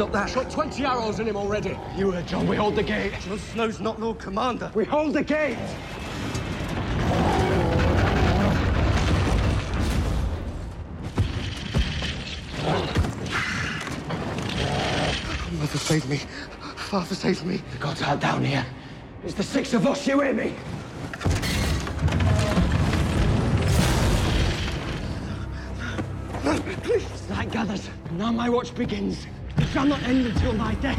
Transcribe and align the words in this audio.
stop 0.00 0.12
that. 0.12 0.30
Shot 0.30 0.50
20 0.50 0.82
arrows 0.86 1.20
in 1.20 1.26
him 1.26 1.36
already. 1.36 1.78
You 1.94 2.10
heard 2.10 2.26
John. 2.26 2.46
We 2.46 2.56
hold 2.56 2.74
the 2.74 2.82
gate. 2.82 3.12
John 3.20 3.38
Snow's 3.38 3.80
not 3.80 4.00
Lord 4.00 4.18
Commander. 4.18 4.72
We 4.74 4.86
hold 4.86 5.12
the 5.12 5.22
gate. 5.22 5.58
Mother 15.52 15.78
save 15.78 16.08
me. 16.08 16.16
Father 16.76 17.14
save 17.14 17.44
me. 17.44 17.60
The 17.72 17.78
gods 17.78 18.00
are 18.00 18.16
down 18.16 18.42
here. 18.42 18.64
It's 19.22 19.34
the 19.34 19.42
six 19.42 19.74
of 19.74 19.86
us. 19.86 20.06
You 20.06 20.20
hear 20.20 20.32
me? 20.32 20.54
Please. 26.82 27.28
Night 27.28 27.52
gathers. 27.52 27.90
Now 28.12 28.32
my 28.32 28.48
watch 28.48 28.74
begins. 28.74 29.26
Shall 29.72 29.86
not 29.86 30.02
end 30.02 30.26
until 30.26 30.52
my 30.54 30.74
death. 30.76 30.98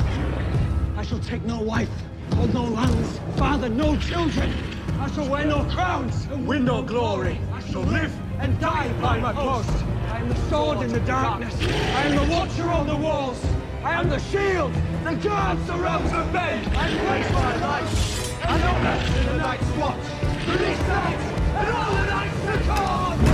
I 0.95 1.03
shall 1.03 1.20
take 1.20 1.43
no 1.43 1.61
wife, 1.61 1.89
hold 2.35 2.53
no 2.53 2.63
lands, 2.63 3.20
father 3.35 3.67
no 3.67 3.97
children. 3.97 4.53
I 4.97 5.11
shall 5.11 5.27
wear 5.27 5.44
no 5.44 5.66
crowns 5.66 6.23
and 6.31 6.47
win 6.47 6.63
no 6.63 6.81
glory. 6.81 7.38
I 7.52 7.59
shall 7.70 7.81
live 7.81 8.13
and 8.39 8.57
die 8.61 8.89
by 9.02 9.20
my 9.20 9.34
post. 9.34 9.70
I 10.07 10.20
am 10.20 10.30
the 10.30 10.35
sword 10.49 10.84
in 10.84 10.94
the 10.94 11.02
darkness. 11.02 11.53
I 11.61 12.03
am 12.03 12.16
the 12.16 12.34
watcher 12.34 12.63
on 12.63 12.88
the 12.88 12.95
walls. 12.95 13.45
I 13.84 13.91
am 13.94 14.09
the 14.09 14.20
shield. 14.20 14.73
The 15.03 15.16
guard 15.16 15.58
surrounds 15.66 16.09
the 16.09 16.23
bed. 16.31 16.66
I 16.69 16.88
place 16.97 17.31
my 17.33 17.55
life 17.58 18.45
and 18.45 18.63
honor 18.63 19.19
in 19.19 19.25
the 19.25 19.38
night's 19.38 19.72
watch. 19.72 20.05
For 20.45 20.58
this 20.58 20.80
night 20.88 21.19
and 21.58 21.75
all 21.75 21.91
the 21.91 22.05
nights 22.05 22.45
to 22.45 22.63
come. 22.67 23.30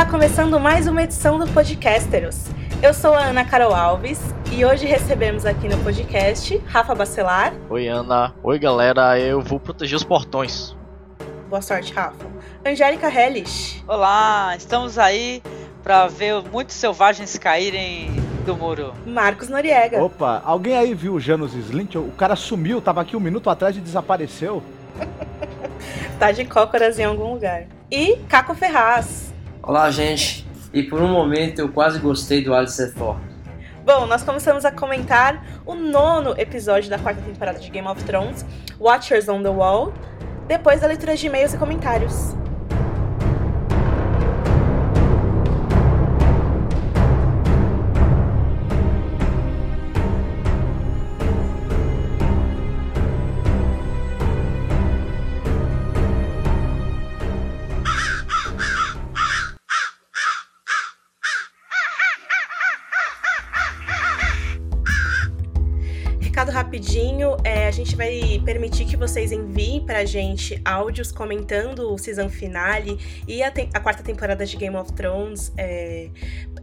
Está 0.00 0.10
começando 0.10 0.58
mais 0.58 0.86
uma 0.86 1.02
edição 1.02 1.38
do 1.38 1.46
Podcasteros. 1.48 2.46
Eu 2.82 2.94
sou 2.94 3.12
a 3.12 3.22
Ana 3.24 3.44
Carol 3.44 3.74
Alves 3.74 4.18
e 4.50 4.64
hoje 4.64 4.86
recebemos 4.86 5.44
aqui 5.44 5.68
no 5.68 5.76
podcast 5.84 6.56
Rafa 6.64 6.94
Bacelar. 6.94 7.52
Oi, 7.68 7.86
Ana. 7.86 8.34
Oi, 8.42 8.58
galera. 8.58 9.18
Eu 9.18 9.42
vou 9.42 9.60
proteger 9.60 9.98
os 9.98 10.02
portões. 10.02 10.74
Boa 11.50 11.60
sorte, 11.60 11.92
Rafa. 11.92 12.24
Angélica 12.64 13.10
Hellish. 13.10 13.84
Olá, 13.86 14.54
estamos 14.56 14.96
aí 14.96 15.42
para 15.82 16.06
ver 16.06 16.42
muitos 16.50 16.76
selvagens 16.76 17.36
caírem 17.36 18.10
do 18.46 18.56
muro. 18.56 18.94
Marcos 19.04 19.50
Noriega. 19.50 20.02
Opa, 20.02 20.40
alguém 20.46 20.78
aí 20.78 20.94
viu 20.94 21.12
o 21.12 21.20
Janus 21.20 21.52
Slint? 21.52 21.96
O 21.96 22.10
cara 22.12 22.34
sumiu, 22.36 22.80
tava 22.80 23.02
aqui 23.02 23.18
um 23.18 23.20
minuto 23.20 23.50
atrás 23.50 23.76
e 23.76 23.80
desapareceu. 23.80 24.62
Tá 26.18 26.32
de 26.32 26.44
cócoras 26.44 26.98
em 26.98 27.04
algum 27.04 27.32
lugar. 27.32 27.64
E 27.90 28.16
Caco 28.28 28.54
Ferraz. 28.54 29.29
Olá, 29.62 29.90
gente. 29.90 30.46
E 30.72 30.82
por 30.82 31.02
um 31.02 31.08
momento 31.08 31.58
eu 31.58 31.70
quase 31.70 31.98
gostei 31.98 32.42
do 32.42 32.54
Alistair 32.54 32.94
Thor. 32.94 33.16
Bom, 33.84 34.06
nós 34.06 34.22
começamos 34.22 34.64
a 34.64 34.72
comentar 34.72 35.44
o 35.66 35.74
nono 35.74 36.34
episódio 36.38 36.88
da 36.88 36.98
quarta 36.98 37.20
temporada 37.20 37.58
de 37.58 37.68
Game 37.68 37.86
of 37.86 38.02
Thrones, 38.04 38.44
Watchers 38.80 39.28
on 39.28 39.42
the 39.42 39.50
Wall, 39.50 39.92
depois 40.48 40.80
da 40.80 40.86
leitura 40.86 41.14
de 41.14 41.26
e-mails 41.26 41.52
e 41.52 41.58
comentários. 41.58 42.34
Permitir 68.40 68.84
que 68.84 68.96
vocês 68.96 69.32
enviem 69.32 69.84
pra 69.84 70.04
gente 70.04 70.60
áudios 70.64 71.12
comentando 71.12 71.92
o 71.92 71.98
season 71.98 72.28
finale 72.28 72.98
e 73.26 73.42
a, 73.42 73.52
a 73.74 73.80
quarta 73.80 74.02
temporada 74.02 74.46
de 74.46 74.56
Game 74.56 74.76
of 74.76 74.92
Thrones. 74.92 75.52
é, 75.56 76.08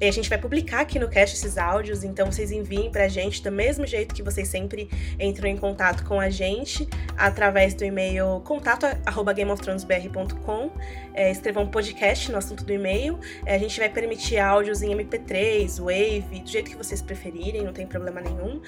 a 0.01 0.11
gente 0.11 0.29
vai 0.29 0.37
publicar 0.37 0.81
aqui 0.81 0.99
no 0.99 1.09
cast 1.09 1.35
esses 1.35 1.57
áudios, 1.57 2.03
então 2.03 2.31
vocês 2.31 2.51
enviem 2.51 2.91
pra 2.91 3.07
gente 3.07 3.41
do 3.41 3.51
mesmo 3.51 3.87
jeito 3.87 4.13
que 4.13 4.21
vocês 4.21 4.47
sempre 4.47 4.87
entram 5.19 5.49
em 5.49 5.57
contato 5.57 6.05
com 6.05 6.19
a 6.19 6.29
gente, 6.29 6.87
através 7.17 7.73
do 7.73 7.83
e-mail 7.83 8.39
contato@gameofthronesbr.com. 8.45 10.69
É, 11.19 11.31
escrevam 11.31 11.63
um 11.63 11.67
podcast 11.67 12.31
no 12.31 12.37
assunto 12.37 12.63
do 12.63 12.71
e-mail. 12.71 13.19
É, 13.43 13.55
a 13.55 13.57
gente 13.57 13.79
vai 13.79 13.89
permitir 13.89 14.37
áudios 14.37 14.83
em 14.83 14.95
MP3, 14.95 15.79
Wave, 15.79 16.41
do 16.41 16.47
jeito 16.47 16.69
que 16.69 16.77
vocês 16.77 17.01
preferirem, 17.01 17.63
não 17.63 17.73
tem 17.73 17.87
problema 17.87 18.21
nenhum 18.21 18.61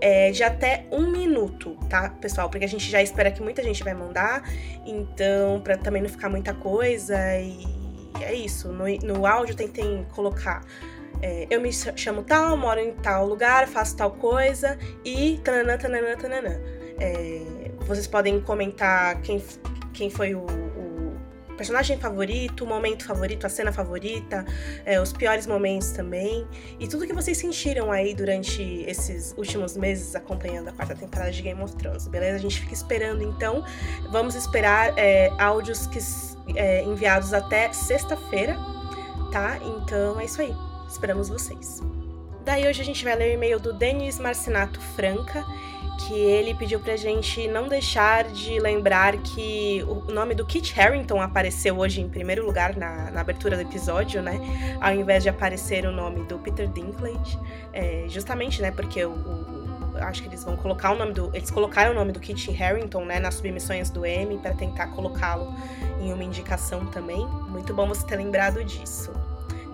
é, 0.00 0.30
de 0.30 0.44
até 0.44 0.86
um 0.92 1.10
minuto, 1.10 1.76
tá, 1.90 2.10
pessoal? 2.10 2.48
Porque 2.48 2.64
a 2.64 2.68
gente 2.68 2.88
já 2.88 3.02
espera 3.02 3.28
que 3.32 3.42
muita 3.42 3.60
gente 3.60 3.82
vai 3.82 3.92
mandar, 3.92 4.48
então, 4.86 5.60
pra 5.64 5.76
também 5.76 6.00
não 6.00 6.08
ficar 6.08 6.28
muita 6.28 6.54
coisa, 6.54 7.16
e 7.40 7.66
é 8.22 8.32
isso. 8.32 8.68
No, 8.68 8.84
no 9.02 9.26
áudio 9.26 9.56
tentem 9.56 10.06
colocar. 10.14 10.64
é, 11.20 11.48
eu 11.50 11.60
me 11.60 11.72
ch- 11.72 11.92
chamo 11.96 12.22
tal, 12.22 12.56
moro 12.56 12.78
em 12.78 12.92
tal 12.92 13.26
lugar, 13.26 13.66
faço 13.66 13.96
tal 13.96 14.12
coisa 14.12 14.78
e 15.04 15.40
tananã, 15.42 15.76
tananã, 15.76 16.16
tananã. 16.16 16.54
É, 17.00 17.40
vocês 17.80 18.06
podem 18.06 18.40
comentar 18.40 19.20
quem, 19.22 19.42
quem 19.92 20.08
foi 20.08 20.34
o 20.36 20.46
personagem 21.56 21.98
favorito, 21.98 22.66
momento 22.66 23.04
favorito, 23.04 23.46
a 23.46 23.48
cena 23.48 23.72
favorita, 23.72 24.44
é, 24.84 25.00
os 25.00 25.12
piores 25.12 25.46
momentos 25.46 25.90
também. 25.90 26.46
E 26.78 26.86
tudo 26.86 27.06
que 27.06 27.12
vocês 27.12 27.38
sentiram 27.38 27.90
aí 27.90 28.14
durante 28.14 28.62
esses 28.86 29.34
últimos 29.36 29.76
meses 29.76 30.14
acompanhando 30.14 30.68
a 30.68 30.72
quarta 30.72 30.94
temporada 30.94 31.30
de 31.30 31.42
Game 31.42 31.60
of 31.62 31.74
Thrones, 31.76 32.06
beleza? 32.06 32.36
A 32.36 32.40
gente 32.40 32.60
fica 32.60 32.74
esperando 32.74 33.22
então. 33.22 33.64
Vamos 34.10 34.34
esperar 34.34 34.92
é, 34.96 35.30
áudios 35.38 35.86
que, 35.86 35.98
é, 36.54 36.82
enviados 36.82 37.32
até 37.32 37.72
sexta-feira, 37.72 38.56
tá? 39.32 39.58
Então 39.58 40.20
é 40.20 40.24
isso 40.24 40.40
aí. 40.40 40.54
Esperamos 40.88 41.28
vocês. 41.28 41.82
Daí 42.44 42.64
hoje 42.68 42.80
a 42.80 42.84
gente 42.84 43.02
vai 43.02 43.16
ler 43.16 43.30
o 43.30 43.34
e-mail 43.34 43.58
do 43.58 43.72
Denis 43.72 44.20
Marcinato 44.20 44.80
Franca, 44.94 45.44
que 45.98 46.14
ele 46.14 46.54
pediu 46.54 46.78
pra 46.80 46.96
gente 46.96 47.48
não 47.48 47.68
deixar 47.68 48.24
de 48.24 48.58
lembrar 48.60 49.16
que 49.18 49.84
o 49.88 50.12
nome 50.12 50.34
do 50.34 50.44
Kit 50.44 50.78
Harington 50.78 51.20
apareceu 51.20 51.76
hoje 51.78 52.00
em 52.00 52.08
primeiro 52.08 52.44
lugar 52.44 52.76
na, 52.76 53.10
na 53.10 53.20
abertura 53.20 53.56
do 53.56 53.62
episódio, 53.62 54.22
né? 54.22 54.38
Ao 54.80 54.92
invés 54.92 55.22
de 55.22 55.28
aparecer 55.28 55.86
o 55.86 55.92
nome 55.92 56.22
do 56.24 56.38
Peter 56.38 56.68
Dinklage. 56.68 57.38
É, 57.72 58.04
justamente, 58.08 58.60
né? 58.62 58.70
Porque 58.70 59.04
o, 59.04 59.10
o- 59.10 59.66
acho 60.02 60.22
que 60.22 60.28
eles 60.28 60.44
vão 60.44 60.56
colocar 60.56 60.92
o 60.92 60.96
nome 60.96 61.12
do. 61.12 61.30
Eles 61.34 61.50
colocaram 61.50 61.92
o 61.92 61.94
nome 61.94 62.12
do 62.12 62.20
Kit 62.20 62.50
Harington, 62.62 63.04
né? 63.04 63.18
Nas 63.18 63.34
submissões 63.36 63.88
do 63.90 64.04
Emmy 64.04 64.38
para 64.38 64.52
tentar 64.54 64.88
colocá-lo 64.88 65.54
em 66.00 66.12
uma 66.12 66.22
indicação 66.22 66.84
também. 66.86 67.26
Muito 67.48 67.72
bom 67.74 67.86
você 67.88 68.06
ter 68.06 68.16
lembrado 68.16 68.62
disso. 68.62 69.10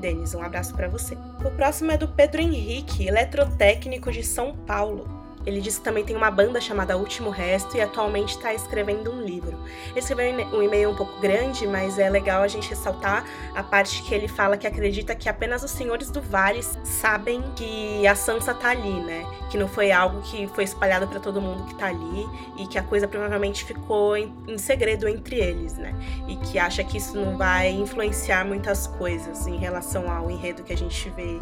Denis, 0.00 0.34
um 0.34 0.42
abraço 0.42 0.74
para 0.74 0.88
você. 0.88 1.16
O 1.44 1.50
próximo 1.52 1.90
é 1.92 1.96
do 1.96 2.08
Pedro 2.08 2.40
Henrique, 2.40 3.06
eletrotécnico 3.06 4.10
de 4.10 4.22
São 4.22 4.54
Paulo. 4.56 5.21
Ele 5.44 5.60
disse 5.60 5.78
que 5.78 5.84
também 5.84 6.04
tem 6.04 6.14
uma 6.16 6.30
banda 6.30 6.60
chamada 6.60 6.96
Último 6.96 7.30
Resto 7.30 7.76
e 7.76 7.80
atualmente 7.80 8.36
está 8.36 8.54
escrevendo 8.54 9.10
um 9.10 9.20
livro. 9.20 9.58
Ele 9.90 9.98
escreveu 9.98 10.46
um 10.52 10.62
e-mail 10.62 10.90
um 10.90 10.94
pouco 10.94 11.20
grande, 11.20 11.66
mas 11.66 11.98
é 11.98 12.08
legal 12.08 12.42
a 12.42 12.48
gente 12.48 12.68
ressaltar 12.68 13.24
a 13.54 13.62
parte 13.62 14.02
que 14.02 14.14
ele 14.14 14.28
fala 14.28 14.56
que 14.56 14.66
acredita 14.66 15.14
que 15.14 15.28
apenas 15.28 15.62
os 15.62 15.70
senhores 15.70 16.10
do 16.10 16.20
Vale 16.20 16.62
sabem 16.84 17.42
que 17.56 18.06
a 18.06 18.14
Sansa 18.14 18.54
tá 18.54 18.70
ali, 18.70 19.00
né? 19.00 19.26
Que 19.50 19.58
não 19.58 19.68
foi 19.68 19.90
algo 19.90 20.22
que 20.22 20.46
foi 20.48 20.64
espalhado 20.64 21.08
para 21.08 21.18
todo 21.20 21.40
mundo 21.40 21.64
que 21.64 21.74
tá 21.74 21.86
ali 21.86 22.28
e 22.56 22.66
que 22.66 22.78
a 22.78 22.82
coisa 22.82 23.08
provavelmente 23.08 23.64
ficou 23.64 24.16
em, 24.16 24.32
em 24.46 24.58
segredo 24.58 25.08
entre 25.08 25.36
eles, 25.36 25.76
né? 25.76 25.94
E 26.28 26.36
que 26.36 26.58
acha 26.58 26.84
que 26.84 26.98
isso 26.98 27.16
não 27.16 27.36
vai 27.36 27.70
influenciar 27.70 28.44
muitas 28.44 28.86
coisas 28.86 29.46
em 29.46 29.56
relação 29.56 30.10
ao 30.10 30.30
enredo 30.30 30.62
que 30.62 30.72
a 30.72 30.76
gente 30.76 31.10
vê 31.10 31.38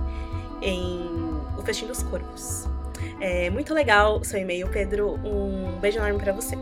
em 0.62 1.40
O 1.56 1.62
Festim 1.62 1.86
dos 1.86 2.02
Corvos. 2.02 2.68
É 3.20 3.50
muito 3.50 3.74
legal 3.74 4.22
seu 4.24 4.40
e-mail, 4.40 4.68
Pedro. 4.68 5.14
Um 5.24 5.78
beijo 5.80 5.98
enorme 5.98 6.18
pra 6.18 6.32
você. 6.32 6.56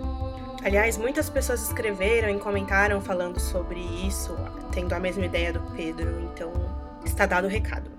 Aliás, 0.63 0.99
muitas 0.99 1.31
pessoas 1.31 1.63
escreveram 1.63 2.29
e 2.31 2.39
comentaram 2.39 3.01
falando 3.01 3.39
sobre 3.39 3.81
isso, 4.07 4.37
tendo 4.73 4.93
a 4.93 4.99
mesma 4.99 5.25
ideia 5.25 5.53
do 5.53 5.61
Pedro, 5.77 6.21
então 6.33 6.53
está 7.05 7.27
dado 7.27 7.47
o 7.47 7.49
recado. 7.49 7.98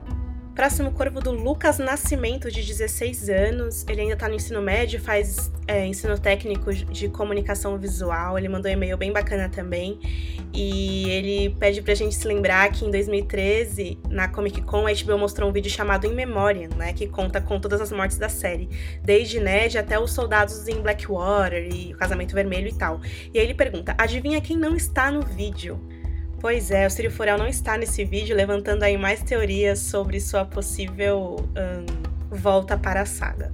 Próximo 0.59 0.91
corvo 0.91 1.21
do 1.21 1.31
Lucas 1.31 1.77
Nascimento, 1.77 2.51
de 2.51 2.61
16 2.61 3.29
anos. 3.29 3.85
Ele 3.87 4.01
ainda 4.01 4.17
tá 4.17 4.27
no 4.27 4.35
ensino 4.35 4.61
médio, 4.61 4.99
faz 4.99 5.49
é, 5.65 5.85
ensino 5.85 6.19
técnico 6.19 6.73
de 6.73 7.07
comunicação 7.07 7.77
visual. 7.77 8.37
Ele 8.37 8.49
mandou 8.49 8.69
um 8.69 8.73
e-mail 8.73 8.97
bem 8.97 9.13
bacana 9.13 9.47
também. 9.47 9.97
E 10.53 11.09
ele 11.11 11.55
pede 11.57 11.81
pra 11.81 11.93
gente 11.93 12.13
se 12.13 12.27
lembrar 12.27 12.69
que 12.73 12.83
em 12.83 12.91
2013, 12.91 13.99
na 14.09 14.27
Comic 14.27 14.61
Con, 14.63 14.85
a 14.85 14.91
HBO 14.91 15.17
mostrou 15.17 15.49
um 15.49 15.53
vídeo 15.53 15.71
chamado 15.71 16.05
In 16.05 16.13
Memoriam, 16.13 16.71
né? 16.75 16.91
Que 16.91 17.07
conta 17.07 17.39
com 17.39 17.57
todas 17.57 17.79
as 17.79 17.89
mortes 17.93 18.17
da 18.17 18.27
série. 18.27 18.67
Desde 19.01 19.39
Ned 19.39 19.77
até 19.77 19.97
os 19.97 20.11
soldados 20.11 20.67
em 20.67 20.81
Blackwater 20.81 21.73
e 21.73 21.93
o 21.93 21.97
Casamento 21.97 22.35
Vermelho 22.35 22.67
e 22.67 22.73
tal. 22.73 22.99
E 23.33 23.39
aí 23.39 23.45
ele 23.45 23.53
pergunta: 23.53 23.95
adivinha 23.97 24.41
quem 24.41 24.57
não 24.57 24.75
está 24.75 25.09
no 25.09 25.21
vídeo? 25.21 25.79
Pois 26.39 26.71
é, 26.71 26.87
o 26.87 26.89
Círio 26.89 27.11
Furel 27.11 27.37
não 27.37 27.47
está 27.47 27.77
nesse 27.77 28.05
vídeo, 28.05 28.33
levantando 28.33 28.83
aí 28.83 28.97
mais 28.97 29.21
teorias 29.21 29.79
sobre 29.79 30.21
sua 30.21 30.45
possível 30.45 31.35
um, 31.49 32.35
volta 32.35 32.77
para 32.77 33.01
a 33.01 33.05
saga. 33.05 33.51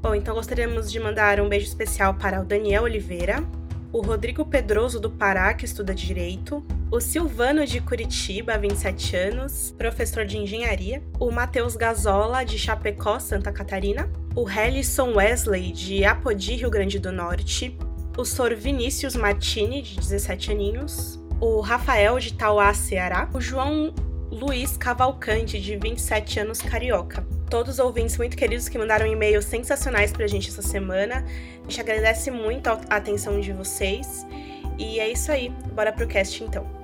Bom, 0.00 0.14
então 0.14 0.36
gostaríamos 0.36 0.90
de 0.90 1.00
mandar 1.00 1.40
um 1.40 1.48
beijo 1.48 1.66
especial 1.66 2.14
para 2.14 2.40
o 2.40 2.44
Daniel 2.44 2.84
Oliveira, 2.84 3.42
o 3.92 4.00
Rodrigo 4.00 4.44
Pedroso 4.44 5.00
do 5.00 5.10
Pará, 5.10 5.52
que 5.52 5.64
estuda 5.64 5.92
Direito, 5.92 6.64
o 6.92 7.00
Silvano 7.00 7.66
de 7.66 7.80
Curitiba, 7.80 8.56
27 8.56 9.16
anos, 9.16 9.74
professor 9.76 10.24
de 10.24 10.38
Engenharia, 10.38 11.02
o 11.18 11.32
Matheus 11.32 11.74
Gazola, 11.74 12.44
de 12.44 12.56
Chapecó, 12.56 13.18
Santa 13.18 13.50
Catarina, 13.50 14.08
o 14.36 14.48
Helison 14.48 15.14
Wesley, 15.14 15.72
de 15.72 16.04
Apodi, 16.04 16.54
Rio 16.54 16.70
Grande 16.70 17.00
do 17.00 17.10
Norte, 17.10 17.76
o 18.16 18.24
Sor 18.24 18.54
Vinícius 18.54 19.16
Martini, 19.16 19.82
de 19.82 19.96
17 19.96 20.52
aninhos, 20.52 21.17
o 21.40 21.60
Rafael 21.60 22.18
de 22.18 22.34
Tauá, 22.34 22.72
Ceará, 22.74 23.28
o 23.32 23.40
João 23.40 23.94
Luiz 24.30 24.76
Cavalcante, 24.76 25.60
de 25.60 25.76
27 25.76 26.40
anos, 26.40 26.60
carioca. 26.60 27.26
Todos 27.48 27.74
os 27.74 27.78
ouvintes 27.78 28.18
muito 28.18 28.36
queridos 28.36 28.68
que 28.68 28.76
mandaram 28.76 29.06
e-mails 29.06 29.44
sensacionais 29.44 30.12
pra 30.12 30.26
gente 30.26 30.48
essa 30.48 30.62
semana. 30.62 31.24
A 31.60 31.62
gente 31.62 31.80
agradece 31.80 32.30
muito 32.30 32.68
a 32.68 32.74
atenção 32.90 33.40
de 33.40 33.52
vocês. 33.52 34.26
E 34.78 35.00
é 35.00 35.08
isso 35.08 35.32
aí. 35.32 35.50
Bora 35.72 35.92
pro 35.92 36.06
cast 36.06 36.44
então. 36.44 36.77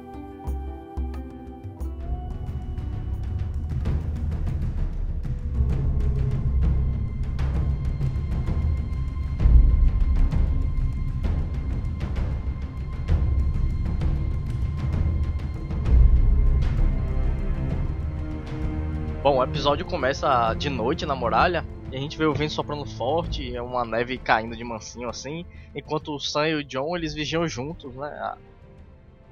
Episódio 19.55 19.87
começa 19.87 20.53
de 20.55 20.69
noite 20.69 21.07
na 21.07 21.15
muralha 21.15 21.65
e 21.93 21.97
a 21.97 22.01
gente 22.01 22.19
vê 22.19 22.25
o 22.25 22.35
vento 22.35 22.53
soprando 22.53 22.85
forte, 22.85 23.55
é 23.55 23.63
uma 23.63 23.85
neve 23.85 24.19
caindo 24.19 24.57
de 24.57 24.65
mansinho 24.65 25.09
assim, 25.09 25.47
enquanto 25.73 26.13
o 26.13 26.19
Sam 26.19 26.49
e 26.49 26.55
o 26.57 26.65
John 26.65 26.97
eles 26.97 27.15
vigiam 27.15 27.47
juntos, 27.47 27.95
né? 27.95 28.09
A 28.09 28.37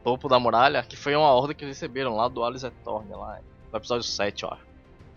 topo 0.05 0.29
da 0.29 0.39
muralha, 0.39 0.85
que 0.85 0.95
foi 0.95 1.17
uma 1.17 1.35
ordem 1.35 1.57
que 1.57 1.65
eles 1.65 1.77
receberam 1.77 2.15
lá 2.15 2.29
do 2.29 2.45
Alice 2.45 2.71
Thorne, 2.85 3.11
lá 3.11 3.41
no 3.73 3.77
episódio 3.77 4.05
7, 4.05 4.47
ó. 4.47 4.57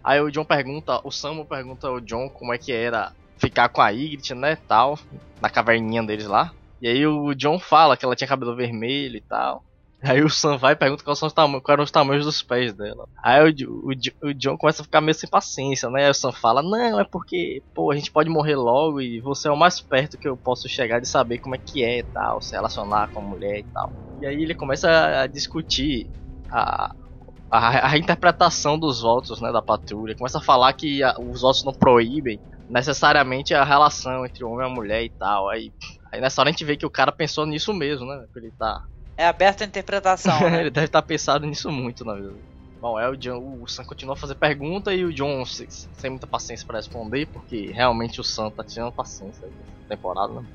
Aí 0.03 0.19
o 0.19 0.31
John 0.31 0.43
pergunta, 0.43 0.99
o 1.03 1.11
Sam 1.11 1.45
pergunta 1.45 1.87
ao 1.87 2.01
John 2.01 2.27
como 2.27 2.51
é 2.51 2.57
que 2.57 2.71
era 2.71 3.13
ficar 3.37 3.69
com 3.69 3.81
a 3.81 3.91
Ygritte, 3.91 4.33
né, 4.33 4.57
tal, 4.67 4.97
na 5.39 5.51
caverninha 5.51 6.01
deles 6.01 6.25
lá. 6.25 6.51
E 6.81 6.87
aí 6.87 7.05
o 7.05 7.35
John 7.35 7.59
fala 7.59 7.95
que 7.95 8.03
ela 8.03 8.15
tinha 8.15 8.27
cabelo 8.27 8.55
vermelho 8.55 9.17
e 9.17 9.21
tal. 9.21 9.63
Aí 10.01 10.21
o 10.21 10.29
Sam 10.29 10.57
vai 10.57 10.73
e 10.73 10.75
pergunta 10.75 11.03
quais, 11.03 11.17
são 11.17 11.27
os 11.27 11.33
quais 11.33 11.61
eram 11.69 11.83
os 11.83 11.91
tamanhos 11.91 12.25
dos 12.25 12.43
pés 12.43 12.73
dela. 12.73 13.07
Aí 13.23 13.41
o, 13.65 13.89
o, 13.89 14.27
o, 14.27 14.33
John 14.33 14.57
começa 14.57 14.81
a 14.81 14.85
ficar 14.85 15.01
meio 15.01 15.15
sem 15.15 15.29
paciência, 15.29 15.89
né? 15.89 16.05
Aí 16.05 16.11
o 16.11 16.13
Sam 16.13 16.31
fala, 16.31 16.61
não, 16.61 16.99
é 16.99 17.03
porque, 17.03 17.63
pô, 17.73 17.91
a 17.91 17.95
gente 17.95 18.11
pode 18.11 18.29
morrer 18.29 18.55
logo 18.55 19.01
e 19.01 19.19
você 19.19 19.47
é 19.47 19.51
o 19.51 19.57
mais 19.57 19.81
perto 19.81 20.17
que 20.17 20.27
eu 20.27 20.37
posso 20.37 20.69
chegar 20.69 20.99
de 20.99 21.07
saber 21.07 21.39
como 21.39 21.55
é 21.55 21.57
que 21.57 21.83
é 21.83 21.99
e 21.99 22.03
tal, 22.03 22.41
se 22.41 22.53
relacionar 22.53 23.09
com 23.09 23.19
a 23.19 23.23
mulher 23.23 23.59
e 23.59 23.63
tal. 23.63 23.91
E 24.21 24.25
aí 24.25 24.43
ele 24.43 24.53
começa 24.53 25.21
a 25.21 25.27
discutir 25.27 26.07
a, 26.51 26.93
a, 27.49 27.91
a 27.91 27.97
interpretação 27.97 28.77
dos 28.77 29.01
votos, 29.01 29.41
né, 29.41 29.51
da 29.51 29.61
patrulha. 29.61 30.15
Começa 30.15 30.37
a 30.37 30.41
falar 30.41 30.71
que 30.73 31.01
a, 31.01 31.15
os 31.19 31.41
votos 31.41 31.63
não 31.63 31.73
proíbem 31.73 32.39
necessariamente 32.69 33.53
a 33.53 33.63
relação 33.63 34.25
entre 34.25 34.43
o 34.43 34.51
homem 34.51 34.67
e 34.67 34.69
a 34.69 34.73
mulher 34.73 35.03
e 35.03 35.09
tal. 35.09 35.49
Aí, 35.49 35.71
aí 36.11 36.21
nessa 36.21 36.41
hora 36.41 36.49
a 36.49 36.51
gente 36.51 36.65
vê 36.65 36.77
que 36.77 36.85
o 36.85 36.91
cara 36.91 37.11
pensou 37.11 37.45
nisso 37.45 37.73
mesmo, 37.73 38.05
né? 38.05 38.25
Que 38.31 38.39
ele 38.39 38.51
tá 38.51 38.83
é 39.17 39.25
aberto 39.25 39.61
a 39.61 39.65
interpretação. 39.65 40.39
Né? 40.49 40.61
ele 40.61 40.69
deve 40.69 40.87
estar 40.87 41.01
pensado 41.01 41.45
nisso 41.45 41.71
muito, 41.71 42.03
na 42.03 42.13
verdade. 42.13 42.55
Bom, 42.81 42.99
é 42.99 43.09
o, 43.09 43.15
John, 43.15 43.59
o 43.61 43.67
Sam 43.67 43.83
continua 43.85 44.13
a 44.13 44.17
fazer 44.17 44.35
pergunta 44.35 44.93
e 44.93 45.03
o 45.03 45.13
John 45.13 45.43
sem 45.45 46.09
muita 46.09 46.27
paciência 46.27 46.67
para 46.67 46.77
responder, 46.77 47.25
porque 47.27 47.71
realmente 47.71 48.21
o 48.21 48.23
Sam 48.23 48.51
tá 48.51 48.63
tirando 48.63 48.91
paciência 48.91 49.47
nessa 49.47 49.87
temporada, 49.89 50.33
né? 50.33 50.45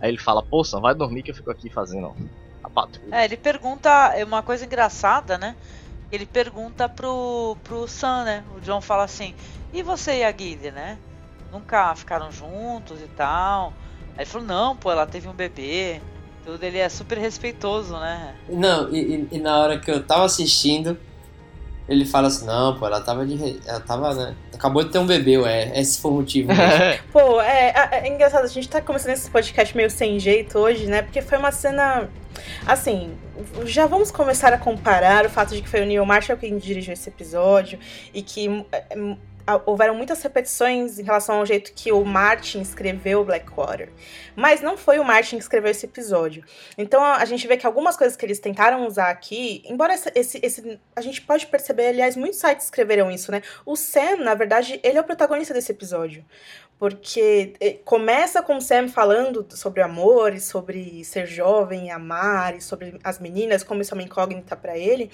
Aí 0.00 0.10
ele 0.10 0.18
fala, 0.18 0.42
pô 0.42 0.62
Sam, 0.62 0.80
vai 0.80 0.94
dormir 0.94 1.22
que 1.22 1.30
eu 1.30 1.34
fico 1.34 1.50
aqui 1.50 1.70
fazendo 1.70 2.14
a 2.62 2.68
patrulha. 2.68 3.14
É, 3.14 3.24
ele 3.24 3.36
pergunta, 3.36 3.88
é 4.14 4.24
uma 4.24 4.42
coisa 4.42 4.66
engraçada, 4.66 5.38
né? 5.38 5.56
Ele 6.12 6.26
pergunta 6.26 6.88
pro, 6.88 7.56
pro 7.64 7.88
Sam, 7.88 8.24
né? 8.24 8.44
O 8.56 8.60
John 8.60 8.80
fala 8.80 9.04
assim, 9.04 9.34
e 9.72 9.82
você 9.82 10.18
e 10.18 10.24
a 10.24 10.30
Guilherme, 10.30 10.72
né? 10.72 10.98
Nunca 11.50 11.94
ficaram 11.94 12.30
juntos 12.30 13.00
e 13.00 13.08
tal. 13.16 13.72
Aí 14.16 14.18
ele 14.18 14.26
falou, 14.26 14.46
não, 14.46 14.76
pô, 14.76 14.92
ela 14.92 15.06
teve 15.06 15.28
um 15.28 15.32
bebê 15.32 16.02
tudo, 16.44 16.62
ele 16.62 16.78
é 16.78 16.88
super 16.88 17.18
respeitoso, 17.18 17.94
né? 17.98 18.34
Não, 18.48 18.94
e, 18.94 19.26
e, 19.32 19.38
na 19.38 19.58
hora 19.58 19.78
que 19.78 19.90
eu 19.90 20.02
tava 20.02 20.24
assistindo, 20.24 20.98
ele 21.88 22.04
fala 22.04 22.28
assim, 22.28 22.46
não, 22.46 22.78
pô, 22.78 22.86
ela 22.86 23.00
tava 23.00 23.26
de. 23.26 23.60
Ela 23.66 23.80
tava, 23.80 24.14
né? 24.14 24.34
Acabou 24.52 24.84
de 24.84 24.90
ter 24.90 24.98
um 24.98 25.06
bebê, 25.06 25.38
ué. 25.38 25.78
Esse 25.78 26.00
foi 26.00 26.10
o 26.10 26.14
motivo. 26.14 26.50
pô, 27.12 27.40
é, 27.40 27.70
é, 27.70 27.88
é, 27.92 28.08
engraçado, 28.08 28.44
a 28.44 28.48
gente 28.48 28.68
tá 28.68 28.80
começando 28.80 29.12
esse 29.12 29.30
podcast 29.30 29.76
meio 29.76 29.90
sem 29.90 30.18
jeito 30.18 30.58
hoje, 30.58 30.86
né? 30.86 31.02
Porque 31.02 31.20
foi 31.20 31.38
uma 31.38 31.52
cena. 31.52 32.08
Assim, 32.66 33.12
já 33.64 33.86
vamos 33.86 34.10
começar 34.10 34.52
a 34.52 34.58
comparar 34.58 35.26
o 35.26 35.30
fato 35.30 35.54
de 35.54 35.62
que 35.62 35.68
foi 35.68 35.82
o 35.82 35.86
Neil 35.86 36.04
Marshall 36.04 36.38
quem 36.38 36.58
dirigiu 36.58 36.92
esse 36.92 37.08
episódio 37.08 37.78
e 38.12 38.22
que 38.22 38.64
é, 38.72 39.16
houveram 39.66 39.94
muitas 39.94 40.22
repetições 40.22 40.98
em 40.98 41.02
relação 41.02 41.36
ao 41.36 41.46
jeito 41.46 41.72
que 41.74 41.92
o 41.92 42.04
Martin 42.04 42.60
escreveu 42.60 43.24
Blackwater. 43.24 43.90
Mas 44.34 44.60
não 44.60 44.76
foi 44.76 44.98
o 44.98 45.04
Martin 45.04 45.36
que 45.36 45.42
escreveu 45.42 45.70
esse 45.70 45.86
episódio. 45.86 46.44
Então 46.78 47.02
a 47.02 47.24
gente 47.24 47.46
vê 47.46 47.56
que 47.56 47.66
algumas 47.66 47.96
coisas 47.96 48.16
que 48.16 48.24
eles 48.24 48.38
tentaram 48.38 48.86
usar 48.86 49.10
aqui, 49.10 49.62
embora 49.66 49.94
esse, 49.94 50.10
esse, 50.14 50.40
esse 50.42 50.80
a 50.96 51.00
gente 51.00 51.20
pode 51.20 51.46
perceber, 51.46 51.88
aliás, 51.88 52.16
muitos 52.16 52.38
sites 52.38 52.64
escreveram 52.64 53.10
isso, 53.10 53.30
né? 53.30 53.42
O 53.66 53.76
Sam, 53.76 54.16
na 54.16 54.34
verdade, 54.34 54.80
ele 54.82 54.98
é 54.98 55.00
o 55.00 55.04
protagonista 55.04 55.52
desse 55.52 55.72
episódio 55.72 56.24
porque 56.78 57.54
eh, 57.60 57.78
começa 57.84 58.42
com 58.42 58.60
Sam 58.60 58.88
falando 58.88 59.46
sobre 59.50 59.80
amor 59.80 60.34
e 60.34 60.40
sobre 60.40 61.04
ser 61.04 61.26
jovem 61.26 61.86
e 61.86 61.90
amar 61.90 62.56
e 62.56 62.60
sobre 62.60 62.98
as 63.02 63.18
meninas, 63.18 63.62
como 63.62 63.80
isso 63.80 63.94
é 63.94 63.96
uma 63.96 64.02
incógnita 64.02 64.56
para 64.56 64.76
ele, 64.76 65.10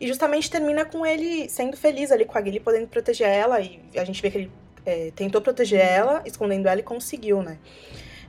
e 0.00 0.06
justamente 0.06 0.50
termina 0.50 0.84
com 0.84 1.06
ele 1.06 1.48
sendo 1.48 1.76
feliz 1.76 2.10
ali 2.10 2.24
com 2.24 2.36
a 2.36 2.42
Gilly, 2.42 2.60
podendo 2.60 2.88
proteger 2.88 3.28
ela, 3.28 3.60
e 3.60 3.80
a 3.96 4.04
gente 4.04 4.20
vê 4.20 4.30
que 4.30 4.38
ele 4.38 4.52
é, 4.84 5.10
tentou 5.14 5.40
proteger 5.40 5.80
ela, 5.80 6.22
escondendo 6.24 6.68
ela 6.68 6.80
e 6.80 6.82
conseguiu, 6.82 7.42
né? 7.42 7.58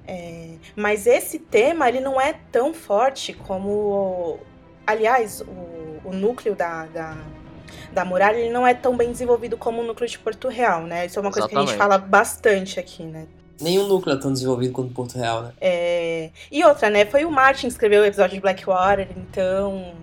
É, 0.08 0.56
mas 0.76 1.06
esse 1.06 1.38
tema, 1.38 1.90
ele 1.90 2.00
não 2.00 2.20
é 2.20 2.34
tão 2.52 2.74
forte 2.74 3.34
como... 3.34 4.40
Aliás, 4.86 5.42
o, 5.42 6.08
o 6.08 6.14
núcleo 6.14 6.56
da, 6.56 6.86
da 6.86 7.18
da 7.98 8.06
muralha, 8.06 8.38
ele 8.38 8.52
não 8.52 8.66
é 8.66 8.76
tão 8.76 8.96
bem 8.96 9.12
desenvolvido 9.12 9.58
como 9.58 9.82
o 9.82 9.84
núcleo 9.84 10.08
de 10.08 10.20
Porto 10.20 10.48
Real, 10.50 10.84
né? 10.84 11.08
Isso 11.08 11.18
é 11.18 11.22
uma 11.22 11.32
coisa 11.32 11.48
Exatamente. 11.48 11.66
que 11.66 11.72
a 11.72 11.74
gente 11.74 11.78
fala 11.80 11.98
bastante 11.98 12.80
aqui, 12.80 13.02
né? 13.02 13.26
Nenhum 13.60 13.88
núcleo 13.88 14.16
é 14.16 14.20
tão 14.20 14.32
desenvolvido 14.32 14.72
quanto 14.72 14.94
Porto 14.94 15.18
Real, 15.18 15.42
né? 15.42 15.54
É... 15.60 16.30
E 16.52 16.64
outra, 16.64 16.92
né? 16.92 17.08
Foi 17.08 17.26
o 17.26 17.32
Martin 17.32 17.62
que 17.62 17.74
escreveu 17.74 18.04
o 18.04 18.06
episódio 18.06 18.36
de 18.36 18.42
Blackwater, 18.42 19.08
então. 19.18 19.96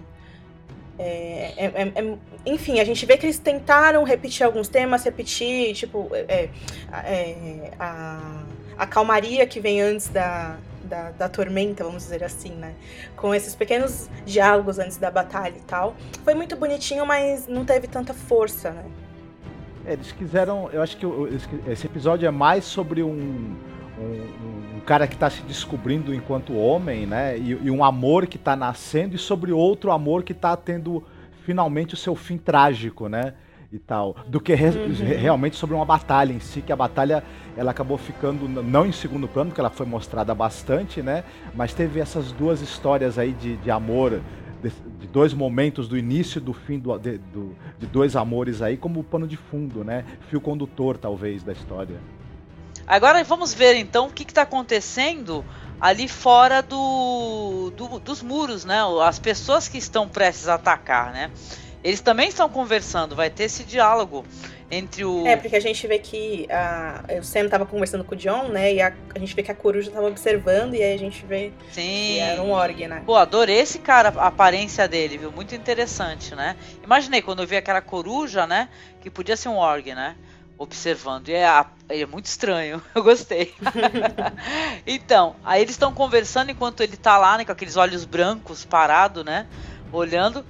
É, 0.98 1.52
é, 1.56 1.64
é, 1.66 1.92
é, 1.94 2.18
enfim, 2.44 2.80
a 2.80 2.84
gente 2.84 3.06
vê 3.06 3.16
que 3.16 3.26
eles 3.26 3.38
tentaram 3.38 4.02
repetir 4.02 4.44
alguns 4.44 4.66
temas, 4.66 5.04
repetir, 5.04 5.72
tipo, 5.74 6.08
é, 6.12 6.48
é, 6.92 7.70
a, 7.78 8.42
a 8.76 8.86
calmaria 8.86 9.46
que 9.46 9.60
vem 9.60 9.80
antes 9.80 10.08
da, 10.08 10.56
da, 10.94 11.10
da 11.10 11.28
tormenta, 11.28 11.82
vamos 11.82 12.04
dizer 12.04 12.22
assim, 12.22 12.50
né? 12.50 12.74
Com 13.16 13.34
esses 13.34 13.54
pequenos 13.56 14.08
diálogos 14.24 14.78
antes 14.78 14.96
da 14.96 15.10
batalha 15.10 15.56
e 15.56 15.62
tal. 15.62 15.96
Foi 16.22 16.34
muito 16.34 16.54
bonitinho, 16.54 17.04
mas 17.04 17.48
não 17.48 17.64
teve 17.64 17.88
tanta 17.88 18.14
força, 18.14 18.70
né? 18.70 18.84
É, 19.84 19.94
eles 19.94 20.12
quiseram. 20.12 20.70
Eu 20.72 20.80
acho 20.80 20.96
que 20.96 21.06
esse 21.66 21.86
episódio 21.86 22.26
é 22.26 22.30
mais 22.30 22.64
sobre 22.64 23.02
um, 23.02 23.56
um, 23.98 24.76
um 24.76 24.80
cara 24.86 25.06
que 25.06 25.14
está 25.14 25.28
se 25.28 25.42
descobrindo 25.42 26.14
enquanto 26.14 26.54
homem, 26.54 27.06
né? 27.06 27.36
E, 27.36 27.50
e, 27.50 27.70
um 27.70 27.82
amor 27.82 28.26
que 28.26 28.36
está 28.36 28.54
nascendo, 28.54 29.16
e 29.16 29.18
sobre 29.18 29.52
outro 29.52 29.90
amor 29.90 30.22
que 30.22 30.32
está 30.32 30.56
tendo 30.56 31.04
finalmente 31.44 31.94
o 31.94 31.96
seu 31.96 32.14
fim 32.14 32.38
trágico, 32.38 33.08
né? 33.08 33.34
E 33.74 33.78
tal, 33.80 34.14
do 34.28 34.40
que 34.40 34.54
re 34.54 34.68
uhum. 34.68 34.94
realmente 35.18 35.56
sobre 35.56 35.74
uma 35.74 35.84
batalha 35.84 36.32
em 36.32 36.38
si, 36.38 36.62
que 36.62 36.72
a 36.72 36.76
batalha 36.76 37.24
ela 37.56 37.72
acabou 37.72 37.98
ficando 37.98 38.48
não 38.48 38.86
em 38.86 38.92
segundo 38.92 39.26
plano, 39.26 39.50
porque 39.50 39.60
ela 39.60 39.70
foi 39.70 39.84
mostrada 39.84 40.32
bastante, 40.32 41.02
né? 41.02 41.24
Mas 41.54 41.74
teve 41.74 41.98
essas 41.98 42.30
duas 42.30 42.60
histórias 42.60 43.18
aí 43.18 43.32
de, 43.32 43.56
de 43.56 43.70
amor 43.72 44.20
de, 44.62 44.70
de 45.00 45.06
dois 45.08 45.34
momentos 45.34 45.88
do 45.88 45.98
início 45.98 46.38
e 46.38 46.40
do 46.40 46.52
fim 46.52 46.78
do, 46.78 46.96
de, 46.98 47.18
do, 47.18 47.56
de 47.78 47.86
dois 47.86 48.14
amores 48.14 48.62
aí 48.62 48.76
como 48.76 49.02
pano 49.02 49.26
de 49.26 49.36
fundo, 49.36 49.84
né? 49.84 50.04
Fio 50.28 50.40
condutor, 50.40 50.96
talvez, 50.96 51.42
da 51.42 51.52
história. 51.52 51.96
Agora 52.86 53.24
vamos 53.24 53.52
ver 53.52 53.74
então 53.76 54.06
o 54.06 54.10
que 54.10 54.22
está 54.22 54.42
acontecendo 54.42 55.44
ali 55.80 56.06
fora 56.06 56.62
do, 56.62 57.72
do, 57.76 57.98
dos 57.98 58.22
muros, 58.22 58.64
né? 58.64 58.78
As 59.02 59.18
pessoas 59.18 59.68
que 59.68 59.78
estão 59.78 60.08
prestes 60.08 60.48
a 60.48 60.54
atacar, 60.54 61.12
né? 61.12 61.30
Eles 61.84 62.00
também 62.00 62.28
estão 62.30 62.48
conversando, 62.48 63.14
vai 63.14 63.28
ter 63.28 63.44
esse 63.44 63.62
diálogo 63.62 64.24
entre 64.70 65.04
o. 65.04 65.26
É, 65.26 65.36
porque 65.36 65.54
a 65.54 65.60
gente 65.60 65.86
vê 65.86 65.98
que 65.98 66.46
a, 66.50 67.04
o 67.20 67.22
Sam 67.22 67.46
tava 67.46 67.66
conversando 67.66 68.02
com 68.02 68.14
o 68.14 68.16
John, 68.16 68.48
né? 68.48 68.72
E 68.72 68.80
a, 68.80 68.94
a 69.14 69.18
gente 69.18 69.34
vê 69.34 69.42
que 69.42 69.50
a 69.50 69.54
coruja 69.54 69.90
tava 69.90 70.06
observando, 70.06 70.74
e 70.74 70.82
aí 70.82 70.94
a 70.94 70.98
gente 70.98 71.26
vê 71.26 71.52
Sim. 71.72 71.82
que 71.82 72.18
era 72.20 72.42
um 72.42 72.52
org, 72.52 72.88
né? 72.88 73.02
Pô, 73.04 73.14
adorei 73.14 73.58
esse 73.58 73.78
cara, 73.78 74.08
a 74.16 74.28
aparência 74.28 74.88
dele, 74.88 75.18
viu? 75.18 75.30
Muito 75.30 75.54
interessante, 75.54 76.34
né? 76.34 76.56
Imaginei 76.82 77.20
quando 77.20 77.42
eu 77.42 77.46
vi 77.46 77.56
aquela 77.56 77.82
coruja, 77.82 78.46
né? 78.46 78.70
Que 79.02 79.10
podia 79.10 79.36
ser 79.36 79.50
um 79.50 79.58
org, 79.58 79.94
né? 79.94 80.16
Observando. 80.56 81.28
E 81.28 81.34
é, 81.34 81.44
é 81.90 82.06
muito 82.06 82.26
estranho. 82.26 82.80
Eu 82.94 83.02
gostei. 83.02 83.52
então, 84.86 85.34
aí 85.44 85.60
eles 85.60 85.74
estão 85.74 85.92
conversando 85.92 86.50
enquanto 86.50 86.80
ele 86.80 86.96
tá 86.96 87.18
lá, 87.18 87.36
né? 87.36 87.44
Com 87.44 87.52
aqueles 87.52 87.76
olhos 87.76 88.04
brancos, 88.04 88.64
parado, 88.64 89.22
né? 89.22 89.46
Olhando. 89.92 90.44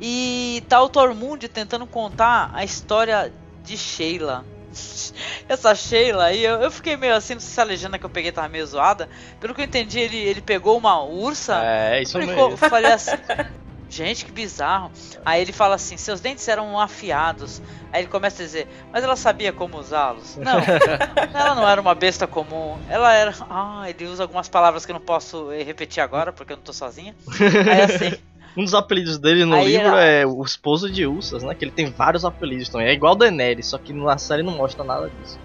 E 0.00 0.62
tá 0.68 0.82
o 0.82 0.88
Tormund 0.88 1.48
tentando 1.48 1.86
contar 1.86 2.50
a 2.52 2.64
história 2.64 3.32
de 3.64 3.76
Sheila. 3.76 4.44
Essa 5.48 5.74
Sheila 5.74 6.24
aí, 6.24 6.44
eu, 6.44 6.60
eu, 6.60 6.70
fiquei 6.70 6.96
meio 6.96 7.14
assim, 7.14 7.34
não 7.34 7.40
sei 7.40 7.50
se 7.50 7.60
a 7.60 7.64
legenda 7.64 7.98
que 7.98 8.04
eu 8.04 8.10
peguei 8.10 8.32
tava 8.32 8.48
meio 8.48 8.66
zoada. 8.66 9.08
Pelo 9.40 9.54
que 9.54 9.60
eu 9.60 9.64
entendi, 9.64 9.98
ele, 9.98 10.16
ele 10.16 10.40
pegou 10.40 10.76
uma 10.76 11.02
ursa. 11.02 11.60
É, 11.64 12.02
isso 12.02 12.12
falei, 12.12 12.26
mesmo. 12.26 12.56
Falei 12.56 12.92
assim, 12.92 13.12
gente, 13.88 14.24
que 14.24 14.32
bizarro. 14.32 14.90
Aí 15.24 15.40
ele 15.40 15.52
fala 15.52 15.76
assim: 15.76 15.96
seus 15.96 16.20
dentes 16.20 16.46
eram 16.46 16.78
afiados. 16.78 17.62
Aí 17.92 18.02
ele 18.02 18.08
começa 18.08 18.42
a 18.42 18.44
dizer, 18.44 18.68
mas 18.92 19.02
ela 19.02 19.16
sabia 19.16 19.52
como 19.52 19.78
usá-los. 19.78 20.36
Não, 20.36 20.58
ela 21.32 21.54
não 21.54 21.66
era 21.66 21.80
uma 21.80 21.94
besta 21.94 22.26
comum. 22.26 22.78
Ela 22.88 23.14
era. 23.14 23.34
Ah, 23.48 23.84
ele 23.88 24.04
usa 24.06 24.24
algumas 24.24 24.48
palavras 24.48 24.84
que 24.84 24.92
eu 24.92 24.94
não 24.94 25.00
posso 25.00 25.48
repetir 25.50 26.02
agora, 26.02 26.32
porque 26.32 26.52
eu 26.52 26.56
não 26.56 26.64
tô 26.64 26.72
sozinha. 26.72 27.14
Aí 27.40 27.80
assim. 27.80 28.18
Um 28.56 28.64
dos 28.64 28.74
apelidos 28.74 29.18
dele 29.18 29.44
no 29.44 29.54
Aí 29.56 29.66
livro 29.66 29.86
era- 29.88 30.02
é 30.04 30.26
o 30.26 30.42
esposo 30.42 30.90
de 30.90 31.06
Ursas, 31.06 31.42
né? 31.42 31.54
Que 31.54 31.64
ele 31.64 31.72
tem 31.72 31.86
vários 31.90 32.24
apelidos 32.24 32.68
também. 32.70 32.86
É 32.88 32.92
igual 32.92 33.14
Daenerys, 33.14 33.66
só 33.68 33.78
que 33.78 33.92
na 33.92 34.16
série 34.18 34.42
não 34.42 34.56
mostra 34.56 34.82
nada 34.84 35.10
disso. 35.10 35.38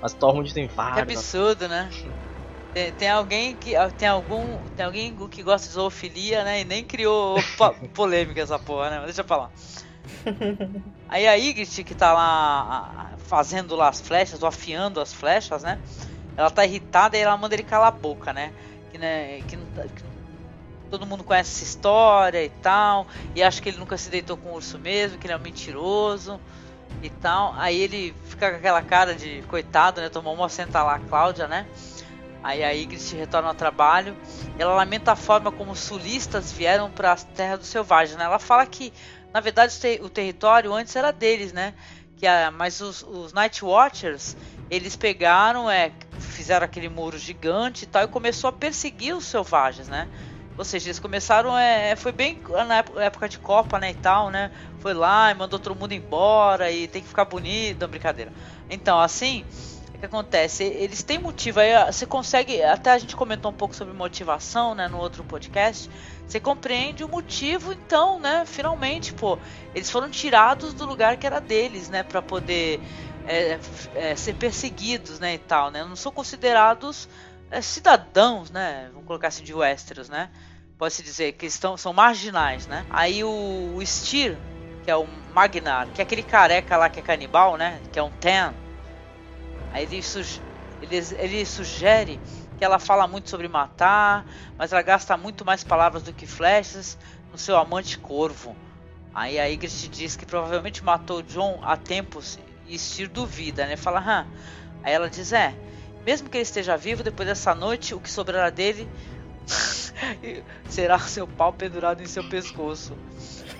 Mas 0.00 0.14
Tormund 0.14 0.52
tem 0.54 0.66
Que 0.66 0.74
vários. 0.74 1.18
absurdo, 1.18 1.68
né? 1.68 1.90
Tem, 2.72 2.92
tem 2.92 3.10
alguém 3.10 3.56
que 3.56 3.72
tem 3.96 4.08
algum 4.08 4.58
tem 4.76 4.84
alguém 4.86 5.14
que 5.28 5.42
gosta 5.42 5.66
de 5.68 5.74
zoofilia, 5.74 6.44
né? 6.44 6.60
E 6.60 6.64
nem 6.64 6.84
criou 6.84 7.36
po- 7.56 7.74
polêmica 7.94 8.40
essa 8.40 8.58
porra, 8.58 8.90
né? 8.90 8.96
Mas 8.96 9.06
deixa 9.06 9.20
eu 9.22 9.24
falar. 9.26 9.50
Aí 11.08 11.26
a 11.26 11.34
Ygritte 11.34 11.84
que 11.84 11.94
tá 11.94 12.12
lá 12.12 12.22
a- 13.12 13.16
fazendo 13.18 13.74
lá 13.76 13.88
as 13.88 14.00
flechas, 14.00 14.42
ou 14.42 14.48
afiando 14.48 15.00
as 15.00 15.12
flechas, 15.12 15.62
né? 15.62 15.78
Ela 16.36 16.50
tá 16.50 16.64
irritada 16.64 17.16
e 17.16 17.20
ela 17.20 17.36
manda 17.36 17.54
ele 17.54 17.62
calar 17.62 17.88
a 17.88 17.90
boca, 17.90 18.32
né? 18.32 18.52
Que, 18.90 18.98
né, 18.98 19.40
que, 19.48 19.56
não 19.56 19.66
tá- 19.66 19.82
que 19.82 20.02
todo 20.90 21.06
mundo 21.06 21.24
conhece 21.24 21.50
essa 21.50 21.64
história 21.64 22.44
e 22.44 22.50
tal, 22.50 23.06
e 23.34 23.42
acha 23.42 23.60
que 23.60 23.68
ele 23.68 23.78
nunca 23.78 23.96
se 23.96 24.10
deitou 24.10 24.36
com 24.36 24.50
o 24.50 24.54
urso 24.54 24.78
mesmo, 24.78 25.18
que 25.18 25.26
ele 25.26 25.34
é 25.34 25.36
um 25.36 25.40
mentiroso 25.40 26.40
e 27.02 27.10
tal. 27.10 27.54
Aí 27.56 27.80
ele 27.80 28.14
fica 28.24 28.50
com 28.50 28.56
aquela 28.56 28.82
cara 28.82 29.14
de 29.14 29.42
coitado, 29.48 30.00
né? 30.00 30.08
Tomou 30.08 30.34
uma 30.34 30.48
senta 30.48 30.82
lá 30.82 30.96
a 30.96 31.00
Cláudia, 31.00 31.46
né? 31.46 31.66
Aí 32.42 32.62
a 32.62 32.70
Ygritte 32.70 33.16
retorna 33.16 33.48
ao 33.48 33.54
trabalho. 33.54 34.16
Ela 34.58 34.74
lamenta 34.74 35.12
a 35.12 35.16
forma 35.16 35.50
como 35.50 35.72
os 35.72 35.80
sulistas 35.80 36.52
vieram 36.52 36.90
para 36.90 37.12
as 37.12 37.24
terras 37.24 37.58
dos 37.58 37.68
selvagens, 37.68 38.16
né? 38.16 38.24
Ela 38.24 38.38
fala 38.38 38.64
que, 38.66 38.92
na 39.32 39.40
verdade, 39.40 39.74
o 40.00 40.08
território 40.08 40.72
antes 40.72 40.94
era 40.94 41.10
deles, 41.12 41.52
né? 41.52 41.74
Que 42.16 42.26
a, 42.26 42.50
mas 42.50 42.80
os, 42.80 43.02
os 43.02 43.32
Night 43.32 43.64
Watchers, 43.64 44.36
eles 44.70 44.94
pegaram, 44.96 45.68
é, 45.68 45.90
fizeram 46.18 46.64
aquele 46.64 46.88
muro 46.88 47.18
gigante 47.18 47.84
e 47.84 47.86
tal, 47.86 48.04
e 48.04 48.08
começou 48.08 48.48
a 48.48 48.52
perseguir 48.52 49.14
os 49.16 49.24
selvagens, 49.24 49.88
né? 49.88 50.08
Ou 50.58 50.64
seja, 50.64 50.86
eles 50.88 50.98
começaram, 50.98 51.56
é, 51.56 51.94
foi 51.96 52.12
bem 52.12 52.40
na 52.66 52.78
época- 53.04 53.28
de 53.28 53.38
Copa, 53.38 53.78
né, 53.78 53.90
e 53.90 53.94
tal, 53.94 54.30
né? 54.30 54.50
Foi 54.78 54.94
lá 54.94 55.30
e 55.30 55.34
mandou 55.34 55.58
todo 55.58 55.78
mundo 55.78 55.92
embora 55.92 56.70
e 56.70 56.88
tem 56.88 57.02
que 57.02 57.08
ficar 57.08 57.24
bonito, 57.24 57.80
não, 57.80 57.88
brincadeira. 57.88 58.32
Então, 58.70 58.98
assim, 59.00 59.44
o 59.94 59.98
que 59.98 60.06
acontece? 60.06 60.64
Eles 60.64 61.02
têm 61.02 61.18
motivo, 61.18 61.60
aí 61.60 61.72
você 61.92 62.06
consegue, 62.06 62.62
até 62.62 62.90
a 62.90 62.98
gente 62.98 63.16
comentou 63.16 63.50
um 63.50 63.54
pouco 63.54 63.74
sobre 63.74 63.94
motivação, 63.94 64.74
né, 64.74 64.88
no 64.88 64.98
outro 64.98 65.24
podcast, 65.24 65.90
você 66.26 66.40
compreende 66.40 67.04
o 67.04 67.08
motivo, 67.08 67.72
então, 67.72 68.18
né, 68.18 68.44
finalmente, 68.46 69.12
pô, 69.12 69.38
eles 69.74 69.90
foram 69.90 70.10
tirados 70.10 70.74
do 70.74 70.84
lugar 70.86 71.16
que 71.16 71.26
era 71.26 71.40
deles, 71.40 71.88
né, 71.88 72.02
para 72.02 72.20
poder 72.22 72.80
é, 73.28 73.58
é, 73.94 74.14
ser 74.16 74.34
perseguidos, 74.34 75.18
né, 75.18 75.34
e 75.34 75.38
tal, 75.38 75.70
né, 75.70 75.84
não 75.84 75.96
são 75.96 76.12
considerados 76.12 77.08
é, 77.08 77.35
cidadãos, 77.62 78.50
né, 78.50 78.88
vamos 78.92 79.06
colocar 79.06 79.28
assim 79.28 79.44
de 79.44 79.54
Westeros, 79.54 80.08
né, 80.08 80.30
pode-se 80.78 81.02
dizer 81.02 81.32
que 81.32 81.46
estão, 81.46 81.76
são 81.76 81.92
marginais, 81.92 82.66
né, 82.66 82.86
aí 82.90 83.22
o, 83.24 83.74
o 83.76 83.82
Styr, 83.82 84.36
que 84.84 84.90
é 84.90 84.96
o 84.96 85.06
Magnar, 85.06 85.88
que 85.92 86.00
é 86.00 86.04
aquele 86.04 86.22
careca 86.22 86.76
lá 86.76 86.88
que 86.88 87.00
é 87.00 87.02
canibal, 87.02 87.56
né, 87.56 87.80
que 87.92 87.98
é 87.98 88.02
um 88.02 88.10
Ten, 88.10 88.54
Aí 89.70 89.82
ele, 89.84 90.02
suge- 90.02 90.42
ele, 90.80 90.96
ele 91.18 91.44
sugere 91.46 92.20
que 92.56 92.64
ela 92.64 92.78
fala 92.78 93.06
muito 93.06 93.28
sobre 93.28 93.48
matar, 93.48 94.26
mas 94.56 94.72
ela 94.72 94.82
gasta 94.82 95.16
muito 95.16 95.44
mais 95.44 95.62
palavras 95.62 96.02
do 96.02 96.12
que 96.12 96.26
flechas 96.26 96.98
no 97.30 97.38
seu 97.38 97.56
amante 97.56 97.98
corvo. 97.98 98.56
Aí 99.12 99.38
a 99.38 99.46
Ygritte 99.46 99.88
diz 99.88 100.16
que 100.16 100.26
provavelmente 100.26 100.84
matou 100.84 101.22
John 101.22 101.60
há 101.62 101.76
tempos 101.76 102.38
e 102.66 102.74
Styr 102.76 103.08
duvida, 103.08 103.66
né? 103.66 103.76
Fala, 103.76 104.00
Hã. 104.00 104.26
Aí 104.82 104.92
ela 104.92 105.10
diz, 105.10 105.32
é, 105.32 105.56
mesmo 106.06 106.30
que 106.30 106.36
ele 106.36 106.42
esteja 106.42 106.76
vivo, 106.76 107.02
depois 107.02 107.28
dessa 107.28 107.52
noite, 107.52 107.92
o 107.92 108.00
que 108.00 108.08
sobrará 108.08 108.48
dele 108.48 108.88
será 110.70 111.00
seu 111.00 111.26
pau 111.26 111.52
pendurado 111.52 112.00
em 112.00 112.06
seu 112.06 112.22
pescoço. 112.22 112.96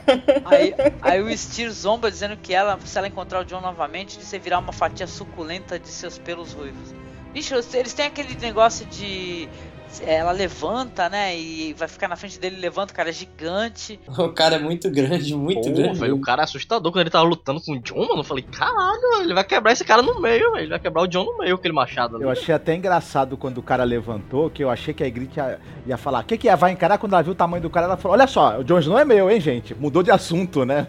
Aí, 0.45 0.73
aí 1.03 1.21
o 1.21 1.29
Styr 1.29 1.69
zomba 1.73 2.09
dizendo 2.09 2.37
que 2.37 2.55
ela, 2.55 2.79
se 2.85 2.97
ela 2.97 3.09
encontrar 3.09 3.41
o 3.41 3.45
John 3.45 3.61
novamente, 3.61 4.17
de 4.17 4.38
virar 4.38 4.61
uma 4.61 4.73
fatia 4.73 5.05
suculenta 5.05 5.81
de 5.81 5.88
seus 5.88 6.17
pelos 6.17 6.53
ruivos. 6.53 6.95
Bicho, 7.33 7.57
eles 7.75 7.93
têm 7.93 8.07
aquele 8.07 8.37
negócio 8.37 8.87
de. 8.87 9.49
Ela 10.05 10.33
levanta, 10.33 11.09
né? 11.09 11.37
E 11.38 11.73
vai 11.73 11.88
ficar 11.88 12.07
na 12.09 12.16
frente 12.16 12.38
dele, 12.38 12.57
levanta, 12.61 12.93
o 12.93 12.97
cara 12.97 13.09
é 13.09 13.12
gigante. 13.12 13.99
O 14.19 14.28
cara 14.31 14.57
é 14.57 14.59
muito 14.59 14.90
grande, 14.90 15.35
muito 15.35 15.69
Pô, 15.69 15.75
grande. 15.75 15.99
velho, 15.99 16.14
o 16.16 16.21
cara 16.21 16.43
é 16.43 16.45
assustador 16.45 16.90
quando 16.93 17.02
ele 17.02 17.11
tava 17.11 17.25
lutando 17.25 17.61
com 17.61 17.73
o 17.73 17.78
John, 17.81 18.00
mano. 18.09 18.21
Eu 18.21 18.25
falei, 18.25 18.45
caralho, 18.45 19.21
ele 19.23 19.33
vai 19.33 19.45
quebrar 19.45 19.73
esse 19.73 19.85
cara 19.85 20.02
no 20.02 20.21
meio, 20.21 20.50
velho. 20.52 20.62
Ele 20.64 20.71
vai 20.71 20.78
quebrar 20.78 21.02
o 21.02 21.07
John 21.07 21.25
no 21.25 21.38
meio, 21.38 21.55
aquele 21.55 21.73
machado 21.75 22.16
ali. 22.16 22.25
Eu 22.25 22.31
achei 22.31 22.55
até 22.55 22.75
engraçado 22.75 23.37
quando 23.37 23.59
o 23.59 23.62
cara 23.62 23.85
levantou, 23.85 24.50
que 24.50 24.62
eu 24.62 24.69
achei 24.71 24.93
que 24.93 25.02
a 25.02 25.07
Ygritte 25.07 25.38
ia, 25.38 25.59
ia 25.87 25.97
falar, 25.97 26.21
o 26.21 26.25
que 26.25 26.37
que 26.37 26.49
é? 26.49 26.57
Vai 26.57 26.73
encarar? 26.73 26.99
Quando 26.99 27.12
ela 27.14 27.23
viu 27.23 27.33
o 27.33 27.37
tamanho 27.37 27.62
do 27.62 27.71
cara, 27.71 27.87
ela 27.87 27.97
falou, 27.97 28.16
olha 28.19 28.26
só, 28.26 28.59
o 28.59 28.64
Jon 28.64 28.78
Snow 28.81 28.99
é 28.99 29.05
meu, 29.05 29.31
hein, 29.31 29.40
gente? 29.40 29.75
Mudou 29.75 30.02
de 30.02 30.11
assunto, 30.11 30.64
né? 30.64 30.88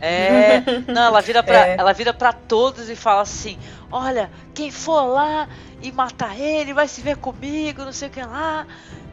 É. 0.00 0.60
Não, 0.90 1.02
ela 1.02 1.20
vira 1.20 1.42
pra, 1.42 1.68
É. 1.68 1.76
ela 1.78 1.92
vira 1.92 2.12
pra 2.12 2.32
todos 2.32 2.88
e 2.88 2.96
fala 2.96 3.20
assim: 3.20 3.58
Olha, 3.92 4.30
quem 4.54 4.70
for 4.70 5.02
lá 5.02 5.48
e 5.82 5.90
matar 5.92 6.38
ele 6.38 6.74
vai 6.74 6.86
se 6.88 7.00
ver 7.00 7.16
comigo, 7.16 7.84
não 7.84 7.92
sei 7.92 8.08
o 8.08 8.10
que 8.10 8.22
lá. 8.22 8.66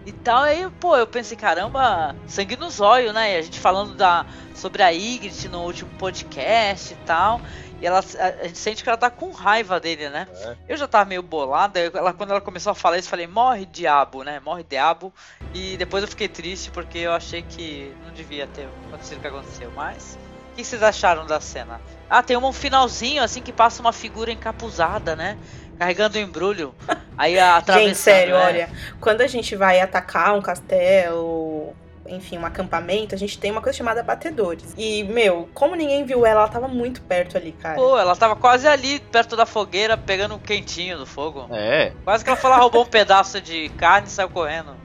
E 0.06 0.12
tal, 0.14 0.44
aí, 0.44 0.66
pô, 0.80 0.96
eu 0.96 1.06
pensei, 1.06 1.36
caramba, 1.36 2.16
sangue 2.28 2.56
nos 2.56 2.80
olhos, 2.80 3.14
né? 3.14 3.34
E 3.34 3.38
a 3.38 3.42
gente 3.42 3.60
falando 3.60 3.94
da, 3.94 4.26
sobre 4.56 4.82
a 4.82 4.90
Ygritte 4.90 5.50
no 5.50 5.64
último 5.64 5.92
podcast 5.98 6.94
e 6.94 6.98
tal. 7.06 7.42
E 7.82 7.86
ela, 7.86 8.00
a, 8.00 8.28
a 8.44 8.48
gente 8.48 8.58
sente 8.58 8.84
que 8.84 8.90
ela 8.90 8.98
tá 8.98 9.10
com 9.10 9.32
raiva 9.32 9.82
dele, 9.82 10.08
né? 10.08 10.26
Eu 10.68 10.78
já 10.78 10.88
tava 10.88 11.04
meio 11.04 11.22
bolada, 11.22 11.78
ela, 11.78 12.14
quando 12.14 12.32
ela 12.32 12.40
começou 12.40 12.72
a 12.72 12.76
falar 12.76 12.98
isso, 12.98 13.08
eu 13.08 13.10
falei, 13.10 13.28
morre 13.28 13.66
diabo, 13.66 14.24
né? 14.24 14.40
Morre 14.40 14.64
diabo. 14.64 15.14
E 15.54 15.76
depois 15.76 16.04
eu 16.04 16.10
fiquei 16.10 16.30
triste 16.30 16.72
porque 16.72 17.00
eu 17.00 17.12
achei 17.12 17.42
que 17.42 17.94
não 18.06 18.14
devia 18.14 18.48
ter 18.48 18.68
acontecido 18.88 19.18
o 19.18 19.22
que 19.22 19.28
aconteceu, 19.28 19.72
mas. 19.76 20.18
O 20.54 20.56
que 20.56 20.64
vocês 20.64 20.82
acharam 20.82 21.26
da 21.28 21.42
cena? 21.42 21.82
Ah, 22.10 22.24
tem 22.24 22.36
um 22.38 22.54
finalzinho 22.54 23.22
assim 23.22 23.42
que 23.42 23.52
passa 23.52 23.82
uma 23.82 23.94
figura 23.94 24.32
encapuzada, 24.32 25.16
né? 25.16 25.38
Carregando 25.78 26.18
o 26.18 26.22
embrulho. 26.22 26.74
Aí 27.18 27.38
a 27.40 27.58
atravessando, 27.58 27.88
Gente, 27.90 27.98
sério, 27.98 28.36
né? 28.36 28.46
olha, 28.46 28.70
quando 29.00 29.22
a 29.22 29.28
gente 29.28 29.56
vai 29.56 29.80
atacar 29.80 30.36
um 30.36 30.42
castelo, 30.42 31.74
enfim, 32.08 32.38
um 32.38 32.46
acampamento, 32.46 33.14
a 33.14 33.18
gente 33.18 33.38
tem 33.38 33.52
uma 33.52 33.62
coisa 33.62 33.78
chamada 33.78 34.02
batedores. 34.02 34.74
E, 34.78 35.04
meu, 35.04 35.48
como 35.54 35.76
ninguém 35.76 36.04
viu 36.06 36.26
ela, 36.26 36.42
ela 36.42 36.50
tava 36.50 36.68
muito 36.68 37.02
perto 37.02 37.38
ali, 37.38 37.52
cara. 37.52 37.76
Pô, 37.76 37.98
ela 37.98 38.16
tava 38.16 38.36
quase 38.36 38.68
ali, 38.68 39.00
perto 39.00 39.36
da 39.36 39.46
fogueira, 39.46 39.98
pegando 39.98 40.36
o 40.36 40.40
quentinho 40.40 40.98
do 40.98 41.06
fogo. 41.06 41.48
É, 41.52 41.92
Quase 42.04 42.24
que 42.24 42.30
ela 42.30 42.38
foi 42.38 42.50
lá, 42.50 42.58
roubou 42.58 42.84
um 42.84 42.86
pedaço 42.88 43.40
de 43.42 43.70
carne 43.78 44.08
e 44.08 44.12
saiu 44.12 44.30
correndo. 44.30 44.76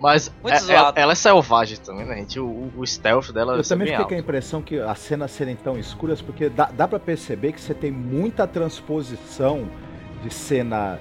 mas 0.00 0.30
Muito 0.42 0.54
é- 0.56 0.60
zoado. 0.60 0.98
é- 0.98 1.02
ela 1.02 1.12
é 1.12 1.14
selvagem 1.16 1.78
também, 1.78 2.04
né, 2.06 2.16
gente? 2.16 2.38
O, 2.40 2.70
o- 2.76 2.86
stealth 2.86 3.30
dela 3.30 3.56
Eu 3.56 3.62
ser 3.64 3.74
também 3.74 3.88
fiquei 3.88 4.04
com 4.04 4.14
a 4.14 4.18
impressão 4.18 4.60
que 4.60 4.78
as 4.80 4.98
cenas 4.98 5.30
serem 5.30 5.56
tão 5.56 5.78
escuras, 5.78 6.20
porque 6.20 6.48
dá, 6.48 6.68
dá 6.72 6.86
para 6.88 6.98
perceber 6.98 7.52
que 7.52 7.60
você 7.60 7.72
tem 7.72 7.90
muita 7.90 8.46
transposição 8.46 9.66
de 10.24 10.32
cena, 10.32 10.98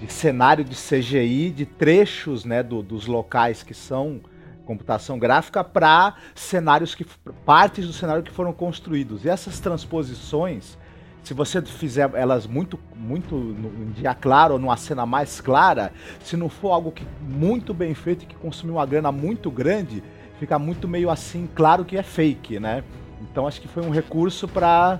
de 0.00 0.12
cenário 0.12 0.62
de 0.64 0.76
CGI, 0.76 1.50
de 1.50 1.64
trechos, 1.64 2.44
né, 2.44 2.62
do- 2.62 2.82
dos 2.82 3.06
locais 3.06 3.62
que 3.62 3.72
são 3.72 4.20
computação 4.66 5.18
gráfica 5.18 5.64
para 5.64 6.14
cenários 6.34 6.94
que 6.94 7.04
partes 7.44 7.86
do 7.86 7.92
cenário 7.92 8.22
que 8.22 8.30
foram 8.30 8.52
construídos. 8.52 9.24
E 9.24 9.28
essas 9.28 9.58
transposições, 9.58 10.78
se 11.22 11.34
você 11.34 11.60
fizer 11.62 12.10
elas 12.14 12.46
muito 12.46 12.78
muito 12.94 13.34
em 13.36 13.90
dia 13.92 14.14
claro 14.14 14.54
ou 14.54 14.60
numa 14.60 14.76
cena 14.76 15.04
mais 15.06 15.40
clara, 15.40 15.92
se 16.22 16.36
não 16.36 16.48
for 16.48 16.70
algo 16.72 16.92
que 16.92 17.04
muito 17.20 17.72
bem 17.74 17.94
feito 17.94 18.22
e 18.22 18.26
que 18.26 18.34
consumir 18.36 18.72
uma 18.72 18.86
grana 18.86 19.10
muito 19.10 19.50
grande, 19.50 20.02
fica 20.38 20.58
muito 20.58 20.86
meio 20.86 21.10
assim 21.10 21.48
claro 21.54 21.84
que 21.84 21.96
é 21.96 22.02
fake, 22.02 22.60
né? 22.60 22.84
Então 23.20 23.46
acho 23.46 23.60
que 23.60 23.68
foi 23.68 23.82
um 23.84 23.90
recurso 23.90 24.46
para 24.46 24.98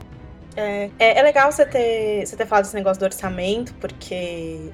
é, 0.57 0.91
é, 0.99 1.19
é, 1.19 1.23
legal 1.23 1.51
você 1.51 1.65
ter, 1.65 2.27
você 2.27 2.37
ter 2.37 2.47
falado 2.47 2.65
esse 2.65 2.75
negócio 2.75 3.01
do 3.01 3.05
orçamento, 3.05 3.75
porque 3.75 4.71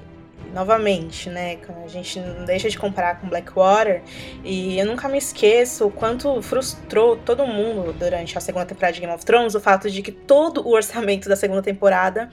novamente, 0.53 1.29
né? 1.29 1.57
A 1.83 1.87
gente 1.87 2.19
não 2.19 2.45
deixa 2.45 2.69
de 2.69 2.77
comparar 2.77 3.19
com 3.19 3.27
Blackwater. 3.27 4.01
E 4.43 4.79
eu 4.79 4.85
nunca 4.85 5.07
me 5.07 5.17
esqueço 5.17 5.87
o 5.87 5.91
quanto 5.91 6.41
frustrou 6.41 7.17
todo 7.17 7.45
mundo 7.45 7.93
durante 7.93 8.37
a 8.37 8.41
segunda 8.41 8.65
temporada 8.65 8.93
de 8.93 9.01
Game 9.01 9.13
of 9.13 9.25
Thrones 9.25 9.55
o 9.55 9.59
fato 9.59 9.89
de 9.89 10.01
que 10.01 10.11
todo 10.11 10.67
o 10.67 10.73
orçamento 10.73 11.29
da 11.29 11.35
segunda 11.35 11.61
temporada 11.61 12.29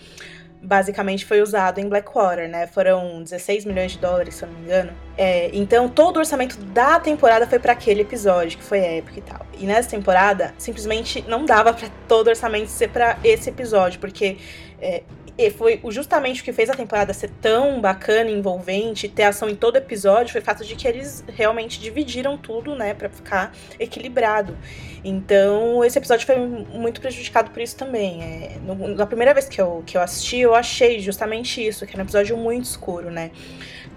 basicamente 0.66 1.24
foi 1.24 1.40
usado 1.40 1.78
em 1.78 1.88
Blackwater, 1.88 2.48
né? 2.48 2.66
Foram 2.66 3.22
16 3.22 3.64
milhões 3.64 3.92
de 3.92 3.98
dólares, 3.98 4.34
se 4.34 4.44
eu 4.44 4.48
não 4.48 4.58
me 4.58 4.64
engano. 4.64 4.92
É, 5.16 5.48
então 5.52 5.88
todo 5.88 6.16
o 6.16 6.18
orçamento 6.18 6.58
da 6.58 6.98
temporada 6.98 7.46
foi 7.46 7.58
para 7.58 7.72
aquele 7.72 8.02
episódio, 8.02 8.58
que 8.58 8.64
foi 8.64 8.80
épico 8.80 9.18
e 9.18 9.22
tal. 9.22 9.46
E 9.58 9.64
nessa 9.64 9.88
temporada, 9.88 10.52
simplesmente 10.58 11.24
não 11.28 11.44
dava 11.44 11.72
para 11.72 11.88
todo 12.08 12.26
o 12.26 12.30
orçamento 12.30 12.68
ser 12.68 12.88
para 12.88 13.16
esse 13.22 13.48
episódio, 13.48 14.00
porque 14.00 14.38
é, 14.80 15.02
e 15.38 15.50
foi 15.50 15.80
justamente 15.90 16.40
o 16.40 16.44
que 16.44 16.52
fez 16.52 16.70
a 16.70 16.74
temporada 16.74 17.12
ser 17.12 17.30
tão 17.42 17.78
bacana, 17.78 18.30
envolvente, 18.30 19.06
ter 19.06 19.24
ação 19.24 19.50
em 19.50 19.54
todo 19.54 19.76
episódio, 19.76 20.32
foi 20.32 20.40
o 20.40 20.44
fato 20.44 20.64
de 20.64 20.74
que 20.74 20.88
eles 20.88 21.22
realmente 21.28 21.78
dividiram 21.78 22.38
tudo, 22.38 22.74
né, 22.74 22.94
para 22.94 23.10
ficar 23.10 23.52
equilibrado. 23.78 24.56
Então, 25.04 25.84
esse 25.84 25.98
episódio 25.98 26.26
foi 26.26 26.36
muito 26.36 27.02
prejudicado 27.02 27.50
por 27.50 27.60
isso 27.60 27.76
também. 27.76 28.22
É, 28.22 28.56
no, 28.64 28.88
na 28.88 29.06
primeira 29.06 29.34
vez 29.34 29.46
que 29.46 29.60
eu, 29.60 29.82
que 29.86 29.96
eu 29.96 30.00
assisti, 30.00 30.38
eu 30.38 30.54
achei 30.54 31.00
justamente 31.00 31.64
isso, 31.64 31.86
que 31.86 31.92
era 31.92 32.02
um 32.02 32.06
episódio 32.06 32.36
muito 32.36 32.64
escuro, 32.64 33.10
né. 33.10 33.30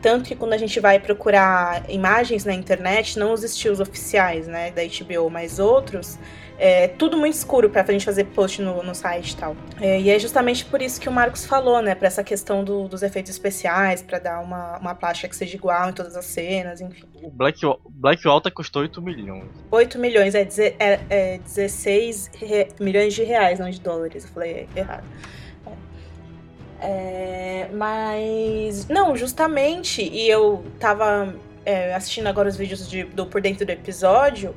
Tanto 0.01 0.27
que 0.27 0.35
quando 0.35 0.53
a 0.53 0.57
gente 0.57 0.79
vai 0.79 0.99
procurar 0.99 1.89
imagens 1.89 2.43
na 2.43 2.53
internet, 2.53 3.17
não 3.17 3.31
os 3.31 3.43
estilos 3.43 3.79
oficiais, 3.79 4.45
né, 4.45 4.71
da 4.71 4.81
HBO, 4.83 5.29
mas 5.29 5.57
outros, 5.57 6.19
é 6.59 6.89
tudo 6.89 7.17
muito 7.17 7.33
escuro 7.33 7.69
pra 7.69 7.83
gente 7.85 8.03
fazer 8.03 8.25
post 8.25 8.61
no, 8.61 8.83
no 8.83 8.93
site 8.93 9.31
e 9.31 9.37
tal. 9.37 9.55
É, 9.79 9.99
e 9.99 10.09
é 10.09 10.19
justamente 10.19 10.65
por 10.65 10.81
isso 10.81 10.99
que 10.99 11.07
o 11.07 11.11
Marcos 11.11 11.45
falou, 11.45 11.81
né? 11.81 11.95
Pra 11.95 12.07
essa 12.07 12.23
questão 12.23 12.63
do, 12.63 12.87
dos 12.87 13.01
efeitos 13.01 13.31
especiais, 13.31 14.01
para 14.01 14.19
dar 14.19 14.41
uma, 14.41 14.77
uma 14.77 14.93
plástica 14.93 15.29
que 15.29 15.35
seja 15.35 15.55
igual 15.55 15.89
em 15.89 15.93
todas 15.93 16.17
as 16.17 16.25
cenas, 16.25 16.81
enfim. 16.81 17.05
O 17.23 17.31
Black, 17.31 17.61
Black 17.89 18.27
Alta 18.27 18.51
custou 18.51 18.81
8 18.81 19.01
milhões. 19.01 19.45
8 19.71 19.97
milhões, 19.97 20.35
é, 20.35 20.47
é, 20.77 20.99
é 21.09 21.37
16 21.37 22.31
re, 22.35 22.67
milhões 22.79 23.13
de 23.13 23.23
reais, 23.23 23.57
não 23.57 23.69
de 23.69 23.79
dólares. 23.79 24.25
Eu 24.25 24.29
falei 24.31 24.67
errado. 24.75 25.05
É, 26.81 27.69
mas. 27.73 28.87
Não, 28.89 29.15
justamente. 29.15 30.01
E 30.01 30.29
eu 30.29 30.63
tava 30.77 31.33
é, 31.65 31.93
assistindo 31.93 32.27
agora 32.27 32.49
os 32.49 32.57
vídeos 32.57 32.89
de, 32.89 33.03
do 33.03 33.25
por 33.25 33.41
dentro 33.41 33.65
do 33.65 33.69
episódio 33.69 34.55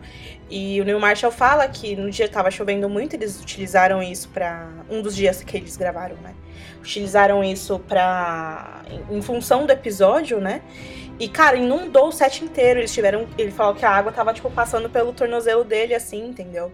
e 0.55 0.79
o 0.83 0.85
Neil 0.85 1.01
Marshall 1.01 1.33
fala 1.33 1.67
que 1.67 1.97
no 1.97 2.11
dia 2.11 2.29
tava 2.29 2.51
chovendo 2.51 2.87
muito, 2.87 3.17
eles 3.17 3.41
utilizaram 3.41 4.03
isso 4.03 4.29
para 4.29 4.69
um 4.91 5.01
dos 5.01 5.17
dias 5.17 5.43
que 5.43 5.57
eles 5.57 5.79
gravaram, 5.79 6.17
né? 6.17 6.35
Utilizaram 6.79 7.43
isso 7.43 7.79
para 7.79 8.83
em, 8.87 9.17
em 9.17 9.23
função 9.23 9.65
do 9.65 9.73
episódio, 9.73 10.43
né? 10.43 10.61
E 11.19 11.27
cara, 11.27 11.57
inundou 11.57 12.09
o 12.09 12.13
set 12.13 12.45
inteiro. 12.45 12.81
Eles 12.81 12.93
tiveram, 12.93 13.27
ele 13.39 13.51
falou 13.51 13.75
que 13.75 13.87
a 13.87 13.91
água 13.91 14.13
tava 14.13 14.35
tipo 14.35 14.51
passando 14.51 14.91
pelo 14.91 15.15
tornozelo 15.15 15.65
dele 15.65 15.95
assim, 15.95 16.27
entendeu? 16.27 16.71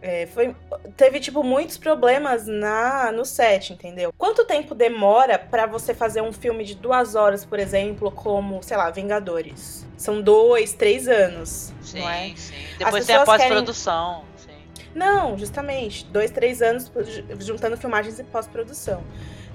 É, 0.00 0.26
foi, 0.26 0.54
teve, 0.96 1.18
tipo, 1.18 1.42
muitos 1.42 1.76
problemas 1.76 2.46
na 2.46 3.10
no 3.10 3.24
set, 3.24 3.72
entendeu? 3.72 4.12
Quanto 4.16 4.44
tempo 4.44 4.74
demora 4.74 5.38
para 5.38 5.66
você 5.66 5.92
fazer 5.92 6.22
um 6.22 6.32
filme 6.32 6.64
de 6.64 6.76
duas 6.76 7.16
horas, 7.16 7.44
por 7.44 7.58
exemplo, 7.58 8.10
como, 8.10 8.62
sei 8.62 8.76
lá, 8.76 8.90
Vingadores? 8.90 9.86
São 9.96 10.22
dois, 10.22 10.72
três 10.72 11.08
anos, 11.08 11.72
sim, 11.82 11.98
não 11.98 12.08
é? 12.08 12.32
Sim, 12.36 12.54
Depois 12.78 13.06
tem 13.06 13.16
a 13.16 13.24
pós-produção. 13.24 14.22
Querem... 14.22 14.28
Não, 14.94 15.36
justamente. 15.36 16.04
Dois, 16.06 16.30
três 16.30 16.62
anos 16.62 16.90
juntando 17.40 17.76
filmagens 17.76 18.18
e 18.18 18.24
pós-produção. 18.24 19.02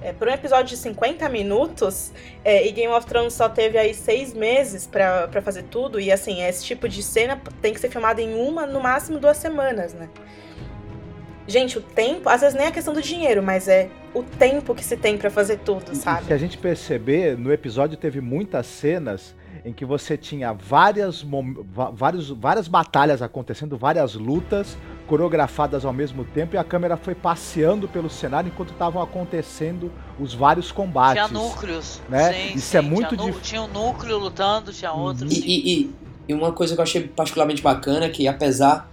É, 0.04 0.12
por 0.12 0.28
um 0.28 0.30
episódio 0.30 0.66
de 0.66 0.76
50 0.76 1.26
minutos, 1.30 2.12
é, 2.44 2.66
e 2.68 2.70
Game 2.72 2.92
of 2.92 3.06
Thrones 3.06 3.32
só 3.32 3.48
teve 3.48 3.78
aí 3.78 3.94
seis 3.94 4.34
meses 4.34 4.86
para 4.86 5.40
fazer 5.40 5.62
tudo, 5.62 5.98
e 5.98 6.12
assim, 6.12 6.42
esse 6.42 6.62
tipo 6.62 6.86
de 6.86 7.02
cena 7.02 7.40
tem 7.62 7.72
que 7.72 7.80
ser 7.80 7.88
filmada 7.88 8.20
em 8.20 8.34
uma, 8.34 8.66
no 8.66 8.80
máximo 8.80 9.18
duas 9.18 9.38
semanas, 9.38 9.94
né? 9.94 10.10
Gente, 11.46 11.78
o 11.78 11.80
tempo, 11.80 12.28
às 12.28 12.42
vezes 12.42 12.54
nem 12.54 12.66
é 12.66 12.70
questão 12.70 12.92
do 12.92 13.00
dinheiro, 13.00 13.42
mas 13.42 13.66
é 13.66 13.88
o 14.12 14.22
tempo 14.22 14.74
que 14.74 14.84
se 14.84 14.94
tem 14.94 15.16
para 15.16 15.30
fazer 15.30 15.58
tudo, 15.60 15.94
sabe? 15.94 16.26
Se 16.26 16.32
a 16.34 16.38
gente 16.38 16.58
perceber, 16.58 17.38
no 17.38 17.50
episódio 17.50 17.96
teve 17.96 18.20
muitas 18.20 18.66
cenas 18.66 19.34
em 19.64 19.72
que 19.72 19.86
você 19.86 20.18
tinha 20.18 20.52
várias, 20.52 21.24
vários, 21.94 22.28
várias 22.28 22.68
batalhas 22.68 23.22
acontecendo, 23.22 23.78
várias 23.78 24.14
lutas 24.14 24.76
coreografadas 25.06 25.84
ao 25.84 25.92
mesmo 25.92 26.24
tempo 26.24 26.54
e 26.54 26.58
a 26.58 26.64
câmera 26.64 26.96
foi 26.96 27.14
passeando 27.14 27.86
pelo 27.86 28.08
cenário 28.08 28.48
enquanto 28.48 28.72
estavam 28.72 29.02
acontecendo 29.02 29.92
os 30.18 30.34
vários 30.34 30.72
combates. 30.72 31.26
Tinha 31.26 31.28
núcleos, 31.28 32.00
né? 32.08 32.32
Sim, 32.32 32.54
Isso 32.56 32.66
sim, 32.68 32.76
é 32.76 32.80
muito 32.80 33.16
difícil. 33.16 33.40
Tinha 33.42 33.62
um 33.62 33.68
núcleo 33.68 34.18
lutando, 34.18 34.72
tinha 34.72 34.92
uhum. 34.92 35.00
outros. 35.00 35.32
E, 35.32 35.40
e, 35.46 35.94
e, 36.28 36.34
uma 36.34 36.52
coisa 36.52 36.74
que 36.74 36.80
eu 36.80 36.82
achei 36.82 37.06
particularmente 37.06 37.62
bacana 37.62 38.06
é 38.06 38.08
que 38.08 38.26
apesar 38.26 38.90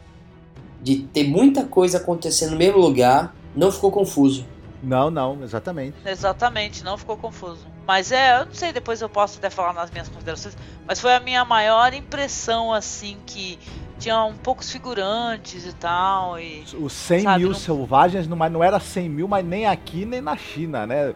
de 0.81 0.97
ter 0.97 1.27
muita 1.27 1.63
coisa 1.63 1.97
acontecendo 1.97 2.51
no 2.51 2.57
mesmo 2.57 2.79
lugar, 2.79 3.35
não 3.55 3.71
ficou 3.71 3.91
confuso. 3.91 4.45
Não, 4.83 5.11
não, 5.11 5.43
exatamente. 5.43 5.95
Exatamente, 6.03 6.83
não 6.83 6.97
ficou 6.97 7.15
confuso. 7.15 7.67
Mas 7.85 8.11
é, 8.11 8.39
eu 8.39 8.45
não 8.45 8.53
sei, 8.53 8.71
depois 8.73 9.01
eu 9.01 9.09
posso 9.09 9.37
até 9.37 9.49
falar 9.49 9.73
nas 9.73 9.91
minhas 9.91 10.09
considerações, 10.09 10.57
mas 10.87 10.99
foi 10.99 11.13
a 11.13 11.19
minha 11.19 11.45
maior 11.45 11.93
impressão, 11.93 12.73
assim, 12.73 13.17
que 13.25 13.59
tinha 14.01 14.23
um 14.23 14.33
poucos 14.33 14.71
figurantes 14.71 15.65
e 15.65 15.73
tal. 15.73 16.39
E, 16.39 16.65
Os 16.79 16.91
100 16.91 17.21
sabe, 17.21 17.39
mil 17.39 17.49
não... 17.49 17.55
selvagens 17.55 18.27
não, 18.27 18.37
não 18.49 18.63
era 18.63 18.79
100 18.79 19.09
mil, 19.09 19.27
mas 19.27 19.45
nem 19.45 19.67
aqui 19.67 20.05
nem 20.05 20.19
na 20.19 20.35
China, 20.35 20.87
né? 20.87 21.13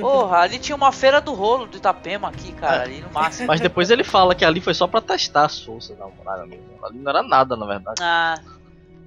Porra, 0.00 0.38
ali 0.38 0.58
tinha 0.58 0.76
uma 0.76 0.92
feira 0.92 1.20
do 1.20 1.34
rolo 1.34 1.66
do 1.66 1.76
Itapema 1.76 2.28
aqui, 2.28 2.52
cara, 2.52 2.82
ali 2.82 3.00
no 3.00 3.10
máximo. 3.10 3.48
Mas 3.48 3.60
depois 3.60 3.90
ele 3.90 4.04
fala 4.04 4.34
que 4.36 4.44
ali 4.44 4.60
foi 4.60 4.72
só 4.72 4.86
pra 4.86 5.00
testar 5.00 5.46
as 5.46 5.60
forças 5.60 5.98
da 5.98 6.06
muralha 6.06 6.46
mesmo. 6.46 6.64
Ali 6.84 6.98
não 6.98 7.10
era 7.10 7.22
nada, 7.22 7.56
na 7.56 7.66
verdade. 7.66 8.00
Ah, 8.00 8.38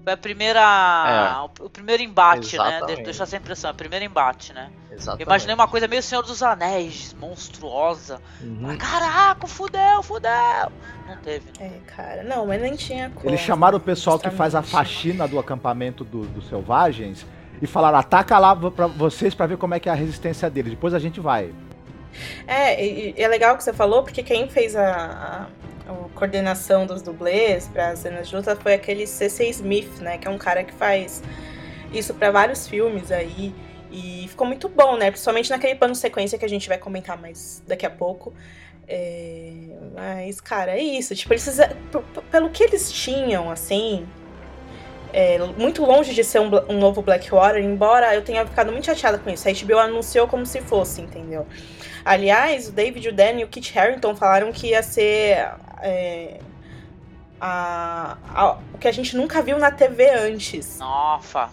foi 0.05 0.13
a 0.13 0.17
primeira. 0.17 0.61
É. 0.61 1.63
O, 1.63 1.69
primeiro 1.69 2.03
embate, 2.03 2.57
né? 2.57 2.67
Exatamente. 2.67 2.97
né? 2.99 3.03
Deixa 3.03 3.23
essa 3.23 3.35
impressão, 3.35 3.71
é 3.71 3.73
o 3.73 3.75
primeiro 3.75 4.05
embate, 4.05 4.53
né? 4.53 4.69
Exatamente. 4.91 5.23
imaginei 5.23 5.55
uma 5.55 5.67
coisa 5.67 5.87
meio 5.87 6.03
Senhor 6.03 6.21
dos 6.21 6.43
Anéis, 6.43 7.15
monstruosa. 7.19 8.21
Uhum. 8.39 8.77
Caraca, 8.77 9.47
fudeu, 9.47 10.03
fudeu! 10.03 10.71
Não 11.07 11.17
teve. 11.17 11.45
Né? 11.59 11.71
É, 11.87 11.91
cara, 11.91 12.23
não, 12.23 12.45
mas 12.45 12.61
nem 12.61 12.75
tinha 12.75 13.09
como. 13.09 13.27
Eles 13.27 13.39
chamaram 13.39 13.77
o 13.77 13.81
pessoal 13.81 14.19
que 14.19 14.29
faz 14.29 14.53
a 14.53 14.61
faxina 14.61 15.27
do 15.27 15.39
acampamento 15.39 16.03
dos 16.03 16.27
do 16.27 16.41
selvagens 16.43 17.25
e 17.59 17.65
falaram: 17.65 17.97
ataca 17.97 18.37
lá 18.37 18.55
pra 18.55 18.85
vocês 18.85 19.33
para 19.33 19.47
ver 19.47 19.57
como 19.57 19.73
é 19.73 19.79
que 19.79 19.89
é 19.89 19.91
a 19.91 19.95
resistência 19.95 20.49
deles. 20.51 20.71
Depois 20.71 20.93
a 20.93 20.99
gente 20.99 21.19
vai. 21.19 21.51
É, 22.47 22.85
e, 22.85 23.15
é 23.17 23.27
legal 23.27 23.55
o 23.55 23.57
que 23.57 23.63
você 23.63 23.73
falou, 23.73 24.03
porque 24.03 24.21
quem 24.21 24.47
fez 24.47 24.75
a, 24.75 24.95
a, 24.95 25.45
a 25.87 26.09
coordenação 26.17 26.85
dos 26.85 27.01
dublês 27.01 27.67
para 27.67 27.89
as 27.89 27.99
cenas 27.99 28.27
de 28.27 28.35
luta 28.35 28.55
foi 28.55 28.73
aquele 28.73 29.05
C.C. 29.05 29.49
Smith, 29.49 29.99
né? 29.99 30.17
Que 30.17 30.27
é 30.27 30.31
um 30.31 30.37
cara 30.37 30.63
que 30.63 30.73
faz 30.73 31.21
isso 31.93 32.13
para 32.13 32.31
vários 32.31 32.67
filmes 32.67 33.11
aí. 33.11 33.53
E 33.91 34.27
ficou 34.27 34.45
muito 34.45 34.67
bom, 34.67 34.97
né? 34.97 35.11
Principalmente 35.11 35.49
naquele 35.49 35.75
plano 35.75 35.95
sequência 35.95 36.37
que 36.37 36.45
a 36.45 36.49
gente 36.49 36.67
vai 36.67 36.77
comentar 36.77 37.19
mais 37.19 37.63
daqui 37.67 37.85
a 37.85 37.89
pouco. 37.89 38.33
É... 38.87 39.51
Mas, 39.93 40.41
cara, 40.41 40.71
é 40.71 40.81
isso. 40.81 41.15
Tipo, 41.15 41.33
eles, 41.33 41.59
pelo 42.31 42.49
que 42.49 42.63
eles 42.63 42.91
tinham, 42.91 43.49
assim, 43.49 44.05
é, 45.13 45.37
muito 45.57 45.85
longe 45.85 46.13
de 46.13 46.25
ser 46.25 46.39
um, 46.39 46.51
um, 46.67 46.77
novo 46.77 47.01
Blackwater, 47.01 47.63
embora 47.63 48.13
eu 48.13 48.21
tenha 48.21 48.45
ficado 48.45 48.71
muito 48.71 48.85
chateada 48.85 49.17
com 49.17 49.29
isso. 49.29 49.47
A 49.47 49.51
HBO 49.53 49.79
anunciou 49.79 50.27
como 50.27 50.45
se 50.45 50.59
fosse, 50.59 51.01
entendeu? 51.01 51.47
Aliás, 52.03 52.67
o 52.67 52.73
David, 52.73 53.07
o 53.07 53.13
Dan 53.13 53.39
e 53.39 53.43
o 53.45 53.47
Kit 53.47 53.77
Harington 53.79 54.13
falaram 54.13 54.51
que 54.51 54.67
ia 54.67 54.83
ser 54.83 55.51
é, 55.85 56.39
a, 57.39 58.17
a, 58.33 58.57
o 58.73 58.77
que 58.79 58.87
a 58.87 58.91
gente 58.91 59.15
nunca 59.15 59.41
viu 59.41 59.59
na 59.59 59.69
TV 59.69 60.09
antes. 60.09 60.79
Nossa! 60.79 61.49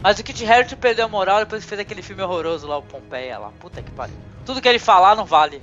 Mas 0.00 0.18
o 0.18 0.24
Kit 0.24 0.44
Harington 0.44 0.76
perdeu 0.76 1.04
a 1.04 1.08
moral 1.08 1.40
depois 1.40 1.62
que 1.62 1.68
fez 1.68 1.80
aquele 1.80 2.02
filme 2.02 2.22
horroroso 2.22 2.66
lá, 2.66 2.78
o 2.78 2.82
Pompeia 2.82 3.38
lá. 3.38 3.52
Puta 3.58 3.82
que 3.82 3.90
pariu. 3.90 4.14
Tudo 4.46 4.60
que 4.60 4.68
ele 4.68 4.78
falar 4.78 5.16
não 5.16 5.24
vale. 5.24 5.60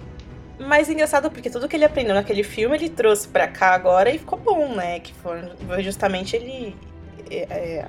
Mas 0.59 0.89
engraçado 0.89 1.31
porque 1.31 1.49
tudo 1.49 1.67
que 1.67 1.75
ele 1.75 1.85
aprendeu 1.85 2.13
naquele 2.13 2.43
filme 2.43 2.75
ele 2.75 2.89
trouxe 2.89 3.27
pra 3.27 3.47
cá 3.47 3.73
agora 3.73 4.09
e 4.09 4.19
ficou 4.19 4.37
bom, 4.37 4.75
né? 4.75 4.99
Que 4.99 5.13
foi 5.13 5.81
justamente 5.81 6.35
ele 6.35 6.75
é, 7.29 7.47
é, 7.49 7.85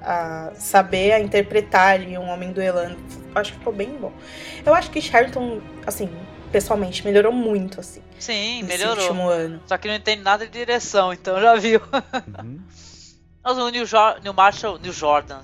a 0.00 0.50
saber 0.54 1.12
a 1.12 1.20
interpretar 1.20 1.94
ali 1.94 2.16
um 2.16 2.28
homem 2.28 2.52
duelando. 2.52 2.96
Acho 3.34 3.52
que 3.52 3.58
ficou 3.58 3.72
bem 3.72 3.90
bom. 4.00 4.12
Eu 4.64 4.74
acho 4.74 4.90
que 4.90 5.00
Sherrington, 5.00 5.60
assim, 5.84 6.08
pessoalmente, 6.54 7.04
melhorou 7.04 7.32
muito, 7.32 7.80
assim. 7.80 8.00
Sim, 8.16 8.62
nesse 8.62 8.78
melhorou. 8.78 9.02
último 9.04 9.28
ano. 9.28 9.60
Só 9.66 9.76
que 9.76 9.88
não 9.88 9.94
entende 9.96 10.22
nada 10.22 10.46
de 10.46 10.52
direção, 10.52 11.12
então 11.12 11.40
já 11.40 11.56
viu. 11.56 11.80
Uhum. 12.38 12.60
Mas 13.42 13.58
o 13.58 13.70
Neil, 13.70 13.84
jo 13.84 13.96
Neil 14.22 14.32
Marshall, 14.32 14.78
Neil 14.78 14.92
Jordan, 14.92 15.40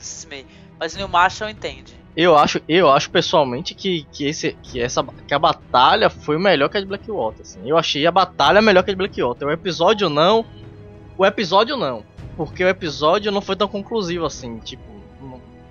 mas 0.79 0.95
o 0.95 0.97
Neil 0.97 1.09
Marshall 1.09 1.51
entende. 1.51 1.95
Eu 2.17 2.35
acho, 2.35 2.59
eu 2.67 2.91
acho 2.91 3.11
pessoalmente 3.11 3.75
que, 3.75 4.07
que, 4.11 4.25
esse, 4.25 4.57
que, 4.63 4.81
essa, 4.81 5.05
que 5.29 5.35
a 5.35 5.39
batalha 5.39 6.09
foi 6.09 6.39
melhor 6.39 6.71
que 6.71 6.79
a 6.79 6.81
de 6.81 6.87
Blackwater. 6.87 7.43
Assim. 7.43 7.61
Eu 7.67 7.77
achei 7.77 8.07
a 8.07 8.11
batalha 8.11 8.63
melhor 8.63 8.83
que 8.83 8.91
a 8.91 8.95
de 8.95 8.97
Blackwater. 8.97 9.49
O 9.49 9.51
episódio 9.51 10.09
não. 10.09 10.47
O 11.19 11.27
episódio 11.27 11.77
não. 11.77 12.03
Porque 12.39 12.65
o 12.65 12.69
episódio 12.69 13.31
não 13.31 13.43
foi 13.43 13.55
tão 13.55 13.69
conclusivo 13.69 14.25
assim. 14.25 14.59
Tipo, 14.61 14.90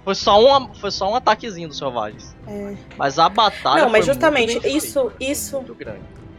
foi 0.03 0.15
só, 0.15 0.39
uma, 0.43 0.73
foi 0.75 0.91
só 0.91 1.09
um 1.11 1.15
ataquezinho 1.15 1.67
dos 1.67 1.77
selvagens. 1.77 2.35
É. 2.47 2.75
Mas 2.97 3.19
a 3.19 3.29
batalha. 3.29 3.83
Não, 3.83 3.89
mas 3.89 4.05
justamente 4.05 4.57
isso- 4.67 5.11
isso-. 5.19 5.63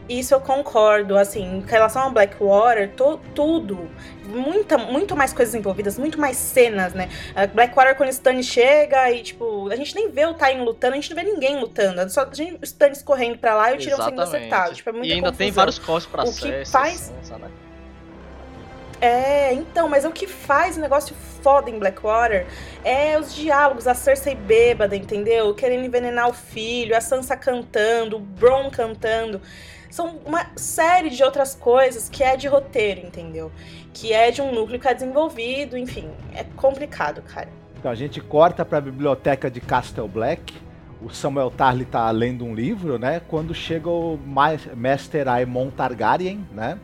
Isso 0.09 0.33
eu 0.33 0.41
concordo, 0.41 1.15
assim, 1.15 1.41
em 1.41 1.61
relação 1.65 2.01
ao 2.01 2.11
Blackwater, 2.11 2.89
to, 2.95 3.17
tudo, 3.33 3.87
muita, 4.25 4.77
muito 4.77 5.15
mais 5.15 5.31
coisas 5.31 5.55
envolvidas, 5.55 5.97
muito 5.97 6.19
mais 6.19 6.35
cenas, 6.35 6.93
né? 6.93 7.07
A 7.33 7.47
Blackwater, 7.47 7.95
quando 7.95 8.09
o 8.09 8.11
Stannis 8.11 8.45
chega 8.45 9.09
e, 9.09 9.21
tipo, 9.21 9.69
a 9.71 9.75
gente 9.77 9.95
nem 9.95 10.09
vê 10.09 10.25
o 10.25 10.33
Tyrion 10.33 10.65
lutando, 10.65 10.93
a 10.93 10.95
gente 10.99 11.13
não 11.15 11.23
vê 11.23 11.31
ninguém 11.31 11.57
lutando, 11.61 12.09
só 12.09 12.23
a 12.29 12.33
gente, 12.33 12.55
o 12.55 12.63
Stannis 12.65 13.01
correndo 13.01 13.37
pra 13.37 13.55
lá 13.55 13.71
e 13.71 13.75
o 13.75 13.77
Tyrion 13.77 14.01
sendo 14.01 14.21
acertado, 14.21 14.75
tipo, 14.75 14.89
é 14.89 14.91
muita 14.91 15.07
e 15.07 15.11
ainda 15.13 15.31
tem 15.31 15.47
confusão. 15.47 15.53
vários 15.61 15.79
cortes 15.79 16.07
pra 16.11 16.23
O 16.23 16.33
que 16.33 16.65
faz- 16.65 16.99
Sansa, 17.23 17.37
né? 17.37 17.47
É, 19.01 19.51
então, 19.53 19.89
mas 19.89 20.05
o 20.05 20.11
que 20.11 20.27
faz 20.27 20.77
um 20.77 20.81
negócio 20.81 21.15
foda 21.41 21.71
em 21.71 21.79
Blackwater 21.79 22.45
é 22.83 23.17
os 23.19 23.33
diálogos, 23.33 23.87
a 23.87 23.95
Cersei 23.95 24.35
bêbada, 24.35 24.95
entendeu? 24.95 25.55
Querendo 25.55 25.83
envenenar 25.83 26.29
o 26.29 26.33
filho, 26.33 26.95
a 26.95 27.01
Sansa 27.01 27.35
cantando, 27.35 28.17
o 28.17 28.19
Bron 28.19 28.69
cantando. 28.69 29.41
São 29.89 30.19
uma 30.23 30.45
série 30.55 31.09
de 31.09 31.23
outras 31.23 31.55
coisas 31.55 32.07
que 32.07 32.23
é 32.23 32.37
de 32.37 32.47
roteiro, 32.47 33.01
entendeu? 33.05 33.51
Que 33.91 34.13
é 34.13 34.29
de 34.29 34.39
um 34.41 34.53
núcleo 34.53 34.79
que 34.79 34.87
é 34.87 34.93
desenvolvido, 34.93 35.75
enfim, 35.75 36.07
é 36.35 36.43
complicado, 36.55 37.23
cara. 37.23 37.49
Então 37.79 37.89
a 37.91 37.95
gente 37.95 38.21
corta 38.21 38.63
para 38.63 38.77
a 38.77 38.81
biblioteca 38.81 39.49
de 39.49 39.59
Castle 39.59 40.07
Black. 40.07 40.53
O 41.01 41.09
Samuel 41.09 41.49
Tarly 41.49 41.85
tá 41.85 42.09
lendo 42.11 42.45
um 42.45 42.53
livro, 42.53 42.99
né? 42.99 43.19
Quando 43.27 43.55
chega 43.55 43.89
o 43.89 44.19
Ma- 44.23 44.51
Master 44.75 45.27
Aemon 45.27 45.71
Targaryen, 45.71 46.47
né? 46.53 46.77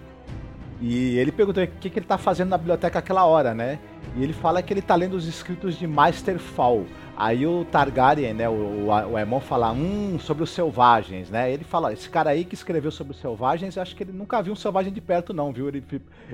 E 0.79 1.17
ele 1.17 1.31
perguntou 1.31 1.63
o 1.63 1.67
que, 1.67 1.89
que 1.89 1.97
ele 1.99 2.05
tá 2.05 2.17
fazendo 2.19 2.49
na 2.49 2.57
biblioteca 2.57 2.99
aquela 2.99 3.25
hora, 3.25 3.53
né? 3.55 3.79
E 4.15 4.23
ele 4.23 4.33
fala 4.33 4.61
que 4.61 4.71
ele 4.71 4.81
tá 4.81 4.95
lendo 4.95 5.15
os 5.15 5.27
escritos 5.27 5.75
de 5.75 5.87
Master 5.87 6.37
Fall. 6.37 6.85
Aí 7.17 7.47
o 7.47 7.65
Targaryen, 7.65 8.31
né, 8.35 8.47
o, 8.47 8.51
o, 8.53 8.85
o 8.89 9.17
Aemon 9.17 9.39
fala, 9.39 9.71
hum, 9.71 10.19
sobre 10.19 10.43
os 10.43 10.51
selvagens, 10.51 11.31
né? 11.31 11.51
Ele 11.51 11.63
fala, 11.63 11.91
esse 11.93 12.07
cara 12.07 12.29
aí 12.29 12.45
que 12.45 12.53
escreveu 12.53 12.91
sobre 12.91 13.13
os 13.13 13.19
selvagens, 13.19 13.75
acho 13.75 13.95
que 13.95 14.03
ele 14.03 14.11
nunca 14.11 14.39
viu 14.39 14.53
um 14.53 14.55
selvagem 14.55 14.93
de 14.93 15.01
perto 15.01 15.33
não, 15.33 15.51
viu? 15.51 15.67
Ele, 15.67 15.83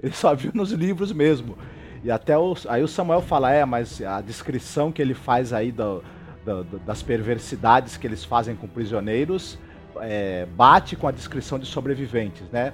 ele 0.01 0.13
só 0.13 0.35
viu 0.35 0.51
nos 0.53 0.71
livros 0.73 1.13
mesmo. 1.13 1.57
E 2.03 2.11
até 2.11 2.37
o, 2.37 2.53
aí 2.67 2.83
o 2.83 2.87
Samuel 2.87 3.21
fala, 3.21 3.49
é, 3.49 3.63
mas 3.63 4.01
a 4.01 4.19
descrição 4.19 4.91
que 4.91 5.01
ele 5.01 5.13
faz 5.13 5.53
aí 5.53 5.71
do, 5.71 6.03
do- 6.45 6.65
do- 6.65 6.79
das 6.79 7.01
perversidades 7.01 7.95
que 7.95 8.05
eles 8.05 8.25
fazem 8.25 8.53
com 8.57 8.67
prisioneiros 8.67 9.57
é, 10.01 10.45
bate 10.57 10.97
com 10.97 11.07
a 11.07 11.11
descrição 11.11 11.57
de 11.57 11.65
sobreviventes, 11.65 12.43
né? 12.51 12.73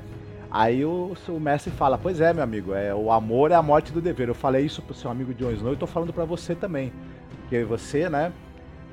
Aí 0.52 0.84
o, 0.84 1.16
o 1.28 1.40
mestre 1.40 1.72
fala, 1.72 1.98
pois 1.98 2.20
é, 2.20 2.34
meu 2.34 2.44
amigo, 2.44 2.74
é, 2.74 2.94
o 2.94 3.12
amor 3.12 3.52
é 3.52 3.56
a 3.56 3.62
morte 3.62 3.92
do 3.92 4.02
dever. 4.02 4.28
Eu 4.30 4.36
falei 4.36 4.66
isso 4.66 4.82
pro 4.82 4.96
seu 4.96 5.12
amigo 5.12 5.34
Jon 5.34 5.52
Snow 5.52 5.74
e 5.74 5.78
tô 5.78 5.86
falando 5.86 6.12
pra 6.12 6.26
você 6.26 6.56
também. 6.56 6.92
Porque 7.42 7.64
você, 7.64 8.10
né, 8.10 8.32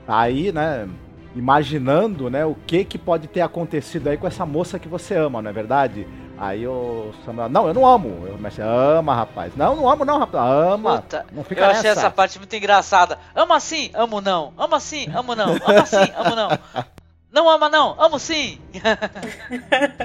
tá 0.07 0.19
aí, 0.19 0.53
né, 0.53 0.87
imaginando, 1.35 2.29
né, 2.29 2.45
o 2.45 2.55
que 2.67 2.85
que 2.85 2.99
pode 2.99 3.27
ter 3.27 3.41
acontecido 3.41 4.09
aí 4.09 4.19
com 4.19 4.27
essa 4.27 4.45
moça 4.45 4.79
que 4.79 4.89
você 4.89 5.15
ama, 5.15 5.41
não 5.41 5.51
é 5.51 5.53
verdade? 5.53 6.07
Aí 6.39 6.67
o 6.67 7.13
Samuel, 7.25 7.49
não, 7.49 7.67
eu 7.67 7.73
não 7.73 7.87
amo. 7.87 8.27
Eu 8.27 8.37
mestre, 8.37 8.63
ama, 8.63 9.15
rapaz. 9.15 9.57
Não, 9.57 9.75
não 9.75 9.89
amo 9.89 10.05
não, 10.05 10.19
rapaz. 10.19 10.45
Ama. 10.75 11.01
Puta, 11.01 11.25
não 11.33 11.43
fica 11.43 11.63
eu 11.63 11.67
achei 11.71 11.83
nessa. 11.85 12.01
essa 12.01 12.11
parte 12.11 12.39
muito 12.39 12.55
engraçada. 12.55 13.19
Ama 13.35 13.59
sim, 13.59 13.91
amo 13.95 14.21
não. 14.21 14.53
Ama 14.59 14.79
sim, 14.79 15.07
amo 15.15 15.35
não. 15.35 15.55
Ama 15.55 15.87
sim, 15.87 16.13
amo 16.15 16.37
não. 16.37 16.49
Não 17.37 17.51
ama 17.51 17.69
não, 17.69 17.95
amo 17.99 18.19
sim. 18.19 18.59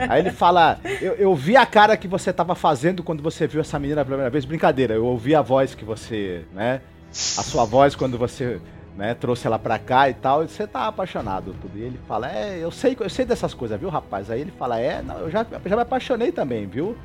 Aí 0.10 0.20
ele 0.20 0.32
fala: 0.32 0.78
eu, 1.02 1.14
eu 1.14 1.34
vi 1.34 1.56
a 1.56 1.66
cara 1.66 1.96
que 1.96 2.06
você 2.06 2.34
tava 2.34 2.56
fazendo 2.56 3.02
quando 3.02 3.24
você 3.24 3.48
viu 3.48 3.62
essa 3.62 3.80
menina 3.80 4.02
a 4.02 4.06
primeira 4.06 4.30
vez. 4.30 4.44
Brincadeira, 4.44 4.96
eu 4.96 5.06
ouvi 5.06 5.34
a 5.34 5.42
voz 5.42 5.74
que 5.74 5.86
você, 5.86 6.44
né? 6.52 6.82
A 7.10 7.42
sua 7.42 7.64
voz 7.64 7.96
quando 7.96 8.18
você 8.18 8.60
né, 8.98 9.14
trouxe 9.14 9.48
ela 9.48 9.58
pra 9.58 9.80
cá 9.80 10.10
e 10.10 10.14
tal. 10.14 10.44
E 10.44 10.50
você 10.50 10.68
tá 10.68 10.88
apaixonado. 10.88 11.56
Tudo. 11.62 11.78
E 11.78 11.84
ele 11.84 11.98
fala: 12.06 12.30
É, 12.30 12.60
eu 12.60 12.70
sei, 12.70 12.98
eu 13.00 13.10
sei 13.10 13.24
dessas 13.24 13.54
coisas, 13.54 13.80
viu, 13.80 13.88
rapaz? 13.88 14.30
Aí 14.30 14.42
ele 14.42 14.52
fala: 14.52 14.78
É, 14.78 15.02
não, 15.02 15.20
eu 15.20 15.32
já, 15.32 15.46
já 15.66 15.76
me 15.78 15.82
apaixonei 15.84 16.34
também, 16.34 16.68
viu? 16.68 16.98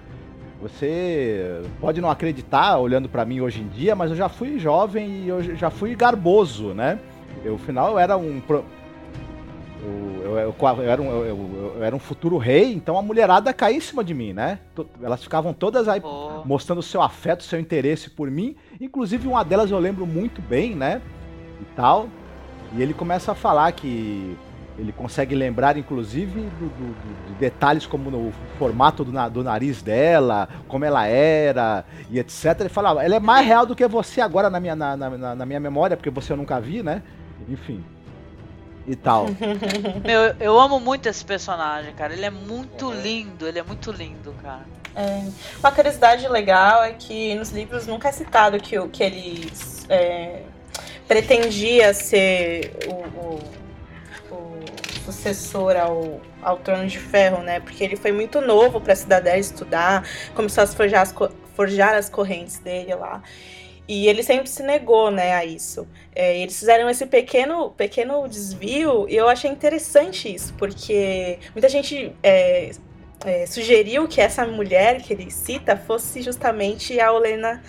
Você 0.61 1.63
pode 1.81 2.01
não 2.01 2.11
acreditar 2.11 2.79
olhando 2.79 3.09
pra 3.09 3.25
mim 3.25 3.41
hoje 3.41 3.61
em 3.61 3.69
dia, 3.69 3.95
mas 3.95 4.11
eu 4.11 4.17
já 4.17 4.29
fui 4.29 4.59
jovem 4.59 5.09
e 5.23 5.29
eu 5.29 5.55
já 5.55 5.71
fui 5.71 5.95
garboso, 5.95 6.75
né? 6.75 6.99
Eu, 7.45 7.53
no 7.53 7.59
final 7.59 7.93
eu 7.93 7.99
era 8.01 8.17
um. 8.17 8.43
O- 9.87 10.17
Eu, 10.27 10.39
eu- 10.39 10.55
eu 10.79 10.91
era 10.91 11.01
um, 11.03 11.07
eu- 11.25 11.83
era 11.83 11.95
um 11.97 11.99
futuro 11.99 12.37
rei, 12.37 12.73
então 12.75 12.99
a 12.99 13.03
mulherada 13.03 13.53
caía 13.53 13.77
em 13.77 13.81
cima 13.81 14.03
de 14.05 14.13
mim, 14.13 14.33
né? 14.33 14.59
Elas 15.03 15.23
ficavam 15.23 15.53
todas 15.53 15.89
aí 15.89 16.01
Pô. 16.01 16.43
mostrando 16.45 16.83
seu 16.83 17.01
afeto, 17.01 17.43
seu 17.45 17.59
interesse 17.61 18.11
por 18.11 18.31
mim. 18.31 18.57
Inclusive, 18.81 19.27
uma 19.29 19.45
delas 19.45 19.71
eu 19.71 19.79
lembro 19.79 20.07
muito 20.07 20.43
bem, 20.43 20.75
né? 20.75 21.01
E 21.61 21.65
tal. 21.77 22.09
E 22.77 22.83
ele 22.83 22.93
começa 22.93 23.33
a 23.33 23.35
falar 23.35 23.71
que 23.73 24.37
ele 24.79 24.93
consegue 24.93 25.35
lembrar, 25.35 25.79
inclusive, 25.79 26.41
do- 26.41 26.49
do- 26.69 26.69
do- 26.69 27.27
de 27.29 27.35
detalhes 27.39 27.87
como 27.87 28.11
no 28.11 28.31
formato 28.59 29.03
do, 29.05 29.31
do 29.31 29.43
nariz 29.43 29.81
dela, 29.81 30.49
como 30.69 30.85
ela 30.85 31.07
era 31.07 31.85
e 32.11 32.19
etc. 32.19 32.61
Ele 32.61 32.69
fala, 32.69 33.01
"Ah, 33.01 33.05
ela 33.05 33.15
é 33.17 33.21
mais 33.21 33.47
real 33.47 33.65
do 33.65 33.75
que 33.75 33.87
você 33.89 34.21
agora 34.21 34.51
na 34.51 34.61
minha, 34.61 34.77
na- 34.77 34.97
na- 34.97 35.35
na 35.35 35.47
minha 35.47 35.61
memória, 35.61 35.97
porque 35.97 36.11
você 36.11 36.33
eu 36.33 36.37
nunca 36.37 36.61
vi, 36.61 36.83
né? 36.83 37.03
Enfim. 37.49 37.83
E 38.87 38.95
tal. 38.97 39.27
Meu, 40.05 40.35
eu- 40.41 40.59
amo 40.61 40.79
muito 40.79 41.09
esse 41.09 41.25
personagem, 41.25 41.93
cara. 41.95 42.13
Ele 42.13 42.25
é 42.25 42.31
muito 42.31 42.93
lindo, 42.93 43.47
ele 43.47 43.59
é 43.59 43.63
muito 43.63 43.91
lindo, 43.91 44.35
cara. 44.43 44.65
É, 44.95 45.25
uma 45.59 45.71
curiosidade 45.73 46.27
legal 46.29 46.83
é 46.85 46.93
que 46.93 47.35
nos 47.35 47.51
livros 47.51 47.87
nunca 47.87 48.09
é 48.09 48.13
citado 48.13 48.59
que, 48.59 48.79
o- 48.79 48.89
que 48.89 49.03
ele 49.03 49.53
é, 49.89 50.43
pretendia 51.07 51.93
ser 51.93 52.73
o, 52.89 52.93
o- 52.95 53.57
o 54.35 54.65
sucessor 55.05 55.77
ao, 55.77 56.21
ao 56.43 56.57
Trono 56.59 56.87
de 56.87 56.99
Ferro, 56.99 57.43
né? 57.43 57.61
Porque 57.61 57.83
ele 57.85 57.97
foi 57.97 58.13
muito 58.13 58.41
novo 58.41 58.81
para 58.81 58.93
a 58.93 58.97
Cidadela 58.97 59.37
estudar, 59.39 60.05
começou 60.35 60.65
a 60.65 60.67
forjar 60.67 61.03
as, 61.03 61.15
forjar 61.55 61.95
as 61.95 62.09
correntes 62.09 62.59
dele 62.59 62.95
lá. 62.95 63.23
E 63.89 64.09
ele 64.09 64.23
sempre 64.23 64.49
se 64.49 64.63
negou, 64.63 65.11
né, 65.11 65.35
a 65.35 65.45
isso. 65.45 65.87
É, 66.15 66.39
eles 66.39 66.59
fizeram 66.59 66.91
esse 66.91 67.07
pequeno, 67.07 67.71
pequeno 67.71 68.27
desvio 68.29 69.07
e 69.09 69.15
eu 69.15 69.29
achei 69.29 69.51
interessante 69.51 70.35
isso, 70.35 70.53
porque 70.55 71.39
muita 71.55 71.69
gente 71.69 72.13
é, 72.23 72.73
é, 73.25 73.47
sugeriu 73.47 74.09
que 74.09 74.21
essa 74.21 74.45
mulher 74.45 75.03
que 75.03 75.13
ele 75.13 75.31
cita 75.31 75.77
fosse 75.77 76.21
justamente 76.21 76.99
a 76.99 77.13
Olena 77.13 77.63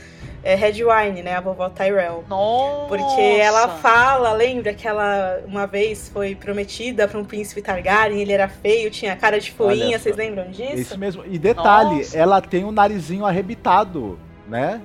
é, 0.43 0.55
Redwine, 0.55 1.21
né, 1.21 1.35
a 1.35 1.41
vovó 1.41 1.69
Tyrell. 1.69 2.23
Nossa! 2.27 2.87
Porque 2.87 3.21
ela 3.21 3.67
fala, 3.67 4.31
lembra 4.33 4.73
que 4.73 4.87
ela 4.87 5.41
uma 5.45 5.67
vez 5.67 6.09
foi 6.09 6.35
prometida 6.35 7.07
para 7.07 7.19
um 7.19 7.25
príncipe 7.25 7.61
Targaryen, 7.61 8.21
ele 8.21 8.31
era 8.31 8.47
feio, 8.47 8.89
tinha 8.89 9.15
cara 9.15 9.39
de 9.39 9.51
foinha, 9.51 9.99
vocês 9.99 10.15
lembram 10.15 10.49
disso? 10.49 10.75
Isso 10.75 10.97
mesmo. 10.97 11.23
E 11.25 11.37
detalhe, 11.37 11.97
Nossa. 11.97 12.17
ela 12.17 12.41
tem 12.41 12.63
o 12.63 12.71
narizinho 12.71 13.25
arrebitado, 13.25 14.17
né? 14.47 14.81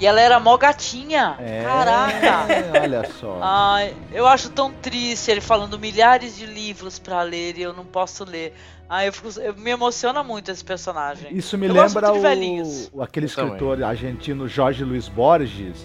E 0.00 0.06
ela 0.06 0.20
era 0.20 0.38
mó 0.38 0.56
gatinha. 0.56 1.36
É, 1.40 1.64
Caraca! 1.64 2.80
Olha 2.82 3.10
só. 3.18 3.38
Ai, 3.42 3.94
eu 4.12 4.26
acho 4.26 4.50
tão 4.50 4.70
triste 4.72 5.30
ele 5.30 5.40
falando 5.40 5.78
milhares 5.78 6.36
de 6.36 6.46
livros 6.46 6.98
pra 6.98 7.22
ler 7.22 7.58
e 7.58 7.62
eu 7.62 7.72
não 7.72 7.84
posso 7.84 8.24
ler. 8.24 8.54
Ai, 8.88 9.08
eu, 9.08 9.12
fico, 9.12 9.28
eu 9.40 9.54
me 9.56 9.70
emociona 9.70 10.22
muito 10.22 10.50
esse 10.50 10.64
personagem. 10.64 11.34
Isso 11.36 11.58
me 11.58 11.66
Eu 11.66 11.74
gosto 11.74 11.96
lembra 11.96 12.12
o, 12.12 13.02
aquele 13.02 13.26
Eu 13.26 13.30
também. 13.30 13.52
escritor 13.52 13.82
argentino 13.82 14.48
Jorge 14.48 14.84
Luiz 14.84 15.08
Borges. 15.08 15.84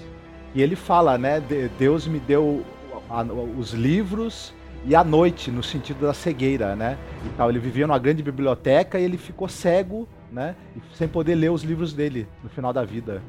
E 0.56 0.62
ele 0.62 0.76
fala, 0.76 1.18
né? 1.18 1.40
de- 1.40 1.68
Deus 1.70 2.06
me 2.08 2.20
deu 2.20 2.64
a- 3.10 3.24
os 3.58 3.72
livros 3.72 4.54
e 4.86 4.96
a 4.96 5.04
noite, 5.04 5.50
no 5.50 5.64
sentido 5.64 6.06
da 6.06 6.14
cegueira, 6.14 6.76
né? 6.76 6.98
E 7.26 7.30
tal. 7.30 7.50
Ele 7.50 7.60
vivia 7.60 7.88
numa 7.88 7.98
grande 8.00 8.22
biblioteca 8.22 9.00
e 9.00 9.04
ele 9.04 9.18
ficou 9.18 9.48
cego, 9.50 10.08
né? 10.32 10.56
Sem 10.94 11.08
poder 11.08 11.34
ler 11.36 11.50
os 11.52 11.64
livros 11.64 11.94
dele 11.94 12.28
no 12.44 12.50
final 12.50 12.72
da 12.72 12.84
vida. 12.86 13.22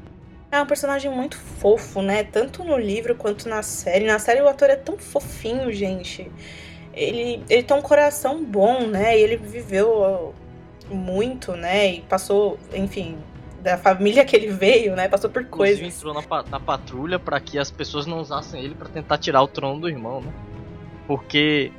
É 0.51 0.61
um 0.61 0.65
personagem 0.65 1.11
muito 1.11 1.37
fofo, 1.37 2.01
né? 2.01 2.23
Tanto 2.23 2.63
no 2.63 2.77
livro 2.77 3.15
quanto 3.15 3.49
na 3.49 3.61
série. 3.61 4.05
Na 4.05 4.19
série 4.19 4.41
o 4.41 4.47
ator 4.47 4.69
é 4.69 4.75
tão 4.75 4.97
fofinho, 4.97 5.71
gente. 5.71 6.31
Ele, 6.93 7.43
ele 7.49 7.63
tem 7.63 7.75
um 7.75 7.81
coração 7.81 8.43
bom, 8.43 8.87
né? 8.87 9.17
E 9.17 9.21
ele 9.21 9.37
viveu 9.37 9.89
ó, 9.91 10.31
muito, 10.93 11.53
né? 11.53 11.95
E 11.95 12.01
passou, 12.01 12.57
enfim, 12.73 13.17
da 13.61 13.77
família 13.77 14.23
que 14.23 14.35
ele 14.35 14.47
veio, 14.47 14.95
né? 14.95 15.09
Passou 15.09 15.29
por 15.29 15.43
coisas. 15.45 15.81
entrou 15.81 16.13
na, 16.13 16.43
na 16.43 16.59
patrulha 16.59 17.19
pra 17.19 17.39
que 17.39 17.59
as 17.59 17.69
pessoas 17.69 18.05
não 18.05 18.19
usassem 18.19 18.63
ele 18.63 18.75
pra 18.75 18.87
tentar 18.87 19.17
tirar 19.17 19.41
o 19.41 19.47
trono 19.47 19.81
do 19.81 19.89
irmão, 19.89 20.21
né? 20.21 20.31
Porque 21.05 21.71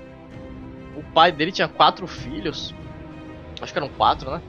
o 0.95 1.03
pai 1.15 1.33
dele 1.33 1.51
tinha 1.51 1.69
quatro 1.69 2.07
filhos 2.07 2.75
Acho 3.61 3.73
que 3.73 3.79
eram 3.79 3.89
quatro, 3.89 4.31
né? 4.31 4.43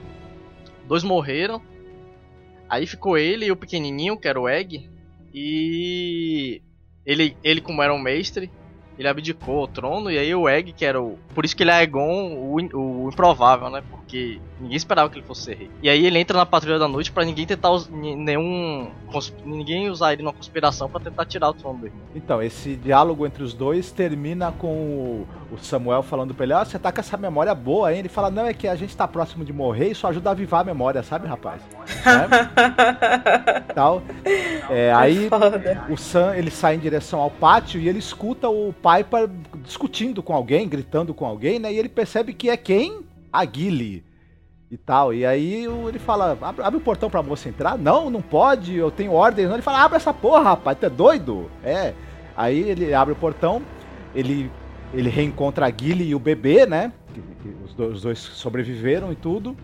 Dois 0.86 1.02
morreram. 1.02 1.62
Aí 2.68 2.86
ficou 2.86 3.16
ele 3.16 3.46
e 3.46 3.52
o 3.52 3.56
pequenininho, 3.56 4.18
que 4.18 4.28
era 4.28 4.40
o 4.40 4.48
Egg. 4.48 4.88
E. 5.32 6.62
Ele, 7.04 7.36
ele 7.42 7.60
como 7.60 7.82
era 7.82 7.94
um 7.94 7.98
mestre, 7.98 8.50
ele 8.98 9.08
abdicou 9.08 9.62
o 9.62 9.68
trono, 9.68 10.10
e 10.10 10.18
aí 10.18 10.34
o 10.34 10.48
Egg, 10.48 10.72
que 10.72 10.84
era 10.84 11.00
o. 11.00 11.18
Por 11.34 11.44
isso 11.44 11.56
que 11.56 11.62
ele 11.62 11.70
é 11.70 11.74
Aegon, 11.74 12.34
o, 12.34 12.56
o 12.56 13.08
improvável, 13.08 13.70
né? 13.70 13.82
Porque 14.08 14.40
ninguém 14.58 14.76
esperava 14.78 15.10
que 15.10 15.18
ele 15.18 15.26
fosse 15.26 15.42
ser 15.42 15.54
rei. 15.54 15.70
E 15.82 15.90
aí 15.90 16.06
ele 16.06 16.18
entra 16.18 16.38
na 16.38 16.46
Patrulha 16.46 16.78
da 16.78 16.88
Noite 16.88 17.12
para 17.12 17.26
ninguém 17.26 17.44
tentar 17.44 17.70
us... 17.70 17.90
nenhum. 17.90 18.90
ninguém 19.44 19.90
usar 19.90 20.14
ele 20.14 20.22
numa 20.22 20.32
conspiração 20.32 20.88
para 20.88 21.00
tentar 21.00 21.26
tirar 21.26 21.50
o 21.50 21.52
trono 21.52 21.80
dele. 21.80 21.92
Então, 22.14 22.42
esse 22.42 22.74
diálogo 22.74 23.26
entre 23.26 23.42
os 23.42 23.52
dois 23.52 23.92
termina 23.92 24.50
com 24.50 25.26
o, 25.52 25.58
Samuel 25.58 26.02
falando 26.02 26.32
pra 26.32 26.44
ele: 26.44 26.54
Ó, 26.54 26.62
oh, 26.62 26.64
você 26.64 26.78
tá 26.78 26.90
com 26.90 27.00
essa 27.00 27.18
memória 27.18 27.54
boa, 27.54 27.92
hein? 27.92 27.98
Ele 27.98 28.08
fala: 28.08 28.30
Não, 28.30 28.46
é 28.46 28.54
que 28.54 28.66
a 28.66 28.74
gente 28.74 28.96
tá 28.96 29.06
próximo 29.06 29.44
de 29.44 29.52
morrer 29.52 29.88
e 29.88 29.90
isso 29.90 30.06
ajuda 30.06 30.30
a 30.30 30.32
avivar 30.32 30.62
a 30.62 30.64
memória, 30.64 31.02
sabe, 31.02 31.28
rapaz? 31.28 31.60
é? 32.08 33.60
Tal. 33.74 34.02
É, 34.70 34.90
aí 34.94 35.28
o 35.90 35.98
Sam 35.98 36.34
ele 36.34 36.50
sai 36.50 36.76
em 36.76 36.78
direção 36.78 37.20
ao 37.20 37.30
pátio 37.30 37.78
e 37.78 37.86
ele 37.86 37.98
escuta 37.98 38.48
o 38.48 38.72
Piper 38.72 39.28
discutindo 39.62 40.22
com 40.22 40.32
alguém, 40.32 40.66
gritando 40.66 41.12
com 41.12 41.26
alguém, 41.26 41.58
né? 41.58 41.70
E 41.70 41.78
ele 41.78 41.90
percebe 41.90 42.32
que 42.32 42.48
é 42.48 42.56
quem? 42.56 43.06
A 43.32 43.44
Gilly 43.44 44.04
e 44.70 44.76
tal. 44.76 45.12
E 45.12 45.24
aí 45.24 45.64
ele 45.64 45.98
fala: 45.98 46.36
abre, 46.40 46.62
abre, 46.62 46.78
o 46.78 46.82
portão 46.82 47.10
pra 47.10 47.22
moça 47.22 47.48
entrar? 47.48 47.78
Não, 47.78 48.10
não 48.10 48.22
pode, 48.22 48.74
eu 48.74 48.90
tenho 48.90 49.12
ordem. 49.12 49.44
Ele 49.44 49.62
fala: 49.62 49.82
abre 49.82 49.96
essa 49.96 50.12
porra, 50.12 50.42
rapaz, 50.42 50.78
tu 50.78 50.86
é 50.86 50.90
doido? 50.90 51.50
É. 51.62 51.94
Aí 52.36 52.60
ele 52.60 52.94
abre 52.94 53.12
o 53.12 53.16
portão, 53.16 53.62
ele, 54.14 54.50
ele 54.94 55.08
reencontra 55.08 55.66
a 55.66 55.70
Gilly 55.70 56.08
e 56.08 56.14
o 56.14 56.18
bebê, 56.18 56.66
né? 56.66 56.92
Os 57.78 58.02
dois 58.02 58.18
sobreviveram 58.18 59.10
e 59.10 59.16
tudo 59.16 59.56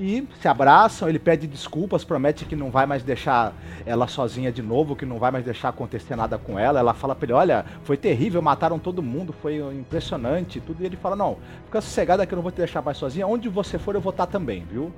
e 0.00 0.26
se 0.40 0.48
abraçam. 0.48 1.08
Ele 1.08 1.18
pede 1.18 1.46
desculpas, 1.46 2.02
promete 2.02 2.46
que 2.46 2.56
não 2.56 2.70
vai 2.70 2.86
mais 2.86 3.02
deixar 3.02 3.52
ela 3.84 4.08
sozinha 4.08 4.50
de 4.50 4.62
novo, 4.62 4.96
que 4.96 5.04
não 5.04 5.18
vai 5.18 5.30
mais 5.30 5.44
deixar 5.44 5.68
acontecer 5.68 6.16
nada 6.16 6.38
com 6.38 6.58
ela. 6.58 6.80
Ela 6.80 6.94
fala 6.94 7.14
pra 7.14 7.26
ele: 7.26 7.34
Olha, 7.34 7.66
foi 7.84 7.98
terrível, 7.98 8.40
mataram 8.40 8.78
todo 8.78 9.02
mundo, 9.02 9.34
foi 9.42 9.58
impressionante 9.74 10.60
tudo. 10.60 10.82
E 10.82 10.86
ele 10.86 10.96
fala: 10.96 11.14
Não, 11.14 11.36
fica 11.66 11.80
sossegada 11.82 12.26
que 12.26 12.32
eu 12.32 12.36
não 12.36 12.42
vou 12.42 12.50
te 12.50 12.56
deixar 12.56 12.80
mais 12.80 12.96
sozinha. 12.96 13.26
Onde 13.26 13.48
você 13.48 13.78
for, 13.78 13.94
eu 13.94 14.00
vou 14.00 14.10
estar 14.10 14.26
também, 14.26 14.64
viu? 14.64 14.90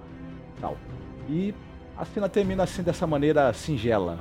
Tal. 0.61 0.77
E 1.29 1.53
a 1.99 2.05
cena 2.05 2.29
termina 2.29 2.63
assim, 2.63 2.83
dessa 2.83 3.07
maneira 3.07 3.53
singela. 3.53 4.21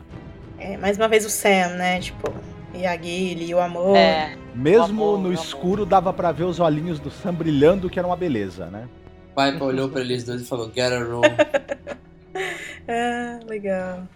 É, 0.58 0.78
mais 0.78 0.98
uma 0.98 1.08
vez 1.08 1.26
o 1.26 1.30
Sam, 1.30 1.76
né? 1.78 2.00
Tipo, 2.00 2.34
e 2.74 2.86
a 2.86 2.96
Guile, 2.96 3.50
e 3.50 3.54
o 3.54 3.60
amor. 3.60 3.96
É, 3.96 4.36
Mesmo 4.56 5.04
o 5.04 5.16
amor, 5.16 5.20
no 5.20 5.34
escuro, 5.34 5.86
dava 5.86 6.12
para 6.12 6.32
ver 6.32 6.44
os 6.44 6.60
olhinhos 6.60 7.00
do 7.00 7.12
Sam 7.12 7.34
brilhando, 7.34 7.90
que 7.90 8.00
era 8.00 8.08
uma 8.08 8.16
beleza, 8.16 8.66
né? 8.68 8.88
Piper 9.36 9.64
olhou 9.64 9.90
para 9.90 10.02
eles 10.02 10.24
dois 10.24 10.42
e 10.42 10.46
falou: 10.46 10.72
Get 10.74 10.92
a 10.92 11.00
room. 11.04 11.22
ah, 12.88 13.40
legal. 13.46 14.08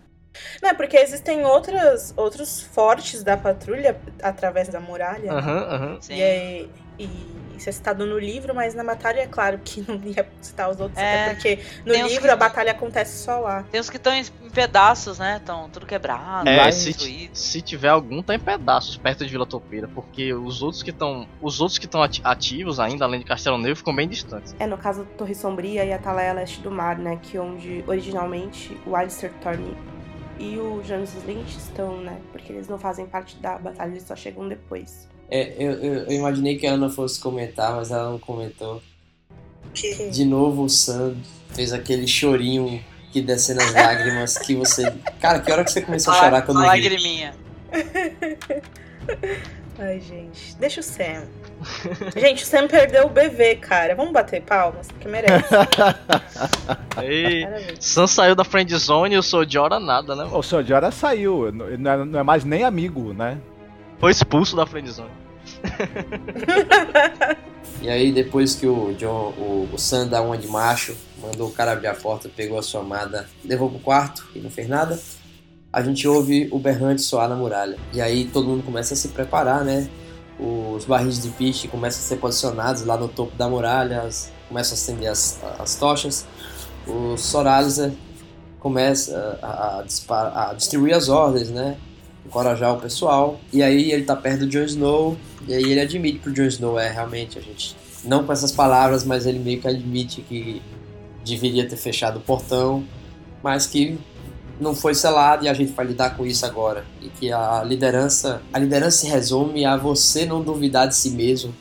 Não, 0.62 0.70
é 0.70 0.74
porque 0.74 0.98
existem 0.98 1.46
outras, 1.46 2.14
outros 2.18 2.62
fortes 2.62 3.24
da 3.24 3.38
patrulha 3.38 3.98
através 4.22 4.68
da 4.68 4.80
muralha. 4.80 5.32
Aham, 5.32 5.56
né? 5.56 5.76
aham. 5.76 5.92
Uhum, 5.94 6.00
e, 6.10 6.70
e 7.00 7.45
isso 7.58 7.70
é 7.70 7.72
citado 7.72 8.06
no 8.06 8.18
livro, 8.18 8.54
mas 8.54 8.74
na 8.74 8.84
batalha 8.84 9.22
é 9.22 9.28
claro 9.28 9.60
que 9.64 9.84
não 9.88 10.02
ia 10.04 10.28
citar 10.42 10.70
os 10.70 10.80
outros, 10.80 11.02
é, 11.02 11.34
porque 11.34 11.60
no 11.86 11.94
livro 11.94 12.24
que... 12.24 12.30
a 12.30 12.36
batalha 12.36 12.72
acontece 12.72 13.24
só 13.24 13.40
lá. 13.40 13.64
Tem 13.72 13.80
os 13.80 13.90
que 13.90 13.98
estão 13.98 14.14
em 14.14 14.24
pedaços, 14.54 15.20
né? 15.20 15.38
Estão 15.38 15.70
tudo 15.70 15.86
quebrado, 15.86 16.48
é, 16.48 16.72
se, 16.72 17.30
se 17.34 17.62
tiver 17.62 17.90
algum, 17.90 18.22
tá 18.22 18.36
em 18.36 18.40
pedaços 18.40 18.98
perto 18.98 19.26
de 19.26 19.32
Vila 19.32 19.46
Topeira, 19.46 19.88
porque 19.88 20.34
os 20.34 20.62
outros 20.62 20.82
que 20.82 20.90
estão. 20.90 21.28
Os 21.42 21.60
outros 21.60 21.78
que 21.78 21.86
estão 21.86 22.02
ativos 22.02 22.80
ainda, 22.80 23.06
além 23.06 23.20
de 23.20 23.26
Castelo 23.26 23.58
Negro, 23.58 23.76
ficam 23.76 23.96
bem 23.96 24.08
distantes. 24.08 24.56
É, 24.60 24.66
no 24.66 24.78
caso 24.78 25.06
Torre 25.18 25.36
Sombria 25.36 25.84
e 25.84 25.94
Atalaia 25.94 26.34
Leste 26.34 26.62
do 26.62 26.72
Mar, 26.72 26.98
né? 26.98 27.20
Que 27.22 27.38
onde 27.38 27.84
originalmente 27.88 28.78
o 28.86 28.96
Alistair 28.96 29.32
Thorne 29.42 29.76
e 30.40 30.58
o 30.58 30.84
James 30.84 31.14
Lynch 31.26 31.58
estão, 31.58 31.98
né? 31.98 32.20
Porque 32.32 32.52
eles 32.52 32.68
não 32.68 32.78
fazem 32.78 33.06
parte 33.06 33.38
da 33.38 33.58
batalha, 33.58 33.92
eles 33.92 34.04
só 34.04 34.16
chegam 34.16 34.48
depois. 34.48 35.08
É, 35.30 35.54
eu, 35.58 35.72
eu, 35.74 36.12
imaginei 36.12 36.58
que 36.58 36.68
a 36.68 36.74
Ana 36.74 36.90
fosse 36.90 37.20
comentar, 37.20 37.76
mas 37.76 37.92
ela 37.92 38.12
não 38.12 38.20
comentou. 38.20 38.82
Que? 39.74 40.10
De 40.10 40.24
novo 40.24 40.64
o 40.64 40.70
Sam 40.70 41.16
fez 41.54 41.74
aquele 41.74 42.08
chorinho 42.08 42.84
que 43.12 43.22
descendo 43.22 43.62
as 43.62 43.74
lágrimas 43.74 44.38
que 44.38 44.56
você. 44.56 44.94
Cara, 45.20 45.40
que 45.40 45.52
hora 45.52 45.64
que 45.64 45.72
você 45.72 45.82
começou 45.82 46.14
a 46.14 46.18
chorar 46.18 46.42
quando 46.44 46.58
eu 46.58 46.64
vi? 46.64 46.68
Lagriminha. 46.68 47.34
Ai, 49.80 50.00
gente. 50.00 50.56
Deixa 50.58 50.80
o 50.80 50.84
Sam. 50.84 51.24
Gente, 52.16 52.44
o 52.44 52.46
Sam 52.46 52.68
perdeu 52.68 53.06
o 53.06 53.10
BV, 53.10 53.58
cara. 53.58 53.96
Vamos 53.96 54.14
bater 54.14 54.42
palmas, 54.42 54.88
porque 54.88 55.08
merece. 55.08 55.44
Aí, 56.96 57.48
Sam 57.80 58.08
saiu 58.08 58.36
da 58.36 58.44
friend 58.44 58.76
zone 58.78 59.16
e 59.16 59.18
o 59.18 59.24
Sojora 59.24 59.80
nada, 59.80 60.16
né? 60.16 60.26
O 60.32 60.42
Sojora 60.42 60.92
saiu, 60.92 61.52
não 61.52 61.92
é, 61.92 62.06
não 62.06 62.20
é 62.20 62.24
mais 62.24 62.44
nem 62.44 62.64
amigo, 62.64 63.14
né? 63.14 63.38
Foi 64.00 64.12
expulso 64.12 64.56
da 64.56 64.66
friendzone. 64.66 65.26
e 67.82 67.90
aí 67.90 68.12
depois 68.12 68.56
que 68.56 68.68
o 68.68 68.94
John, 68.96 69.34
o, 69.38 69.70
o 69.72 69.78
Sam 69.78 70.08
dá 70.08 70.22
uma 70.22 70.38
de 70.38 70.48
macho, 70.48 70.96
mandou 71.22 71.50
o 71.50 71.52
cara 71.52 71.74
abrir 71.74 71.88
a 71.88 71.94
porta, 71.94 72.30
pegou 72.30 72.58
a 72.58 72.64
sua 72.64 72.82
amada, 72.82 73.28
levou 73.44 73.70
pro 73.70 73.80
quarto 73.80 74.28
e 74.36 74.40
não 74.40 74.50
fez 74.50 74.68
nada. 74.68 75.00
A 75.72 75.82
gente 75.82 76.08
ouve 76.08 76.48
o 76.52 76.60
berrante 76.60 77.02
soar 77.02 77.28
na 77.28 77.36
muralha. 77.36 77.78
E 77.94 78.02
aí 78.02 78.26
todo 78.26 78.48
mundo 78.48 78.64
começa 78.64 78.94
a 78.94 78.98
se 78.98 79.10
preparar, 79.10 79.64
né? 79.64 79.90
Os 80.40 80.86
barris 80.86 81.22
de 81.22 81.30
piche 81.30 81.68
começam 81.68 82.00
a 82.00 82.04
ser 82.04 82.18
posicionados 82.18 82.86
lá 82.86 82.98
no 82.98 83.08
topo 83.08 83.36
da 83.36 83.48
muralha, 83.48 84.02
as, 84.02 84.32
começam 84.48 84.74
a 84.74 84.76
acender 84.76 85.10
as, 85.10 85.40
as 85.60 85.76
tochas. 85.76 86.26
O 86.88 87.18
Soraliza 87.18 87.94
começa 88.60 89.40
a, 89.42 89.84
a, 90.10 90.50
a 90.50 90.54
distribuir 90.54 90.96
as 90.96 91.10
ordens, 91.10 91.50
né? 91.50 91.78
Encorajar 92.26 92.74
o 92.74 92.82
pessoal. 92.82 93.40
E 93.54 93.62
aí 93.62 93.92
ele 93.92 94.04
tá 94.04 94.16
perto 94.16 94.42
do 94.42 94.48
Jon 94.48 94.64
Snow, 94.64 95.18
e 95.48 95.54
aí 95.54 95.64
ele 95.64 95.80
admite 95.80 96.20
que 96.20 96.30
o 96.30 96.34
Jon 96.34 96.46
Snow 96.46 96.80
é 96.80 96.90
realmente 96.90 97.38
a 97.38 97.42
gente. 97.42 97.76
Não 98.04 98.24
com 98.24 98.34
essas 98.34 98.52
palavras, 98.52 99.04
mas 99.04 99.26
ele 99.26 99.40
meio 99.40 99.60
que 99.60 99.68
admite 99.68 100.22
que 100.22 100.62
deveria 101.26 101.68
ter 101.68 101.78
fechado 101.78 102.18
o 102.18 102.22
portão, 102.22 102.84
mas 103.42 103.66
que 103.66 103.98
não 104.60 104.76
foi 104.76 104.94
selado 104.94 105.46
e 105.46 105.50
a 105.50 105.54
gente 105.54 105.72
vai 105.74 105.86
lidar 105.86 106.16
com 106.16 106.26
isso 106.26 106.46
agora. 106.46 106.86
E 107.02 107.10
que 107.10 107.32
a 107.32 107.64
liderança, 107.64 108.42
a 108.54 108.60
liderança 108.60 108.98
se 108.98 109.08
resume 109.08 109.66
a 109.66 109.76
você 109.76 110.26
não 110.26 110.42
duvidar 110.42 110.88
de 110.88 110.96
si 110.96 111.10
mesmo, 111.12 111.54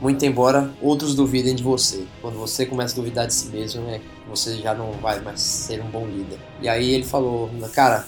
muito 0.00 0.24
embora 0.24 0.70
outros 0.80 1.14
duvidem 1.14 1.54
de 1.54 1.62
você. 1.62 2.04
Quando 2.20 2.38
você 2.38 2.66
começa 2.66 2.94
a 2.94 2.96
duvidar 2.96 3.26
de 3.26 3.34
si 3.34 3.48
mesmo, 3.48 3.82
né, 3.82 4.00
você 4.28 4.56
já 4.56 4.74
não 4.74 4.92
vai 4.92 5.20
mais 5.20 5.40
ser 5.40 5.82
um 5.82 5.90
bom 5.90 6.06
líder. 6.06 6.38
E 6.60 6.68
aí 6.68 6.90
ele 6.90 7.04
falou, 7.04 7.50
cara, 7.72 8.06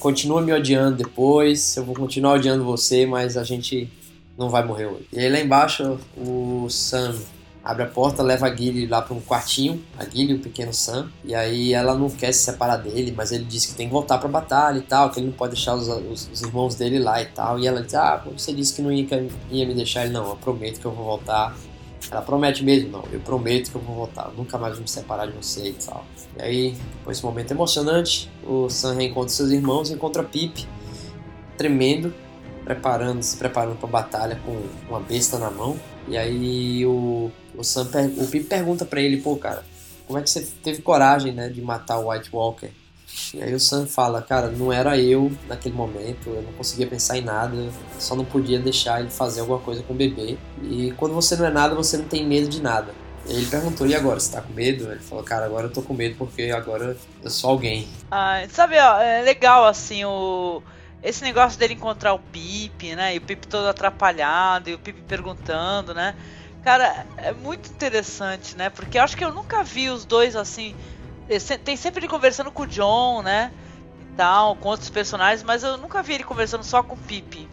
continua 0.00 0.40
me 0.40 0.52
odiando 0.52 0.96
depois, 0.96 1.76
eu 1.76 1.84
vou 1.84 1.94
continuar 1.94 2.34
odiando 2.34 2.64
você, 2.64 3.06
mas 3.06 3.36
a 3.36 3.44
gente 3.44 3.88
não 4.36 4.48
vai 4.48 4.64
morrer 4.64 4.86
hoje. 4.86 5.06
E 5.12 5.18
aí 5.18 5.30
lá 5.30 5.38
embaixo 5.38 5.98
o 6.16 6.66
Sam 6.70 7.14
abre 7.62 7.82
a 7.82 7.86
porta, 7.86 8.22
leva 8.22 8.46
a 8.46 8.56
Gilly 8.56 8.86
lá 8.86 9.02
para 9.02 9.14
um 9.14 9.20
quartinho, 9.20 9.84
a 9.98 10.04
Gilly, 10.04 10.34
o 10.34 10.38
pequeno 10.38 10.72
Sam, 10.72 11.10
e 11.22 11.34
aí 11.34 11.74
ela 11.74 11.94
não 11.94 12.08
quer 12.08 12.32
se 12.32 12.42
separar 12.42 12.78
dele, 12.78 13.12
mas 13.14 13.32
ele 13.32 13.44
diz 13.44 13.66
que 13.66 13.74
tem 13.74 13.86
que 13.86 13.92
voltar 13.92 14.16
para 14.16 14.28
a 14.28 14.32
batalha 14.32 14.78
e 14.78 14.82
tal, 14.82 15.10
que 15.10 15.20
ele 15.20 15.26
não 15.26 15.34
pode 15.34 15.54
deixar 15.54 15.74
os, 15.74 15.86
os, 15.86 16.30
os, 16.32 16.40
irmãos 16.40 16.74
dele 16.74 16.98
lá 16.98 17.20
e 17.20 17.26
tal, 17.26 17.58
e 17.58 17.66
ela 17.66 17.82
diz, 17.82 17.94
ah, 17.94 18.24
você 18.32 18.54
disse 18.54 18.74
que 18.74 18.80
não 18.80 18.90
ia, 18.90 19.06
ia 19.50 19.66
me 19.66 19.74
deixar, 19.74 20.04
ele, 20.04 20.14
não, 20.14 20.30
eu 20.30 20.36
prometo 20.36 20.80
que 20.80 20.86
eu 20.86 20.92
vou 20.92 21.04
voltar, 21.04 21.54
ela 22.10 22.22
promete 22.22 22.64
mesmo, 22.64 22.90
não, 22.90 23.04
eu 23.12 23.20
prometo 23.20 23.70
que 23.70 23.76
eu 23.76 23.80
vou 23.80 23.94
voltar, 23.94 24.26
eu 24.26 24.34
nunca 24.34 24.58
mais 24.58 24.74
vou 24.74 24.82
me 24.82 24.88
separar 24.88 25.26
de 25.26 25.32
você 25.32 25.68
e 25.68 25.72
tal. 25.74 26.04
E 26.36 26.42
aí, 26.42 26.70
depois 26.98 27.16
desse 27.16 27.24
momento 27.24 27.50
emocionante, 27.52 28.30
o 28.44 28.68
Sam 28.68 28.94
reencontra 28.94 29.28
seus 29.28 29.50
irmãos 29.50 29.90
e 29.90 29.94
encontra 29.94 30.22
Pip, 30.24 30.66
tremendo, 31.56 32.12
preparando, 32.64 33.22
se 33.22 33.36
preparando 33.36 33.76
para 33.76 33.88
a 33.88 33.92
batalha 33.92 34.40
com 34.44 34.60
uma 34.88 35.00
besta 35.00 35.38
na 35.38 35.50
mão. 35.50 35.76
E 36.08 36.16
aí 36.16 36.84
o, 36.84 37.30
o 37.56 37.62
Sam, 37.62 37.88
o 38.18 38.26
Pip 38.26 38.46
pergunta 38.46 38.84
para 38.84 39.00
ele, 39.00 39.18
pô, 39.18 39.36
cara, 39.36 39.64
como 40.06 40.18
é 40.18 40.22
que 40.22 40.30
você 40.30 40.46
teve 40.62 40.82
coragem, 40.82 41.32
né, 41.32 41.48
de 41.48 41.62
matar 41.62 41.98
o 41.98 42.10
White 42.10 42.30
Walker? 42.32 42.70
E 43.34 43.42
aí 43.42 43.54
o 43.54 43.60
Sam 43.60 43.86
fala, 43.86 44.20
cara, 44.22 44.48
não 44.48 44.72
era 44.72 44.98
eu 44.98 45.30
naquele 45.48 45.74
momento, 45.74 46.30
eu 46.30 46.42
não 46.42 46.52
conseguia 46.52 46.86
pensar 46.86 47.16
em 47.16 47.22
nada, 47.22 47.56
só 47.98 48.14
não 48.14 48.24
podia 48.24 48.58
deixar 48.58 49.00
ele 49.00 49.10
fazer 49.10 49.40
alguma 49.40 49.58
coisa 49.58 49.82
com 49.82 49.92
o 49.92 49.96
bebê. 49.96 50.36
E 50.62 50.92
quando 50.96 51.14
você 51.14 51.36
não 51.36 51.46
é 51.46 51.50
nada, 51.50 51.74
você 51.74 51.96
não 51.96 52.06
tem 52.06 52.26
medo 52.26 52.48
de 52.48 52.60
nada. 52.60 52.92
E 53.26 53.32
ele 53.32 53.46
perguntou, 53.46 53.86
e 53.86 53.94
agora, 53.94 54.18
você 54.18 54.32
tá 54.32 54.40
com 54.40 54.52
medo? 54.52 54.90
Ele 54.90 55.00
falou, 55.00 55.22
cara, 55.22 55.46
agora 55.46 55.66
eu 55.66 55.72
tô 55.72 55.82
com 55.82 55.94
medo 55.94 56.16
porque 56.16 56.50
agora 56.50 56.96
eu 57.22 57.30
sou 57.30 57.50
alguém. 57.50 57.86
Ah, 58.10 58.42
sabe, 58.48 58.76
ó, 58.78 59.00
é 59.00 59.22
legal 59.22 59.66
assim 59.66 60.04
o 60.04 60.62
esse 61.02 61.22
negócio 61.22 61.58
dele 61.58 61.74
encontrar 61.74 62.12
o 62.12 62.18
Pip, 62.18 62.94
né? 62.94 63.14
E 63.14 63.18
o 63.18 63.22
Pip 63.22 63.46
todo 63.46 63.66
atrapalhado, 63.66 64.68
e 64.68 64.74
o 64.74 64.78
Pip 64.78 65.00
perguntando, 65.02 65.94
né? 65.94 66.14
Cara, 66.62 67.06
é 67.16 67.32
muito 67.32 67.70
interessante, 67.70 68.54
né? 68.56 68.68
Porque 68.68 68.98
eu 68.98 69.02
acho 69.02 69.16
que 69.16 69.24
eu 69.24 69.32
nunca 69.32 69.64
vi 69.64 69.88
os 69.88 70.04
dois 70.04 70.36
assim 70.36 70.74
tem 71.62 71.76
sempre 71.76 72.00
ele 72.00 72.08
conversando 72.08 72.50
com 72.50 72.62
o 72.62 72.66
John, 72.66 73.22
né? 73.22 73.52
E 74.00 74.16
tal, 74.16 74.56
com 74.56 74.68
outros 74.68 74.90
personagens, 74.90 75.42
mas 75.42 75.62
eu 75.62 75.76
nunca 75.76 76.02
vi 76.02 76.14
ele 76.14 76.24
conversando 76.24 76.64
só 76.64 76.82
com 76.82 76.94
o 76.94 76.98
Pip. 76.98 77.48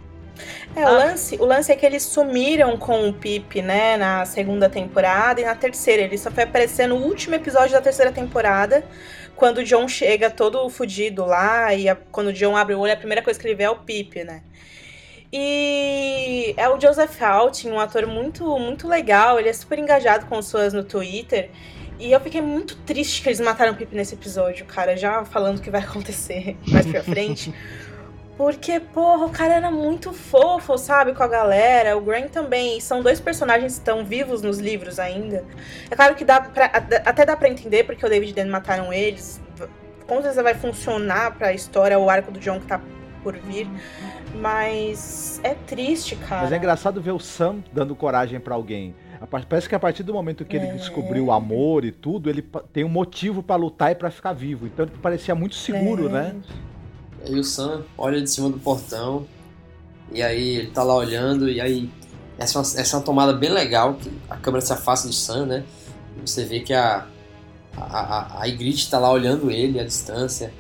É, 0.76 0.86
o, 0.86 0.94
lance, 0.94 1.36
o 1.38 1.46
lance 1.46 1.72
é 1.72 1.76
que 1.76 1.86
eles 1.86 2.04
sumiram 2.04 2.78
com 2.78 3.10
o 3.10 3.13
Pip, 3.13 3.62
né, 3.62 3.98
na 3.98 4.26
segunda 4.26 4.70
temporada 4.70 5.42
e 5.42 5.46
na 5.46 5.56
terceira. 5.56 6.04
Ele 6.04 6.18
só 6.18 6.30
foi 6.30 6.44
aparecer 6.44 6.88
no 6.88 6.96
último 6.96 7.36
episódio 7.36 7.74
da 7.74 7.82
terceira 7.82 8.12
temporada, 8.12 8.84
quando 9.36 9.60
o 9.60 9.63
John 9.63 9.88
chega 9.88 10.30
todo 10.30 10.68
fudido 10.70 11.26
lá, 11.26 11.74
e 11.74 11.90
a, 11.90 11.96
quando 11.96 12.28
o 12.28 12.34
John 12.34 12.56
abre 12.56 12.76
o 12.76 12.80
olho, 12.80 12.94
a 12.94 12.98
primeira 12.98 13.22
coisa 13.22 13.40
que 13.40 13.48
ele 13.48 13.56
vê 13.56 13.63
é 13.63 13.70
o 13.70 13.78
Pip, 13.78 14.24
né? 14.24 14.42
E 15.32 16.54
é 16.56 16.70
o 16.70 16.80
Joseph 16.80 17.22
Houghton, 17.22 17.70
um 17.70 17.80
ator 17.80 18.08
muito, 18.08 18.58
muito 18.60 18.88
legal, 18.88 19.40
ele 19.40 19.50
é 19.50 19.54
super 19.54 19.78
engajado 19.78 20.26
com 20.28 20.38
os 20.38 20.50
fãs 20.50 20.74
no 20.74 20.84
Twitter. 20.84 21.50
E 22.00 22.12
eu 22.12 22.20
fiquei 22.20 22.42
muito 22.42 22.76
triste 22.78 23.22
que 23.22 23.30
eles 23.30 23.40
mataram 23.40 23.74
o 23.74 23.76
Pip 23.76 23.96
nesse 23.96 24.14
episódio, 24.14 24.66
cara, 24.66 24.96
já 24.96 25.26
falando 25.26 25.58
o 25.58 25.62
que 25.62 25.72
vai 25.72 25.82
acontecer 25.84 26.56
mais 26.68 26.86
pra 26.86 27.04
frente. 27.04 27.54
Porque, 28.38 28.80
porra, 28.80 29.26
o 29.26 29.30
cara 29.32 29.56
era 29.56 29.72
muito 29.72 30.14
fofo, 30.14 30.78
sabe, 30.78 31.14
com 31.14 31.24
a 31.24 31.28
galera. 31.28 31.98
O 31.98 32.02
Grant 32.02 32.30
também. 32.30 32.80
São 32.80 33.02
dois 33.02 33.20
personagens 33.20 33.74
que 33.74 33.80
estão 33.80 34.06
vivos 34.06 34.44
nos 34.44 34.60
livros 34.60 35.00
ainda. 35.00 35.44
É 35.90 35.96
claro 35.96 36.14
que 36.14 36.24
dá 36.24 36.40
pra, 36.40 36.66
até 36.66 37.26
dá 37.26 37.36
pra 37.36 37.50
entender 37.50 37.84
porque 37.84 38.06
o 38.06 38.10
David 38.10 38.32
e 38.32 38.36
Dan 38.36 38.52
mataram 38.52 38.94
eles. 38.94 39.42
Com 40.06 40.22
certeza 40.22 40.44
vai 40.44 40.54
funcionar 40.54 41.36
pra 41.36 41.52
história 41.52 41.98
o 41.98 42.08
arco 42.12 42.32
do 42.32 42.40
John 42.40 42.60
que 42.60 42.68
tá 42.68 42.80
por 43.24 43.36
vir. 43.36 43.68
Mas 44.36 45.42
é 45.44 45.56
triste, 45.56 46.16
cara. 46.16 46.44
Mas 46.44 46.52
é 46.52 46.58
engraçado 46.58 47.02
ver 47.02 47.12
o 47.12 47.20
Sam 47.20 47.64
dando 47.74 47.96
coragem 47.96 48.40
para 48.40 48.54
alguém. 48.54 48.96
Parece 49.25 49.67
que 49.67 49.75
a 49.75 49.80
partir 49.80 50.03
do 50.03 50.13
momento 50.13 50.45
que 50.45 50.56
ele 50.56 50.67
é. 50.67 50.73
descobriu 50.73 51.25
o 51.25 51.32
amor 51.32 51.84
e 51.86 51.91
tudo, 51.91 52.30
ele 52.30 52.43
tem 52.71 52.84
um 52.84 52.89
motivo 52.89 53.41
para 53.41 53.56
lutar 53.56 53.91
e 53.91 53.95
para 53.95 54.12
ficar 54.12 54.34
vivo. 54.34 54.67
Então 54.67 54.86
ele 54.86 54.95
parecia 55.01 55.34
muito 55.34 55.56
seguro, 55.56 56.08
é. 56.10 56.12
né? 56.12 56.36
E 57.25 57.30
aí 57.30 57.39
o 57.39 57.43
Sam 57.43 57.84
olha 57.97 58.21
de 58.21 58.30
cima 58.30 58.49
do 58.49 58.60
portão, 58.60 59.25
e 60.12 60.21
aí 60.21 60.58
ele 60.58 60.71
tá 60.71 60.84
lá 60.84 60.95
olhando, 60.95 61.49
e 61.49 61.60
aí 61.60 61.89
essa 62.38 62.58
é 62.58 62.62
uma, 62.62 62.67
essa 62.67 62.95
é 62.95 62.99
uma 62.99 63.06
tomada 63.06 63.34
bem 63.34 63.49
legal, 63.49 63.95
que 63.95 64.12
a 64.30 64.38
câmera 64.38 64.62
se 64.62 64.71
afasta 64.71 65.08
do 65.08 65.13
Sam, 65.13 65.45
né? 65.47 65.63
Você 66.25 66.45
vê 66.45 66.60
que 66.60 66.73
a, 66.73 67.08
a, 67.75 67.84
a, 67.84 68.41
a 68.41 68.45
Ygritte 68.45 68.89
tá 68.89 68.99
lá 68.99 69.12
olhando 69.12 69.49
ele 69.49 69.80
à 69.80 69.84
distância. 69.84 70.53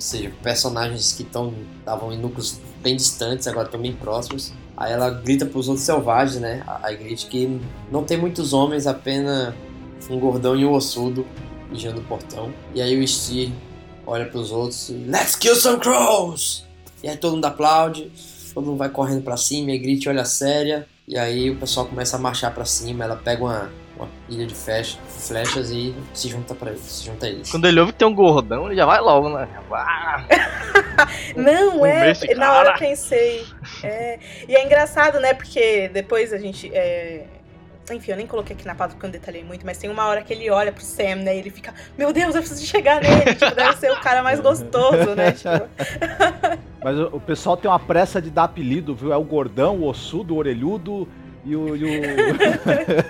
Ou 0.00 0.02
seja, 0.02 0.32
personagens 0.42 1.12
que 1.12 1.24
estavam 1.24 2.10
em 2.10 2.16
núcleos 2.16 2.58
bem 2.82 2.96
distantes, 2.96 3.46
agora 3.46 3.66
estão 3.66 3.78
bem 3.78 3.92
próximos. 3.92 4.50
Aí 4.74 4.94
ela 4.94 5.10
grita 5.10 5.44
para 5.44 5.58
os 5.58 5.68
outros 5.68 5.84
selvagens, 5.84 6.40
né? 6.40 6.64
A 6.66 6.88
Ygritte 6.88 7.26
que 7.26 7.60
não 7.92 8.02
tem 8.02 8.16
muitos 8.16 8.54
homens, 8.54 8.86
apenas 8.86 9.54
um 10.08 10.18
gordão 10.18 10.56
e 10.56 10.64
um 10.64 10.72
ossudo 10.72 11.26
vigiando 11.70 12.00
o 12.00 12.04
portão. 12.04 12.50
E 12.74 12.80
aí 12.80 12.98
o 12.98 13.06
Steer 13.06 13.52
olha 14.06 14.24
para 14.24 14.40
os 14.40 14.50
outros 14.50 14.88
e 14.88 14.94
Let's 14.94 15.36
kill 15.36 15.54
some 15.54 15.78
crows! 15.78 16.64
E 17.02 17.08
aí 17.08 17.18
todo 17.18 17.34
mundo 17.34 17.44
aplaude, 17.44 18.10
todo 18.54 18.64
mundo 18.64 18.78
vai 18.78 18.88
correndo 18.88 19.22
para 19.22 19.36
cima, 19.36 19.68
e 19.68 19.72
a 19.72 19.76
Ygritte 19.76 20.08
olha 20.08 20.24
séria. 20.24 20.88
E 21.06 21.18
aí 21.18 21.50
o 21.50 21.56
pessoal 21.56 21.84
começa 21.84 22.16
a 22.16 22.18
marchar 22.18 22.54
para 22.54 22.64
cima, 22.64 23.04
ela 23.04 23.16
pega 23.16 23.44
uma, 23.44 23.70
uma 24.00 24.08
pilha 24.26 24.46
de 24.46 24.54
flecha, 24.54 24.98
flechas 25.06 25.70
e 25.70 25.94
se 26.14 26.28
junta 26.28 26.54
para 26.54 26.70
eles, 26.70 26.80
se 26.82 27.04
junta 27.04 27.26
a 27.26 27.28
eles. 27.28 27.50
Quando 27.50 27.66
ele 27.66 27.78
ouve 27.80 27.92
que 27.92 27.98
tem 27.98 28.08
um 28.08 28.14
gordão, 28.14 28.66
ele 28.66 28.76
já 28.76 28.86
vai 28.86 29.00
logo, 29.00 29.28
né? 29.28 29.48
Ah, 29.72 30.24
Não, 31.36 31.84
é, 31.84 32.12
na 32.34 32.52
hora 32.52 32.70
eu 32.70 32.78
pensei. 32.78 33.44
É, 33.82 34.18
e 34.48 34.54
é 34.54 34.64
engraçado, 34.64 35.20
né? 35.20 35.34
Porque 35.34 35.88
depois 35.88 36.32
a 36.32 36.38
gente. 36.38 36.70
É, 36.74 37.26
enfim, 37.92 38.12
eu 38.12 38.16
nem 38.16 38.26
coloquei 38.26 38.54
aqui 38.54 38.66
na 38.66 38.74
pauta 38.74 38.94
porque 38.94 39.04
eu 39.04 39.08
não 39.08 39.12
detalhei 39.12 39.42
muito, 39.42 39.66
mas 39.66 39.76
tem 39.76 39.90
uma 39.90 40.06
hora 40.06 40.22
que 40.22 40.32
ele 40.32 40.48
olha 40.48 40.70
pro 40.70 40.84
Sam, 40.84 41.16
né? 41.16 41.34
E 41.34 41.38
ele 41.40 41.50
fica, 41.50 41.74
meu 41.98 42.12
Deus, 42.12 42.34
eu 42.34 42.40
preciso 42.40 42.64
chegar 42.64 43.00
nele. 43.00 43.34
tipo, 43.34 43.54
deve 43.54 43.76
ser 43.76 43.90
o 43.90 44.00
cara 44.00 44.22
mais 44.22 44.38
gostoso, 44.40 45.14
né? 45.16 45.32
Tipo... 45.32 45.68
mas 46.82 46.98
o, 46.98 47.16
o, 47.16 47.20
pessoal 47.20 47.56
tem 47.56 47.68
uma 47.68 47.80
pressa 47.80 48.22
de 48.22 48.30
dar 48.30 48.44
apelido, 48.44 48.94
viu? 48.94 49.12
É 49.12 49.16
o 49.16 49.24
gordão, 49.24 49.76
o 49.78 49.88
ossudo, 49.88 50.34
o 50.34 50.38
orelhudo 50.38 51.08
e 51.44 51.56
o, 51.56 51.76
e 51.76 51.84
o, 51.84 51.88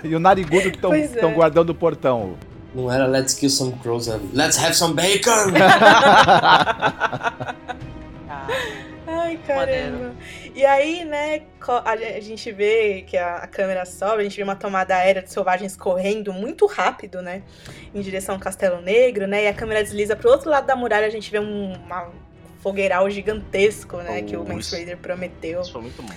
e 0.09 0.15
o 0.15 0.19
narigudo 0.19 0.71
que 0.71 0.77
estão 0.77 0.93
é. 0.93 1.07
guardando 1.33 1.71
o 1.71 1.75
portão. 1.75 2.35
Não 2.73 2.89
era 2.91 3.05
Let's 3.05 3.33
kill 3.33 3.49
some 3.49 3.73
crows, 3.81 4.07
era 4.07 4.21
Let's 4.33 4.57
have 4.57 4.73
some 4.73 4.93
bacon! 4.93 5.31
Ai, 9.07 9.37
caramba. 9.45 10.15
E 10.55 10.65
aí, 10.65 11.03
né, 11.05 11.41
a 11.85 12.19
gente 12.19 12.51
vê 12.51 13.03
que 13.07 13.17
a 13.17 13.47
câmera 13.47 13.85
sobe, 13.85 14.21
a 14.21 14.23
gente 14.23 14.37
vê 14.37 14.43
uma 14.43 14.55
tomada 14.55 14.95
aérea 14.95 15.21
de 15.21 15.31
selvagens 15.31 15.77
correndo 15.77 16.33
muito 16.33 16.65
rápido, 16.65 17.21
né, 17.21 17.43
em 17.93 18.01
direção 18.01 18.35
ao 18.35 18.41
Castelo 18.41 18.81
Negro, 18.81 19.27
né, 19.27 19.45
e 19.45 19.47
a 19.47 19.53
câmera 19.53 19.83
desliza 19.83 20.15
pro 20.15 20.29
outro 20.29 20.49
lado 20.49 20.65
da 20.65 20.75
muralha, 20.75 21.07
a 21.07 21.09
gente 21.09 21.31
vê 21.31 21.39
um 21.39 21.73
uma 21.73 22.09
fogueiral 22.61 23.09
gigantesco, 23.09 23.97
né, 23.97 24.19
oh, 24.21 24.25
que 24.25 24.37
o 24.37 24.45
Mance 24.45 24.75
Raider 24.75 24.97
prometeu. 24.97 25.61
Isso 25.61 25.71
foi 25.71 25.81
muito 25.81 26.01
bom. 26.01 26.13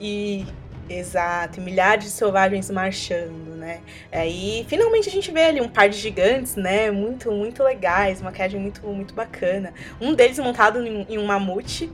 E 0.00 0.46
Exato, 0.88 1.60
milhares 1.60 2.04
de 2.04 2.10
selvagens 2.10 2.70
marchando, 2.70 3.54
né? 3.56 3.80
Aí 4.10 4.64
finalmente 4.68 5.08
a 5.08 5.12
gente 5.12 5.30
vê 5.30 5.44
ali 5.44 5.60
um 5.60 5.68
par 5.68 5.88
de 5.88 5.98
gigantes, 5.98 6.56
né? 6.56 6.90
Muito, 6.90 7.30
muito 7.30 7.62
legais, 7.62 8.20
uma 8.20 8.30
maquiagem 8.30 8.60
muito, 8.60 8.86
muito 8.86 9.14
bacana. 9.14 9.74
Um 10.00 10.14
deles 10.14 10.38
montado 10.38 10.84
em, 10.84 11.06
em 11.08 11.18
um 11.18 11.26
mamute, 11.26 11.90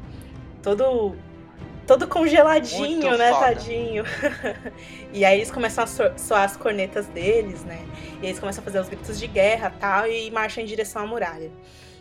todo 0.63 1.17
todo 1.87 2.09
congeladinho, 2.09 2.81
muito 2.81 3.19
né, 3.19 3.33
foda. 3.33 3.47
tadinho. 3.47 4.05
e 5.13 5.25
aí 5.25 5.39
eles 5.39 5.51
começam 5.51 5.85
a 5.85 5.87
soar 5.87 6.45
as 6.45 6.57
cornetas 6.57 7.07
deles, 7.09 7.65
né? 7.65 7.81
E 8.23 8.27
eles 8.27 8.39
começam 8.39 8.63
a 8.63 8.65
fazer 8.65 8.81
os 8.81 8.89
gritos 8.89 9.19
de 9.19 9.27
guerra 9.27 9.73
tal, 9.79 10.07
e 10.07 10.31
marcham 10.31 10.63
em 10.63 10.67
direção 10.67 11.03
à 11.03 11.07
muralha. 11.07 11.51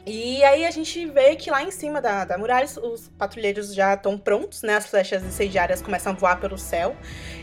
E 0.06 0.44
aí 0.44 0.66
a 0.66 0.72
gente 0.72 1.06
vê 1.06 1.36
que 1.36 1.50
lá 1.50 1.64
em 1.64 1.72
cima 1.72 2.02
da, 2.02 2.26
da 2.26 2.38
muralha 2.38 2.66
os 2.66 3.08
patrulheiros 3.18 3.74
já 3.74 3.94
estão 3.94 4.18
prontos, 4.18 4.62
né? 4.62 4.76
As 4.76 4.88
flechas 4.88 5.24
incendiárias 5.24 5.82
começam 5.82 6.12
a 6.12 6.16
voar 6.16 6.40
pelo 6.40 6.58
céu 6.58 6.96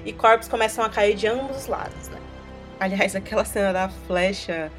e 0.04 0.12
corpos 0.12 0.46
começam 0.46 0.84
a 0.84 0.90
cair 0.90 1.16
de 1.16 1.26
ambos 1.26 1.56
os 1.56 1.66
lados, 1.66 2.08
né? 2.08 2.18
Aliás, 2.78 3.16
aquela 3.16 3.44
cena 3.44 3.72
da 3.72 3.88
flecha 3.88 4.70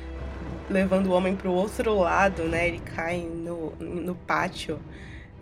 levando 0.70 1.08
o 1.08 1.12
homem 1.12 1.36
para 1.36 1.50
o 1.50 1.54
outro 1.54 1.98
lado, 2.00 2.44
né? 2.44 2.68
Ele 2.68 2.80
cai 2.80 3.20
no, 3.20 3.72
no 3.80 4.16
pátio. 4.16 4.80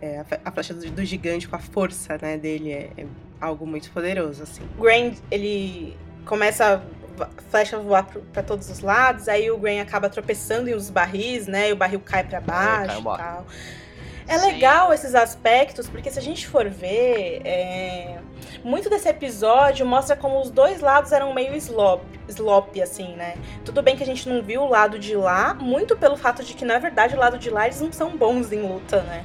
É, 0.00 0.24
a 0.42 0.50
flecha 0.50 0.72
do, 0.72 0.90
do, 0.90 1.04
gigante 1.04 1.46
com 1.46 1.56
a 1.56 1.58
força 1.58 2.18
né, 2.22 2.38
dele 2.38 2.72
é, 2.72 2.90
é 2.96 3.06
algo 3.38 3.66
muito 3.66 3.90
poderoso, 3.90 4.42
assim. 4.42 4.62
Grand, 4.78 5.12
ele 5.30 5.94
começa 6.24 6.82
flecha 7.50 7.78
voar 7.78 8.06
para 8.32 8.42
todos 8.42 8.68
os 8.70 8.80
lados, 8.80 9.28
aí 9.28 9.50
o 9.50 9.58
Gwen 9.58 9.80
acaba 9.80 10.08
tropeçando 10.08 10.68
em 10.68 10.74
uns 10.74 10.90
barris, 10.90 11.46
né? 11.46 11.70
E 11.70 11.72
o 11.72 11.76
barril 11.76 12.00
cai 12.00 12.24
para 12.24 12.40
baixo 12.40 12.96
é, 12.96 13.00
e 13.00 13.04
tal. 13.04 13.46
É 14.30 14.38
Sim. 14.38 14.46
legal 14.46 14.92
esses 14.92 15.12
aspectos, 15.14 15.88
porque 15.88 16.08
se 16.08 16.18
a 16.18 16.22
gente 16.22 16.46
for 16.46 16.68
ver, 16.68 17.42
é... 17.44 18.18
muito 18.62 18.88
desse 18.88 19.08
episódio 19.08 19.84
mostra 19.84 20.14
como 20.14 20.40
os 20.40 20.50
dois 20.50 20.80
lados 20.80 21.10
eram 21.10 21.34
meio 21.34 21.56
slop, 21.56 22.04
slop, 22.28 22.80
assim, 22.80 23.16
né? 23.16 23.34
Tudo 23.64 23.82
bem 23.82 23.96
que 23.96 24.04
a 24.04 24.06
gente 24.06 24.28
não 24.28 24.40
viu 24.40 24.62
o 24.62 24.68
lado 24.68 25.00
de 25.00 25.16
lá, 25.16 25.54
muito 25.54 25.96
pelo 25.96 26.16
fato 26.16 26.44
de 26.44 26.54
que, 26.54 26.64
na 26.64 26.78
verdade, 26.78 27.16
o 27.16 27.18
lado 27.18 27.38
de 27.38 27.50
lá 27.50 27.66
eles 27.66 27.80
não 27.80 27.92
são 27.92 28.16
bons 28.16 28.52
em 28.52 28.62
luta, 28.62 29.02
né? 29.02 29.24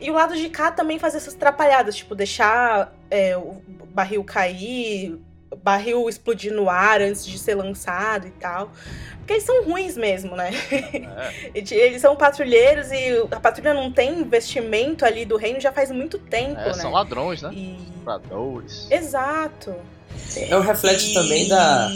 E 0.00 0.10
o 0.10 0.14
lado 0.14 0.34
de 0.34 0.48
cá 0.48 0.72
também 0.72 0.98
faz 0.98 1.14
essas 1.14 1.34
atrapalhadas, 1.34 1.94
tipo, 1.94 2.16
deixar 2.16 2.92
é, 3.08 3.36
o 3.36 3.62
barril 3.90 4.24
cair, 4.24 5.16
barril 5.62 6.08
explodir 6.08 6.52
no 6.52 6.68
ar 6.68 7.00
antes 7.00 7.24
de 7.26 7.38
ser 7.38 7.54
lançado 7.54 8.26
e 8.26 8.30
tal. 8.32 8.70
Porque 9.18 9.34
eles 9.34 9.44
são 9.44 9.64
ruins 9.64 9.96
mesmo, 9.96 10.36
né? 10.36 10.50
É. 10.70 11.50
eles 11.54 12.00
são 12.00 12.14
patrulheiros 12.14 12.90
e 12.92 13.26
a 13.30 13.40
patrulha 13.40 13.72
não 13.72 13.90
tem 13.90 14.20
investimento 14.20 15.04
ali 15.04 15.24
do 15.24 15.36
reino 15.36 15.60
já 15.60 15.72
faz 15.72 15.90
muito 15.90 16.18
tempo, 16.18 16.60
é, 16.60 16.66
né? 16.66 16.74
São 16.74 16.92
ladrões, 16.92 17.40
né? 17.42 17.50
E... 17.52 17.78
Ladrões. 18.04 18.86
Exato. 18.90 19.74
É 20.36 20.56
o 20.56 20.60
reflexo 20.60 21.10
e... 21.10 21.14
também 21.14 21.48
da, 21.48 21.88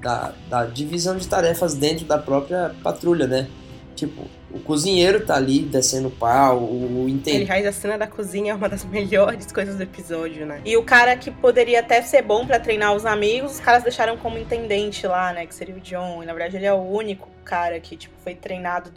da, 0.00 0.32
da 0.48 0.64
divisão 0.64 1.16
de 1.16 1.28
tarefas 1.28 1.74
dentro 1.74 2.06
da 2.06 2.18
própria 2.18 2.74
patrulha, 2.82 3.26
né? 3.26 3.48
Tipo, 3.94 4.26
o 4.56 4.60
cozinheiro 4.60 5.24
tá 5.24 5.36
ali 5.36 5.60
descendo 5.60 6.10
pau, 6.10 6.62
o 6.62 7.08
entende. 7.08 7.50
Aliás, 7.50 7.66
a 7.66 7.72
cena 7.72 7.98
da 7.98 8.06
cozinha 8.06 8.52
é 8.52 8.54
uma 8.56 8.68
das 8.68 8.84
melhores 8.84 9.50
coisas 9.52 9.76
do 9.76 9.82
episódio, 9.82 10.46
né? 10.46 10.60
E 10.64 10.76
o 10.76 10.82
cara 10.82 11.16
que 11.16 11.30
poderia 11.30 11.80
até 11.80 12.02
ser 12.02 12.22
bom 12.22 12.46
para 12.46 12.58
treinar 12.58 12.94
os 12.94 13.04
amigos, 13.04 13.52
os 13.52 13.60
caras 13.60 13.82
deixaram 13.82 14.16
como 14.16 14.38
intendente 14.38 15.06
lá, 15.06 15.32
né? 15.32 15.46
Que 15.46 15.54
seria 15.54 15.74
o 15.74 15.80
John. 15.80 16.22
E 16.22 16.26
na 16.26 16.32
verdade 16.32 16.56
ele 16.56 16.66
é 16.66 16.72
o 16.72 16.82
único 16.82 17.28
cara 17.44 17.78
que, 17.78 17.96
tipo, 17.96 18.14
foi 18.22 18.34
treinado 18.34 18.90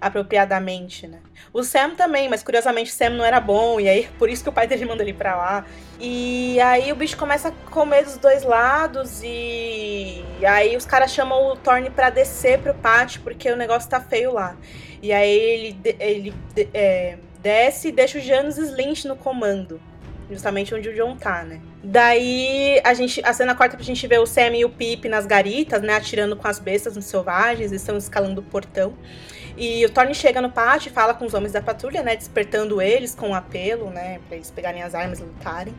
apropriadamente, 0.00 1.06
né? 1.06 1.20
O 1.52 1.62
Sam 1.62 1.90
também, 1.90 2.28
mas 2.28 2.42
curiosamente 2.42 2.90
o 2.90 2.94
Sam 2.94 3.10
não 3.10 3.24
era 3.24 3.40
bom, 3.40 3.78
e 3.80 3.88
aí 3.88 4.08
por 4.18 4.28
isso 4.28 4.42
que 4.42 4.48
o 4.48 4.52
pai 4.52 4.66
dele 4.66 4.84
manda 4.84 5.02
ele 5.02 5.12
pra 5.12 5.36
lá. 5.36 5.64
E 6.00 6.60
aí 6.60 6.92
o 6.92 6.96
bicho 6.96 7.16
começa 7.16 7.48
a 7.48 7.52
comer 7.70 8.04
dos 8.04 8.16
dois 8.16 8.42
lados 8.42 9.22
e, 9.22 10.24
e 10.40 10.46
aí 10.46 10.76
os 10.76 10.84
caras 10.84 11.12
chamam 11.12 11.52
o 11.52 11.56
Thorne 11.56 11.90
pra 11.90 12.10
descer 12.10 12.58
pro 12.58 12.74
pátio, 12.74 13.20
porque 13.22 13.50
o 13.50 13.56
negócio 13.56 13.88
tá 13.88 14.00
feio 14.00 14.32
lá. 14.32 14.56
E 15.02 15.12
aí 15.12 15.30
ele, 15.30 15.76
ele 16.00 16.34
é, 16.72 17.18
desce 17.40 17.88
e 17.88 17.92
deixa 17.92 18.18
o 18.18 18.20
Janus 18.20 18.56
Slint 18.56 19.04
no 19.04 19.16
comando. 19.16 19.80
Justamente 20.30 20.74
onde 20.74 20.88
o 20.88 20.94
John 20.94 21.16
tá, 21.16 21.42
né? 21.44 21.60
Daí 21.82 22.80
a 22.82 22.94
gente. 22.94 23.20
A 23.22 23.32
cena 23.34 23.54
corta 23.54 23.76
pra 23.76 23.84
gente 23.84 24.06
ver 24.06 24.18
o 24.18 24.26
Sam 24.26 24.56
e 24.56 24.64
o 24.64 24.70
Pip 24.70 25.06
nas 25.06 25.26
garitas, 25.26 25.82
né? 25.82 25.94
Atirando 25.94 26.34
com 26.34 26.48
as 26.48 26.58
bestas 26.58 26.96
nos 26.96 27.04
selvagens, 27.04 27.70
eles 27.70 27.82
estão 27.82 27.96
escalando 27.98 28.40
o 28.40 28.44
portão. 28.44 28.94
E 29.56 29.84
o 29.84 29.90
Thorne 29.90 30.14
chega 30.14 30.40
no 30.40 30.50
pátio 30.50 30.90
e 30.90 30.92
fala 30.92 31.14
com 31.14 31.24
os 31.24 31.34
homens 31.34 31.52
da 31.52 31.62
patrulha, 31.62 32.02
né? 32.02 32.16
Despertando 32.16 32.82
eles 32.82 33.14
com 33.14 33.28
um 33.28 33.34
apelo, 33.34 33.90
né? 33.90 34.20
Pra 34.26 34.36
eles 34.36 34.50
pegarem 34.50 34.82
as 34.82 34.94
armas 34.94 35.20
e 35.20 35.22
lutarem. 35.22 35.74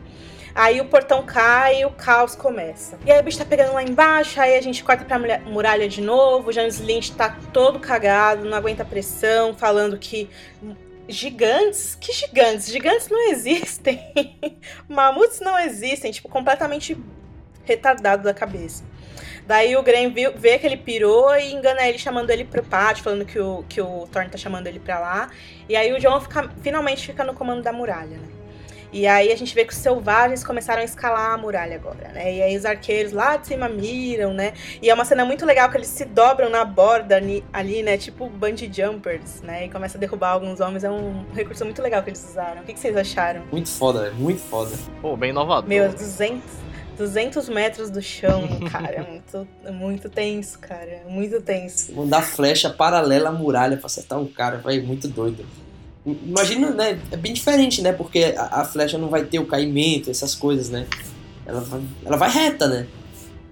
Aí 0.54 0.80
o 0.80 0.86
portão 0.86 1.22
cai 1.22 1.82
e 1.82 1.84
o 1.84 1.90
caos 1.90 2.34
começa. 2.34 2.98
E 3.04 3.12
aí 3.12 3.20
o 3.20 3.22
bicho 3.22 3.36
tá 3.36 3.44
pegando 3.44 3.74
lá 3.74 3.82
embaixo, 3.82 4.40
aí 4.40 4.56
a 4.56 4.60
gente 4.62 4.82
corta 4.82 5.04
pra 5.04 5.18
muralha 5.40 5.86
de 5.86 6.00
novo. 6.00 6.48
O 6.48 6.52
James 6.52 6.80
Lynch 6.80 7.12
tá 7.12 7.36
todo 7.52 7.78
cagado, 7.78 8.46
não 8.46 8.56
aguenta 8.56 8.82
pressão, 8.82 9.54
falando 9.54 9.98
que 9.98 10.30
gigantes? 11.06 11.94
Que 12.00 12.10
gigantes? 12.10 12.70
Gigantes 12.70 13.08
não 13.10 13.20
existem. 13.30 14.00
Mamutes 14.88 15.40
não 15.40 15.58
existem, 15.58 16.10
tipo, 16.10 16.28
completamente 16.30 16.96
retardado 17.64 18.22
da 18.22 18.32
cabeça. 18.32 18.82
Daí 19.46 19.76
o 19.76 19.82
Graham 19.82 20.10
viu, 20.10 20.32
vê 20.36 20.58
que 20.58 20.66
ele 20.66 20.76
pirou 20.76 21.34
e 21.36 21.52
engana 21.52 21.86
ele 21.86 21.98
chamando 21.98 22.30
ele 22.30 22.44
pro 22.44 22.62
pátio, 22.62 23.04
falando 23.04 23.24
que 23.24 23.38
o, 23.38 23.64
que 23.68 23.80
o 23.80 24.06
Thorne 24.10 24.28
tá 24.28 24.36
chamando 24.36 24.66
ele 24.66 24.80
pra 24.80 24.98
lá. 24.98 25.30
E 25.68 25.76
aí 25.76 25.92
o 25.92 26.00
John 26.00 26.20
fica, 26.20 26.50
finalmente 26.62 27.06
fica 27.06 27.22
no 27.22 27.32
comando 27.32 27.62
da 27.62 27.72
muralha, 27.72 28.16
né? 28.16 28.28
E 28.92 29.06
aí 29.06 29.32
a 29.32 29.36
gente 29.36 29.54
vê 29.54 29.64
que 29.64 29.72
os 29.72 29.78
selvagens 29.78 30.44
começaram 30.44 30.80
a 30.80 30.84
escalar 30.84 31.32
a 31.32 31.36
muralha 31.36 31.76
agora, 31.76 32.08
né? 32.14 32.34
E 32.34 32.42
aí 32.42 32.56
os 32.56 32.64
arqueiros 32.64 33.12
lá 33.12 33.36
de 33.36 33.48
cima 33.48 33.68
miram, 33.68 34.32
né? 34.32 34.54
E 34.80 34.88
é 34.88 34.94
uma 34.94 35.04
cena 35.04 35.24
muito 35.24 35.44
legal 35.44 35.68
que 35.68 35.76
eles 35.76 35.88
se 35.88 36.04
dobram 36.04 36.48
na 36.48 36.64
borda 36.64 37.20
ali, 37.52 37.82
né? 37.82 37.98
Tipo 37.98 38.28
bungee 38.28 38.70
jumpers, 38.72 39.42
né? 39.42 39.66
E 39.66 39.68
começa 39.68 39.98
a 39.98 40.00
derrubar 40.00 40.30
alguns 40.30 40.60
homens. 40.60 40.84
É 40.84 40.90
um 40.90 41.26
recurso 41.34 41.64
muito 41.64 41.82
legal 41.82 42.02
que 42.02 42.10
eles 42.10 42.26
usaram. 42.30 42.62
O 42.62 42.64
que, 42.64 42.78
vocês 42.78 42.96
acharam? 42.96 43.42
Muito 43.50 43.68
foda, 43.68 44.12
muito 44.12 44.40
foda. 44.40 44.74
Pô, 45.02 45.16
bem 45.16 45.30
inovador. 45.30 45.68
Meu, 45.68 45.92
200, 45.92 46.42
200 46.96 47.48
metros 47.48 47.90
do 47.90 48.00
chão, 48.00 48.48
cara. 48.70 48.96
É 48.96 49.02
muito, 49.02 49.48
é 49.64 49.70
muito 49.70 50.08
tenso, 50.08 50.58
cara. 50.58 51.02
É 51.06 51.08
muito 51.08 51.40
tenso. 51.40 51.92
Mandar 51.92 52.22
flecha 52.22 52.70
paralela 52.70 53.28
à 53.28 53.32
muralha 53.32 53.76
pra 53.76 53.86
acertar 53.86 54.18
um 54.18 54.26
cara, 54.26 54.58
vai 54.58 54.80
muito 54.80 55.06
doido. 55.08 55.44
Imagina, 56.04 56.70
né? 56.70 57.00
É 57.10 57.16
bem 57.16 57.32
diferente, 57.32 57.82
né? 57.82 57.92
Porque 57.92 58.34
a, 58.36 58.60
a, 58.60 58.64
flecha 58.64 58.96
não 58.96 59.08
vai 59.08 59.24
ter 59.24 59.40
o 59.40 59.46
caimento, 59.46 60.10
essas 60.10 60.34
coisas, 60.34 60.70
né? 60.70 60.86
Ela 61.44 61.60
vai, 61.60 61.80
ela 62.04 62.16
vai 62.16 62.30
reta, 62.30 62.68
né? 62.68 62.86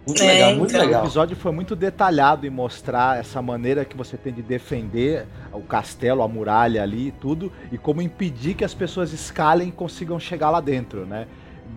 Muito 0.06 0.22
é, 0.22 0.26
legal, 0.26 0.54
muito 0.56 0.70
então. 0.70 0.84
legal. 0.84 1.02
O 1.02 1.06
episódio 1.06 1.36
foi 1.36 1.50
muito 1.50 1.74
detalhado 1.74 2.46
em 2.46 2.50
mostrar 2.50 3.18
essa 3.18 3.40
maneira 3.40 3.84
que 3.84 3.96
você 3.96 4.16
tem 4.16 4.32
de 4.32 4.42
defender 4.42 5.26
o 5.52 5.62
castelo, 5.62 6.22
a 6.22 6.28
muralha 6.28 6.82
ali 6.82 7.08
e 7.08 7.12
tudo, 7.12 7.50
e 7.72 7.78
como 7.78 8.02
impedir 8.02 8.54
que 8.54 8.64
as 8.64 8.74
pessoas 8.74 9.12
escalem 9.12 9.68
e 9.68 9.72
consigam 9.72 10.20
chegar 10.20 10.50
lá 10.50 10.60
dentro, 10.60 11.06
né? 11.06 11.26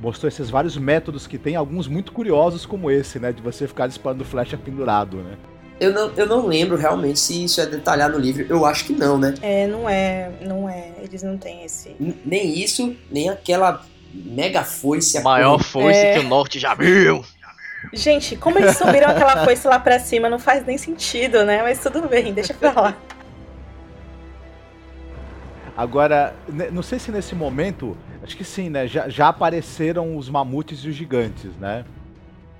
Mostrou 0.02 0.28
esses 0.28 0.50
vários 0.50 0.78
métodos 0.78 1.26
que 1.26 1.38
tem, 1.38 1.56
alguns 1.56 1.88
muito 1.88 2.12
curiosos 2.12 2.66
como 2.66 2.92
esse, 2.92 3.20
né? 3.20 3.32
De 3.32 3.42
você 3.42 3.68
ficar 3.68 3.88
disparando 3.88 4.24
flecha 4.24 4.58
pendurado, 4.58 5.18
né? 5.18 5.38
Eu 5.80 5.94
não, 5.94 6.12
eu 6.16 6.26
não 6.26 6.48
lembro 6.48 6.76
realmente 6.76 7.20
se 7.20 7.44
isso 7.44 7.62
é 7.62 7.66
detalhado 7.66 8.18
no 8.18 8.20
livro. 8.20 8.46
Eu 8.50 8.66
acho 8.66 8.86
que 8.86 8.94
não, 8.94 9.18
né? 9.18 9.34
É, 9.42 9.68
não 9.68 9.90
é. 9.90 10.32
Não 10.42 10.70
é. 10.70 10.94
Eles 11.02 11.22
não 11.24 11.38
têm 11.38 11.64
esse. 11.64 11.96
N 12.00 12.16
nem 12.26 12.60
isso, 12.60 12.96
nem 13.12 13.30
aquela 13.30 13.86
mega 14.14 14.64
foice. 14.64 15.22
Maior 15.22 15.60
foice 15.60 16.00
é... 16.00 16.14
que 16.14 16.20
o 16.20 16.30
norte 16.30 16.60
já 16.60 16.74
viu. 16.74 17.24
Gente, 17.94 18.36
como 18.36 18.58
eles 18.58 18.76
subiram 18.76 19.10
aquela 19.10 19.46
foice 19.46 19.68
lá 19.68 19.80
pra 19.80 20.00
cima 20.00 20.30
não 20.30 20.40
faz 20.40 20.66
nem 20.66 20.78
sentido, 20.78 21.46
né? 21.46 21.62
Mas 21.62 21.80
tudo 21.80 22.08
bem, 22.08 22.34
deixa 22.34 22.54
pra 22.54 22.72
lá. 22.72 22.98
Agora, 25.76 26.36
não 26.72 26.82
sei 26.82 26.98
se 26.98 27.12
nesse 27.12 27.36
momento, 27.36 27.96
acho 28.28 28.38
que 28.38 28.44
sim, 28.44 28.70
né? 28.70 28.86
Já, 28.88 29.08
já 29.08 29.30
apareceram 29.30 30.18
os 30.18 30.30
mamutes 30.30 30.80
e 30.82 30.90
os 30.90 30.96
gigantes, 30.96 31.56
né? 31.60 31.86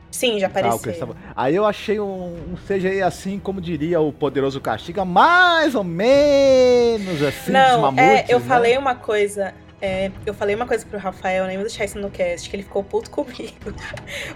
Sim, 0.10 0.40
já 0.40 0.48
apareceu. 0.48 1.16
Ah, 1.36 1.44
Aí 1.44 1.56
eu 1.56 1.66
achei 1.66 2.00
um, 2.00 2.54
um 2.54 2.56
CGI 2.66 3.02
assim, 3.02 3.38
como 3.38 3.60
diria 3.60 4.00
o 4.00 4.12
Poderoso 4.12 4.62
Castiga, 4.62 5.04
mais 5.04 5.76
ou 5.76 5.84
menos 5.84 7.22
assim, 7.22 7.52
Não, 7.52 7.82
mamutes, 7.82 8.30
é, 8.30 8.34
eu 8.34 8.40
né? 8.40 8.46
falei 8.48 8.78
uma 8.78 8.96
coisa 8.96 9.54
é, 9.80 10.12
eu 10.26 10.34
falei 10.34 10.56
uma 10.56 10.66
coisa 10.66 10.84
pro 10.86 10.98
Rafael, 10.98 11.46
nem 11.46 11.56
vou 11.56 11.66
deixar 11.66 11.86
isso 11.86 12.00
no 12.00 12.10
cast, 12.10 12.50
que 12.50 12.56
ele 12.56 12.64
ficou 12.64 12.84
puto 12.84 13.10
comigo. 13.12 13.54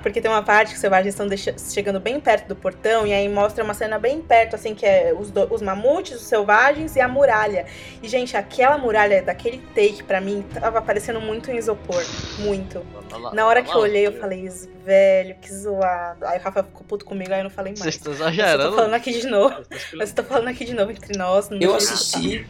Porque 0.02 0.22
tem 0.22 0.30
uma 0.30 0.44
parte 0.44 0.70
que 0.70 0.76
os 0.76 0.82
selvagens 0.82 1.20
estão 1.20 1.28
chegando 1.58 2.00
bem 2.00 2.20
perto 2.20 2.48
do 2.48 2.56
portão, 2.56 3.08
e 3.08 3.14
aí 3.14 3.28
mostra 3.28 3.64
uma 3.64 3.74
cena 3.74 3.98
bem 3.98 4.22
perto, 4.22 4.56
assim, 4.56 4.76
que 4.76 4.86
é 4.86 5.16
os, 5.18 5.32
do, 5.32 5.52
os 5.52 5.62
mamutes, 5.62 6.16
os 6.16 6.28
selvagens 6.28 6.96
e 6.96 7.02
a 7.02 7.08
muralha. 7.08 7.66
E, 8.04 8.08
gente, 8.08 8.38
aquela 8.38 8.78
muralha 8.78 9.24
daquele 9.24 9.58
take, 9.74 10.04
pra 10.04 10.22
mim, 10.22 10.46
tava 10.54 10.80
parecendo 10.82 11.20
muito 11.20 11.50
em 11.50 11.58
isopor. 11.58 12.04
Muito. 12.40 12.86
Na 13.34 13.46
hora 13.48 13.64
que 13.64 13.72
eu 13.72 13.80
olhei, 13.80 14.06
eu 14.08 14.20
falei, 14.20 14.48
velho, 14.86 15.36
que 15.42 15.52
zoado. 15.52 16.26
Aí 16.26 16.38
o 16.40 16.42
Rafael 16.42 16.66
ficou 16.66 16.84
puto 16.86 17.04
comigo, 17.04 17.34
aí 17.34 17.40
eu 17.40 17.46
não 17.46 17.50
falei 17.50 17.72
mais. 17.72 17.82
Vocês 17.82 17.96
estão 17.96 18.14
exagerando. 18.14 18.64
Eu 18.64 18.70
tô 18.70 18.76
falando 18.76 18.94
aqui 18.94 19.12
de 19.12 19.28
novo. 19.28 19.56
Eu 19.94 20.14
tô 20.14 20.24
falando 20.24 20.48
aqui 20.50 20.66
de 20.66 20.74
novo 20.74 20.92
entre 20.92 21.18
nós. 21.18 21.50
Eu 21.52 21.76
assisti 21.76 22.48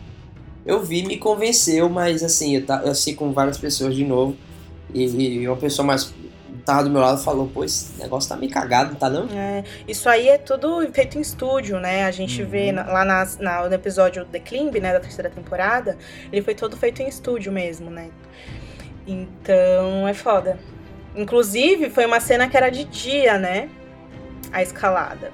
eu 0.65 0.83
vi, 0.83 1.03
me 1.03 1.17
convenceu, 1.17 1.89
mas 1.89 2.23
assim, 2.23 2.55
eu, 2.55 2.65
tá, 2.65 2.83
eu 2.83 3.15
com 3.15 3.31
várias 3.31 3.57
pessoas 3.57 3.95
de 3.95 4.05
novo. 4.05 4.35
E, 4.93 5.05
e 5.05 5.47
uma 5.47 5.57
pessoa 5.57 5.85
mais 5.85 6.13
tava 6.65 6.83
do 6.83 6.89
meu 6.89 7.01
lado 7.01 7.21
falou, 7.21 7.47
pô, 7.47 7.63
esse 7.63 7.99
negócio 7.99 8.29
tá 8.29 8.35
meio 8.35 8.51
cagado, 8.51 8.95
tá 8.95 9.09
não? 9.09 9.27
É, 9.35 9.63
isso 9.87 10.07
aí 10.07 10.29
é 10.29 10.37
tudo 10.37 10.87
feito 10.91 11.17
em 11.17 11.21
estúdio, 11.21 11.79
né? 11.79 12.05
A 12.05 12.11
gente 12.11 12.41
uhum. 12.41 12.49
vê 12.49 12.71
na, 12.71 12.83
lá 12.83 13.03
na, 13.03 13.27
na, 13.39 13.67
no 13.67 13.73
episódio 13.73 14.25
The 14.25 14.39
Climb, 14.39 14.79
né, 14.79 14.93
da 14.93 14.99
terceira 14.99 15.29
temporada, 15.29 15.97
ele 16.31 16.41
foi 16.41 16.55
todo 16.55 16.77
feito 16.77 17.01
em 17.01 17.07
estúdio 17.07 17.51
mesmo, 17.51 17.89
né? 17.89 18.09
Então 19.07 20.07
é 20.07 20.13
foda. 20.13 20.59
Inclusive, 21.15 21.89
foi 21.89 22.05
uma 22.05 22.19
cena 22.19 22.47
que 22.47 22.55
era 22.55 22.69
de 22.69 22.85
dia, 22.85 23.37
né? 23.37 23.69
A 24.51 24.61
escalada. 24.61 25.31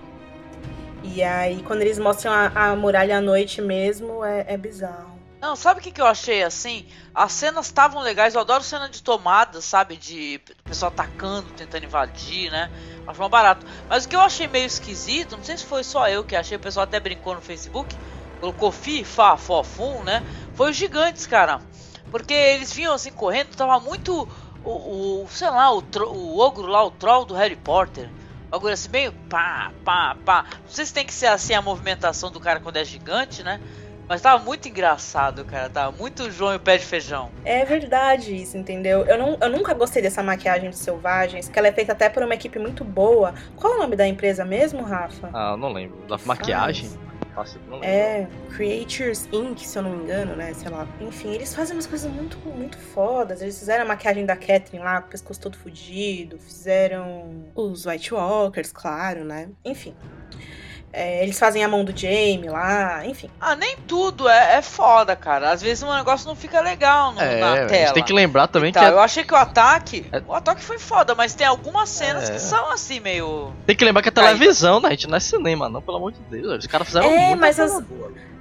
E 1.04 1.22
aí, 1.22 1.62
quando 1.64 1.82
eles 1.82 2.00
mostram 2.00 2.32
a, 2.32 2.52
a 2.56 2.76
muralha 2.76 3.18
à 3.18 3.22
noite 3.22 3.62
mesmo, 3.62 4.24
é, 4.24 4.46
é 4.48 4.58
bizarro. 4.58 5.07
Não, 5.40 5.56
sabe 5.56 5.80
o 5.80 5.84
que, 5.84 5.92
que 5.92 6.02
eu 6.02 6.08
achei 6.08 6.42
assim? 6.44 6.84
As 7.14 7.32
cenas 7.32 7.68
estavam 7.68 8.02
legais, 8.02 8.34
eu 8.34 8.42
adoro 8.42 8.64
cena 8.64 8.90
de 8.90 9.04
tomada, 9.04 9.62
sabe? 9.62 9.96
De 9.96 10.40
pessoal 10.66 10.90
atacando, 10.90 11.52
tentando 11.52 11.86
invadir, 11.86 12.52
né? 12.52 12.72
Acho 13.06 13.20
mais 13.20 13.32
barato. 13.32 13.66
Mas 13.88 14.06
o 14.06 14.10
que 14.10 14.16
eu 14.16 14.22
achei 14.22 14.48
meio 14.48 14.66
esquisito, 14.66 15.38
não 15.38 15.44
sei 15.44 15.58
se 15.58 15.66
foi 15.66 15.84
só 15.84 16.10
eu 16.10 16.24
que 16.24 16.36
achei, 16.36 16.58
o 16.58 16.60
pessoal 16.60 16.86
até 16.86 17.00
brincou 17.00 17.36
no 17.36 17.42
Facebook, 17.42 17.96
colocou 18.40 18.72
fi, 18.72 19.04
fa, 19.04 19.38
fó, 19.38 19.64
fum, 19.64 20.04
né? 20.04 20.24
Foi 20.54 20.72
os 20.72 20.76
gigantes, 20.76 21.28
cara. 21.28 21.62
Porque 22.10 22.34
eles 22.34 22.74
vinham 22.74 22.94
assim 22.94 23.12
correndo, 23.12 23.56
tava 23.56 23.80
muito. 23.80 24.28
O, 24.64 25.24
o 25.24 25.28
sei 25.30 25.50
lá, 25.50 25.72
o, 25.72 25.84
o 26.14 26.40
ogro 26.40 26.66
lá, 26.68 26.84
o 26.84 26.92
troll 26.92 27.26
do 27.26 27.36
Harry 27.36 27.56
Potter. 27.56 28.12
Agora 28.52 28.74
assim, 28.74 28.90
meio 28.90 29.12
pá, 29.30 29.72
pá, 29.84 30.16
pá. 30.26 30.46
Não 30.64 30.72
sei 30.72 30.86
se 30.86 30.94
tem 30.94 31.06
que 31.06 31.14
ser 31.14 31.28
assim 31.28 31.54
a 31.54 31.62
movimentação 31.62 32.32
do 32.32 32.40
cara 32.40 32.60
quando 32.60 32.78
é 32.78 32.86
gigante, 32.86 33.44
né? 33.44 33.60
Mas 34.08 34.22
tava 34.22 34.44
muito 34.44 34.68
engraçado, 34.68 35.44
cara. 35.44 35.70
Tava 35.70 35.96
muito 35.96 36.32
João 36.32 36.54
e 36.54 36.56
o 36.56 36.60
pé 36.60 36.78
de 36.78 36.86
feijão. 36.86 37.30
É 37.44 37.66
verdade 37.66 38.36
isso, 38.36 38.58
entendeu? 38.58 39.06
Eu, 39.06 39.18
não, 39.18 39.38
eu 39.42 39.50
nunca 39.50 39.74
gostei 39.74 40.02
dessa 40.02 40.24
maquiagem 40.24 40.70
de 40.70 40.78
selvagens, 40.78 41.50
que 41.50 41.60
ela 41.60 41.68
é 41.68 41.72
feita 41.72 41.92
até 41.92 42.10
por 42.10 42.24
uma 42.24 42.34
equipe 42.34 42.58
muito 42.58 42.84
boa. 42.84 43.34
Qual 43.56 43.74
é 43.74 43.76
o 43.76 43.80
nome 43.80 43.96
da 43.96 44.08
empresa 44.08 44.46
mesmo, 44.46 44.82
Rafa? 44.82 45.30
Ah, 45.34 45.58
não 45.58 45.74
lembro. 45.74 45.98
Da 46.08 46.18
maquiagem? 46.26 46.90
Nossa, 47.36 47.60
não 47.68 47.80
lembro. 47.80 47.88
É, 47.88 48.28
Creatures 48.56 49.28
Inc., 49.32 49.60
se 49.60 49.78
eu 49.78 49.84
não 49.84 49.92
me 49.92 50.04
engano, 50.04 50.36
né? 50.36 50.54
Sei 50.56 50.70
lá. 50.70 50.88
Enfim, 51.00 51.34
eles 51.34 51.54
fazem 51.54 51.76
umas 51.76 51.86
coisas 51.86 52.12
muito, 52.12 52.40
muito 52.50 52.78
fodas. 52.80 53.42
Eles 53.42 53.60
fizeram 53.60 53.84
a 53.84 53.88
maquiagem 53.88 54.26
da 54.26 54.36
Catherine 54.36 54.84
lá, 54.84 55.02
com 55.02 55.08
o 55.08 55.12
pescoço 55.12 55.40
todo 55.40 55.56
fudido. 55.58 56.40
Fizeram 56.40 57.46
os 57.54 57.86
White 57.86 58.14
Walkers, 58.14 58.72
claro, 58.72 59.24
né? 59.24 59.50
Enfim. 59.64 59.94
É, 61.00 61.22
eles 61.22 61.38
fazem 61.38 61.64
a 61.64 61.68
mão 61.68 61.86
do 61.86 61.96
Jamie 61.96 62.50
lá, 62.50 63.06
enfim. 63.06 63.30
Ah, 63.40 63.56
nem 63.56 63.78
tudo 63.86 64.28
é, 64.28 64.56
é 64.56 64.62
foda, 64.64 65.16
cara. 65.16 65.52
Às 65.52 65.62
vezes 65.62 65.84
o 65.84 65.94
negócio 65.94 66.28
não 66.28 66.36
fica 66.36 66.60
legal 66.60 67.12
no, 67.12 67.22
é, 67.22 67.40
na 67.40 67.68
tela. 67.68 67.94
tem 67.94 68.04
que 68.04 68.12
lembrar 68.12 68.48
também 68.48 68.74
que. 68.74 68.80
Eu 68.80 69.00
achei 69.00 69.24
que 69.24 69.32
o 69.32 69.38
ataque. 69.38 70.08
É... 70.12 70.24
O 70.28 70.34
ataque 70.34 70.60
foi 70.64 70.80
foda, 70.80 71.14
mas 71.14 71.36
tem 71.36 71.46
algumas 71.46 71.88
cenas 71.90 72.32
que 72.32 72.38
é. 72.38 72.40
são 72.40 72.72
assim, 72.72 73.00
meio. 73.00 73.54
Tem 73.68 73.76
que 73.76 73.86
lembrar 73.86 74.02
que 74.02 74.10
é 74.10 74.12
televisão, 74.12 74.80
né? 74.80 74.88
A 74.88 74.92
gente 74.92 75.08
não 75.08 75.18
é 75.18 75.20
cinema, 75.20 75.70
não, 75.70 75.84
pelo 75.84 75.98
amor 75.98 76.14
de 76.14 76.20
Deus. 76.32 76.58
Os 76.58 76.68
caras 76.68 76.88
fizeram 76.88 77.12
é, 77.12 77.36
mas 77.36 77.60
as... 77.60 77.80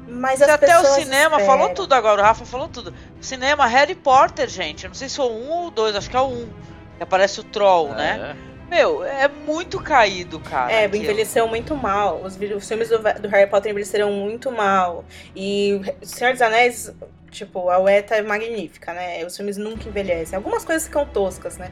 Mas 0.08 0.40
as 0.40 0.48
até 0.48 0.78
o 0.78 0.84
cinema 0.84 1.36
esperam. 1.36 1.46
falou 1.46 1.74
tudo 1.74 1.92
agora, 1.92 2.22
o 2.22 2.24
Rafa 2.24 2.46
falou 2.46 2.68
tudo. 2.68 2.94
Cinema 3.20 3.66
Harry 3.66 3.94
Potter, 3.94 4.48
gente. 4.48 4.84
Eu 4.84 4.88
não 4.88 4.94
sei 4.94 5.10
se 5.10 5.16
foi 5.16 5.26
o 5.26 5.30
um 5.30 5.50
ou 5.50 5.70
dois, 5.70 5.94
acho 5.94 6.08
que 6.08 6.16
é 6.16 6.20
o 6.20 6.28
um. 6.28 6.48
Que 6.96 7.02
aparece 7.02 7.38
o 7.38 7.44
Troll, 7.44 7.92
é. 7.92 7.96
né? 7.96 8.36
Meu, 8.68 9.04
é 9.04 9.28
muito 9.28 9.80
caído, 9.80 10.40
cara. 10.40 10.72
É, 10.72 10.84
aquilo. 10.84 11.04
envelheceu 11.04 11.46
muito 11.46 11.76
mal. 11.76 12.20
Os, 12.22 12.36
os 12.36 12.68
filmes 12.68 12.88
do, 12.88 12.98
do, 12.98 13.28
Harry 13.28 13.48
Potter 13.48 13.70
envelheceram 13.70 14.10
muito 14.10 14.50
mal. 14.50 15.04
E 15.34 15.80
o 16.02 16.06
Senhor 16.06 16.32
dos 16.32 16.42
Anéis, 16.42 16.92
tipo, 17.30 17.70
a 17.70 17.78
Ueta 17.78 18.16
é 18.16 18.22
magnífica, 18.22 18.92
né? 18.92 19.24
Os 19.24 19.36
filmes 19.36 19.56
nunca 19.56 19.88
envelhecem. 19.88 20.36
Algumas 20.36 20.64
coisas 20.64 20.84
ficam 20.84 21.06
toscas, 21.06 21.56
né? 21.56 21.70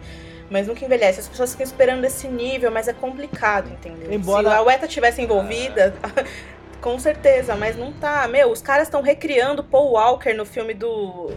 Mas 0.48 0.68
nunca 0.68 0.84
envelhece. 0.84 1.20
As 1.20 1.28
pessoas 1.28 1.50
ficam 1.50 1.64
esperando 1.64 2.04
esse 2.04 2.28
nível, 2.28 2.70
mas 2.70 2.86
é 2.86 2.92
complicado, 2.92 3.70
entendeu? 3.70 4.12
Embora... 4.12 4.50
Se 4.50 4.54
a 4.54 4.62
Ueta 4.62 4.86
tivesse 4.86 5.20
envolvida. 5.20 5.94
Com 6.80 6.98
certeza, 6.98 7.56
mas 7.56 7.76
não 7.76 7.92
tá. 7.92 8.28
Meu, 8.28 8.50
os 8.50 8.60
caras 8.60 8.88
estão 8.88 9.00
recriando 9.00 9.64
Paul 9.64 9.92
Walker 9.92 10.34
no 10.34 10.44
filme 10.44 10.74
do 10.74 11.32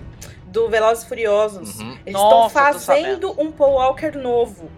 do 0.48 0.70
Velozes 0.70 1.04
e 1.04 1.08
Furiosos. 1.08 1.80
Uhum. 1.80 1.98
Eles 2.06 2.20
estão 2.20 2.50
fazendo 2.50 3.34
um 3.40 3.52
Paul 3.52 3.74
Walker 3.74 4.18
novo. 4.18 4.70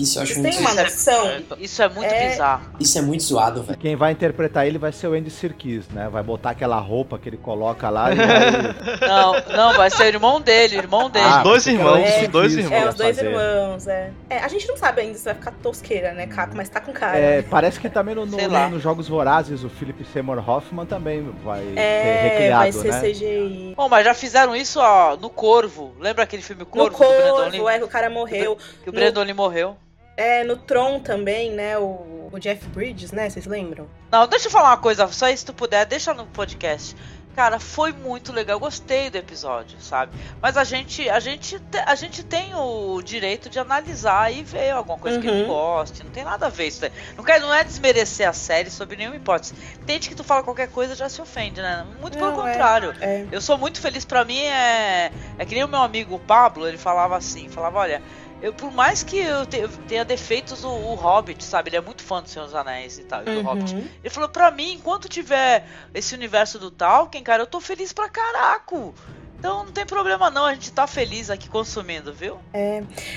Isso 0.00 0.18
eu 0.18 0.22
acho 0.22 0.32
Vocês 0.34 0.42
muito, 0.42 0.56
têm 0.56 0.66
uma 0.66 0.80
é- 0.80 0.84
noção? 0.84 1.30
Isso 1.58 1.82
é 1.82 1.88
muito 1.88 2.12
É. 2.12 2.28
bizarro. 2.30 2.62
isso 2.80 2.98
é 2.98 3.02
muito 3.02 3.22
zoado, 3.22 3.62
velho. 3.62 3.78
Quem 3.78 3.96
vai 3.96 4.12
interpretar 4.12 4.66
ele 4.66 4.78
vai 4.78 4.92
ser 4.92 5.06
o 5.08 5.12
Andy 5.14 5.30
Serkis, 5.30 5.88
né? 5.88 6.08
Vai 6.10 6.22
botar 6.22 6.50
aquela 6.50 6.78
roupa 6.78 7.18
que 7.18 7.28
ele 7.28 7.36
coloca 7.36 7.88
lá 7.90 8.12
e 8.12 8.14
vai... 8.16 9.08
Não, 9.08 9.32
não, 9.56 9.76
vai 9.76 9.90
ser 9.90 10.02
o 10.04 10.06
irmão 10.06 10.40
dele, 10.40 10.76
o 10.76 10.78
irmão 10.80 11.10
dele. 11.10 11.24
Ah, 11.28 11.42
dois 11.42 11.66
irmãos, 11.66 11.98
é 12.06 12.22
os 12.22 12.28
dois 12.28 12.54
irmãos. 12.56 12.72
É, 12.72 12.88
os 12.88 12.94
dois 12.94 13.16
fazer. 13.16 13.28
irmãos, 13.30 13.86
é. 13.86 14.10
É, 14.28 14.38
A 14.38 14.48
gente 14.48 14.66
não 14.68 14.76
sabe 14.76 15.00
ainda 15.02 15.18
se 15.18 15.24
vai 15.24 15.34
ficar 15.34 15.52
tosqueira, 15.62 16.12
né, 16.12 16.26
Caco? 16.26 16.56
Mas 16.56 16.68
tá 16.68 16.80
com 16.80 16.92
cara. 16.92 17.18
É, 17.18 17.42
parece 17.42 17.78
que 17.80 17.88
também 17.88 18.14
no, 18.14 18.24
no, 18.26 18.48
lá. 18.48 18.68
nos 18.68 18.82
Jogos 18.82 19.08
Vorazes 19.08 19.62
o 19.64 19.68
Philip 19.68 20.04
Seymour 20.12 20.48
Hoffman 20.48 20.86
também 20.86 21.22
vai 21.44 21.62
ser 21.62 21.78
É, 21.78 22.22
recriado, 22.22 22.62
vai 22.62 22.72
ser 22.72 22.88
né? 22.92 23.00
CGI. 23.00 23.74
Bom, 23.76 23.88
mas 23.88 24.04
já 24.04 24.14
fizeram 24.14 24.54
isso, 24.56 24.78
ó, 24.80 25.16
no 25.16 25.28
Corvo. 25.30 25.94
Lembra 26.00 26.24
aquele 26.24 26.42
filme 26.42 26.60
No 26.60 26.66
Corvo? 26.66 26.96
que 26.96 27.04
o 27.04 27.08
Brandon 27.08 27.50
Corvo, 27.50 27.68
é 27.68 27.78
que 27.78 27.84
o 27.84 27.88
cara 27.88 28.10
morreu. 28.10 28.56
Que 28.82 28.90
o 28.90 28.92
no- 28.92 28.98
Brandon 28.98 29.34
morreu. 29.34 29.76
É, 30.20 30.44
no 30.44 30.56
Tron 30.56 31.00
também, 31.00 31.50
né? 31.52 31.78
O, 31.78 32.28
o 32.32 32.38
Jeff 32.38 32.66
Bridges, 32.68 33.10
né? 33.12 33.28
Vocês 33.30 33.46
lembram? 33.46 33.86
Não, 34.10 34.26
deixa 34.26 34.48
eu 34.48 34.50
falar 34.50 34.70
uma 34.70 34.76
coisa, 34.78 35.06
só 35.08 35.26
aí 35.26 35.36
se 35.36 35.44
tu 35.46 35.54
puder, 35.54 35.86
deixa 35.86 36.12
no 36.12 36.26
podcast. 36.26 36.94
Cara, 37.36 37.60
foi 37.60 37.92
muito 37.92 38.32
legal, 38.32 38.56
eu 38.56 38.60
gostei 38.60 39.08
do 39.08 39.16
episódio, 39.16 39.80
sabe? 39.80 40.12
Mas 40.42 40.56
a 40.56 40.64
gente, 40.64 41.08
a 41.08 41.20
gente, 41.20 41.60
te- 41.60 41.78
a 41.86 41.94
gente 41.94 42.24
tem 42.24 42.52
o 42.56 43.00
direito 43.00 43.48
de 43.48 43.56
analisar 43.58 44.32
e 44.32 44.42
ver 44.42 44.70
alguma 44.72 44.98
coisa 44.98 45.20
que 45.20 45.28
Uhum. 45.28 45.38
não 45.42 45.46
goste. 45.46 46.02
Não 46.02 46.10
tem 46.10 46.24
nada 46.24 46.46
a 46.46 46.48
ver 46.48 46.66
isso. 46.66 46.80
daí. 46.80 46.90
Não, 47.16 47.22
quer, 47.24 47.40
não 47.40 47.54
é 47.54 47.62
desmerecer 47.62 48.28
a 48.28 48.32
série 48.32 48.68
sob 48.68 48.96
nenhuma 48.96 49.14
hipótese. 49.16 49.54
Tem 49.86 49.94
gente 49.94 50.08
que 50.08 50.16
tu 50.16 50.24
fala 50.24 50.42
qualquer 50.42 50.68
coisa 50.68 50.94
já 50.96 51.08
se 51.08 51.22
ofende, 51.22 51.62
né? 51.62 51.86
Muito 52.00 52.18
pelo 52.18 52.32
Não, 52.32 52.46
é. 52.46 52.50
contrário. 52.50 52.94
É. 53.00 53.24
Eu 53.30 53.40
sou 53.40 53.56
muito 53.56 53.80
feliz, 53.80 54.04
pra 54.04 54.24
mim 54.24 54.40
é. 54.42 55.12
É 55.38 55.44
que 55.46 55.54
nem 55.54 55.62
o 55.64 55.68
meu 55.68 55.80
amigo 55.80 56.18
Pablo, 56.18 56.66
ele 56.66 56.78
falava 56.78 57.16
assim, 57.16 57.48
falava, 57.48 57.78
olha, 57.78 58.02
eu, 58.42 58.52
por 58.52 58.70
mais 58.72 59.02
que 59.02 59.18
eu, 59.18 59.44
te- 59.46 59.58
eu 59.58 59.68
tenha 59.88 60.04
defeitos 60.04 60.64
o, 60.64 60.68
o 60.68 60.94
Hobbit, 60.94 61.42
sabe? 61.44 61.68
Ele 61.70 61.76
é 61.76 61.80
muito 61.80 62.02
fã 62.02 62.22
do 62.22 62.28
Senhor 62.28 62.44
dos 62.46 62.54
Anéis 62.54 62.98
e 62.98 63.04
tal, 63.04 63.22
e 63.22 63.24
do 63.24 63.42
Hobbit. 63.42 63.74
Uhum. 63.74 63.86
Ele 64.02 64.10
falou, 64.12 64.28
pra 64.28 64.50
mim, 64.50 64.72
enquanto 64.74 65.08
tiver 65.08 65.66
esse 65.94 66.14
universo 66.14 66.58
do 66.58 66.70
Tolkien, 66.70 67.22
cara, 67.22 67.42
eu 67.42 67.46
tô 67.46 67.60
feliz 67.60 67.92
pra 67.92 68.08
caraco. 68.08 68.94
Então 69.38 69.64
não 69.64 69.72
tem 69.72 69.86
problema 69.86 70.30
não, 70.30 70.44
a 70.44 70.52
gente 70.52 70.70
tá 70.70 70.86
feliz 70.86 71.30
aqui 71.30 71.48
consumindo, 71.48 72.12
viu? 72.12 72.38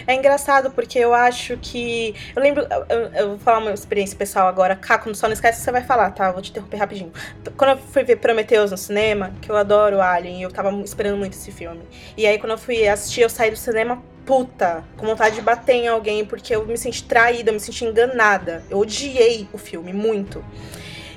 É 0.07 0.13
engraçado 0.15 0.71
porque 0.71 0.97
eu 0.97 1.13
acho 1.13 1.57
que. 1.57 2.15
Eu 2.33 2.41
lembro. 2.41 2.65
Eu, 2.89 2.99
eu 3.13 3.29
vou 3.31 3.39
falar 3.39 3.57
uma 3.59 3.73
experiência 3.73 4.17
pessoal 4.17 4.47
agora. 4.47 4.73
Caco, 4.73 5.13
só 5.13 5.27
não 5.27 5.33
esquece 5.33 5.57
que 5.59 5.65
você 5.65 5.71
vai 5.73 5.83
falar, 5.83 6.11
tá? 6.11 6.27
Eu 6.27 6.31
vou 6.33 6.41
te 6.41 6.49
interromper 6.51 6.77
rapidinho. 6.77 7.11
Quando 7.57 7.71
eu 7.71 7.77
fui 7.77 8.05
ver 8.05 8.15
Prometheus 8.15 8.71
no 8.71 8.77
cinema, 8.77 9.33
que 9.41 9.49
eu 9.51 9.57
adoro 9.57 9.99
Alien, 10.01 10.39
e 10.39 10.43
eu 10.43 10.49
tava 10.49 10.71
esperando 10.81 11.17
muito 11.17 11.33
esse 11.33 11.51
filme. 11.51 11.81
E 12.15 12.25
aí, 12.25 12.39
quando 12.39 12.53
eu 12.53 12.57
fui 12.57 12.87
assistir, 12.87 13.19
eu 13.19 13.29
saí 13.29 13.51
do 13.51 13.57
cinema 13.57 14.01
puta, 14.25 14.83
com 14.97 15.05
vontade 15.05 15.35
de 15.35 15.41
bater 15.41 15.75
em 15.75 15.87
alguém, 15.87 16.25
porque 16.25 16.55
eu 16.55 16.65
me 16.65 16.77
senti 16.77 17.03
traída, 17.03 17.49
eu 17.49 17.53
me 17.53 17.59
senti 17.59 17.85
enganada. 17.85 18.63
Eu 18.69 18.79
odiei 18.79 19.47
o 19.53 19.57
filme 19.57 19.93
muito. 19.93 20.43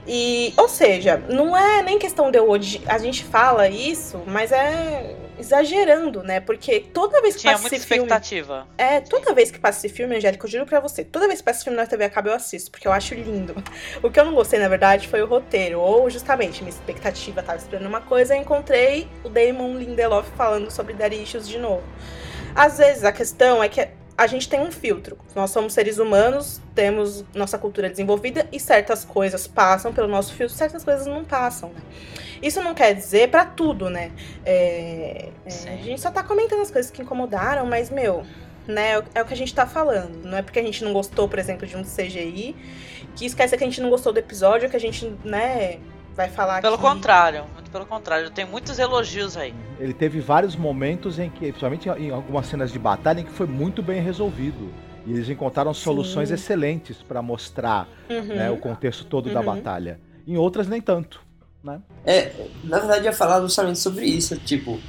E, 0.06 0.54
ou 0.56 0.68
seja, 0.68 1.16
não 1.28 1.56
é 1.56 1.82
nem 1.82 1.98
questão 1.98 2.30
de 2.30 2.38
eu 2.38 2.48
odiar. 2.48 2.82
A 2.94 2.98
gente 2.98 3.24
fala 3.24 3.68
isso, 3.68 4.22
mas 4.26 4.52
é 4.52 5.16
exagerando, 5.38 6.22
né? 6.22 6.40
Porque 6.40 6.80
toda 6.80 7.20
vez 7.20 7.34
que 7.34 7.42
Tinha 7.42 7.52
passa 7.52 7.62
muita 7.62 7.76
esse 7.76 7.86
filme. 7.86 8.08
É, 8.78 9.00
toda 9.00 9.34
vez 9.34 9.50
que 9.50 9.58
passa 9.58 9.86
esse 9.86 9.94
filme, 9.94 10.16
Angélica, 10.16 10.46
eu 10.46 10.50
juro 10.50 10.66
pra 10.66 10.80
você, 10.80 11.04
toda 11.04 11.26
vez 11.26 11.40
que 11.40 11.44
passa 11.44 11.58
esse 11.58 11.64
filme 11.64 11.76
na 11.76 11.86
TV 11.86 12.04
acaba 12.04 12.30
eu 12.30 12.34
assisto, 12.34 12.70
porque 12.70 12.86
eu 12.86 12.92
acho 12.92 13.14
lindo. 13.14 13.54
O 14.02 14.10
que 14.10 14.20
eu 14.20 14.24
não 14.24 14.34
gostei, 14.34 14.58
na 14.58 14.68
verdade, 14.68 15.08
foi 15.08 15.22
o 15.22 15.26
roteiro, 15.26 15.80
ou 15.80 16.08
justamente 16.08 16.62
minha 16.62 16.70
expectativa 16.70 17.42
tava 17.42 17.58
esperando 17.58 17.86
uma 17.86 18.00
coisa 18.00 18.36
e 18.36 18.38
encontrei 18.38 19.08
o 19.24 19.28
Damon 19.28 19.76
Lindelof 19.76 20.28
falando 20.36 20.70
sobre 20.70 20.94
Issues 21.16 21.48
de 21.48 21.58
novo. 21.58 21.82
Às 22.56 22.78
vezes 22.78 23.04
a 23.04 23.12
questão 23.12 23.62
é 23.62 23.68
que 23.68 23.86
a 24.18 24.26
gente 24.26 24.48
tem 24.48 24.58
um 24.60 24.72
filtro. 24.72 25.18
Nós 25.34 25.50
somos 25.50 25.74
seres 25.74 25.98
humanos, 25.98 26.60
temos 26.74 27.22
nossa 27.34 27.58
cultura 27.58 27.90
desenvolvida 27.90 28.48
e 28.50 28.58
certas 28.58 29.04
coisas 29.04 29.46
passam 29.46 29.92
pelo 29.92 30.08
nosso 30.08 30.32
filtro, 30.32 30.56
certas 30.56 30.82
coisas 30.82 31.06
não 31.06 31.22
passam, 31.22 31.68
né? 31.68 31.80
Isso 32.40 32.62
não 32.62 32.72
quer 32.74 32.94
dizer 32.94 33.28
pra 33.30 33.44
tudo, 33.44 33.90
né? 33.90 34.10
É, 34.44 35.28
é, 35.44 35.68
a 35.74 35.76
gente 35.76 36.00
só 36.00 36.10
tá 36.10 36.22
comentando 36.22 36.62
as 36.62 36.70
coisas 36.70 36.90
que 36.90 37.02
incomodaram, 37.02 37.66
mas, 37.66 37.90
meu, 37.90 38.24
né, 38.66 38.92
é 38.92 38.98
o- 38.98 39.04
é 39.16 39.22
o 39.22 39.26
que 39.26 39.34
a 39.34 39.36
gente 39.36 39.54
tá 39.54 39.66
falando. 39.66 40.24
Não 40.24 40.38
é 40.38 40.42
porque 40.42 40.58
a 40.58 40.62
gente 40.62 40.82
não 40.82 40.94
gostou, 40.94 41.28
por 41.28 41.38
exemplo, 41.38 41.66
de 41.66 41.76
um 41.76 41.84
CGI, 41.84 42.56
que 43.14 43.26
esquece 43.26 43.54
que 43.56 43.64
a 43.64 43.66
gente 43.66 43.82
não 43.82 43.90
gostou 43.90 44.12
do 44.14 44.18
episódio, 44.18 44.68
que 44.70 44.76
a 44.76 44.80
gente, 44.80 45.14
né, 45.24 45.78
vai 46.16 46.28
falar 46.28 46.62
Pelo 46.62 46.76
que... 46.76 46.82
contrário, 46.82 47.44
muito 47.54 47.70
pelo 47.70 47.84
contrário. 47.86 48.30
Tem 48.30 48.44
muitos 48.46 48.78
elogios 48.78 49.36
aí. 49.36 49.54
Ele 49.78 49.92
teve 49.92 50.20
vários 50.20 50.56
momentos 50.56 51.18
em 51.18 51.28
que, 51.28 51.40
principalmente 51.46 51.88
em 51.88 52.10
algumas 52.10 52.46
cenas 52.46 52.72
de 52.72 52.78
batalha, 52.78 53.20
em 53.20 53.24
que 53.24 53.32
foi 53.32 53.46
muito 53.46 53.82
bem 53.82 54.00
resolvido. 54.02 54.72
E 55.06 55.12
eles 55.12 55.28
encontraram 55.28 55.72
soluções 55.74 56.28
Sim. 56.30 56.34
excelentes 56.34 56.96
para 57.02 57.22
mostrar 57.22 57.86
Uhum. 58.10 58.22
né, 58.24 58.50
o 58.50 58.56
contexto 58.56 59.04
todo 59.04 59.30
da 59.32 59.40
Uhum. 59.40 59.46
batalha. 59.46 60.00
Em 60.26 60.36
outras, 60.36 60.66
nem 60.66 60.80
tanto. 60.80 61.20
Né? 61.62 61.80
É, 62.04 62.32
na 62.64 62.78
verdade, 62.78 63.00
eu 63.00 63.04
ia 63.06 63.12
falar 63.12 63.40
justamente 63.40 63.78
sobre 63.78 64.04
isso. 64.06 64.36
Tipo, 64.38 64.80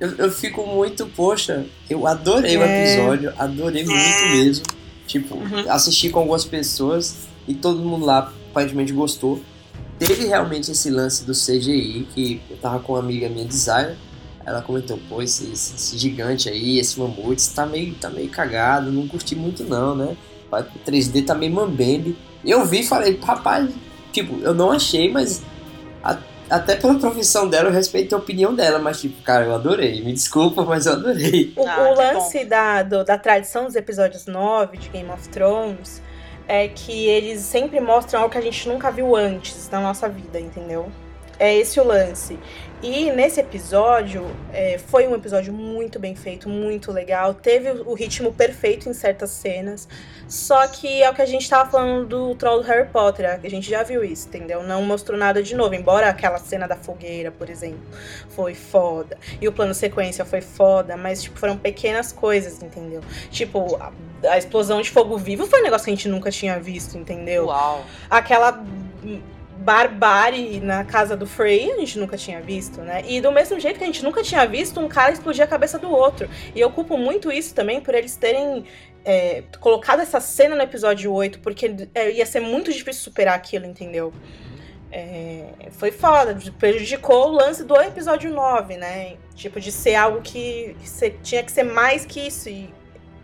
eu, 0.00 0.16
eu 0.16 0.30
fico 0.32 0.66
muito, 0.66 1.06
poxa, 1.06 1.66
eu 1.88 2.06
adorei 2.06 2.56
o 2.56 2.62
É. 2.62 2.80
episódio, 2.82 3.32
adorei 3.38 3.84
muito 3.84 4.26
mesmo. 4.30 4.64
Tipo, 5.06 5.36
Uhum. 5.36 5.70
assisti 5.70 6.10
com 6.10 6.18
algumas 6.20 6.44
pessoas 6.44 7.28
e 7.46 7.54
todo 7.54 7.78
mundo 7.80 8.04
lá 8.06 8.32
aparentemente 8.50 8.92
gostou. 8.92 9.40
Teve 9.98 10.26
realmente 10.26 10.70
esse 10.70 10.90
lance 10.90 11.24
do 11.24 11.32
CGI, 11.32 12.06
que 12.14 12.42
eu 12.50 12.56
tava 12.58 12.78
com 12.80 12.92
uma 12.92 12.98
amiga 13.00 13.28
minha 13.28 13.46
designer. 13.46 13.96
Ela 14.44 14.62
comentou, 14.62 14.98
pô, 15.08 15.22
esse, 15.22 15.50
esse- 15.50 15.74
esse 15.74 15.98
gigante 15.98 16.48
aí, 16.48 16.78
esse 16.78 16.98
mamute, 17.00 17.48
tá 17.50 17.66
meio, 17.66 17.94
tá 17.94 18.08
meio 18.10 18.28
cagado, 18.28 18.92
não 18.92 19.08
curti 19.08 19.34
muito 19.34 19.64
não, 19.64 19.94
né? 19.96 20.16
O 20.52 20.78
3D 20.88 21.24
tá 21.24 21.34
meio 21.34 21.52
mambembe. 21.52 22.16
Eu 22.44 22.64
vi 22.64 22.80
e 22.80 22.86
falei, 22.86 23.18
rapaz, 23.20 23.68
tipo, 24.12 24.38
eu 24.42 24.54
não 24.54 24.70
achei, 24.70 25.10
mas 25.10 25.42
a- 26.04 26.18
até 26.48 26.76
pela 26.76 26.94
profissão 26.96 27.48
dela, 27.48 27.70
eu 27.70 27.72
respeito 27.72 28.14
a 28.14 28.18
opinião 28.18 28.54
dela, 28.54 28.78
mas 28.78 29.00
tipo, 29.00 29.20
cara, 29.22 29.46
eu 29.46 29.54
adorei. 29.54 30.04
Me 30.04 30.12
desculpa, 30.12 30.62
mas 30.64 30.86
eu 30.86 30.92
adorei. 30.92 31.52
O, 31.56 31.66
Ah, 31.66 31.88
o 31.90 31.94
lance 31.96 32.44
da, 32.44 32.82
do- 32.84 33.02
da 33.04 33.18
tradição 33.18 33.64
dos 33.64 33.74
episódios 33.74 34.26
9 34.26 34.76
de 34.76 34.88
Game 34.90 35.10
of 35.10 35.28
Thrones 35.30 36.00
é 36.48 36.68
que 36.68 37.06
eles 37.06 37.40
sempre 37.40 37.80
mostram 37.80 38.20
algo 38.20 38.32
que 38.32 38.38
a 38.38 38.42
gente 38.42 38.68
nunca 38.68 38.90
viu 38.90 39.16
antes 39.16 39.68
na 39.70 39.80
nossa 39.80 40.08
vida, 40.08 40.38
entendeu? 40.38 40.90
É 41.38 41.54
esse 41.54 41.78
o 41.78 41.84
lance. 41.84 42.38
E 42.88 43.10
nesse 43.10 43.40
episódio, 43.40 44.24
é, 44.52 44.78
foi 44.78 45.08
um 45.08 45.14
episódio 45.16 45.52
muito 45.52 45.98
bem 45.98 46.14
feito, 46.14 46.48
muito 46.48 46.92
legal. 46.92 47.34
Teve 47.34 47.82
o 47.84 47.94
ritmo 47.94 48.32
perfeito 48.32 48.88
em 48.88 48.92
certas 48.92 49.30
cenas. 49.30 49.88
Só 50.28 50.68
que 50.68 51.02
é 51.02 51.10
o 51.10 51.12
que 51.12 51.20
a 51.20 51.26
gente 51.26 51.50
tava 51.50 51.68
falando 51.68 52.06
do 52.06 52.36
troll 52.36 52.62
do 52.62 52.64
Harry 52.68 52.88
Potter. 52.88 53.40
A 53.42 53.48
gente 53.48 53.68
já 53.68 53.82
viu 53.82 54.04
isso, 54.04 54.28
entendeu? 54.28 54.62
Não 54.62 54.82
mostrou 54.82 55.18
nada 55.18 55.42
de 55.42 55.56
novo. 55.56 55.74
Embora 55.74 56.08
aquela 56.08 56.38
cena 56.38 56.68
da 56.68 56.76
fogueira, 56.76 57.32
por 57.32 57.50
exemplo, 57.50 57.80
foi 58.28 58.54
foda. 58.54 59.18
E 59.40 59.48
o 59.48 59.52
plano 59.52 59.74
sequência 59.74 60.24
foi 60.24 60.40
foda, 60.40 60.96
mas, 60.96 61.24
tipo, 61.24 61.40
foram 61.40 61.58
pequenas 61.58 62.12
coisas, 62.12 62.62
entendeu? 62.62 63.00
Tipo, 63.32 63.74
a, 63.82 63.92
a 64.30 64.38
explosão 64.38 64.80
de 64.80 64.92
fogo 64.92 65.18
vivo 65.18 65.44
foi 65.44 65.58
um 65.58 65.64
negócio 65.64 65.86
que 65.86 65.90
a 65.90 65.94
gente 65.96 66.08
nunca 66.08 66.30
tinha 66.30 66.60
visto, 66.60 66.96
entendeu? 66.96 67.46
Uau. 67.46 67.84
Aquela 68.08 68.64
barbárie 69.58 70.60
na 70.60 70.84
casa 70.84 71.16
do 71.16 71.26
Frey, 71.26 71.72
a 71.72 71.78
gente 71.78 71.98
nunca 71.98 72.16
tinha 72.16 72.40
visto, 72.40 72.80
né? 72.82 73.02
E 73.06 73.20
do 73.20 73.32
mesmo 73.32 73.58
jeito 73.58 73.78
que 73.78 73.84
a 73.84 73.86
gente 73.86 74.04
nunca 74.04 74.22
tinha 74.22 74.46
visto 74.46 74.78
um 74.80 74.88
cara 74.88 75.12
explodir 75.12 75.42
a 75.42 75.46
cabeça 75.46 75.78
do 75.78 75.90
outro. 75.90 76.28
E 76.54 76.60
eu 76.60 76.70
culpo 76.70 76.96
muito 76.96 77.32
isso 77.32 77.54
também 77.54 77.80
por 77.80 77.94
eles 77.94 78.16
terem 78.16 78.64
é, 79.04 79.44
colocado 79.60 80.00
essa 80.00 80.20
cena 80.20 80.54
no 80.54 80.62
episódio 80.62 81.12
8, 81.12 81.40
porque 81.40 81.74
é, 81.94 82.12
ia 82.12 82.26
ser 82.26 82.40
muito 82.40 82.72
difícil 82.72 83.02
superar 83.02 83.34
aquilo, 83.34 83.64
entendeu? 83.64 84.12
É, 84.92 85.46
foi 85.72 85.90
foda, 85.90 86.36
prejudicou 86.58 87.28
o 87.28 87.32
lance 87.32 87.64
do 87.64 87.76
episódio 87.76 88.32
9, 88.32 88.76
né? 88.76 89.16
Tipo, 89.34 89.60
de 89.60 89.72
ser 89.72 89.94
algo 89.94 90.20
que 90.22 90.76
tinha 91.22 91.42
que 91.42 91.52
ser 91.52 91.64
mais 91.64 92.04
que 92.04 92.20
isso. 92.20 92.48
E 92.48 92.72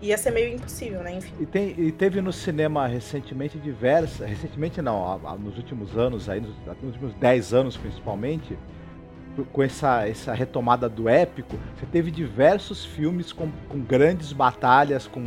ia 0.03 0.19
ser 0.19 0.33
meio 0.33 0.55
impossível, 0.55 1.03
né? 1.03 1.15
Enfim. 1.15 1.33
E, 1.41 1.47
tem, 1.47 1.75
e 1.79 1.93
teve 1.93 2.21
no 2.21 2.33
cinema 2.33 2.87
recentemente 2.87 3.59
diversas. 3.59 4.29
Recentemente 4.29 4.83
não, 4.83 5.19
nos 5.39 5.57
últimos 5.57 5.97
anos, 5.97 6.29
aí, 6.29 6.41
nos, 6.41 6.55
nos 6.83 6.95
últimos 6.95 7.15
10 7.15 7.55
anos 7.55 7.77
principalmente, 7.77 8.59
com 9.53 9.63
essa, 9.63 10.07
essa 10.07 10.35
retomada 10.35 10.89
do 10.89 11.09
épico, 11.09 11.57
você 11.77 11.87
teve 11.87 12.11
diversos 12.11 12.85
filmes 12.85 13.33
com, 13.33 13.51
com 13.69 13.81
grandes 13.81 14.33
batalhas, 14.33 15.07
com 15.07 15.23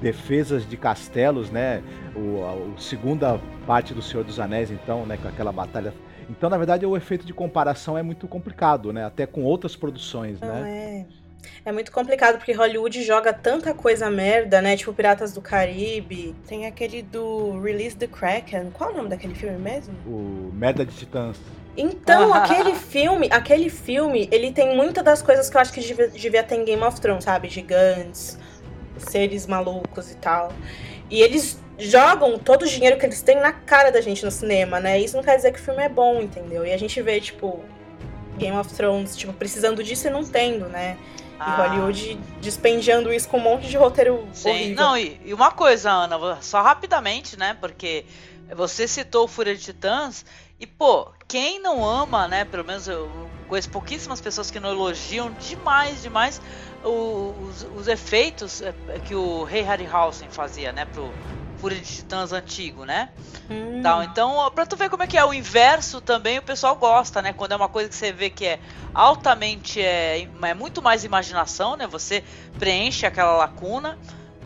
defesas 0.00 0.66
de 0.66 0.76
castelos, 0.76 1.50
né? 1.50 1.82
O, 2.16 2.42
a, 2.44 2.54
o 2.54 2.78
segunda 2.78 3.38
parte 3.66 3.92
do 3.92 4.00
Senhor 4.00 4.24
dos 4.24 4.40
Anéis, 4.40 4.70
então, 4.70 5.04
né? 5.04 5.18
Com 5.20 5.28
aquela 5.28 5.52
batalha. 5.52 5.92
Então, 6.30 6.48
na 6.48 6.56
verdade, 6.56 6.86
o 6.86 6.96
efeito 6.96 7.26
de 7.26 7.34
comparação 7.34 7.98
é 7.98 8.02
muito 8.02 8.28
complicado, 8.28 8.92
né? 8.92 9.04
Até 9.04 9.26
com 9.26 9.42
outras 9.42 9.74
produções, 9.74 10.40
Não 10.40 10.48
né? 10.48 11.06
é. 11.06 11.19
É 11.64 11.72
muito 11.72 11.92
complicado 11.92 12.38
porque 12.38 12.52
Hollywood 12.52 13.02
joga 13.02 13.32
tanta 13.32 13.74
coisa 13.74 14.10
merda, 14.10 14.62
né? 14.62 14.76
Tipo 14.76 14.92
Piratas 14.92 15.32
do 15.32 15.40
Caribe. 15.40 16.34
Tem 16.46 16.66
aquele 16.66 17.02
do 17.02 17.60
Release 17.60 17.96
the 17.96 18.06
Kraken. 18.06 18.70
Qual 18.72 18.90
é 18.90 18.92
o 18.92 18.96
nome 18.96 19.08
daquele 19.08 19.34
filme 19.34 19.58
mesmo? 19.58 19.94
O 20.06 20.50
Merda 20.54 20.84
de 20.84 20.94
Titãs. 20.94 21.36
Então, 21.76 22.32
aquele 22.34 22.74
filme, 22.74 23.28
aquele 23.30 23.70
filme, 23.70 24.28
ele 24.32 24.52
tem 24.52 24.74
muitas 24.74 25.04
das 25.04 25.22
coisas 25.22 25.48
que 25.50 25.56
eu 25.56 25.60
acho 25.60 25.72
que 25.72 25.80
devia, 25.80 26.08
devia 26.08 26.42
ter 26.42 26.56
em 26.56 26.64
Game 26.64 26.82
of 26.82 27.00
Thrones, 27.00 27.24
sabe? 27.24 27.48
Gigantes, 27.48 28.38
seres 28.96 29.46
malucos 29.46 30.10
e 30.10 30.16
tal. 30.16 30.52
E 31.10 31.22
eles 31.22 31.60
jogam 31.78 32.38
todo 32.38 32.62
o 32.62 32.66
dinheiro 32.66 32.98
que 32.98 33.06
eles 33.06 33.22
têm 33.22 33.36
na 33.36 33.52
cara 33.52 33.90
da 33.90 34.00
gente 34.00 34.24
no 34.24 34.30
cinema, 34.30 34.78
né? 34.80 34.98
Isso 34.98 35.16
não 35.16 35.22
quer 35.22 35.36
dizer 35.36 35.52
que 35.52 35.58
o 35.58 35.62
filme 35.62 35.82
é 35.82 35.88
bom, 35.88 36.20
entendeu? 36.20 36.64
E 36.64 36.72
a 36.72 36.76
gente 36.76 37.00
vê, 37.00 37.20
tipo, 37.20 37.60
Game 38.38 38.56
of 38.56 38.72
Thrones, 38.74 39.16
tipo, 39.16 39.32
precisando 39.32 39.82
disso 39.82 40.06
e 40.06 40.10
não 40.10 40.24
tendo, 40.24 40.68
né? 40.68 40.96
E 41.40 41.42
Ah. 41.42 41.56
Hollywood 41.56 42.20
dispendiando 42.40 43.10
isso 43.10 43.26
com 43.28 43.38
um 43.38 43.40
monte 43.40 43.66
de 43.66 43.76
roteiro 43.76 44.28
Sim, 44.32 44.50
horrível. 44.50 44.76
não, 44.76 44.96
e, 44.96 45.18
e 45.24 45.32
uma 45.32 45.50
coisa, 45.50 45.90
Ana, 45.90 46.38
só 46.42 46.60
rapidamente, 46.60 47.38
né? 47.38 47.56
Porque 47.58 48.04
você 48.54 48.86
citou 48.86 49.26
Fúria 49.26 49.56
de 49.56 49.62
Titãs 49.62 50.24
e, 50.58 50.66
pô, 50.66 51.08
quem 51.26 51.58
não 51.58 51.82
ama, 51.82 52.28
né? 52.28 52.44
Pelo 52.44 52.64
menos 52.64 52.86
eu 52.86 53.10
conheço 53.48 53.70
pouquíssimas 53.70 54.20
pessoas 54.20 54.50
que 54.50 54.60
não 54.60 54.70
elogiam 54.70 55.32
demais, 55.32 56.02
demais 56.02 56.40
os, 56.84 57.66
os 57.76 57.88
efeitos 57.88 58.60
é, 58.62 58.72
que 59.06 59.14
o 59.14 59.42
Rei 59.44 59.62
Harryhausen 59.62 60.28
fazia, 60.30 60.72
né? 60.72 60.84
Pro 60.84 61.10
Fúria 61.60 61.78
de 61.78 61.84
Titãs 61.84 62.32
antigo, 62.32 62.84
né? 62.84 63.10
Hum. 63.50 63.80
Tal. 63.82 64.02
Então, 64.02 64.50
pra 64.52 64.64
tu 64.64 64.76
ver 64.76 64.88
como 64.88 65.02
é 65.02 65.06
que 65.06 65.18
é 65.18 65.24
o 65.24 65.34
inverso 65.34 66.00
também, 66.00 66.38
o 66.38 66.42
pessoal 66.42 66.74
gosta, 66.76 67.20
né? 67.20 67.32
Quando 67.32 67.52
é 67.52 67.56
uma 67.56 67.68
coisa 67.68 67.88
que 67.88 67.94
você 67.94 68.12
vê 68.12 68.30
que 68.30 68.46
é 68.46 68.60
altamente, 68.94 69.80
é, 69.80 70.28
é 70.42 70.54
muito 70.54 70.80
mais 70.80 71.04
imaginação, 71.04 71.76
né? 71.76 71.86
Você 71.86 72.24
preenche 72.58 73.04
aquela 73.04 73.36
lacuna 73.36 73.98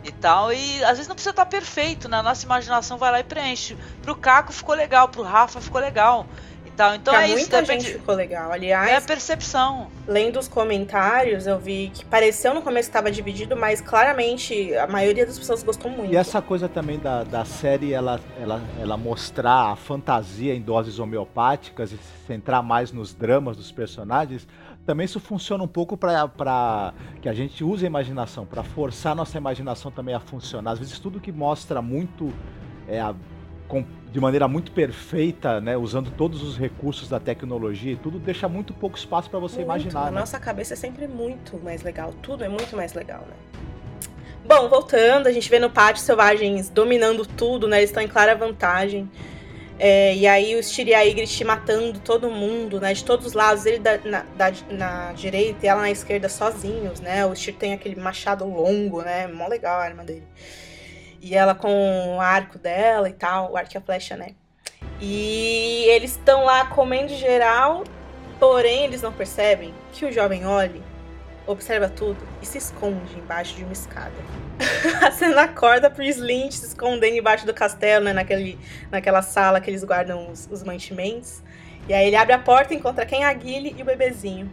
e 0.02 0.12
tal, 0.12 0.52
e 0.52 0.84
às 0.84 0.98
vezes 0.98 1.08
não 1.08 1.14
precisa 1.14 1.30
estar 1.30 1.46
perfeito, 1.46 2.08
né? 2.08 2.18
A 2.18 2.22
nossa 2.22 2.44
imaginação 2.44 2.98
vai 2.98 3.10
lá 3.10 3.20
e 3.20 3.24
preenche. 3.24 3.76
Pro 4.02 4.14
Caco 4.14 4.52
ficou 4.52 4.74
legal, 4.74 5.08
pro 5.08 5.22
Rafa 5.22 5.60
ficou 5.60 5.80
legal 5.80 6.26
tal. 6.76 6.94
Então 6.94 7.14
pra 7.14 7.22
é 7.24 7.26
isso, 7.28 7.36
muita 7.38 7.64
gente 7.64 7.92
ficou 7.92 8.14
legal. 8.14 8.48
é 8.48 8.50
a 8.50 8.54
Aliás, 8.54 9.06
percepção. 9.06 9.88
lendo 10.06 10.38
os 10.38 10.48
comentários, 10.48 11.46
eu 11.46 11.58
vi 11.58 11.90
que 11.94 12.04
pareceu 12.04 12.52
no 12.54 12.62
começo 12.62 12.88
que 12.88 12.90
estava 12.96 13.10
dividido, 13.10 13.56
mas 13.56 13.80
claramente 13.80 14.74
a 14.76 14.86
maioria 14.86 15.24
das 15.26 15.38
pessoas 15.38 15.62
gostou 15.62 15.90
muito. 15.90 16.12
E 16.12 16.16
essa 16.16 16.40
coisa 16.42 16.68
também 16.68 16.98
da, 16.98 17.24
da 17.24 17.44
série, 17.44 17.92
ela, 17.92 18.20
ela, 18.40 18.60
ela 18.80 18.96
mostrar 18.96 19.72
a 19.72 19.76
fantasia 19.76 20.54
em 20.54 20.60
doses 20.60 20.98
homeopáticas 20.98 21.92
e 21.92 21.96
se 21.96 22.26
centrar 22.26 22.62
mais 22.62 22.92
nos 22.92 23.14
dramas 23.14 23.56
dos 23.56 23.72
personagens, 23.72 24.46
também 24.86 25.04
isso 25.06 25.18
funciona 25.18 25.64
um 25.64 25.68
pouco 25.68 25.96
para 25.96 26.92
que 27.22 27.28
a 27.28 27.32
gente 27.32 27.64
use 27.64 27.84
a 27.84 27.86
imaginação, 27.86 28.44
para 28.44 28.62
forçar 28.62 29.12
a 29.12 29.14
nossa 29.14 29.38
imaginação 29.38 29.90
também 29.90 30.14
a 30.14 30.20
funcionar. 30.20 30.72
Às 30.72 30.78
vezes 30.78 30.98
tudo 30.98 31.18
que 31.20 31.32
mostra 31.32 31.80
muito, 31.80 32.30
é, 32.86 33.00
a- 33.00 33.14
de 34.12 34.20
maneira 34.20 34.46
muito 34.46 34.70
perfeita, 34.72 35.60
né, 35.60 35.76
usando 35.76 36.10
todos 36.10 36.42
os 36.42 36.56
recursos 36.58 37.08
da 37.08 37.18
tecnologia 37.18 37.92
e 37.92 37.96
tudo, 37.96 38.18
deixa 38.18 38.48
muito 38.48 38.72
pouco 38.74 38.96
espaço 38.96 39.30
para 39.30 39.38
você 39.38 39.56
Muito, 39.56 39.66
imaginar. 39.66 40.02
A 40.08 40.10
né? 40.10 40.20
nossa 40.20 40.38
cabeça 40.38 40.74
é 40.74 40.76
sempre 40.76 41.08
muito 41.08 41.58
mais 41.64 41.82
legal. 41.82 42.12
Tudo 42.22 42.44
é 42.44 42.48
muito 42.48 42.76
mais 42.76 42.92
legal, 42.92 43.20
né? 43.22 43.34
Bom, 44.46 44.68
voltando, 44.68 45.26
a 45.26 45.32
gente 45.32 45.48
vê 45.48 45.58
no 45.58 45.70
pátio 45.70 46.02
selvagens 46.02 46.68
dominando 46.68 47.24
tudo, 47.26 47.66
né? 47.66 47.78
Eles 47.78 47.88
estão 47.90 48.02
em 48.02 48.08
clara 48.08 48.34
vantagem. 48.36 49.10
É, 49.78 50.14
e 50.14 50.26
aí 50.26 50.54
o 50.54 50.60
Styr 50.60 50.88
e 50.88 50.94
a 50.94 51.00
Ygritte 51.02 51.42
matando 51.42 51.98
todo 51.98 52.30
mundo, 52.30 52.78
né? 52.80 52.92
De 52.92 53.02
todos 53.02 53.26
os 53.26 53.32
lados, 53.32 53.64
ele 53.66 53.78
da- 53.78 53.98
na, 54.04 54.24
da- 54.36 54.52
na 54.70 55.12
direita 55.14 55.64
e 55.64 55.68
ela 55.68 55.80
na 55.80 55.90
esquerda 55.90 56.28
sozinhos, 56.28 57.00
né? 57.00 57.24
O 57.26 57.32
Styr 57.32 57.54
tem 57.56 57.72
aquele 57.72 57.96
machado 57.98 58.44
longo, 58.44 59.02
né? 59.02 59.26
Mó 59.26 59.48
legal 59.48 59.80
a 59.80 59.82
arma 59.82 60.04
dele. 60.04 60.22
E 61.24 61.34
ela 61.34 61.54
com 61.54 62.16
o 62.16 62.20
arco 62.20 62.58
dela 62.58 63.08
e 63.08 63.12
tal, 63.14 63.52
o 63.52 63.56
arco 63.56 63.70
e 63.74 63.78
a 63.78 63.80
flecha, 63.80 64.14
né? 64.14 64.34
E 65.00 65.86
eles 65.88 66.10
estão 66.10 66.44
lá 66.44 66.66
comendo 66.66 67.08
geral, 67.14 67.82
porém 68.38 68.84
eles 68.84 69.00
não 69.00 69.10
percebem 69.10 69.72
que 69.90 70.04
o 70.04 70.12
jovem 70.12 70.44
Ollie 70.44 70.82
observa 71.46 71.88
tudo 71.88 72.18
e 72.42 72.46
se 72.46 72.58
esconde 72.58 73.18
embaixo 73.18 73.56
de 73.56 73.64
uma 73.64 73.72
escada. 73.72 74.12
a 75.02 75.10
cena 75.10 75.44
acorda 75.44 75.88
pro 75.88 76.04
Slint 76.04 76.52
se 76.52 76.66
escondendo 76.66 77.16
embaixo 77.16 77.46
do 77.46 77.54
castelo, 77.54 78.04
né? 78.04 78.12
Naquele, 78.12 78.58
naquela 78.90 79.22
sala 79.22 79.62
que 79.62 79.70
eles 79.70 79.82
guardam 79.82 80.30
os, 80.30 80.46
os 80.50 80.62
mantimentos. 80.62 81.42
E 81.88 81.94
aí 81.94 82.06
ele 82.06 82.16
abre 82.16 82.34
a 82.34 82.38
porta 82.38 82.74
e 82.74 82.76
encontra 82.76 83.06
quem? 83.06 83.24
A 83.24 83.32
Guile 83.32 83.74
e 83.78 83.80
o 83.80 83.84
bebezinho. 83.86 84.52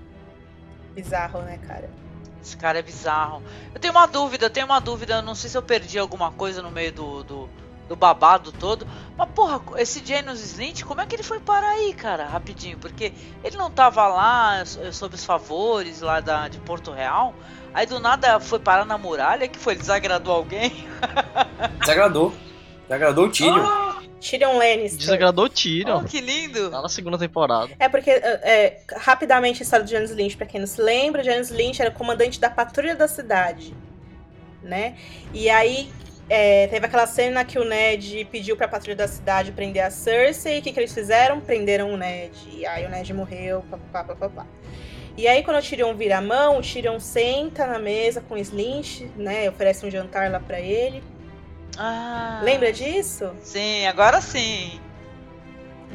Bizarro, 0.95 1.41
né, 1.41 1.59
cara? 1.67 1.89
Esse 2.43 2.57
cara 2.57 2.79
é 2.79 2.81
bizarro. 2.81 3.41
Eu 3.73 3.79
tenho 3.79 3.93
uma 3.93 4.07
dúvida, 4.07 4.45
eu 4.45 4.49
tenho 4.49 4.65
uma 4.65 4.79
dúvida. 4.79 5.15
eu 5.15 5.21
Não 5.21 5.35
sei 5.35 5.49
se 5.49 5.57
eu 5.57 5.61
perdi 5.61 5.99
alguma 5.99 6.31
coisa 6.31 6.61
no 6.61 6.71
meio 6.71 6.91
do, 6.91 7.23
do, 7.23 7.49
do 7.87 7.95
babado 7.95 8.51
todo. 8.51 8.87
Mas, 9.17 9.29
porra, 9.29 9.61
esse 9.77 10.03
Janus 10.05 10.39
Slint, 10.39 10.83
como 10.83 11.01
é 11.01 11.05
que 11.05 11.15
ele 11.15 11.23
foi 11.23 11.39
parar 11.39 11.69
aí, 11.69 11.93
cara? 11.93 12.25
Rapidinho. 12.25 12.77
Porque 12.77 13.13
ele 13.43 13.57
não 13.57 13.69
tava 13.69 14.07
lá 14.07 14.63
sob 14.91 15.15
os 15.15 15.23
favores 15.23 16.01
lá 16.01 16.19
da, 16.19 16.47
de 16.47 16.57
Porto 16.59 16.91
Real. 16.91 17.33
Aí 17.73 17.85
do 17.85 17.99
nada 17.99 18.39
foi 18.39 18.59
parar 18.59 18.85
na 18.85 18.97
muralha. 18.97 19.47
que 19.47 19.59
foi? 19.59 19.75
Desagradou 19.75 20.33
alguém? 20.33 20.87
Desagradou. 21.79 22.33
Desagradou 22.87 23.25
o 23.25 23.31
Tyrion. 23.31 23.90
Tyrion 24.21 24.57
Lannister. 24.57 24.99
Desagradou 24.99 25.45
o 25.45 25.49
Tyrion. 25.49 26.01
Oh, 26.01 26.03
que 26.05 26.21
lindo! 26.21 26.69
Tá 26.69 26.81
na 26.81 26.87
segunda 26.87 27.17
temporada. 27.17 27.71
É 27.79 27.89
porque, 27.89 28.11
é, 28.11 28.39
é, 28.43 28.79
rapidamente, 28.95 29.61
a 29.61 29.63
história 29.63 29.83
do 29.83 29.89
James 29.89 30.11
Lynch, 30.11 30.37
pra 30.37 30.45
quem 30.45 30.59
não 30.59 30.67
se 30.67 30.79
lembra, 30.81 31.23
James 31.23 31.49
Lynch 31.49 31.81
era 31.81 31.89
o 31.89 31.93
comandante 31.93 32.39
da 32.39 32.49
patrulha 32.49 32.95
da 32.95 33.07
cidade, 33.07 33.73
né? 34.61 34.95
E 35.33 35.49
aí, 35.49 35.89
é, 36.29 36.67
teve 36.67 36.85
aquela 36.85 37.07
cena 37.07 37.43
que 37.43 37.57
o 37.57 37.65
Ned 37.65 38.25
pediu 38.31 38.55
pra 38.55 38.67
patrulha 38.67 38.95
da 38.95 39.07
cidade 39.07 39.51
prender 39.51 39.83
a 39.83 39.89
Cersei, 39.89 40.57
e 40.57 40.59
o 40.59 40.61
que, 40.61 40.71
que 40.71 40.79
eles 40.79 40.93
fizeram? 40.93 41.41
Prenderam 41.41 41.91
o 41.91 41.97
Ned, 41.97 42.31
e 42.53 42.65
aí 42.65 42.85
o 42.85 42.89
Ned 42.89 43.11
morreu, 43.13 43.65
papapá, 43.69 44.13
papapá. 44.13 44.45
E 45.17 45.27
aí, 45.27 45.43
quando 45.43 45.57
o 45.57 45.61
Tyrion 45.61 45.93
vira 45.93 46.19
a 46.19 46.21
mão, 46.21 46.59
o 46.59 46.61
Tyrion 46.61 46.99
senta 46.99 47.67
na 47.67 47.77
mesa 47.77 48.21
com 48.21 48.35
o 48.35 48.37
Slinch, 48.37 49.11
né? 49.17 49.49
Oferece 49.49 49.85
um 49.85 49.91
jantar 49.91 50.31
lá 50.31 50.39
pra 50.39 50.59
ele. 50.61 51.03
Ah, 51.77 52.41
Lembra 52.43 52.71
disso? 52.71 53.31
Sim, 53.41 53.87
agora 53.87 54.21
sim. 54.21 54.79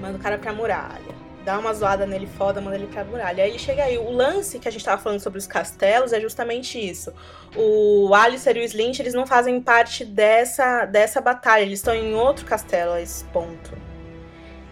Manda 0.00 0.16
o 0.18 0.20
cara 0.20 0.38
pra 0.38 0.52
muralha. 0.52 1.14
Dá 1.44 1.58
uma 1.58 1.72
zoada 1.72 2.04
nele 2.06 2.26
foda, 2.26 2.60
manda 2.60 2.76
ele 2.76 2.88
pra 2.88 3.04
muralha. 3.04 3.44
Aí 3.44 3.50
ele 3.50 3.58
chega 3.58 3.84
aí. 3.84 3.96
O 3.96 4.10
lance 4.10 4.58
que 4.58 4.66
a 4.66 4.70
gente 4.70 4.84
tava 4.84 5.00
falando 5.00 5.20
sobre 5.20 5.38
os 5.38 5.46
castelos 5.46 6.12
é 6.12 6.20
justamente 6.20 6.78
isso. 6.78 7.12
O 7.54 8.12
Alistair 8.14 8.56
e 8.56 8.60
o 8.60 8.64
Slint, 8.64 8.98
eles 8.98 9.14
não 9.14 9.26
fazem 9.26 9.60
parte 9.60 10.04
dessa, 10.04 10.84
dessa 10.86 11.20
batalha. 11.20 11.62
Eles 11.62 11.78
estão 11.78 11.94
em 11.94 12.14
outro 12.14 12.44
castelo 12.44 12.92
a 12.92 13.00
esse 13.00 13.24
ponto. 13.26 13.70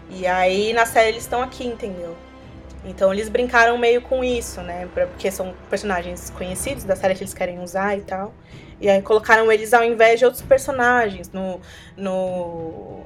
E 0.09 0.27
aí, 0.27 0.73
na 0.73 0.85
série, 0.85 1.09
eles 1.09 1.23
estão 1.23 1.41
aqui, 1.41 1.65
entendeu? 1.65 2.15
Então 2.83 3.11
eles 3.11 3.29
brincaram 3.29 3.77
meio 3.77 4.01
com 4.01 4.23
isso, 4.23 4.61
né? 4.61 4.87
Porque 4.93 5.31
são 5.31 5.55
personagens 5.69 6.29
conhecidos 6.29 6.83
da 6.83 6.95
série 6.95 7.15
que 7.15 7.23
eles 7.23 7.33
querem 7.33 7.59
usar 7.59 7.97
e 7.97 8.01
tal. 8.01 8.33
E 8.79 8.89
aí 8.89 9.01
colocaram 9.01 9.51
eles 9.51 9.73
ao 9.73 9.83
invés 9.83 10.19
de 10.19 10.25
outros 10.25 10.43
personagens. 10.43 11.31
No, 11.31 11.61
no, 11.95 13.03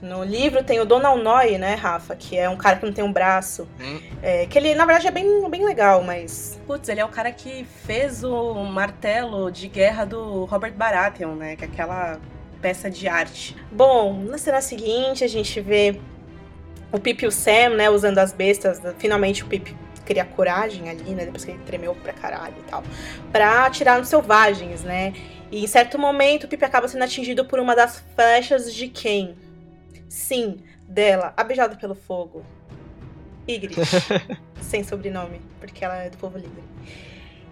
no 0.00 0.24
livro 0.24 0.62
tem 0.64 0.80
o 0.80 0.84
Donald 0.84 1.22
Noy, 1.22 1.58
né, 1.58 1.74
Rafa? 1.74 2.16
Que 2.16 2.38
é 2.38 2.48
um 2.48 2.56
cara 2.56 2.76
que 2.76 2.86
não 2.86 2.92
tem 2.92 3.04
um 3.04 3.12
braço. 3.12 3.68
Hum. 3.80 4.00
É, 4.22 4.46
que 4.46 4.58
ele, 4.58 4.74
na 4.74 4.84
verdade, 4.84 5.08
é 5.08 5.10
bem, 5.10 5.48
bem 5.50 5.64
legal, 5.64 6.02
mas. 6.02 6.60
Putz, 6.66 6.88
ele 6.88 7.00
é 7.00 7.04
o 7.04 7.08
cara 7.08 7.30
que 7.30 7.66
fez 7.84 8.24
o 8.24 8.54
martelo 8.64 9.50
de 9.50 9.68
guerra 9.68 10.04
do 10.04 10.44
Robert 10.44 10.72
Baratheon, 10.72 11.34
né? 11.34 11.56
Que 11.56 11.64
é 11.64 11.68
aquela 11.68 12.18
peça 12.60 12.90
de 12.90 13.06
arte. 13.06 13.56
Bom, 13.70 14.24
na 14.24 14.38
cena 14.38 14.60
seguinte 14.60 15.22
a 15.22 15.28
gente 15.28 15.60
vê 15.60 16.00
o 16.90 16.98
Pip 16.98 17.22
e 17.22 17.26
o 17.28 17.32
Sam, 17.32 17.70
né, 17.76 17.90
usando 17.90 18.18
as 18.18 18.32
bestas. 18.32 18.80
Finalmente 18.98 19.44
o 19.44 19.46
Pip 19.46 19.76
cria 20.06 20.24
coragem 20.24 20.88
ali, 20.88 21.14
né? 21.14 21.26
Depois 21.26 21.44
que 21.44 21.50
ele 21.50 21.62
tremeu 21.64 21.94
pra 21.94 22.12
caralho 22.12 22.54
e 22.58 22.70
tal. 22.70 22.82
Pra 23.30 23.66
atirar 23.66 23.98
nos 23.98 24.08
selvagens, 24.08 24.82
né? 24.82 25.12
E 25.50 25.62
em 25.62 25.66
certo 25.66 25.98
momento 25.98 26.44
o 26.44 26.48
Pip 26.48 26.64
acaba 26.64 26.88
sendo 26.88 27.04
atingido 27.04 27.44
por 27.44 27.60
uma 27.60 27.76
das 27.76 28.02
flechas 28.14 28.72
de 28.72 28.88
quem? 28.88 29.36
Sim, 30.08 30.58
dela, 30.88 31.34
abejada 31.36 31.76
pelo 31.76 31.94
fogo. 31.94 32.44
Ygritte. 33.46 33.80
sem 34.60 34.82
sobrenome, 34.82 35.40
porque 35.60 35.84
ela 35.84 35.96
é 35.96 36.10
do 36.10 36.16
povo 36.16 36.38
livre. 36.38 36.62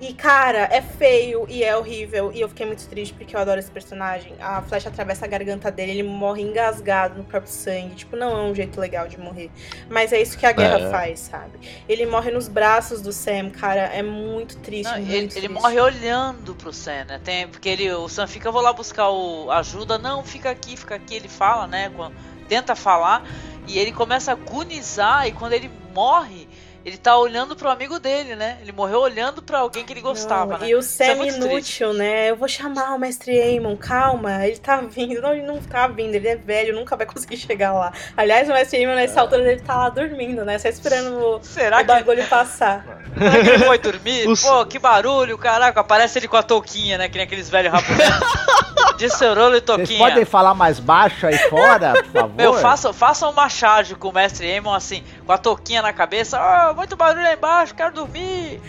E, 0.06 0.12
cara, 0.12 0.68
é 0.70 0.82
feio 0.82 1.46
e 1.48 1.64
é 1.64 1.74
horrível. 1.76 2.30
E 2.32 2.40
eu 2.40 2.48
fiquei 2.48 2.66
muito 2.66 2.86
triste 2.88 3.14
porque 3.14 3.34
eu 3.34 3.40
adoro 3.40 3.58
esse 3.58 3.70
personagem. 3.70 4.34
A 4.40 4.60
flecha 4.60 4.88
atravessa 4.90 5.24
a 5.24 5.28
garganta 5.28 5.70
dele, 5.70 5.92
ele 5.92 6.02
morre 6.02 6.42
engasgado 6.42 7.16
no 7.16 7.24
próprio 7.24 7.50
sangue. 7.50 7.94
Tipo, 7.94 8.14
não 8.16 8.30
é 8.38 8.42
um 8.50 8.54
jeito 8.54 8.78
legal 8.78 9.08
de 9.08 9.18
morrer. 9.18 9.50
Mas 9.88 10.12
é 10.12 10.20
isso 10.20 10.36
que 10.36 10.44
a 10.44 10.52
guerra 10.52 10.78
É. 10.80 10.90
faz, 10.90 11.20
sabe? 11.20 11.58
Ele 11.88 12.04
morre 12.04 12.30
nos 12.30 12.48
braços 12.48 13.00
do 13.00 13.12
Sam, 13.12 13.48
cara. 13.50 13.80
É 13.82 14.02
muito 14.02 14.56
triste. 14.58 14.90
Não, 14.90 14.98
muito 14.98 15.10
ele, 15.10 15.18
ele 15.22 15.30
triste. 15.30 15.48
morre 15.48 15.80
olhando 15.80 16.54
pro 16.54 16.72
Sam, 16.72 17.04
né? 17.06 17.20
Tem, 17.24 17.48
porque 17.48 17.68
ele, 17.68 17.90
o 17.92 18.08
Sam 18.08 18.26
fica, 18.26 18.48
eu 18.48 18.52
vou 18.52 18.60
lá 18.62 18.72
buscar 18.72 19.08
o, 19.10 19.50
ajuda. 19.50 19.96
Não, 19.96 20.22
fica 20.22 20.50
aqui, 20.50 20.76
fica 20.76 20.94
aqui. 20.96 21.14
Ele 21.14 21.28
fala, 21.28 21.66
né? 21.66 21.90
quando- 21.96 22.14
tenta 22.48 22.74
falar. 22.76 23.24
E 23.66 23.78
ele 23.78 23.90
começa 23.92 24.32
a 24.32 24.34
agonizar. 24.34 25.26
E 25.26 25.32
quando 25.32 25.54
ele 25.54 25.70
morre, 25.94 26.43
ele 26.84 26.98
tá 26.98 27.16
olhando 27.16 27.56
pro 27.56 27.70
amigo 27.70 27.98
dele, 27.98 28.36
né? 28.36 28.58
Ele 28.60 28.70
morreu 28.70 29.00
olhando 29.00 29.40
para 29.40 29.58
alguém 29.58 29.84
que 29.84 29.92
ele 29.92 30.02
gostava, 30.02 30.54
não, 30.54 30.60
né? 30.60 30.68
E 30.68 30.74
o 30.74 30.82
Sam 30.82 31.04
é 31.04 31.28
inútil, 31.28 31.94
né? 31.94 32.30
Eu 32.30 32.36
vou 32.36 32.46
chamar 32.46 32.94
o 32.94 32.98
mestre 32.98 33.40
Aemon, 33.40 33.74
calma, 33.76 34.46
ele 34.46 34.58
tá 34.58 34.76
vindo. 34.76 35.22
Não, 35.22 35.32
ele 35.32 35.46
não 35.46 35.58
tá 35.58 35.86
vindo, 35.88 36.14
ele 36.14 36.28
é 36.28 36.36
velho, 36.36 36.74
nunca 36.74 36.94
vai 36.94 37.06
conseguir 37.06 37.38
chegar 37.38 37.72
lá. 37.72 37.92
Aliás, 38.14 38.50
o 38.50 38.52
mestre 38.52 38.78
Aemon, 38.78 38.96
nessa 38.96 39.18
é. 39.18 39.22
altura, 39.22 39.52
ele 39.52 39.62
tá 39.62 39.76
lá 39.76 39.88
dormindo, 39.88 40.44
né? 40.44 40.58
Só 40.58 40.68
esperando 40.68 41.16
o, 41.18 41.42
Será 41.42 41.80
o 41.80 41.84
bagulho 41.84 42.26
passar. 42.26 42.84
Será 43.16 43.42
que 43.42 43.48
ele 43.48 43.64
foi 43.64 43.78
dormir? 43.78 44.26
Pô, 44.42 44.66
que 44.66 44.78
barulho, 44.78 45.38
caraca, 45.38 45.80
aparece 45.80 46.18
ele 46.18 46.28
com 46.28 46.36
a 46.36 46.42
touquinha, 46.42 46.98
né? 46.98 47.08
Que 47.08 47.16
nem 47.16 47.24
aqueles 47.24 47.48
velhos 47.48 47.72
raponeses. 47.72 48.14
De 48.98 49.10
Cerolo 49.10 49.56
e 49.56 49.60
Toquinha. 49.60 49.86
Vocês 49.86 49.98
podem 49.98 50.24
falar 50.24 50.54
mais 50.54 50.78
baixo 50.78 51.26
aí 51.26 51.36
fora, 51.48 51.94
por 51.94 52.04
favor? 52.12 52.34
Meu, 52.36 52.54
façam 52.54 52.92
faça 52.92 53.28
uma 53.28 53.48
charge 53.48 53.94
com 53.96 54.08
o 54.08 54.12
mestre 54.12 54.50
Aemon 54.50 54.72
assim, 54.72 55.02
com 55.24 55.32
a 55.32 55.38
touquinha 55.38 55.82
na 55.82 55.92
cabeça. 55.92 56.38
Oh, 56.38 56.74
muito 56.74 56.96
barulho 56.96 57.26
aí 57.26 57.34
embaixo, 57.34 57.74
quero 57.74 57.94
dormir. 57.94 58.60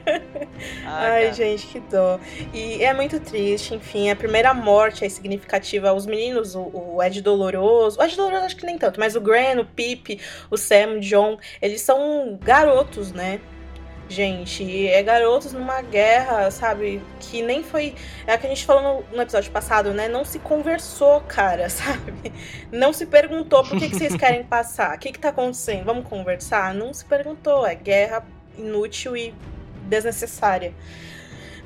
Ai, 0.86 1.32
gente, 1.32 1.66
que 1.66 1.80
dó. 1.80 2.18
E 2.52 2.82
é 2.82 2.92
muito 2.94 3.20
triste, 3.20 3.74
enfim. 3.74 4.10
A 4.10 4.16
primeira 4.16 4.54
morte 4.54 5.04
é 5.04 5.08
significativa. 5.08 5.92
Os 5.92 6.06
meninos, 6.06 6.54
o, 6.54 6.70
o 6.72 7.02
Ed 7.02 7.20
Doloroso. 7.20 8.00
O 8.00 8.02
Ed 8.02 8.16
Doloroso 8.16 8.44
acho 8.46 8.56
que 8.56 8.66
nem 8.66 8.78
tanto, 8.78 8.98
mas 8.98 9.16
o 9.16 9.20
Gran, 9.20 9.60
o 9.60 9.64
Pip, 9.64 10.20
o 10.50 10.56
Sam, 10.56 10.96
o 10.96 11.00
John, 11.00 11.38
eles 11.60 11.80
são 11.80 12.38
garotos, 12.42 13.12
né? 13.12 13.40
Gente. 14.08 14.88
É 14.88 15.02
garotos 15.02 15.52
numa 15.52 15.80
guerra, 15.82 16.50
sabe? 16.50 17.02
Que 17.20 17.42
nem 17.42 17.62
foi. 17.62 17.94
É 18.26 18.34
o 18.34 18.38
que 18.38 18.46
a 18.46 18.48
gente 18.48 18.64
falou 18.64 19.04
no, 19.10 19.16
no, 19.16 19.22
episódio 19.22 19.50
passado, 19.50 19.92
né? 19.92 20.08
Não 20.08 20.24
se 20.24 20.38
conversou, 20.38 21.20
cara, 21.22 21.68
sabe? 21.70 22.32
Não 22.70 22.92
se 22.92 23.06
perguntou 23.06 23.64
por 23.64 23.78
que, 23.78 23.88
que 23.88 23.96
vocês 23.96 24.16
querem 24.16 24.44
passar. 24.44 24.96
O 24.96 24.98
que, 24.98 25.12
que 25.12 25.18
tá 25.18 25.30
acontecendo? 25.30 25.84
Vamos 25.84 26.08
conversar? 26.08 26.74
Não 26.74 26.92
se 26.92 27.04
perguntou. 27.04 27.66
É 27.66 27.74
guerra 27.74 28.24
inútil 28.56 29.16
e 29.16 29.34
desnecessária. 29.88 30.72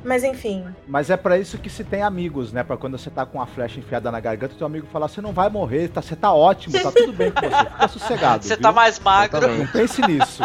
Mas 0.05 0.22
enfim. 0.24 0.64
Mas 0.86 1.11
é 1.11 1.16
para 1.16 1.38
isso 1.38 1.59
que 1.59 1.68
se 1.68 1.84
tem 1.84 2.03
amigos, 2.03 2.53
né? 2.53 2.62
Para 2.62 2.76
quando 2.76 2.96
você 2.96 3.11
tá 3.11 3.26
com 3.26 3.40
a 3.40 3.46
flecha 3.46 3.78
enfiada 3.80 4.11
na 4.11 4.20
garganta, 4.20 4.55
teu 4.57 4.66
amigo 4.66 4.86
falar: 4.92 5.09
você 5.09 5.20
não 5.20 5.32
vai 5.32 5.49
morrer, 5.49 5.88
tá, 5.88 6.01
você 6.01 6.14
tá 6.14 6.32
ótimo, 6.32 6.80
tá 6.80 6.92
tudo 6.92 7.12
bem 7.12 7.30
com 7.30 7.40
você, 7.40 7.70
fica 7.70 7.88
sossegado. 7.88 8.44
Você 8.44 8.57
tá 8.57 8.72
mais 8.72 8.99
magro. 8.99 9.49
Não 9.57 9.66
pense 9.66 10.01
nisso. 10.03 10.42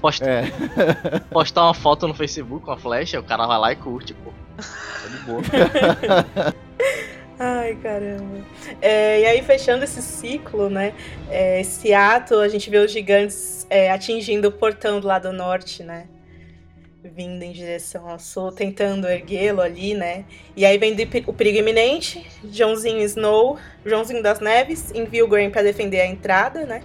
Posta... 0.00 0.28
É. 0.28 0.42
Postar 1.30 1.64
uma 1.64 1.74
foto 1.74 2.08
no 2.08 2.14
Facebook 2.14 2.64
com 2.64 2.72
a 2.72 2.76
flecha, 2.76 3.20
o 3.20 3.24
cara 3.24 3.46
vai 3.46 3.58
lá 3.58 3.72
e 3.72 3.76
curte, 3.76 4.14
pô. 4.14 4.32
Tá 4.56 5.08
de 5.08 5.18
boa. 5.24 5.42
Ai, 7.40 7.76
caramba. 7.76 8.38
É, 8.82 9.20
e 9.20 9.26
aí, 9.26 9.42
fechando 9.42 9.84
esse 9.84 10.02
ciclo, 10.02 10.68
né? 10.68 10.92
É, 11.30 11.60
esse 11.60 11.94
ato, 11.94 12.34
a 12.34 12.48
gente 12.48 12.68
vê 12.68 12.78
os 12.78 12.90
gigantes 12.90 13.64
é, 13.70 13.92
atingindo 13.92 14.48
o 14.48 14.52
portão 14.52 14.98
do 14.98 15.06
lado 15.06 15.32
norte, 15.32 15.84
né? 15.84 16.08
Vindo 17.08 17.42
em 17.42 17.52
direção 17.52 18.08
ao 18.08 18.18
sul, 18.18 18.52
tentando 18.52 19.08
erguê-lo 19.08 19.60
ali, 19.60 19.94
né? 19.94 20.24
E 20.56 20.64
aí 20.64 20.78
vem 20.78 20.96
o 21.26 21.32
perigo 21.32 21.58
iminente, 21.58 22.26
Joãozinho 22.50 23.02
Snow, 23.02 23.58
Joãozinho 23.84 24.22
das 24.22 24.40
Neves, 24.40 24.92
envia 24.94 25.24
o 25.24 25.28
Graham 25.28 25.50
para 25.50 25.62
defender 25.62 26.00
a 26.00 26.06
entrada, 26.06 26.64
né? 26.64 26.82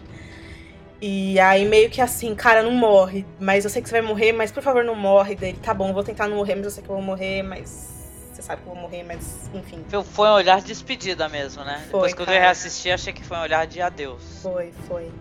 E 1.01 1.37
aí 1.39 1.65
meio 1.65 1.89
que 1.89 1.99
assim, 1.99 2.33
cara, 2.33 2.63
não 2.63 2.71
morre, 2.71 3.25
mas 3.39 3.65
eu 3.65 3.69
sei 3.69 3.81
que 3.81 3.89
você 3.89 3.99
vai 3.99 4.01
morrer, 4.01 4.31
mas 4.31 4.51
por 4.51 4.63
favor 4.63 4.83
não 4.83 4.95
morre 4.95 5.35
dele. 5.35 5.59
Tá 5.61 5.73
bom, 5.73 5.91
vou 5.91 6.03
tentar 6.03 6.27
não 6.27 6.37
morrer, 6.37 6.55
mas 6.55 6.65
eu 6.65 6.71
sei 6.71 6.83
que 6.83 6.89
eu 6.89 6.95
vou 6.95 7.03
morrer, 7.03 7.43
mas 7.43 7.93
você 8.31 8.41
sabe 8.41 8.61
que 8.61 8.69
eu 8.69 8.73
vou 8.73 8.81
morrer, 8.81 9.03
mas 9.03 9.49
enfim. 9.53 9.83
Foi 10.03 10.27
um 10.27 10.33
olhar 10.33 10.61
de 10.61 10.67
despedida 10.67 11.27
mesmo, 11.27 11.63
né? 11.63 11.79
Foi, 11.91 12.07
Depois 12.07 12.13
que 12.13 12.21
eu 12.21 12.25
reassisti, 12.25 12.89
achei 12.89 13.11
que 13.11 13.23
foi 13.23 13.35
um 13.37 13.41
olhar 13.41 13.67
de 13.67 13.81
adeus. 13.81 14.41
Foi, 14.41 14.71
foi. 14.87 15.11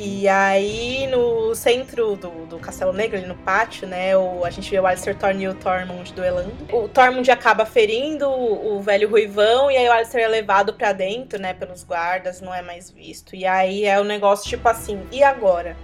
E 0.00 0.28
aí, 0.28 1.08
no 1.08 1.52
centro 1.56 2.14
do, 2.14 2.46
do 2.46 2.58
Castelo 2.60 2.92
Negro, 2.92 3.18
ali 3.18 3.26
no 3.26 3.34
pátio, 3.34 3.84
né, 3.88 4.16
o, 4.16 4.44
a 4.44 4.50
gente 4.50 4.70
vê 4.70 4.78
o 4.78 4.86
Alistair 4.86 5.16
Thorne 5.16 5.42
e 5.42 5.48
o 5.48 5.54
Tormund 5.54 6.12
duelando. 6.14 6.52
O 6.72 6.88
Tormund 6.88 7.28
acaba 7.28 7.66
ferindo 7.66 8.28
o, 8.28 8.76
o 8.76 8.80
velho 8.80 9.10
ruivão, 9.10 9.68
e 9.68 9.76
aí 9.76 9.88
o 9.88 9.92
Alistair 9.92 10.24
é 10.24 10.28
levado 10.28 10.72
para 10.72 10.92
dentro, 10.92 11.40
né, 11.40 11.52
pelos 11.52 11.82
guardas, 11.82 12.40
não 12.40 12.54
é 12.54 12.62
mais 12.62 12.88
visto. 12.88 13.34
E 13.34 13.44
aí 13.44 13.86
é 13.86 13.98
o 13.98 14.02
um 14.02 14.06
negócio 14.06 14.48
tipo 14.48 14.68
assim, 14.68 15.02
e 15.10 15.20
agora? 15.20 15.76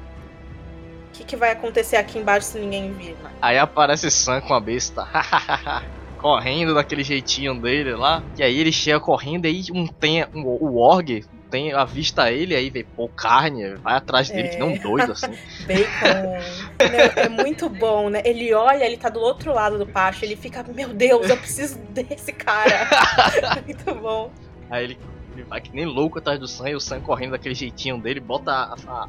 O 1.08 1.12
que, 1.12 1.24
que 1.24 1.34
vai 1.34 1.50
acontecer 1.50 1.96
aqui 1.96 2.16
embaixo 2.16 2.46
se 2.46 2.58
ninguém 2.60 2.92
vir? 2.92 3.16
Aí 3.42 3.58
aparece 3.58 4.08
Sam 4.12 4.40
com 4.42 4.54
a 4.54 4.60
besta. 4.60 5.08
correndo 6.24 6.74
daquele 6.74 7.04
jeitinho 7.04 7.60
dele 7.60 7.94
lá. 7.94 8.22
E 8.38 8.42
aí 8.42 8.58
ele 8.58 8.72
chega 8.72 8.98
correndo 8.98 9.44
e 9.44 9.48
aí 9.48 9.64
um 9.70 9.86
tem 9.86 10.24
um, 10.34 10.42
o 10.46 10.78
Org 10.78 11.22
tem 11.54 11.72
avista 11.72 12.32
ele 12.32 12.52
aí 12.52 12.68
vê, 12.68 12.82
pô, 12.82 13.08
carne, 13.08 13.76
vai 13.76 13.94
atrás 13.94 14.28
dele, 14.28 14.48
é. 14.48 14.50
que 14.50 14.56
não 14.56 14.72
um 14.72 14.76
doido 14.76 15.12
assim. 15.12 15.28
Bacon. 15.64 16.40
é 16.80 17.28
muito 17.28 17.68
bom, 17.68 18.10
né? 18.10 18.22
Ele 18.24 18.52
olha, 18.52 18.84
ele 18.84 18.96
tá 18.96 19.08
do 19.08 19.20
outro 19.20 19.54
lado 19.54 19.78
do 19.78 19.86
pátio, 19.86 20.24
ele 20.24 20.34
fica, 20.34 20.64
meu 20.64 20.92
Deus, 20.92 21.30
eu 21.30 21.36
preciso 21.36 21.78
desse 21.90 22.32
cara. 22.32 22.88
muito 23.64 23.94
bom. 23.94 24.32
Aí 24.68 24.82
ele, 24.82 24.98
ele, 25.32 25.44
vai 25.44 25.60
que 25.60 25.72
nem 25.72 25.84
louco 25.84 26.18
atrás 26.18 26.40
do 26.40 26.48
Sam 26.48 26.70
e 26.70 26.74
o 26.74 26.80
Sam 26.80 27.00
correndo 27.00 27.30
daquele 27.30 27.54
jeitinho 27.54 28.00
dele, 28.00 28.18
bota 28.18 28.50
a, 28.50 28.74
a, 28.88 29.08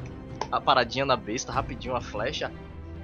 a 0.51 0.61
paradinha 0.61 1.03
na 1.03 1.17
besta, 1.17 1.51
rapidinho 1.51 1.95
a 1.95 2.01
flecha, 2.01 2.51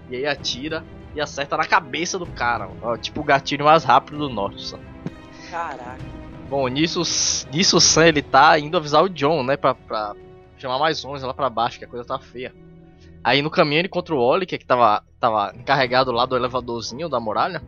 e 0.07 0.17
aí 0.17 0.27
atira 0.27 0.85
e 1.15 1.19
acerta 1.19 1.57
na 1.57 1.65
cabeça 1.65 2.19
do 2.19 2.27
cara. 2.27 2.69
Ó, 2.79 2.95
tipo 2.95 3.21
o 3.21 3.23
gatilho 3.23 3.65
mais 3.65 3.83
rápido 3.83 4.19
do 4.19 4.29
norte. 4.29 4.63
Sam. 4.63 4.79
Caraca. 5.49 6.20
Bom, 6.51 6.67
nisso, 6.67 7.01
nisso 7.49 7.77
o 7.77 7.79
Sam 7.79 8.07
ele 8.07 8.21
tá 8.21 8.59
indo 8.59 8.75
avisar 8.75 9.01
o 9.01 9.07
John, 9.07 9.41
né? 9.41 9.55
Pra, 9.55 9.73
pra 9.73 10.13
chamar 10.57 10.77
mais 10.79 11.05
homens 11.05 11.23
lá 11.23 11.33
pra 11.33 11.49
baixo, 11.49 11.79
que 11.79 11.85
a 11.85 11.87
coisa 11.87 12.03
tá 12.03 12.19
feia. 12.19 12.53
Aí 13.23 13.41
no 13.41 13.49
caminho 13.49 13.79
ele 13.79 13.87
encontra 13.87 14.13
o 14.13 14.19
Oli, 14.19 14.45
que, 14.45 14.55
é 14.55 14.57
que 14.57 14.65
tava, 14.65 15.01
tava 15.17 15.53
encarregado 15.55 16.11
lá 16.11 16.25
do 16.25 16.35
elevadorzinho 16.35 17.07
da 17.07 17.21
muralha. 17.21 17.63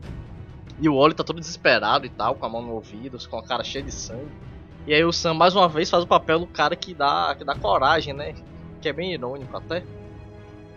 E 0.81 0.89
o 0.89 0.95
Oli 0.95 1.13
tá 1.13 1.23
todo 1.23 1.39
desesperado 1.39 2.05
e 2.05 2.09
tal, 2.09 2.35
com 2.35 2.45
a 2.45 2.49
mão 2.49 2.61
no 2.61 2.73
ouvido, 2.73 3.17
com 3.29 3.37
a 3.37 3.43
cara 3.43 3.63
cheia 3.63 3.85
de 3.85 3.93
sangue. 3.93 4.29
E 4.85 4.93
aí 4.93 5.05
o 5.05 5.13
Sam 5.13 5.33
mais 5.33 5.55
uma 5.55 5.69
vez 5.69 5.89
faz 5.89 6.03
o 6.03 6.07
papel 6.07 6.39
do 6.39 6.47
cara 6.47 6.75
que 6.75 6.93
dá, 6.93 7.33
que 7.37 7.45
dá 7.45 7.55
coragem, 7.55 8.13
né? 8.13 8.35
Que 8.81 8.89
é 8.89 8.93
bem 8.93 9.13
irônico 9.13 9.55
até. 9.55 9.81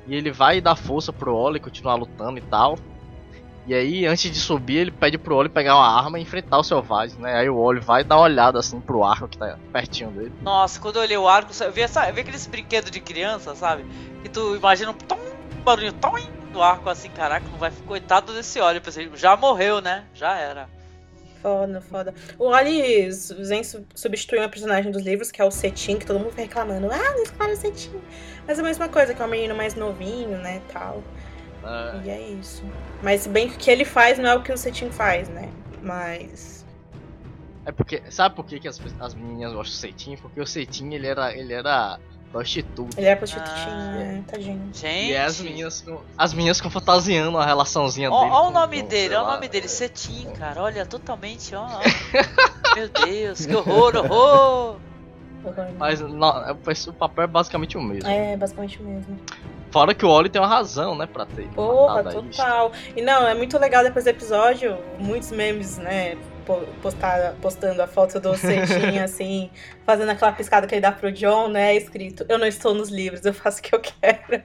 E 0.07 0.15
ele 0.15 0.31
vai 0.31 0.61
dar 0.61 0.77
força 0.77 1.13
pro 1.13 1.35
Oli 1.35 1.59
continuar 1.59 1.97
lutando 1.97 2.39
e 2.39 2.43
tal. 2.43 2.79
E 3.67 3.75
aí, 3.75 4.07
antes 4.07 4.31
de 4.31 4.39
subir, 4.39 4.77
ele 4.77 4.91
pede 4.93 5.19
pro 5.19 5.35
Oli 5.35 5.49
pegar 5.49 5.75
uma 5.75 5.89
arma 5.89 6.19
e 6.19 6.23
enfrentar 6.23 6.57
o 6.57 6.63
selvagem, 6.63 7.19
né? 7.19 7.35
Aí 7.35 7.51
o 7.51 7.57
Oli 7.57 7.81
vai 7.81 8.05
dar 8.05 8.17
uma 8.17 8.23
olhada 8.23 8.61
assim 8.61 8.81
pro 8.81 9.03
arco 9.03 9.27
que 9.27 9.37
tá 9.37 9.59
pertinho 9.73 10.11
dele. 10.13 10.33
Nossa, 10.41 10.81
quando 10.81 10.97
eu 10.97 11.03
olhei 11.03 11.17
o 11.17 11.27
arco, 11.27 11.51
eu 11.61 11.73
vi, 11.73 11.81
essa, 11.81 12.09
eu 12.09 12.15
vi 12.15 12.21
aqueles 12.21 12.47
brinquedos 12.47 12.93
de 12.93 13.01
criança, 13.01 13.57
sabe? 13.57 13.85
Que 14.23 14.29
tu 14.29 14.55
imagina 14.55 14.93
um 14.93 14.95
tom, 14.95 15.19
barulho 15.65 15.93
tom 15.95 16.15
do 16.53 16.63
arco 16.63 16.89
assim, 16.89 17.11
caraca, 17.11 17.45
não 17.51 17.59
vai 17.59 17.73
coitado 17.87 18.33
desse 18.33 18.61
Oli. 18.61 18.77
Eu 18.77 18.83
pensei, 18.83 19.11
já 19.17 19.37
morreu, 19.37 19.81
né? 19.81 20.05
Já 20.15 20.39
era. 20.39 20.69
Foda, 21.43 21.81
foda. 21.81 22.15
O 22.39 22.47
Oli 22.47 23.11
vem 23.49 23.63
substituir 23.95 24.39
uma 24.39 24.49
personagem 24.49 24.93
dos 24.93 25.03
livros, 25.03 25.33
que 25.33 25.43
é 25.43 25.45
o 25.45 25.51
Cetim, 25.51 25.99
que 25.99 26.07
todo 26.07 26.19
mundo 26.19 26.31
fica 26.31 26.43
reclamando. 26.43 26.89
Ah, 26.91 27.13
não 27.15 27.23
escolhe 27.23 27.53
o 27.53 27.57
Cetim. 27.57 28.01
Mas 28.47 28.59
é 28.59 28.63
a 28.63 28.65
mesma 28.65 28.89
coisa, 28.89 29.13
que 29.13 29.21
é 29.21 29.25
um 29.25 29.29
menino 29.29 29.57
mais 29.57 29.75
novinho, 29.75 30.39
né, 30.39 30.63
tal. 30.73 31.03
Ah. 31.67 32.01
E 32.05 32.11
é 32.11 32.21
isso. 32.31 32.63
Mas 33.03 33.23
se 33.23 33.29
bem 33.29 33.49
que 33.49 33.57
o 33.57 33.59
que 33.59 33.71
ele 33.71 33.85
faz 33.85 34.19
não 34.19 34.31
é 34.31 34.35
o 34.37 34.43
que 34.43 34.53
o 34.53 34.57
Cetim 34.57 34.91
faz, 34.91 35.29
né? 35.29 35.51
Mas. 35.83 36.65
É 37.65 37.73
porque. 37.73 38.03
Sabe 38.09 38.37
por 38.37 38.47
que, 38.47 38.61
que 38.61 38.69
as, 38.69 38.81
as 39.01 39.15
meninas 39.15 39.53
gostam 39.53 39.75
do 39.75 39.81
Cetim? 39.81 40.17
Porque 40.17 40.41
o 40.41 40.47
Cetim 40.47 40.95
ele 40.95 41.07
era. 41.07 41.37
ele 41.37 41.53
era 41.53 41.99
prostituto. 42.31 42.99
Ele 42.99 43.07
era 43.07 43.17
prostitutinho, 43.17 43.57
ah, 43.57 43.97
é, 43.97 44.23
tadinho. 44.27 44.71
Gente. 44.73 45.11
E 45.11 45.17
as 45.17 45.41
meninas, 45.41 45.85
as 46.19 46.35
meninas 46.35 46.57
ficam 46.59 46.71
fantasiando 46.71 47.39
a 47.39 47.47
relaçãozinha 47.47 48.11
ó, 48.11 48.21
dele. 48.21 48.33
Olha 48.33 48.49
o 48.49 48.51
nome 48.51 48.83
dele, 48.83 49.15
olha 49.15 49.25
o 49.25 49.33
nome 49.33 49.49
dele, 49.49 49.69
Cetim, 49.69 50.31
cara. 50.33 50.63
Olha, 50.63 50.85
totalmente, 50.85 51.55
ó. 51.55 51.67
Meu 52.77 52.89
Deus, 52.89 53.47
que 53.47 53.55
horror, 53.55 53.97
horror! 53.97 54.77
Mas 55.79 56.01
não, 56.01 56.49
é, 56.49 56.53
o 56.53 56.93
papel 56.93 57.25
é 57.25 57.27
basicamente 57.27 57.77
o 57.77 57.83
mesmo. 57.83 58.09
É, 58.09 58.37
basicamente 58.37 58.81
o 58.81 58.85
mesmo. 58.85 59.19
Fora 59.71 59.95
que 59.95 60.05
o 60.05 60.09
Oli 60.09 60.29
tem 60.29 60.41
uma 60.41 60.49
razão, 60.49 60.97
né, 60.97 61.07
pra 61.07 61.27
ter. 61.27 61.49
Porra, 61.49 62.05
total. 62.05 62.73
E 62.97 63.03
não, 63.03 63.27
é 63.27 63.35
muito 63.35 63.59
legal 63.59 63.83
depois 63.83 64.05
do 64.05 64.09
episódio, 64.09 64.79
muitos 64.99 65.31
memes, 65.33 65.77
né, 65.79 66.17
postar, 66.81 67.35
postando 67.43 67.83
a 67.83 67.87
foto 67.87 68.21
do 68.21 68.35
Cetinha, 68.37 69.05
assim, 69.05 69.51
fazendo 69.85 70.11
aquela 70.11 70.33
piscada 70.33 70.67
que 70.67 70.75
ele 70.75 70.81
dá 70.81 70.93
pro 70.93 71.11
John, 71.13 71.49
né, 71.49 71.75
escrito, 71.75 72.25
eu 72.29 72.39
não 72.39 72.47
estou 72.47 72.73
nos 72.73 72.89
livros, 72.89 73.25
eu 73.25 73.35
faço 73.35 73.59
o 73.59 73.63
que 73.63 73.75
eu 73.75 73.81
quero. 73.81 74.43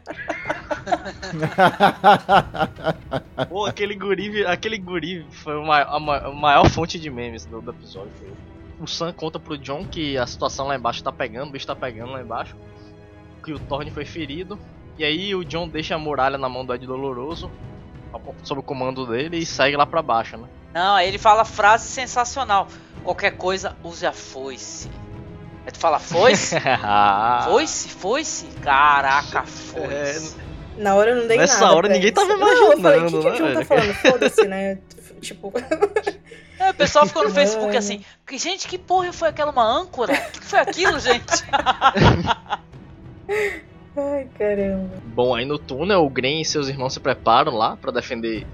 Pô, 3.48 3.66
aquele 3.66 3.96
guri, 3.96 4.46
aquele 4.46 4.78
guri 4.78 5.26
foi 5.30 5.54
a 5.54 5.60
maior, 5.60 5.88
a 6.26 6.32
maior 6.32 6.70
fonte 6.70 7.00
de 7.00 7.10
memes 7.10 7.46
do, 7.46 7.62
do 7.62 7.72
episódio. 7.72 8.12
O 8.82 8.88
Sam 8.88 9.14
conta 9.14 9.40
pro 9.40 9.58
John 9.58 9.86
que 9.86 10.18
a 10.18 10.26
situação 10.26 10.68
lá 10.68 10.76
embaixo 10.76 11.04
tá 11.04 11.12
pegando, 11.12 11.50
o 11.50 11.52
bicho 11.52 11.68
tá 11.68 11.76
pegando 11.76 12.12
lá 12.12 12.22
embaixo. 12.22 12.56
Que 13.44 13.54
o 13.54 13.60
Thorne 13.60 13.92
foi 13.92 14.06
ferido 14.06 14.58
e 14.98 15.04
aí 15.04 15.34
o 15.34 15.44
John 15.44 15.68
deixa 15.68 15.96
a 15.96 15.98
muralha 15.98 16.38
na 16.38 16.50
mão 16.50 16.66
do 16.66 16.74
Ed 16.74 16.86
Doloroso, 16.86 17.50
sob 18.44 18.60
o 18.60 18.64
comando 18.64 19.06
dele, 19.06 19.38
e 19.38 19.46
segue 19.46 19.76
lá 19.76 19.86
pra 19.86 20.02
baixo, 20.02 20.38
né? 20.38 20.48
Não, 20.74 20.96
aí 20.96 21.08
ele 21.08 21.18
fala 21.18 21.42
a 21.42 21.46
frase 21.46 21.88
sensacional. 21.88 22.68
Qualquer 23.04 23.32
coisa, 23.32 23.76
use 23.84 24.06
a 24.06 24.12
foice. 24.12 24.90
Aí 25.66 25.72
tu 25.72 25.80
fala, 25.80 26.00
foice? 26.00 26.56
foice? 27.46 27.90
Foice? 27.90 28.46
Caraca, 28.62 29.44
foice. 29.44 30.38
É... 30.48 30.52
Na 30.82 30.96
hora 30.96 31.12
eu 31.12 31.18
não 31.18 31.28
dei 31.28 31.38
Nessa 31.38 31.62
nada. 31.62 31.74
hora 31.74 31.88
pra 31.88 31.98
ninguém 31.98 32.12
isso. 32.12 32.28
tava 32.28 32.38
Não, 32.38 32.72
eu 32.74 32.82
falei, 32.82 33.00
o 33.00 33.08
que, 33.08 33.16
imaginando, 33.16 33.22
que 33.22 33.28
o 33.28 33.36
John 33.36 33.44
né, 33.44 33.54
tá 33.56 33.66
falando? 33.66 33.94
Foda-se, 33.94 34.48
né? 34.48 34.80
Tipo. 35.20 35.52
É, 36.62 36.70
o 36.70 36.74
pessoal 36.74 37.06
ficou 37.08 37.24
no 37.24 37.30
Mano. 37.30 37.40
Facebook 37.42 37.76
assim, 37.78 38.04
"Que- 38.28 38.38
gente, 38.38 38.68
que 38.68 38.78
porra 38.78 39.12
foi 39.12 39.30
aquela 39.30 39.52
uma 39.52 39.64
âncora? 39.64 40.14
O 40.14 40.32
que, 40.32 40.46
foi 40.46 40.60
aquilo, 40.60 41.00
gente? 41.00 41.44
Ai, 43.98 44.28
caramba. 44.38 44.90
Bom, 45.06 45.36
aí 45.36 45.46
no 45.46 45.58
túnel, 45.58 46.06
o 46.06 46.10
Gren 46.10 46.42
e 46.42 46.46
seus 46.46 46.68
irmãos 46.70 46.94
se 46.94 47.00
preparam 47.00 47.54
lá 47.56 47.76
pra 47.76 47.92
defender 47.92 48.46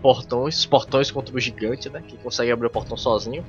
portões, 0.00 0.58
os 0.58 0.66
portões 0.66 1.10
contra 1.10 1.34
o 1.36 1.40
gigante, 1.40 1.90
né? 1.90 2.02
Que 2.06 2.16
consegue 2.16 2.50
abrir 2.52 2.66
o 2.66 2.70
portão 2.70 2.96
sozinho. 2.96 3.44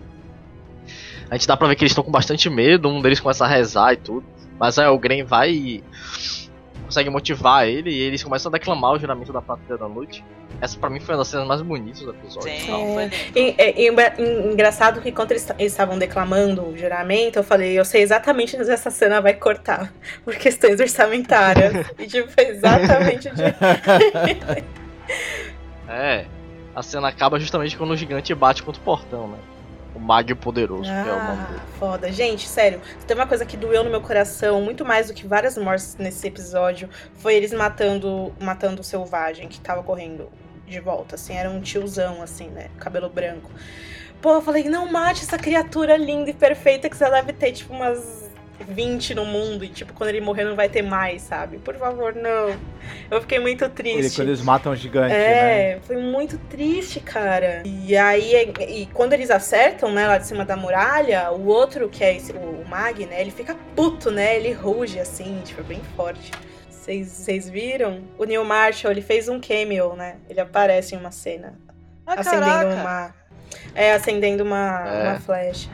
A 1.29 1.35
gente 1.35 1.47
dá 1.47 1.55
pra 1.55 1.67
ver 1.67 1.75
que 1.75 1.83
eles 1.83 1.91
estão 1.91 2.03
com 2.03 2.11
bastante 2.11 2.49
medo, 2.49 2.87
um 2.89 3.01
deles 3.01 3.19
começa 3.19 3.45
a 3.45 3.47
rezar 3.47 3.93
e 3.93 3.97
tudo. 3.97 4.25
Mas 4.59 4.79
aí 4.79 4.87
o 4.87 4.97
Gren 4.97 5.23
vai 5.23 5.51
e 5.51 5.83
consegue 6.87 7.09
motivar 7.09 7.67
ele 7.67 7.89
e 7.91 7.99
eles 8.01 8.23
começam 8.23 8.49
a 8.49 8.53
declamar 8.53 8.93
o 8.93 8.99
juramento 8.99 9.31
da 9.31 9.41
Patrulha 9.41 9.77
da 9.77 9.87
Noite. 9.87 10.23
Essa 10.59 10.77
pra 10.79 10.89
mim 10.89 10.99
foi 10.99 11.13
uma 11.13 11.19
das 11.19 11.27
cenas 11.27 11.47
mais 11.47 11.61
bonitas 11.61 12.01
do 12.01 12.09
episódio. 12.11 12.49
Sim, 12.49 12.71
É. 12.71 12.93
foi 12.93 13.03
lindo. 13.03 13.15
E, 13.35 13.55
é, 13.57 13.81
e 13.81 13.87
engra- 13.89 14.13
en- 14.17 14.53
engraçado 14.53 15.01
que 15.01 15.11
quando 15.11 15.31
eles 15.31 15.45
ta- 15.45 15.55
eles 15.59 15.71
estavam 15.71 15.97
declamando 15.99 16.63
o 16.67 16.77
juramento, 16.77 17.37
eu 17.37 17.43
falei, 17.43 17.77
eu 17.77 17.85
sei 17.85 18.01
exatamente 18.01 18.55
onde 18.57 18.71
essa 18.71 18.89
cena 18.89 19.21
vai 19.21 19.33
cortar. 19.33 19.93
Por 20.25 20.35
questões 20.35 20.79
orçamentárias. 20.79 21.73
e 21.99 22.07
tipo, 22.07 22.29
foi 22.31 22.45
exatamente 22.47 23.29
onde. 23.29 23.41
É, 25.89 26.25
a 26.75 26.83
cena 26.83 27.07
acaba 27.07 27.39
justamente 27.39 27.77
quando 27.77 27.91
o 27.91 27.95
gigante 27.95 28.33
bate 28.35 28.61
contra 28.63 28.81
o 28.81 28.83
portão, 28.83 29.27
né? 29.29 29.37
O 29.97 29.99
Mag 29.99 30.33
Poderoso, 30.35 30.83
que 30.83 30.89
é 30.89 31.01
o 31.01 31.05
nome 31.05 31.41
Ah, 31.41 31.47
dele. 31.49 31.61
foda. 31.79 32.11
Gente, 32.11 32.47
sério, 32.47 32.79
tem 33.07 33.17
uma 33.17 33.25
coisa 33.25 33.43
que 33.45 33.57
doeu 33.57 33.83
no 33.83 33.89
meu 33.89 33.99
coração, 33.99 34.61
muito 34.61 34.85
mais 34.85 35.07
do 35.07 35.13
que 35.13 35.25
várias 35.25 35.57
mortes 35.57 35.95
nesse 35.97 36.27
episódio, 36.27 36.87
foi 37.15 37.33
eles 37.33 37.51
matando 37.51 38.31
matando 38.39 38.81
o 38.81 38.83
selvagem 38.83 39.47
que 39.47 39.59
tava 39.59 39.81
correndo 39.81 40.29
de 40.67 40.79
volta, 40.79 41.15
assim, 41.15 41.35
era 41.35 41.49
um 41.49 41.59
tiozão, 41.61 42.21
assim, 42.21 42.47
né, 42.49 42.67
cabelo 42.77 43.09
branco. 43.09 43.49
Pô, 44.21 44.35
eu 44.35 44.41
falei, 44.41 44.65
não 44.65 44.91
mate 44.91 45.23
essa 45.23 45.37
criatura 45.37 45.95
linda 45.97 46.29
e 46.29 46.33
perfeita 46.33 46.89
que 46.89 46.95
você 46.97 47.09
deve 47.09 47.33
ter, 47.33 47.51
tipo, 47.53 47.73
umas 47.73 48.26
20 48.67 49.13
no 49.15 49.25
mundo, 49.25 49.63
e, 49.63 49.69
tipo, 49.69 49.93
quando 49.93 50.09
ele 50.09 50.21
morrer 50.21 50.43
não 50.43 50.55
vai 50.55 50.67
ter 50.69 50.81
mais, 50.81 51.21
sabe? 51.21 51.57
Por 51.57 51.75
favor, 51.75 52.13
não. 52.15 52.55
Eu 53.11 53.21
fiquei 53.21 53.39
muito 53.39 53.63
Ele, 53.65 53.73
triste. 53.73 54.15
quando 54.15 54.27
eles 54.29 54.41
matam 54.41 54.71
o 54.71 54.75
gigante, 54.75 55.13
né? 55.13 55.71
É, 55.73 55.79
foi 55.83 55.97
muito 55.97 56.37
triste, 56.49 56.99
cara. 56.99 57.63
E 57.65 57.95
aí, 57.95 58.51
e 58.67 58.85
quando 58.93 59.13
eles 59.13 59.29
acertam, 59.29 59.91
né, 59.91 60.07
lá 60.07 60.17
de 60.17 60.25
cima 60.27 60.43
da 60.45 60.55
muralha, 60.57 61.31
o 61.31 61.45
outro, 61.47 61.87
que 61.89 62.03
é 62.03 62.15
esse, 62.15 62.31
o 62.33 62.65
Mag, 62.67 63.05
né, 63.05 63.21
ele 63.21 63.31
fica 63.31 63.55
puto, 63.75 64.09
né? 64.11 64.35
Ele 64.37 64.51
ruge, 64.51 64.99
assim, 64.99 65.41
tipo, 65.45 65.63
bem 65.63 65.81
forte. 65.95 66.31
Vocês 66.69 67.07
vocês 67.09 67.49
viram? 67.49 68.01
O 68.17 68.23
Neil 68.23 68.45
Marshall, 68.45 68.91
ele 68.91 69.01
fez 69.01 69.27
um 69.27 69.39
cameo, 69.41 69.93
né? 69.95 70.15
Ele 70.29 70.39
aparece 70.39 70.95
em 70.95 70.97
uma 70.97 71.11
cena. 71.11 71.53
Ah, 72.05 72.13
acendendo 72.19 72.45
caraca. 72.45 72.75
uma. 72.75 73.15
É, 73.75 73.93
acendendo 73.93 74.43
uma, 74.43 74.87
É. 74.87 75.09
uma 75.09 75.19
flecha. 75.19 75.69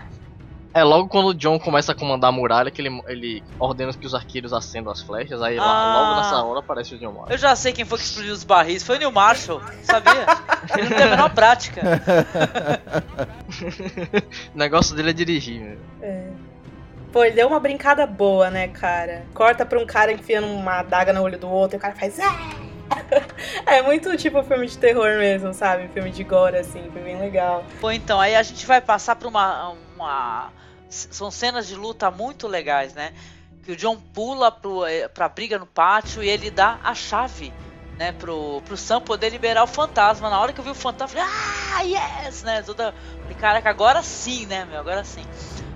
É 0.76 0.84
logo 0.84 1.08
quando 1.08 1.28
o 1.28 1.34
John 1.36 1.60
começa 1.60 1.92
a 1.92 1.96
comandar 1.96 2.30
a 2.30 2.32
muralha 2.32 2.72
que 2.72 2.82
ele, 2.82 3.02
ele 3.08 3.44
ordena 3.60 3.94
que 3.94 4.06
os 4.08 4.16
arqueiros 4.16 4.52
acendam 4.54 4.92
as 4.92 5.02
flechas, 5.04 5.40
aí 5.42 5.58
lá, 5.58 5.66
Ah. 5.66 6.02
logo 6.02 6.22
nessa 6.22 6.44
hora 6.44 6.60
aparece 6.62 6.96
o 6.96 6.98
John 6.98 7.12
Marshall. 7.12 7.30
Eu 7.32 7.38
já 7.38 7.56
sei 7.56 7.72
quem 7.74 7.86
foi 7.86 8.00
que 8.00 8.04
explodiu 8.06 8.34
os 8.34 8.44
barris. 8.44 8.82
Foi 8.84 8.96
o 8.96 9.00
Neil 9.00 9.12
Marshall, 9.12 9.62
sabia? 9.84 10.26
Ele 10.76 10.90
não 10.90 10.98
tem 10.98 11.06
a 11.06 11.10
menor 11.12 11.30
prática. 11.34 11.82
O 14.54 14.58
negócio 14.58 14.96
dele 14.96 15.12
é 15.12 15.14
dirigir, 15.14 15.60
né? 15.62 15.78
É. 16.02 16.28
Pô, 17.12 17.24
ele 17.24 17.36
deu 17.36 17.48
uma 17.48 17.60
brincada 17.60 18.08
boa, 18.08 18.50
né, 18.50 18.68
cara? 18.70 19.24
Corta 19.34 19.66
pra 19.66 19.80
um 19.80 19.86
cara 19.86 20.12
enfiando 20.12 20.48
uma 20.48 20.80
adaga 20.80 21.14
no 21.14 21.22
olho 21.22 21.38
do 21.38 21.48
outro 21.48 21.76
e 21.76 21.78
o 21.78 21.80
cara 21.82 21.94
faz. 21.96 22.20
"Ah!" 22.20 22.36
É 23.68 23.82
muito 23.82 24.16
tipo 24.18 24.42
filme 24.44 24.66
de 24.68 24.78
terror 24.78 25.18
mesmo, 25.20 25.54
sabe? 25.54 25.88
Filme 25.90 26.10
de 26.12 26.24
gore, 26.24 26.58
assim, 26.58 26.90
foi 26.92 27.02
bem 27.04 27.20
legal. 27.20 27.64
Pô, 27.80 27.92
então, 27.92 28.20
aí 28.20 28.36
a 28.36 28.42
gente 28.44 28.66
vai 28.66 28.82
passar 28.82 29.16
por 29.16 29.28
uma, 29.28 29.74
uma. 29.96 30.50
São 30.94 31.32
cenas 31.32 31.68
de 31.68 31.76
luta 31.76 32.12
muito 32.12 32.48
legais, 32.48 32.94
né? 32.94 33.14
Que 33.64 33.72
o 33.72 33.76
John 33.76 33.98
pula 33.98 34.52
pro, 34.52 34.86
eh, 34.86 35.08
pra 35.08 35.28
briga 35.28 35.58
no 35.58 35.66
pátio 35.66 36.22
e 36.22 36.30
ele 36.30 36.52
dá 36.52 36.80
a 36.84 36.94
chave, 36.94 37.54
né? 37.98 38.12
Pro, 38.12 38.62
pro 38.66 38.78
Sam 38.78 39.02
poder 39.02 39.30
liberar 39.30 39.64
o 39.64 39.68
fantasma. 39.68 40.30
Na 40.30 40.40
hora 40.40 40.54
que 40.54 40.60
eu 40.60 40.64
vi 40.64 40.72
o 40.72 40.76
fantasma, 40.76 41.20
eu 41.20 41.26
falei, 41.26 41.98
ah, 41.98 42.26
yes! 42.26 42.44
Né? 42.44 42.62
Toda, 42.62 42.94
falei, 43.22 43.36
caraca, 43.36 43.70
agora 43.70 44.04
sim, 44.04 44.46
né, 44.46 44.66
meu? 44.66 44.80
Agora 44.80 45.04
sim. 45.04 45.26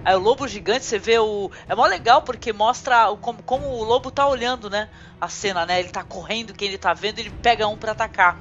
Aí 0.05 0.15
o 0.15 0.20
lobo 0.20 0.47
gigante, 0.47 0.86
você 0.86 0.97
vê 0.97 1.20
o. 1.20 1.51
É 1.68 1.76
mó 1.76 1.86
legal 1.86 2.22
porque 2.22 2.53
mostra 2.53 3.09
o, 3.09 3.18
como, 3.18 3.43
como 3.43 3.68
o 3.68 3.84
lobo 3.84 4.09
tá 4.09 4.26
olhando, 4.26 4.70
né? 4.70 4.88
A 5.20 5.28
cena, 5.28 5.65
né? 5.65 5.80
Ele 5.80 5.89
tá 5.89 6.03
correndo, 6.03 6.53
quem 6.53 6.70
ele 6.70 6.78
tá 6.78 6.93
vendo, 6.93 7.20
ele 7.20 7.30
pega 7.30 7.68
um 7.68 7.76
pra 7.76 7.91
atacar. 7.91 8.39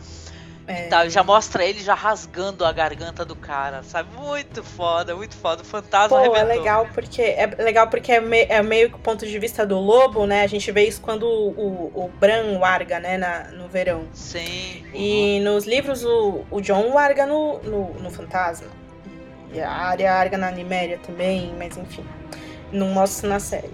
É. 0.68 0.88
Tá, 0.88 1.08
já 1.08 1.22
mostra 1.22 1.64
ele 1.64 1.78
já 1.80 1.94
rasgando 1.94 2.64
a 2.64 2.72
garganta 2.72 3.24
do 3.24 3.36
cara, 3.36 3.84
sabe? 3.84 4.08
Muito 4.16 4.64
foda, 4.64 5.14
muito 5.14 5.36
foda. 5.36 5.62
O 5.62 5.64
fantasma 5.64 6.18
Pô, 6.20 6.34
é 6.36 6.42
legal 6.42 6.88
porque 6.92 7.22
é 7.22 7.46
legal 7.58 7.86
porque 7.88 8.10
é, 8.10 8.20
me- 8.20 8.46
é 8.48 8.60
meio 8.62 8.90
que 8.90 8.96
o 8.96 8.98
ponto 8.98 9.24
de 9.24 9.38
vista 9.38 9.64
do 9.64 9.78
lobo, 9.78 10.26
né? 10.26 10.42
A 10.42 10.46
gente 10.48 10.72
vê 10.72 10.82
isso 10.88 11.00
quando 11.00 11.22
o, 11.24 11.50
o, 11.50 12.04
o 12.06 12.08
Bran 12.18 12.58
larga, 12.58 12.98
né, 12.98 13.16
na, 13.16 13.44
no 13.52 13.68
verão. 13.68 14.06
Sim. 14.12 14.84
E 14.92 15.38
nos 15.40 15.66
livros 15.66 16.04
o, 16.04 16.44
o 16.50 16.60
John 16.60 16.92
larga 16.92 17.26
no, 17.26 17.58
no, 17.60 17.94
no 17.94 18.10
fantasma. 18.10 18.68
E 19.52 19.60
a 19.60 19.70
área 19.70 20.12
larga 20.12 20.36
na 20.36 20.50
Niméria 20.50 20.98
também, 20.98 21.54
mas 21.56 21.76
enfim. 21.76 22.04
Não 22.72 22.88
mostra 22.88 23.28
na 23.28 23.38
série. 23.38 23.70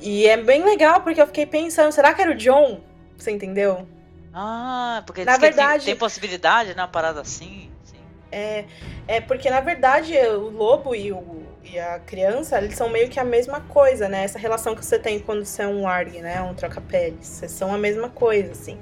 E 0.00 0.28
é 0.28 0.36
bem 0.36 0.64
legal 0.64 1.00
porque 1.00 1.20
eu 1.20 1.26
fiquei 1.26 1.46
pensando, 1.46 1.90
será 1.90 2.14
que 2.14 2.22
era 2.22 2.30
o 2.30 2.34
John? 2.36 2.80
Você 3.16 3.32
entendeu? 3.32 3.84
Ah, 4.40 5.02
porque 5.04 5.24
Na 5.24 5.32
que 5.34 5.40
tem- 5.40 5.48
verdade- 5.50 5.84
tem, 5.84 5.96
possibilidade, 5.96 6.68
né? 6.74 6.82
Uma 6.82 6.88
parada 6.88 7.20
assim. 7.20 7.68
sim. 7.82 7.96
É, 8.30 8.64
é 9.08 9.20
porque 9.20 9.50
na 9.50 9.60
verdade 9.60 10.16
o 10.16 10.48
lobo 10.48 10.94
e, 10.94 11.10
o, 11.10 11.42
e 11.64 11.76
a 11.76 11.98
criança, 11.98 12.56
eles 12.58 12.76
são 12.76 12.88
meio 12.88 13.08
que 13.08 13.18
a 13.18 13.24
mesma 13.24 13.60
coisa, 13.62 14.08
né? 14.08 14.22
Essa 14.22 14.38
relação 14.38 14.76
que 14.76 14.84
você 14.84 14.96
tem 14.98 15.18
quando 15.18 15.44
você 15.44 15.62
é 15.62 15.66
um 15.66 15.82
warg, 15.82 16.20
né? 16.20 16.40
Um 16.42 16.54
troca-peles. 16.54 17.26
Vocês 17.26 17.50
são 17.50 17.74
a 17.74 17.78
mesma 17.78 18.08
coisa, 18.10 18.52
assim. 18.52 18.78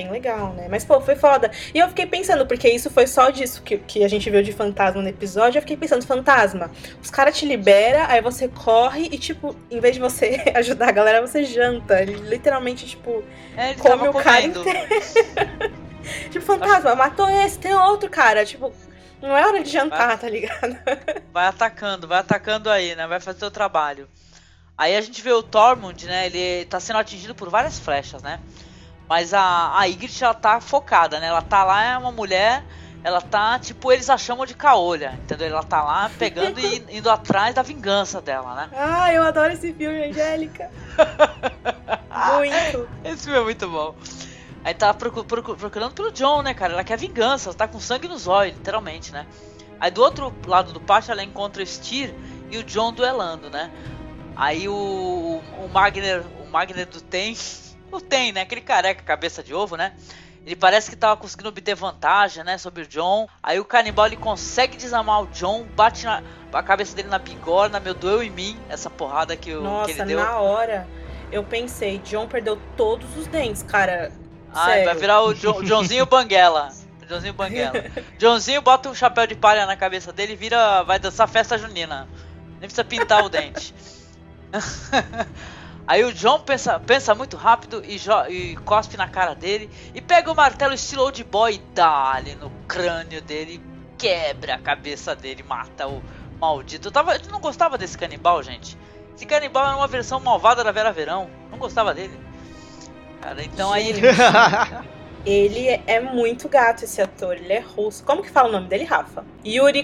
Bem 0.00 0.10
legal, 0.10 0.54
né? 0.54 0.66
Mas, 0.66 0.82
pô, 0.82 0.98
foi 0.98 1.14
foda. 1.14 1.50
E 1.74 1.78
eu 1.78 1.86
fiquei 1.88 2.06
pensando, 2.06 2.46
porque 2.46 2.66
isso 2.66 2.88
foi 2.88 3.06
só 3.06 3.28
disso 3.28 3.62
que, 3.62 3.76
que 3.76 4.02
a 4.02 4.08
gente 4.08 4.30
viu 4.30 4.42
de 4.42 4.50
fantasma 4.50 5.02
no 5.02 5.08
episódio. 5.10 5.58
Eu 5.58 5.60
fiquei 5.60 5.76
pensando, 5.76 6.06
fantasma, 6.06 6.70
os 7.02 7.10
caras 7.10 7.38
te 7.38 7.44
libera, 7.44 8.06
aí 8.08 8.22
você 8.22 8.48
corre 8.48 9.10
e, 9.12 9.18
tipo, 9.18 9.54
em 9.70 9.78
vez 9.78 9.96
de 9.96 10.00
você 10.00 10.42
ajudar 10.56 10.88
a 10.88 10.92
galera, 10.92 11.20
você 11.20 11.44
janta. 11.44 12.00
Ele 12.00 12.14
literalmente, 12.14 12.86
tipo, 12.86 13.22
É, 13.54 13.74
Come 13.74 14.08
o 14.08 14.14
cara 14.14 14.40
tipo, 16.30 16.46
fantasma, 16.46 16.94
matou 16.94 17.28
esse, 17.28 17.58
tem 17.58 17.74
outro, 17.74 18.08
cara. 18.08 18.46
Tipo, 18.46 18.72
não 19.20 19.36
é 19.36 19.46
hora 19.46 19.62
de 19.62 19.68
jantar, 19.68 20.18
tá 20.18 20.30
ligado? 20.30 20.78
Vai 21.30 21.46
atacando, 21.46 22.08
vai 22.08 22.20
atacando 22.20 22.70
aí, 22.70 22.94
né? 22.94 23.06
Vai 23.06 23.20
fazer 23.20 23.44
o 23.44 23.50
trabalho. 23.50 24.08
Aí 24.78 24.96
a 24.96 25.00
gente 25.02 25.20
vê 25.20 25.30
o 25.30 25.42
Tormund, 25.42 26.06
né? 26.06 26.24
Ele 26.24 26.64
tá 26.64 26.80
sendo 26.80 26.98
atingido 26.98 27.34
por 27.34 27.50
várias 27.50 27.78
flechas, 27.78 28.22
né? 28.22 28.40
Mas 29.10 29.34
a, 29.34 29.76
a 29.76 29.84
Ygritte, 29.88 30.22
ela 30.22 30.32
tá 30.32 30.60
focada, 30.60 31.18
né? 31.18 31.26
Ela 31.26 31.42
tá 31.42 31.64
lá, 31.64 31.82
é 31.82 31.98
uma 31.98 32.12
mulher, 32.12 32.62
ela 33.02 33.20
tá, 33.20 33.58
tipo, 33.58 33.90
eles 33.90 34.08
a 34.08 34.16
chamam 34.16 34.46
de 34.46 34.54
caolha, 34.54 35.18
entendeu? 35.24 35.48
Ela 35.48 35.64
tá 35.64 35.82
lá 35.82 36.08
pegando 36.16 36.60
e 36.60 36.84
indo 36.96 37.10
atrás 37.10 37.52
da 37.52 37.60
vingança 37.62 38.20
dela, 38.20 38.54
né? 38.54 38.70
Ah, 38.72 39.12
eu 39.12 39.24
adoro 39.24 39.52
esse 39.52 39.72
filme, 39.74 40.04
Angélica. 40.10 40.70
Muito. 42.36 42.88
Esse 43.04 43.24
filme 43.24 43.38
é 43.38 43.42
muito 43.42 43.68
bom. 43.68 43.94
Aí 44.62 44.74
tá 44.74 44.92
procu- 44.94 45.24
procu- 45.24 45.56
procurando 45.56 45.92
pelo 45.92 46.12
John, 46.12 46.42
né, 46.42 46.52
cara? 46.54 46.74
Ela 46.74 46.84
quer 46.84 46.96
vingança, 46.98 47.48
ela 47.48 47.56
tá 47.56 47.66
com 47.66 47.80
sangue 47.80 48.06
nos 48.06 48.28
olhos, 48.28 48.54
literalmente, 48.56 49.12
né? 49.12 49.26
Aí 49.80 49.90
do 49.90 50.02
outro 50.02 50.32
lado 50.46 50.72
do 50.72 50.80
pátio 50.80 51.10
ela 51.12 51.24
encontra 51.24 51.62
o 51.62 51.66
Steer 51.66 52.14
e 52.50 52.58
o 52.58 52.62
John 52.64 52.92
duelando, 52.92 53.48
né? 53.50 53.70
Aí 54.36 54.68
o, 54.68 54.72
o, 54.74 55.42
o 55.64 55.68
Magner, 55.68 56.22
o 56.46 56.50
Magner 56.50 56.86
do 56.86 57.00
Tem, 57.00 57.34
o 57.92 58.00
Tem, 58.00 58.32
né? 58.32 58.42
Aquele 58.42 58.60
careca 58.60 59.02
cabeça 59.02 59.42
de 59.42 59.54
ovo, 59.54 59.76
né? 59.76 59.92
Ele 60.46 60.56
parece 60.56 60.88
que 60.88 60.96
tava 60.96 61.16
conseguindo 61.18 61.50
obter 61.50 61.74
vantagem, 61.74 62.42
né, 62.42 62.56
sobre 62.56 62.82
o 62.82 62.86
John. 62.86 63.28
Aí 63.42 63.60
o 63.60 63.64
canibal 63.64 64.06
ele 64.06 64.16
consegue 64.16 64.76
desarmar 64.76 65.22
o 65.22 65.26
John, 65.26 65.64
bate 65.76 66.06
na, 66.06 66.22
a 66.52 66.62
cabeça 66.62 66.96
dele 66.96 67.08
na 67.08 67.18
bigorna, 67.18 67.78
meu, 67.78 67.92
doeu 67.92 68.22
em 68.22 68.30
mim 68.30 68.58
essa 68.68 68.88
porrada 68.88 69.36
que, 69.36 69.50
que 69.50 69.56
Nossa, 69.56 69.90
ele 69.90 70.04
deu. 70.04 70.18
na 70.18 70.38
hora 70.38 70.88
eu 71.30 71.44
pensei, 71.44 71.98
John 71.98 72.26
perdeu 72.26 72.58
todos 72.76 73.16
os 73.18 73.26
dentes, 73.26 73.62
cara. 73.62 74.10
Ai, 74.52 74.82
vai 74.84 74.94
virar 74.96 75.22
o, 75.22 75.34
Jo- 75.34 75.58
o 75.58 75.64
Joãozinho 75.64 76.06
Banguela. 76.08 76.70
O 77.04 77.06
Joãozinho 77.08 77.34
Banguela. 77.34 77.84
Joãozinho 78.18 78.62
bota 78.62 78.88
um 78.88 78.94
chapéu 78.94 79.26
de 79.26 79.34
palha 79.34 79.66
na 79.66 79.76
cabeça 79.76 80.10
dele 80.12 80.32
e 80.32 80.36
vira. 80.36 80.82
vai 80.82 80.98
dançar 80.98 81.28
festa 81.28 81.58
junina. 81.58 82.08
Nem 82.52 82.60
precisa 82.60 82.82
pintar 82.84 83.22
o 83.24 83.28
dente. 83.28 83.74
Aí 85.90 86.04
o 86.04 86.12
John 86.12 86.38
pensa, 86.38 86.78
pensa 86.78 87.16
muito 87.16 87.36
rápido 87.36 87.82
e, 87.84 87.96
e 88.32 88.56
cospe 88.58 88.96
na 88.96 89.08
cara 89.08 89.34
dele 89.34 89.68
e 89.92 90.00
pega 90.00 90.30
o 90.30 90.36
martelo 90.36 90.72
estilo 90.72 91.02
old 91.02 91.24
boy 91.24 91.54
e 91.54 91.58
dá 91.74 92.12
ali 92.12 92.36
no 92.36 92.48
crânio 92.68 93.20
dele, 93.20 93.60
quebra 93.98 94.54
a 94.54 94.58
cabeça 94.58 95.16
dele, 95.16 95.42
mata 95.42 95.88
o 95.88 96.00
maldito. 96.40 96.86
Eu, 96.86 96.92
tava, 96.92 97.16
eu 97.16 97.28
não 97.28 97.40
gostava 97.40 97.76
desse 97.76 97.98
canibal, 97.98 98.40
gente. 98.40 98.78
Esse 99.16 99.26
canibal 99.26 99.66
era 99.66 99.76
uma 99.76 99.88
versão 99.88 100.20
malvada 100.20 100.62
da 100.62 100.70
Vera 100.70 100.92
Verão. 100.92 101.28
Não 101.50 101.58
gostava 101.58 101.92
dele. 101.92 102.16
cara. 103.20 103.42
Então 103.42 103.72
aí 103.72 103.88
ele. 103.88 104.02
Ele 105.26 105.68
é 105.86 106.00
muito 106.00 106.48
gato, 106.48 106.84
esse 106.84 107.02
ator. 107.02 107.36
Ele 107.36 107.52
é 107.52 107.58
russo. 107.58 108.02
Como 108.04 108.22
que 108.22 108.30
fala 108.30 108.48
o 108.48 108.52
nome 108.52 108.68
dele, 108.68 108.84
Rafa? 108.84 109.22
Yuri 109.44 109.80
É, 109.80 109.82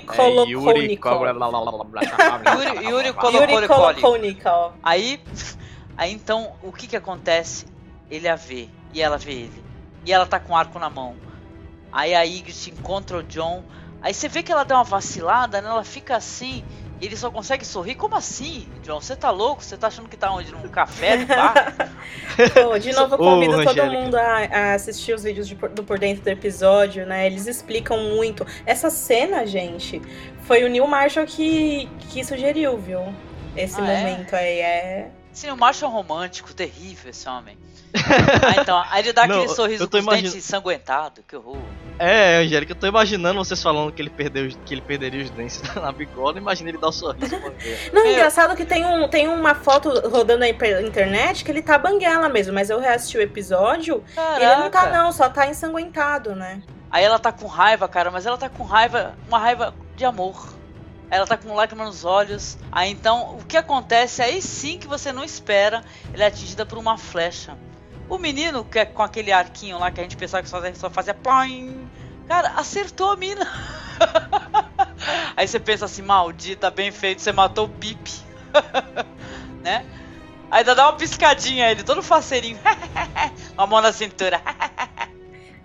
Yuri 2.88 3.12
Kolokonikov. 3.12 3.52
Yuri. 3.52 3.68
Kolokonikov. 3.68 4.72
Aí, 4.82 5.20
aí 5.96 6.12
então, 6.12 6.52
o 6.62 6.72
que 6.72 6.86
que 6.86 6.96
acontece? 6.96 7.66
Ele 8.10 8.28
a 8.28 8.36
vê, 8.36 8.68
e 8.92 9.02
ela 9.02 9.18
vê 9.18 9.32
ele. 9.32 9.64
E 10.04 10.12
ela 10.12 10.26
tá 10.26 10.38
com 10.38 10.52
o 10.52 10.56
arco 10.56 10.78
na 10.78 10.88
mão. 10.88 11.16
Aí 11.92 12.14
a 12.14 12.22
Ygritte 12.22 12.70
encontra 12.70 13.16
o 13.18 13.22
John. 13.22 13.64
Aí 14.02 14.14
você 14.14 14.28
vê 14.28 14.42
que 14.42 14.52
ela 14.52 14.64
deu 14.64 14.76
uma 14.76 14.84
vacilada, 14.84 15.60
né? 15.60 15.68
Ela 15.68 15.82
fica 15.82 16.14
assim, 16.16 16.64
e 17.00 17.06
ele 17.06 17.16
só 17.16 17.30
consegue 17.30 17.64
sorrir. 17.66 17.96
Como 17.96 18.14
assim, 18.14 18.68
John? 18.82 19.00
Você 19.00 19.16
tá 19.16 19.30
louco? 19.30 19.64
Você 19.64 19.76
tá 19.76 19.88
achando 19.88 20.08
que 20.08 20.16
tá 20.16 20.30
onde? 20.32 20.52
Num 20.52 20.68
café, 20.68 21.16
no 21.16 21.26
bar? 21.26 21.74
De 22.80 22.92
novo, 22.92 23.14
eu 23.14 23.20
Ô, 23.20 23.24
convido 23.24 23.60
todo 23.62 23.80
Angélica. 23.80 23.90
mundo 23.90 24.14
a, 24.16 24.36
a 24.44 24.74
assistir 24.74 25.14
os 25.14 25.24
vídeos 25.24 25.48
de 25.48 25.54
do 25.56 25.82
Por 25.82 25.98
Dentro 25.98 26.22
do 26.22 26.28
episódio, 26.28 27.04
né? 27.06 27.26
Eles 27.26 27.46
explicam 27.46 27.98
muito. 27.98 28.46
Essa 28.64 28.90
cena, 28.90 29.44
gente, 29.46 30.00
foi 30.42 30.62
o 30.64 30.68
Neil 30.68 30.86
Marshall 30.86 31.26
que, 31.26 31.88
que 32.10 32.22
sugeriu, 32.24 32.76
viu? 32.78 33.00
Esse 33.56 33.80
Ah, 33.80 33.90
é? 33.90 33.98
momento 33.98 34.34
aí 34.34 34.60
é. 34.60 35.10
Sim, 35.36 35.50
o 35.50 35.56
macho 35.56 35.84
é 35.84 35.88
um 35.88 35.90
romântico, 35.90 36.54
terrível 36.54 37.10
esse 37.10 37.28
homem. 37.28 37.58
Ah, 37.94 38.58
então, 38.58 38.82
aí 38.90 39.02
ele 39.02 39.12
dá 39.12 39.26
Não, 39.28 39.36
aquele 39.36 39.54
sorriso 39.54 39.86
com 39.86 39.98
os 39.98 40.02
imagin- 40.02 40.22
dentes 40.22 40.36
ensanguentados, 40.36 41.22
que 41.28 41.36
horror. 41.36 41.58
É, 41.98 42.38
Angélica, 42.38 42.72
eu 42.72 42.76
tô 42.76 42.86
imaginando 42.86 43.38
vocês 43.44 43.62
falando 43.62 43.92
que 43.92 44.00
ele, 44.00 44.08
perdeu, 44.08 44.48
que 44.64 44.72
ele 44.72 44.80
perderia 44.80 45.22
os 45.22 45.28
dentes 45.28 45.60
na 45.76 45.92
bigola. 45.92 46.38
Imagina 46.38 46.70
ele 46.70 46.78
dar 46.78 46.88
o 46.88 46.92
sorriso 46.92 47.38
banguela. 47.38 47.76
Não, 47.92 48.02
Meu. 48.02 48.12
engraçado 48.12 48.56
que 48.56 48.64
tem, 48.64 48.86
um, 48.86 49.06
tem 49.08 49.28
uma 49.28 49.54
foto 49.54 49.90
rodando 50.08 50.42
aí 50.42 50.54
pela 50.54 50.80
internet 50.80 51.44
que 51.44 51.50
ele 51.50 51.60
tá 51.60 51.76
banguela 51.76 52.30
mesmo, 52.30 52.54
mas 52.54 52.70
eu 52.70 52.80
reassisti 52.80 53.18
o 53.18 53.20
episódio 53.22 54.02
e 54.16 54.42
ele 54.42 54.56
não 54.56 54.70
tá 54.70 54.88
não, 54.90 55.12
só 55.12 55.28
tá 55.28 55.46
ensanguentado, 55.46 56.34
né? 56.34 56.62
Aí 56.90 57.04
ela 57.04 57.18
tá 57.18 57.30
com 57.30 57.46
raiva, 57.46 57.86
cara, 57.86 58.10
mas 58.10 58.24
ela 58.24 58.38
tá 58.38 58.48
com 58.48 58.64
raiva, 58.64 59.14
uma 59.28 59.38
raiva 59.38 59.74
de 59.94 60.04
amor. 60.06 60.48
Ela 61.10 61.26
tá 61.26 61.36
com 61.36 61.54
lágrima 61.54 61.84
nos 61.84 62.04
olhos. 62.04 62.58
Aí 62.70 62.90
então, 62.90 63.36
o 63.38 63.44
que 63.44 63.56
acontece? 63.56 64.22
Aí 64.22 64.42
sim 64.42 64.78
que 64.78 64.86
você 64.86 65.12
não 65.12 65.22
espera, 65.24 65.84
ela 66.12 66.24
é 66.24 66.26
atingida 66.26 66.66
por 66.66 66.78
uma 66.78 66.98
flecha. 66.98 67.56
O 68.08 68.18
menino, 68.18 68.64
que 68.64 68.78
é 68.78 68.84
com 68.84 69.02
aquele 69.02 69.32
arquinho 69.32 69.78
lá 69.78 69.90
que 69.90 70.00
a 70.00 70.02
gente 70.02 70.16
pensava 70.16 70.42
que 70.42 70.48
só, 70.48 70.60
só 70.74 70.90
fazia 70.90 71.14
ploing, 71.14 71.88
cara, 72.28 72.50
acertou 72.56 73.10
a 73.10 73.16
mina. 73.16 73.46
Aí 75.36 75.46
você 75.46 75.58
pensa 75.58 75.84
assim, 75.84 76.02
maldita, 76.02 76.70
bem 76.70 76.90
feito, 76.90 77.20
você 77.22 77.32
matou 77.32 77.66
o 77.66 77.68
Pipe. 77.68 78.12
né? 79.62 79.84
Aí 80.50 80.62
dá 80.62 80.88
uma 80.88 80.96
piscadinha 80.96 81.70
ele, 81.70 81.82
todo 81.82 82.02
faceirinho. 82.02 82.58
uma 83.54 83.66
mão 83.66 83.80
na 83.80 83.92
cintura. 83.92 84.40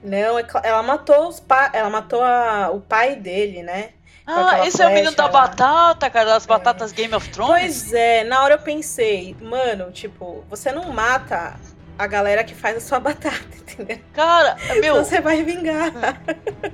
Não, 0.03 0.39
é 0.39 0.45
ela 0.63 0.81
matou 0.81 1.27
os 1.27 1.39
pa... 1.39 1.69
ela 1.73 1.89
matou 1.89 2.23
a- 2.23 2.71
o 2.73 2.81
pai 2.81 3.15
dele, 3.15 3.61
né? 3.61 3.91
Ah, 4.25 4.65
esse 4.67 4.81
é 4.81 4.85
o 4.85 4.89
menino 4.89 5.11
flecha 5.11 5.17
da 5.17 5.25
lá. 5.39 5.47
batata, 5.47 6.09
cara, 6.09 6.25
das 6.25 6.45
batatas 6.45 6.91
Game 6.91 7.13
of 7.13 7.27
Thrones? 7.29 7.51
Pois 7.61 7.93
é, 7.93 8.23
na 8.23 8.43
hora 8.43 8.53
eu 8.55 8.59
pensei, 8.59 9.35
mano, 9.41 9.91
tipo, 9.91 10.43
você 10.49 10.71
não 10.71 10.91
mata 10.93 11.55
a 11.97 12.07
galera 12.07 12.43
que 12.43 12.53
faz 12.55 12.77
a 12.77 12.79
sua 12.79 12.99
batata, 13.01 13.35
entendeu? 13.57 13.99
Cara, 14.13 14.55
meu, 14.79 15.03
Você 15.03 15.19
vai 15.21 15.43
vingar. 15.43 15.91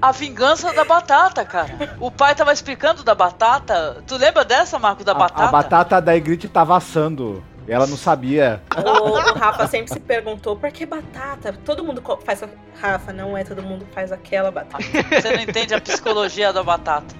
a 0.01 0.11
vingança 0.11 0.71
da 0.73 0.83
batata, 0.85 1.43
cara. 1.45 1.95
O 1.99 2.11
pai 2.11 2.35
tava 2.35 2.51
explicando 2.53 3.03
da 3.03 3.15
batata. 3.15 4.03
Tu 4.05 4.15
lembra 4.17 4.43
dessa, 4.45 4.77
Marco, 4.77 5.03
da 5.03 5.13
A- 5.13 5.15
batata? 5.15 5.43
A, 5.43 5.47
batata 5.51 6.01
da 6.01 6.13
Ygritte 6.15 6.47
tava 6.47 6.77
assando. 6.77 7.43
E 7.67 7.71
ela 7.73 7.85
não 7.85 7.97
sabia. 7.97 8.61
O, 8.77 9.09
o 9.09 9.33
Rafa 9.37 9.67
sempre 9.67 9.91
se 9.91 9.99
perguntou 9.99 10.55
por 10.55 10.71
que 10.71 10.85
batata? 10.85 11.51
Todo 11.65 11.83
mundo 11.83 12.01
faz. 12.23 12.41
Rafa, 12.79 13.11
não 13.11 13.35
é 13.37 13.43
todo 13.43 13.61
mundo 13.61 13.85
faz 13.93 14.09
aquela 14.11 14.49
batata. 14.51 14.83
Você 14.83 15.31
não 15.35 15.41
entende 15.41 15.73
a 15.73 15.81
psicologia 15.81 16.53
da 16.53 16.63
batata. 16.63 17.13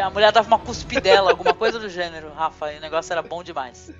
A 0.00 0.10
mulher 0.10 0.32
dava 0.32 0.46
uma 0.48 0.58
cuspidela, 0.58 1.30
alguma 1.30 1.54
coisa 1.54 1.78
do 1.78 1.88
gênero, 1.88 2.32
Rafa, 2.32 2.72
e 2.72 2.78
o 2.78 2.80
negócio 2.80 3.12
era 3.12 3.22
bom 3.22 3.42
demais. 3.42 3.90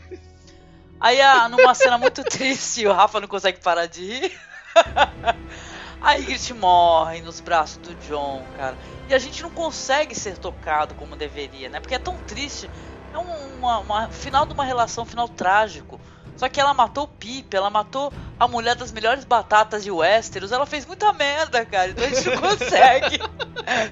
Aí, 1.01 1.21
ah, 1.21 1.49
numa 1.49 1.75
cena 1.75 1.97
muito 1.97 2.23
triste, 2.29 2.87
o 2.87 2.93
Rafa 2.93 3.21
não 3.21 3.29
consegue 3.29 3.61
parar 3.61 3.87
de 3.87 4.05
rir. 4.05 4.41
A 6.01 6.15
Ygritte 6.15 6.55
morre 6.55 7.21
nos 7.23 7.41
braços 7.41 7.79
do 7.79 7.95
John, 7.97 8.47
cara. 8.57 8.77
E 9.09 9.15
a 9.15 9.19
gente 9.19 9.43
não 9.43 9.51
consegue 9.51 10.15
ser 10.15 10.39
tocado 10.39 10.95
como 10.95 11.17
deveria, 11.17 11.69
né? 11.69 11.81
Porque 11.81 11.95
é 11.95 11.99
tão 11.99 12.17
triste. 12.19 12.71
É 13.13 13.19
um 13.19 13.59
uma- 13.59 14.09
final 14.11 14.47
de 14.47 14.53
uma 14.55 14.65
relação, 14.65 15.03
um 15.03 15.07
final 15.07 15.29
trágico. 15.29 16.01
Só 16.39 16.49
que 16.49 16.59
ela 16.61 16.73
matou 16.73 17.05
o 17.05 17.09
Pipe, 17.09 17.55
ela 17.57 17.69
matou 17.69 18.11
a 18.41 18.49
mulher 18.49 18.75
das 18.77 18.91
melhores 18.93 19.25
batatas 19.25 19.83
de 19.85 19.91
Westeros. 19.91 20.53
Ela 20.53 20.65
fez 20.65 20.87
muita 20.87 21.13
merda, 21.13 21.65
cara. 21.67 21.91
Então 21.91 22.05
a 22.05 22.09
gente 22.09 22.31
não 22.31 22.37
consegue. 22.41 23.19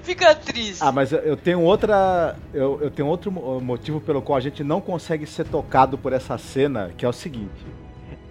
Fica 0.01 0.33
triste. 0.33 0.79
Ah, 0.81 0.91
mas 0.91 1.11
eu- 1.11 1.35
tenho 1.37 1.61
outra. 1.61 2.35
Eu, 2.53 2.79
eu 2.81 2.89
tenho 2.89 3.07
outro 3.07 3.29
mo- 3.31 3.59
motivo 3.59 3.99
pelo 4.01 4.21
qual 4.21 4.37
a 4.37 4.41
gente 4.41 4.63
não 4.63 4.79
consegue 4.81 5.27
ser 5.27 5.45
tocado 5.45 5.97
por 5.97 6.13
essa 6.13 6.37
cena, 6.37 6.89
que 6.97 7.05
é 7.05 7.09
o 7.09 7.13
seguinte. 7.13 7.65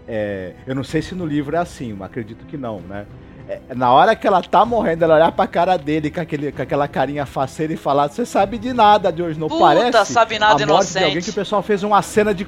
É, 0.09 0.55
eu 0.67 0.75
não 0.75 0.85
sei 0.85 1.03
se 1.03 1.14
no 1.14 1.27
livro 1.27 1.55
é 1.57 1.59
assim, 1.59 1.93
mas 1.93 2.07
acredito 2.11 2.47
que 2.47 2.57
não, 2.57 2.81
né? 2.81 3.07
É, 3.49 3.61
na 3.75 3.93
hora 3.93 4.17
que 4.17 4.27
ela 4.27 4.43
tá 4.43 4.64
morrendo, 4.64 5.05
ela 5.05 5.14
olhar 5.17 5.31
pra 5.33 5.47
cara 5.47 5.77
dele 5.77 6.11
com, 6.11 6.21
aquele, 6.21 6.51
com 6.51 6.62
aquela 6.62 6.89
carinha 6.89 7.25
faceira 7.27 7.73
e 7.73 7.77
falar: 7.77 8.09
Você 8.09 8.25
sabe 8.27 8.57
de 8.59 8.73
nada, 8.73 9.12
George, 9.17 9.39
não 9.39 9.49
Puta, 9.49 9.61
parece? 9.61 10.12
sabe 10.12 10.39
nada 10.39 10.62
a 10.64 10.67
morte 10.67 10.91
de 10.91 10.99
alguém 10.99 11.12
inocente. 11.12 11.25
que 11.25 11.31
o 11.31 11.35
pessoal 11.35 11.62
fez 11.62 11.83
uma 11.83 12.01
cena 12.03 12.35
de. 12.35 12.47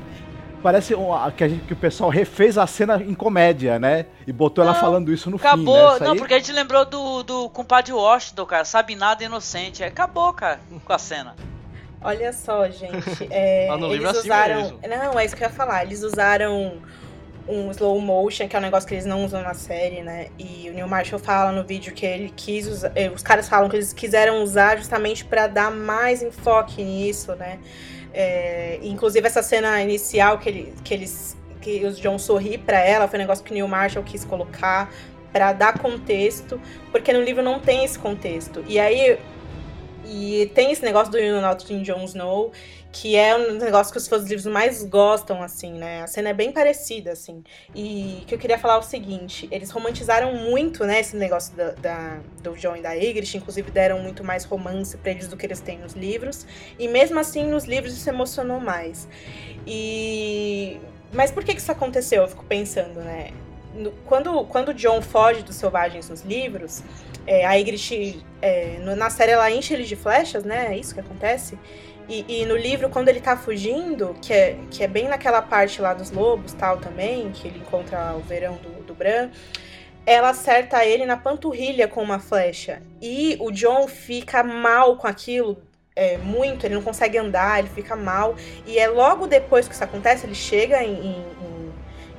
Parece 0.63 0.95
uma- 0.95 1.31
que, 1.31 1.45
a 1.45 1.49
gente- 1.49 1.65
que 1.67 1.73
o 1.73 1.77
pessoal 1.77 2.11
refez 2.11 2.59
a 2.59 2.67
cena 2.67 2.97
em 3.03 3.15
comédia, 3.15 3.79
né? 3.79 4.07
E 4.27 4.33
botou 4.33 4.65
ela 4.65 4.73
Não, 4.75 4.81
falando 4.81 5.13
isso 5.13 5.31
no 5.31 5.37
Acabou, 5.37 5.77
fim, 5.77 5.83
né? 5.83 5.95
Isso 5.95 6.05
não, 6.05 6.13
aí- 6.13 6.19
porque 6.19 6.35
a 6.35 6.39
gente 6.39 6.53
lembrou 6.53 6.85
do, 6.85 7.23
do 7.23 7.49
compadre 7.51 7.93
Washington, 7.93 8.45
cara. 8.47 8.65
Sabe 8.65 8.95
nada 8.97 9.23
inocente. 9.23 9.83
Aí 9.85 9.89
Acabou, 9.89 10.33
cara, 10.33 10.59
com 10.85 10.93
a 10.93 10.99
cena. 10.99 11.37
Olha 12.03 12.33
só, 12.33 12.69
gente. 12.69 12.89
é, 13.31 13.69
eles 13.73 14.05
é 14.05 14.09
assim 14.09 14.19
usaram. 14.21 14.57
mesmo. 14.57 14.81
Não, 14.89 15.19
é 15.19 15.25
isso 15.25 15.37
que 15.37 15.43
eu 15.45 15.49
ia 15.49 15.55
falar. 15.55 15.85
Eles 15.85 16.03
usaram 16.03 16.81
um 17.49 17.71
slow 17.71 17.99
motion, 18.01 18.47
que 18.47 18.55
é 18.55 18.59
um 18.59 18.63
negócio 18.63 18.87
que 18.87 18.95
eles 18.95 19.07
não 19.07 19.25
usam 19.25 19.43
na 19.43 19.55
série, 19.55 20.03
né? 20.03 20.27
E 20.39 20.69
o 20.71 20.75
Neil 20.75 20.87
Marshall 20.87 21.19
fala 21.19 21.51
no 21.51 21.65
vídeo 21.65 21.95
que 21.95 22.05
ele 22.05 22.33
quis 22.37 22.67
usar. 22.67 22.93
eh, 22.95 23.09
Os 23.11 23.23
caras 23.23 23.49
falam 23.49 23.69
que 23.71 23.77
eles 23.77 23.93
quiseram 23.93 24.43
usar 24.43 24.77
justamente 24.77 25.25
pra 25.25 25.47
dar 25.47 25.71
mais 25.71 26.23
enfoque 26.23 26.83
nisso, 26.85 27.35
né? 27.37 27.59
É, 28.21 28.81
inclusive 28.83 29.25
essa 29.25 29.45
cena 29.45 29.81
inicial 29.81 30.39
que, 30.39 30.49
ele, 30.49 30.75
que 30.83 30.93
eles. 30.93 31.37
que 31.61 31.87
os 31.87 31.97
John 32.01 32.19
sorri 32.19 32.59
pra 32.59 32.81
ela 32.81 33.07
foi 33.07 33.17
um 33.17 33.23
negócio 33.23 33.45
que 33.45 33.53
o 33.53 33.55
Neil 33.55 33.69
Marshall 33.69 34.05
quis 34.05 34.25
colocar 34.25 34.93
pra 35.33 35.53
dar 35.53 35.79
contexto, 35.79 36.61
porque 36.91 37.13
no 37.13 37.23
livro 37.23 37.45
não 37.45 37.61
tem 37.61 37.85
esse 37.85 37.97
contexto. 37.97 38.65
E 38.67 38.81
aí 38.81 39.17
e 40.05 40.51
tem 40.53 40.73
esse 40.73 40.83
negócio 40.83 41.13
do 41.13 41.19
You 41.19 41.41
Not 41.41 41.73
in 41.73 41.83
Jon 41.83 42.03
Snow, 42.05 42.51
que 42.91 43.17
é 43.17 43.37
um 43.37 43.55
negócio 43.55 43.93
que 43.93 43.99
os 43.99 44.09
fãs 44.09 44.23
dos 44.23 44.31
livros 44.31 44.47
mais 44.47 44.83
gostam, 44.85 45.43
assim, 45.43 45.73
né? 45.75 46.03
A 46.03 46.07
cena 46.07 46.31
é 46.31 46.33
bem 46.33 46.51
parecida, 46.53 47.13
assim. 47.13 47.45
E 47.75 48.23
que 48.27 48.35
eu 48.35 48.39
queria 48.39 48.59
falar 48.59 48.75
é 48.75 48.79
o 48.79 48.83
seguinte, 48.83 49.47
eles 49.53 49.71
romantizaram 49.71 50.35
muito, 50.35 50.85
né, 50.85 51.01
esse 51.01 51.15
negócio 51.17 51.55
da, 51.55 51.73
da- 51.73 52.21
do 52.43 52.57
Jon 52.57 52.77
e 52.77 52.83
da 52.83 52.93
Ygritte, 52.95 53.37
inclusive 53.37 53.71
deram 53.71 54.01
muito 54.01 54.25
mais 54.25 54.45
romance 54.45 54.97
pra 54.97 55.11
eles 55.13 55.29
do 55.29 55.37
que 55.37 55.45
eles 55.47 55.61
têm 55.61 55.79
nos 55.79 55.93
livros. 55.93 56.47
E 56.79 56.89
mesmo 56.89 57.19
assim, 57.19 57.45
nos 57.45 57.65
livros 57.65 57.93
isso 57.95 58.09
emocionou 58.09 58.59
mais. 58.59 59.07
E... 59.67 60.79
Mas 61.13 61.31
por 61.31 61.45
que 61.45 61.55
que 61.55 61.61
isso 61.61 61.73
aconteceu? 61.73 62.23
Eu 62.23 62.29
fico 62.29 62.45
pensando, 62.45 63.01
né? 63.01 63.31
Quando, 64.07 64.45
quando 64.47 64.71
o 64.71 64.75
John 64.75 65.01
foge 65.01 65.43
dos 65.43 65.55
selvagens 65.57 66.09
nos 66.09 66.23
livros, 66.23 66.83
é, 67.27 67.47
a 67.47 67.55
Ygritte, 67.55 68.25
é, 68.43 68.79
na 68.97 69.09
série, 69.11 69.33
ela 69.33 69.51
enche 69.51 69.73
ele 69.75 69.85
de 69.85 69.95
flechas, 69.95 70.43
né? 70.45 70.69
É 70.75 70.77
isso 70.79 70.95
que 70.95 71.01
acontece. 71.01 71.57
E, 72.09 72.25
e 72.41 72.47
no 72.47 72.57
livro, 72.57 72.89
quando 72.89 73.09
ele 73.09 73.21
tá 73.21 73.37
fugindo, 73.37 74.17
que 74.23 74.33
é, 74.33 74.59
que 74.71 74.83
é 74.83 74.89
bem 74.89 75.09
naquela 75.09 75.43
parte 75.43 75.81
lá 75.81 75.93
dos 75.93 76.11
lobos, 76.11 76.55
tal, 76.55 76.79
também, 76.79 77.31
que 77.33 77.49
ele 77.49 77.59
encontra 77.59 78.15
o 78.17 78.21
verão 78.21 78.57
do, 78.57 78.83
do 78.83 78.95
Bran, 78.95 79.31
ela 80.07 80.31
acerta 80.31 80.85
ele 80.87 81.05
na 81.05 81.19
panturrilha 81.19 81.87
com 81.87 82.03
uma 82.03 82.19
flecha. 82.19 82.81
E 83.01 83.37
o 83.41 83.51
John 83.51 83.87
fica 83.87 84.43
mal 84.43 84.97
com 84.97 85.07
aquilo, 85.07 85.63
é, 85.95 86.17
muito, 86.17 86.65
ele 86.65 86.77
não 86.77 86.83
consegue 86.83 87.19
andar, 87.19 87.59
ele 87.59 87.69
fica 87.69 87.95
mal. 87.95 88.35
E 88.67 88.79
é 88.79 88.89
logo 88.89 89.27
depois 89.27 89.69
que 89.69 89.75
isso 89.75 89.85
acontece, 89.85 90.25
ele 90.25 90.35
chega 90.35 90.83
em, 90.83 90.95
em, 90.95 91.25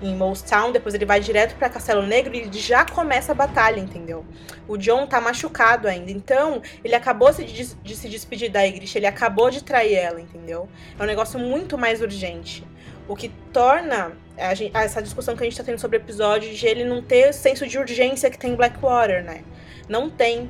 em 0.01 0.09
em 0.09 0.15
Mouse 0.15 0.43
Town, 0.43 0.71
depois 0.71 0.95
ele 0.95 1.05
vai 1.05 1.19
direto 1.19 1.55
pra 1.55 1.69
Castelo 1.69 2.01
Negro 2.05 2.35
e 2.35 2.49
já 2.57 2.85
começa 2.85 3.31
a 3.31 3.35
batalha, 3.35 3.79
entendeu? 3.79 4.25
O 4.67 4.77
John 4.77 5.05
tá 5.07 5.19
machucado 5.21 5.87
ainda, 5.87 6.11
então 6.11 6.61
ele 6.83 6.95
acabou 6.95 7.31
de, 7.31 7.45
de, 7.75 7.95
se 7.95 8.09
despedir 8.09 8.49
da 8.49 8.61
Ygritte, 8.63 8.97
ele 8.97 9.05
acabou 9.07 9.49
de 9.49 9.63
trair 9.63 9.95
ela, 9.95 10.19
entendeu? 10.19 10.67
É 10.97 11.03
um 11.03 11.05
negócio 11.05 11.39
muito 11.39 11.77
mais 11.77 12.01
urgente. 12.01 12.63
O 13.07 13.15
que 13.15 13.29
torna 13.51 14.11
a 14.37 14.53
gen- 14.53 14.71
essa 14.73 15.01
discussão 15.01 15.35
que 15.35 15.43
a 15.43 15.45
gente 15.45 15.57
tá 15.57 15.63
tendo 15.63 15.79
sobre 15.79 15.97
o 15.97 15.99
episódio 15.99 16.53
de 16.53 16.67
ele 16.67 16.83
não 16.83 17.01
ter 17.01 17.29
o 17.29 17.33
senso 17.33 17.65
de 17.67 17.77
urgência 17.77 18.29
que 18.29 18.37
tem 18.37 18.51
em 18.51 18.55
Blackwater, 18.55 19.23
né? 19.23 19.43
Não 19.87 20.09
tem. 20.09 20.49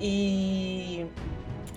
E 0.00 1.06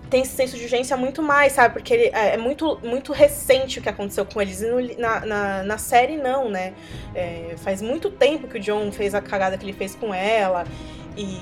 tem 0.10 0.22
esse 0.22 0.36
senso 0.36 0.56
de 0.56 0.64
urgência 0.64 0.96
muito 0.96 1.22
mais, 1.22 1.54
sabe? 1.54 1.74
Porque 1.74 1.94
ele, 1.94 2.04
é, 2.14 2.36
é 2.36 2.38
muito, 2.38 2.80
muito 2.84 3.12
recente 3.12 3.80
o 3.80 3.82
que 3.82 3.90
aconteceu 3.90 4.26
com 4.26 4.42
eles. 4.42 4.62
E 4.62 4.68
no, 4.68 5.00
na, 5.00 5.20
na, 5.26 5.64
na, 5.64 5.78
série, 5.78 6.18
não, 6.18 6.50
né? 6.50 6.74
É, 7.14 7.56
faz 7.58 7.82
muito 7.82 8.10
tempo 8.10 8.48
que 8.48 8.58
o 8.58 8.60
John 8.60 8.92
fez 8.92 9.14
a 9.14 9.22
cagada 9.22 9.58
que 9.58 9.66
ele 9.66 9.74
fez 9.74 9.96
com 9.96 10.14
ela. 10.14 10.66
E. 11.16 11.38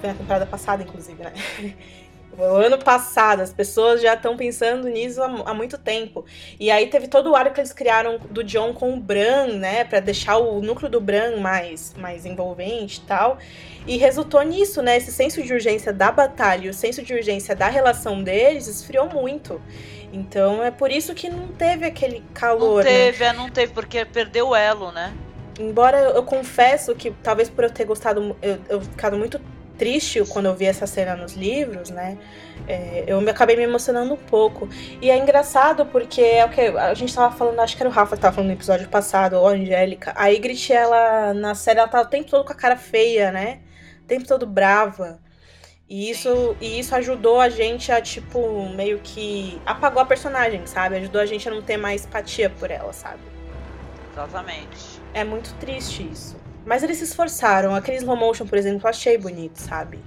Foi 0.00 0.10
na 0.10 0.14
temporada 0.14 0.46
passada, 0.46 0.82
inclusive, 0.82 1.22
né? 1.22 1.32
O 2.38 2.42
ano 2.42 2.76
passado, 2.76 3.40
as 3.40 3.50
pessoas 3.50 4.02
já 4.02 4.12
estão 4.12 4.36
pensando 4.36 4.88
nisso 4.88 5.22
há, 5.22 5.26
há, 5.46 5.54
muito 5.54 5.78
tempo. 5.78 6.24
E 6.60 6.70
aí 6.70 6.86
teve 6.88 7.08
todo 7.08 7.30
o 7.30 7.36
arco 7.36 7.54
que 7.54 7.60
eles 7.60 7.72
criaram 7.72 8.18
do 8.30 8.44
John 8.44 8.74
com 8.74 8.92
o 8.92 9.00
Bran, 9.00 9.54
né? 9.54 9.84
Pra 9.84 10.00
deixar 10.00 10.36
o 10.36 10.60
núcleo 10.60 10.90
do 10.90 11.00
Bran 11.00 11.38
mais, 11.38 11.94
mais 11.96 12.26
envolvente 12.26 12.98
e 12.98 13.06
tal. 13.06 13.38
E 13.86 13.96
resultou 13.96 14.42
nisso, 14.42 14.82
né? 14.82 14.98
Esse 14.98 15.10
senso 15.10 15.42
de 15.42 15.50
urgência 15.50 15.94
da 15.94 16.12
batalha 16.12 16.66
e 16.66 16.68
o 16.68 16.74
senso 16.74 17.02
de 17.02 17.14
urgência 17.14 17.56
da 17.56 17.68
relação 17.68 18.22
deles 18.22 18.66
esfriou 18.66 19.08
muito. 19.08 19.60
Então 20.12 20.62
é 20.62 20.70
por 20.70 20.90
isso 20.90 21.14
que 21.14 21.30
não 21.30 21.48
teve 21.48 21.86
aquele 21.86 22.22
calor. 22.34 22.84
Não 22.84 22.90
teve, 22.90 23.24
né? 23.24 23.30
é, 23.30 23.32
não 23.32 23.48
teve, 23.48 23.72
porque 23.72 24.04
perdeu 24.04 24.48
o 24.48 24.56
elo, 24.56 24.92
né? 24.92 25.14
Embora 25.58 25.98
eu, 25.98 26.10
eu 26.10 26.22
confesso 26.22 26.94
que, 26.94 27.10
talvez 27.22 27.48
por 27.48 27.64
eu 27.64 27.70
ter 27.70 27.86
gostado, 27.86 28.36
eu, 28.42 28.58
eu 28.68 28.80
ficado 28.82 29.16
muito 29.16 29.40
triste 29.76 30.22
quando 30.28 30.46
eu 30.46 30.54
vi 30.54 30.66
essa 30.66 30.86
cena 30.86 31.16
nos 31.16 31.34
livros, 31.34 31.90
né? 31.90 32.18
É, 32.66 33.04
eu 33.06 33.20
me 33.20 33.30
acabei 33.30 33.56
me 33.56 33.62
emocionando 33.62 34.14
um 34.14 34.16
pouco. 34.16 34.68
E 35.00 35.10
é 35.10 35.16
engraçado 35.16 35.86
porque 35.86 36.20
é 36.20 36.44
o 36.44 36.48
que 36.48 36.60
a 36.60 36.94
gente 36.94 37.14
tava 37.14 37.34
falando, 37.34 37.60
acho 37.60 37.76
que 37.76 37.82
era 37.82 37.90
o 37.90 37.92
Rafa 37.92 38.16
que 38.16 38.22
tava 38.22 38.34
falando 38.34 38.48
no 38.48 38.54
episódio 38.56 38.88
passado, 38.88 39.34
ou 39.34 39.48
a 39.48 39.52
Angélica. 39.52 40.12
A 40.16 40.28
Ygritte, 40.28 40.72
ela, 40.72 41.34
na 41.34 41.54
série, 41.54 41.78
ela 41.78 41.88
tá 41.88 42.00
o 42.00 42.06
tempo 42.06 42.30
todo 42.30 42.44
com 42.44 42.52
a 42.52 42.56
cara 42.56 42.76
feia, 42.76 43.30
né? 43.30 43.60
O 44.02 44.06
tempo 44.06 44.26
todo 44.26 44.46
brava. 44.46 45.20
E 45.88 46.10
isso, 46.10 46.56
e 46.60 46.80
isso 46.80 46.94
ajudou 46.96 47.40
a 47.40 47.48
gente 47.48 47.92
a, 47.92 48.00
tipo, 48.00 48.68
meio 48.70 48.98
que 48.98 49.60
apagou 49.64 50.02
a 50.02 50.06
personagem, 50.06 50.66
sabe? 50.66 50.96
Ajudou 50.96 51.20
a 51.20 51.26
gente 51.26 51.48
a 51.48 51.52
não 51.52 51.62
ter 51.62 51.76
mais 51.76 52.04
empatia 52.04 52.50
por 52.50 52.70
ela, 52.72 52.92
sabe? 52.92 53.20
Exatamente. 54.12 55.00
É 55.14 55.22
muito 55.22 55.54
triste 55.54 56.08
isso. 56.10 56.45
Mas 56.66 56.82
eles 56.82 56.98
se 56.98 57.04
esforçaram. 57.04 57.74
Aquele 57.74 57.98
slow 57.98 58.16
motion, 58.16 58.46
por 58.46 58.58
exemplo, 58.58 58.80
eu 58.84 58.90
achei 58.90 59.16
bonito, 59.16 59.56
sabe? 59.58 60.00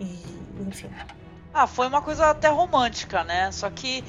E, 0.00 0.18
enfim. 0.60 0.88
Ah, 1.52 1.66
foi 1.66 1.88
uma 1.88 2.00
coisa 2.00 2.30
até 2.30 2.48
romântica, 2.48 3.24
né? 3.24 3.50
Só 3.50 3.68
que 3.68 4.04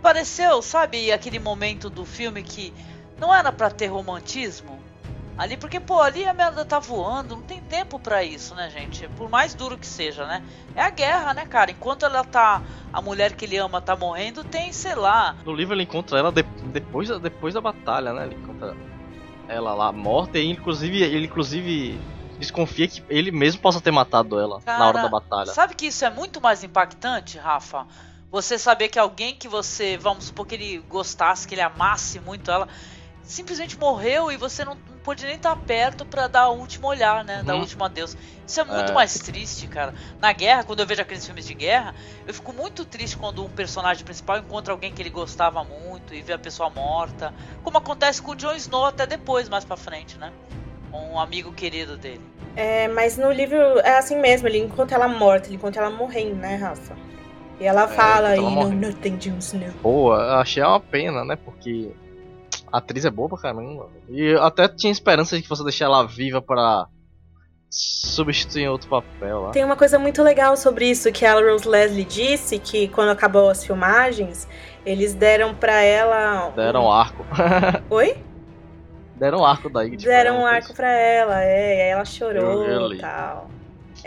pareceu, 0.00 0.62
sabe, 0.62 1.10
aquele 1.10 1.40
momento 1.40 1.90
do 1.90 2.06
filme 2.06 2.42
que 2.42 2.72
não 3.18 3.34
era 3.34 3.50
para 3.50 3.68
ter 3.68 3.88
romantismo. 3.88 4.76
Ali, 5.36 5.56
porque, 5.58 5.78
pô, 5.78 6.00
ali 6.00 6.24
a 6.24 6.32
merda 6.32 6.64
tá 6.64 6.78
voando, 6.78 7.36
não 7.36 7.42
tem 7.42 7.60
tempo 7.60 7.98
para 7.98 8.24
isso, 8.24 8.54
né, 8.54 8.70
gente? 8.70 9.06
Por 9.18 9.28
mais 9.28 9.52
duro 9.52 9.76
que 9.76 9.86
seja, 9.86 10.24
né? 10.24 10.42
É 10.74 10.80
a 10.80 10.88
guerra, 10.88 11.34
né, 11.34 11.44
cara? 11.44 11.70
Enquanto 11.70 12.06
ela 12.06 12.24
tá. 12.24 12.62
A 12.90 13.02
mulher 13.02 13.34
que 13.34 13.44
ele 13.44 13.58
ama 13.58 13.82
tá 13.82 13.94
morrendo, 13.94 14.42
tem, 14.44 14.72
sei 14.72 14.94
lá. 14.94 15.36
No 15.44 15.52
livro 15.52 15.74
ele 15.74 15.82
encontra 15.82 16.18
ela 16.18 16.32
de, 16.32 16.42
depois, 16.72 17.10
depois 17.20 17.52
da 17.52 17.60
batalha, 17.60 18.14
né? 18.14 18.24
Ele 18.24 18.36
encontra 18.36 18.74
ela 19.48 19.74
lá 19.74 19.92
morta 19.92 20.38
e 20.38 20.50
inclusive 20.50 21.02
ele 21.02 21.26
inclusive 21.26 21.98
desconfia 22.38 22.86
que 22.88 23.02
ele 23.08 23.30
mesmo 23.30 23.60
possa 23.60 23.80
ter 23.80 23.90
matado 23.90 24.38
ela 24.38 24.60
Cara, 24.60 24.78
na 24.78 24.88
hora 24.88 25.02
da 25.02 25.08
batalha. 25.08 25.52
Sabe 25.52 25.74
que 25.74 25.86
isso 25.86 26.04
é 26.04 26.10
muito 26.10 26.40
mais 26.40 26.62
impactante, 26.62 27.38
Rafa? 27.38 27.86
Você 28.30 28.58
saber 28.58 28.88
que 28.88 28.98
alguém 28.98 29.34
que 29.34 29.48
você, 29.48 29.96
vamos 29.96 30.26
supor 30.26 30.46
que 30.46 30.54
ele 30.54 30.78
gostasse, 30.88 31.46
que 31.46 31.54
ele 31.54 31.62
amasse 31.62 32.20
muito 32.20 32.50
ela, 32.50 32.68
simplesmente 33.22 33.78
morreu 33.78 34.30
e 34.30 34.36
você 34.36 34.64
não, 34.64 34.74
não 34.74 34.95
pôde 35.06 35.24
nem 35.24 35.36
estar 35.36 35.54
perto 35.54 36.04
para 36.04 36.26
dar 36.26 36.48
o 36.48 36.58
último 36.58 36.88
olhar, 36.88 37.24
né? 37.24 37.38
Uhum. 37.38 37.44
Dar 37.44 37.54
o 37.54 37.60
último 37.60 37.84
adeus. 37.84 38.16
Isso 38.44 38.60
é 38.60 38.64
muito 38.64 38.90
é. 38.90 38.92
mais 38.92 39.14
triste, 39.14 39.68
cara. 39.68 39.94
Na 40.20 40.32
guerra, 40.32 40.64
quando 40.64 40.80
eu 40.80 40.86
vejo 40.86 41.00
aqueles 41.00 41.24
filmes 41.24 41.46
de 41.46 41.54
guerra, 41.54 41.94
eu 42.26 42.34
fico 42.34 42.52
muito 42.52 42.84
triste 42.84 43.16
quando 43.16 43.44
um 43.44 43.48
personagem 43.48 44.04
principal 44.04 44.38
encontra 44.38 44.72
alguém 44.72 44.92
que 44.92 45.00
ele 45.00 45.10
gostava 45.10 45.62
muito 45.62 46.12
e 46.12 46.22
vê 46.22 46.32
a 46.32 46.38
pessoa 46.38 46.68
morta. 46.70 47.32
Como 47.62 47.78
acontece 47.78 48.20
com 48.20 48.32
o 48.32 48.34
Jon 48.34 48.56
Snow 48.56 48.84
até 48.84 49.06
depois, 49.06 49.48
mais 49.48 49.64
pra 49.64 49.76
frente, 49.76 50.18
né? 50.18 50.32
Um 50.92 51.20
amigo 51.20 51.52
querido 51.52 51.96
dele. 51.96 52.22
É, 52.56 52.88
mas 52.88 53.16
no 53.16 53.30
livro 53.30 53.78
é 53.80 53.98
assim 53.98 54.16
mesmo, 54.16 54.48
ele 54.48 54.58
encontra 54.58 54.96
ela 54.96 55.06
morta, 55.06 55.46
ele 55.46 55.54
encontra 55.54 55.82
ela 55.82 55.90
morrendo, 55.94 56.34
né, 56.34 56.56
Rafa? 56.56 56.96
E 57.60 57.64
ela 57.64 57.84
é, 57.84 57.88
fala, 57.88 58.36
e 58.36 58.40
não, 58.40 58.72
nothing, 58.72 59.18
Jon 59.18 59.38
Snow. 59.38 59.70
Boa, 59.82 60.40
achei 60.40 60.64
uma 60.64 60.80
pena, 60.80 61.24
né? 61.24 61.36
Porque 61.36 61.92
a 62.72 62.78
atriz 62.78 63.04
é 63.04 63.10
boa 63.10 63.28
pra 63.28 63.38
caramba. 63.38 63.88
E 64.08 64.22
eu 64.22 64.42
até 64.42 64.68
tinha 64.68 64.90
esperança 64.90 65.36
de 65.36 65.42
que 65.42 65.48
você 65.48 65.62
deixar 65.62 65.86
ela 65.86 66.06
viva 66.06 66.40
para 66.42 66.86
substituir 67.70 68.62
em 68.62 68.68
outro 68.68 68.88
papel 68.88 69.42
lá. 69.42 69.50
Tem 69.50 69.64
uma 69.64 69.76
coisa 69.76 69.98
muito 69.98 70.22
legal 70.22 70.56
sobre 70.56 70.88
isso 70.88 71.10
que 71.12 71.24
a 71.24 71.34
Rose 71.34 71.68
Leslie 71.68 72.04
disse 72.04 72.58
que 72.58 72.88
quando 72.88 73.10
acabou 73.10 73.50
as 73.50 73.64
filmagens, 73.64 74.48
eles 74.84 75.14
deram 75.14 75.54
para 75.54 75.82
ela 75.82 76.50
deram 76.50 76.84
um 76.84 76.92
arco. 76.92 77.24
Oi? 77.90 78.16
Deram 79.16 79.40
um 79.40 79.44
arco 79.44 79.70
daí. 79.70 79.90
Tipo, 79.90 80.04
deram 80.04 80.40
um 80.40 80.46
arco 80.46 80.74
pra 80.74 80.90
ela, 80.90 81.42
é, 81.42 81.78
e 81.78 81.82
aí 81.82 81.88
ela 81.88 82.04
chorou 82.04 82.92
e 82.92 82.98
tal. 82.98 83.50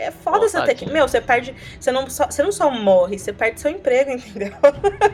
É 0.00 0.10
foda 0.10 0.48
você 0.48 0.62
ter 0.62 0.74
que. 0.74 0.90
Meu, 0.90 1.06
você 1.06 1.20
perde. 1.20 1.54
Você 1.78 1.92
não, 1.92 2.08
só, 2.08 2.26
você 2.26 2.42
não 2.42 2.50
só 2.50 2.70
morre, 2.70 3.18
você 3.18 3.32
perde 3.32 3.60
seu 3.60 3.70
emprego, 3.70 4.12
entendeu? 4.16 4.52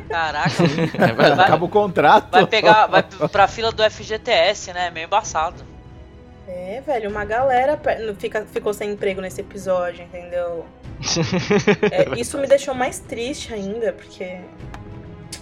Caraca. 0.08 0.62
É, 0.98 1.12
vai, 1.12 1.32
acaba 1.32 1.64
o 1.64 1.68
contrato. 1.68 2.30
Vai 2.30 2.46
pegar. 2.46 2.86
Vai 2.86 3.02
pra 3.30 3.48
fila 3.48 3.72
do 3.72 3.82
FGTS, 3.90 4.72
né? 4.72 4.90
Meio 4.90 5.06
embaçado. 5.06 5.64
É, 6.48 6.80
velho, 6.80 7.10
uma 7.10 7.24
galera 7.24 7.78
fica, 8.18 8.46
ficou 8.46 8.72
sem 8.72 8.92
emprego 8.92 9.20
nesse 9.20 9.40
episódio, 9.40 10.04
entendeu? 10.04 10.64
é, 11.90 12.18
isso 12.20 12.38
me 12.38 12.46
deixou 12.46 12.72
mais 12.72 13.00
triste 13.00 13.52
ainda, 13.52 13.92
porque 13.92 14.38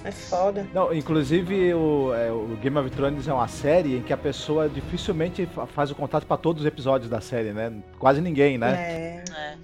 é 0.05 0.12
foda. 0.12 0.66
Não, 0.72 0.92
inclusive 0.92 1.72
o, 1.72 2.14
é, 2.14 2.30
o, 2.30 2.57
Game 2.61 2.76
of 2.78 2.90
Thrones 2.90 3.26
é 3.26 3.32
uma 3.32 3.48
série 3.48 3.96
em 3.96 4.02
que 4.02 4.12
a 4.12 4.16
pessoa 4.16 4.68
dificilmente 4.68 5.48
faz 5.74 5.90
o 5.90 5.94
contato 5.94 6.26
para 6.26 6.36
todos 6.36 6.62
os 6.62 6.66
episódios 6.66 7.11
da 7.11 7.22
série, 7.22 7.52
né? 7.52 7.72
Quase 7.98 8.20
ninguém, 8.20 8.59
né? 8.59 8.74
É. 8.74 9.24
é. 9.34 9.57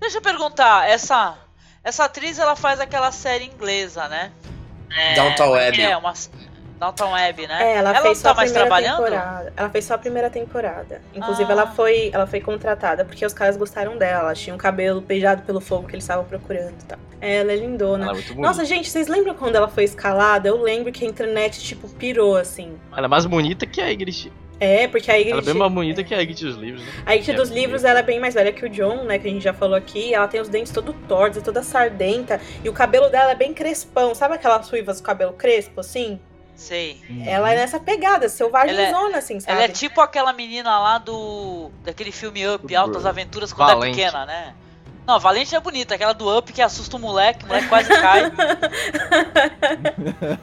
Deixa 0.00 0.18
eu 0.18 0.22
perguntar, 0.22 0.88
essa 0.88 1.38
essa 1.84 2.06
atriz 2.06 2.38
ela 2.38 2.56
faz 2.56 2.80
aquela 2.80 3.12
série 3.12 3.44
inglesa, 3.44 4.08
né? 4.08 4.32
É, 4.90 5.14
Downtown 5.14 5.50
Web. 5.50 5.80
É, 5.80 5.96
uma 5.96 6.14
Web, 7.12 7.46
né? 7.46 7.62
É, 7.62 7.76
ela, 7.76 7.90
ela 7.90 8.02
fez 8.02 8.18
só 8.18 8.34
tá 8.34 8.42
a 8.42 8.44
primeira 8.44 8.82
temporada. 8.82 9.52
Ela 9.56 9.70
fez 9.70 9.84
só 9.84 9.94
a 9.94 9.98
primeira 9.98 10.30
temporada. 10.30 11.02
Inclusive, 11.14 11.48
ah. 11.48 11.52
ela, 11.52 11.66
foi, 11.68 12.10
ela 12.12 12.26
foi 12.26 12.40
contratada 12.40 13.04
porque 13.04 13.24
os 13.24 13.32
caras 13.32 13.56
gostaram 13.56 13.96
dela. 13.96 14.24
Ela 14.24 14.34
tinha 14.34 14.54
um 14.54 14.58
cabelo 14.58 15.00
beijado 15.00 15.42
pelo 15.42 15.60
fogo 15.60 15.86
que 15.86 15.94
eles 15.94 16.04
estavam 16.04 16.24
procurando 16.24 16.74
e 16.80 16.84
tal. 16.84 16.98
É, 17.20 17.36
ela 17.36 17.52
é 17.52 17.56
lindona. 17.56 18.08
Ela 18.08 18.18
é 18.18 18.34
Nossa, 18.34 18.64
gente, 18.64 18.90
vocês 18.90 19.08
lembram 19.08 19.34
quando 19.34 19.56
ela 19.56 19.68
foi 19.68 19.84
escalada? 19.84 20.48
Eu 20.48 20.60
lembro 20.60 20.92
que 20.92 21.04
a 21.04 21.08
internet, 21.08 21.60
tipo, 21.60 21.88
pirou, 21.88 22.36
assim. 22.36 22.76
Ela 22.96 23.06
é 23.06 23.08
mais 23.08 23.24
bonita 23.26 23.66
que 23.66 23.80
a 23.80 23.88
Ygritte. 23.88 24.32
É, 24.60 24.86
porque 24.86 25.10
a 25.10 25.14
Ygritte... 25.14 25.32
Ela 25.32 25.42
é 25.42 25.44
bem 25.44 25.54
mais 25.54 25.72
bonita 25.72 26.00
é. 26.00 26.04
que 26.04 26.14
a 26.14 26.20
Ygritte 26.20 26.44
dos 26.44 26.56
livros, 26.56 26.82
né? 26.82 26.92
A 27.06 27.14
Ygritte 27.14 27.32
dos 27.32 27.50
é 27.50 27.54
livros, 27.54 27.82
bonita. 27.82 27.88
ela 27.88 27.98
é 28.00 28.02
bem 28.02 28.20
mais 28.20 28.34
velha 28.34 28.52
que 28.52 28.64
o 28.64 28.68
John, 28.68 29.04
né? 29.04 29.18
Que 29.18 29.28
a 29.28 29.30
gente 29.30 29.42
já 29.42 29.52
falou 29.52 29.74
aqui. 29.74 30.14
Ela 30.14 30.28
tem 30.28 30.40
os 30.40 30.48
dentes 30.48 30.72
todo 30.72 30.92
tortos, 31.08 31.42
toda 31.42 31.62
sardenta. 31.62 32.40
E 32.62 32.68
o 32.68 32.72
cabelo 32.72 33.08
dela 33.08 33.32
é 33.32 33.34
bem 33.34 33.52
crespão. 33.52 34.14
Sabe 34.14 34.34
aquelas 34.34 34.68
ruivas 34.68 35.00
com 35.00 35.06
cabelo 35.06 35.32
crespo, 35.32 35.80
assim? 35.80 36.20
Sei. 36.56 37.00
Ela 37.26 37.52
é 37.52 37.56
nessa 37.56 37.80
pegada, 37.80 38.28
selvagem 38.28 38.78
é, 38.78 38.90
zona, 38.90 39.18
assim, 39.18 39.40
sabe? 39.40 39.52
Ela 39.52 39.64
é 39.64 39.68
tipo 39.68 40.00
aquela 40.00 40.32
menina 40.32 40.78
lá 40.78 40.98
do. 40.98 41.70
daquele 41.82 42.12
filme 42.12 42.46
Up, 42.48 42.74
Altas 42.74 43.04
Aventuras, 43.04 43.52
quando 43.52 43.70
é 43.70 43.74
Valente. 43.74 44.00
é 44.00 44.04
pequena, 44.04 44.24
né? 44.24 44.54
Não, 45.06 45.20
Valente 45.20 45.54
é 45.54 45.60
bonita, 45.60 45.94
aquela 45.94 46.14
do 46.14 46.36
Up 46.36 46.50
que 46.52 46.62
assusta 46.62 46.96
o 46.96 47.00
moleque, 47.00 47.44
o 47.44 47.48
moleque 47.48 47.68
quase 47.68 47.88
cai. 47.88 48.32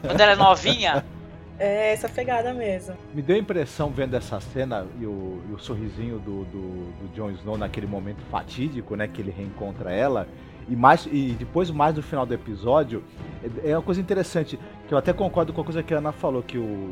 quando 0.05 0.21
ela 0.21 0.33
é 0.33 0.35
novinha. 0.35 1.03
É 1.57 1.93
essa 1.93 2.09
pegada 2.09 2.53
mesmo. 2.53 2.97
Me 3.13 3.21
deu 3.21 3.35
a 3.35 3.39
impressão, 3.39 3.91
vendo 3.91 4.15
essa 4.15 4.39
cena 4.39 4.85
e 4.99 5.05
o, 5.05 5.43
e 5.47 5.53
o 5.53 5.59
sorrisinho 5.59 6.17
do, 6.17 6.43
do, 6.45 6.91
do 6.91 7.15
Jon 7.15 7.29
Snow 7.31 7.55
naquele 7.55 7.85
momento 7.85 8.21
fatídico, 8.31 8.95
né? 8.95 9.07
Que 9.07 9.21
ele 9.21 9.31
reencontra 9.31 9.93
ela 9.93 10.27
e 10.69 10.75
mais 10.75 11.05
e 11.11 11.35
depois 11.37 11.69
mais 11.69 11.95
do 11.95 12.01
final 12.01 12.25
do 12.25 12.33
episódio 12.33 13.03
é, 13.63 13.71
é 13.71 13.75
uma 13.75 13.81
coisa 13.81 13.99
interessante 13.99 14.59
que 14.87 14.93
eu 14.93 14.97
até 14.97 15.13
concordo 15.13 15.53
com 15.53 15.61
a 15.61 15.63
coisa 15.63 15.83
que 15.83 15.93
a 15.93 15.97
Ana 15.97 16.11
falou 16.11 16.41
que 16.41 16.57
o 16.57 16.91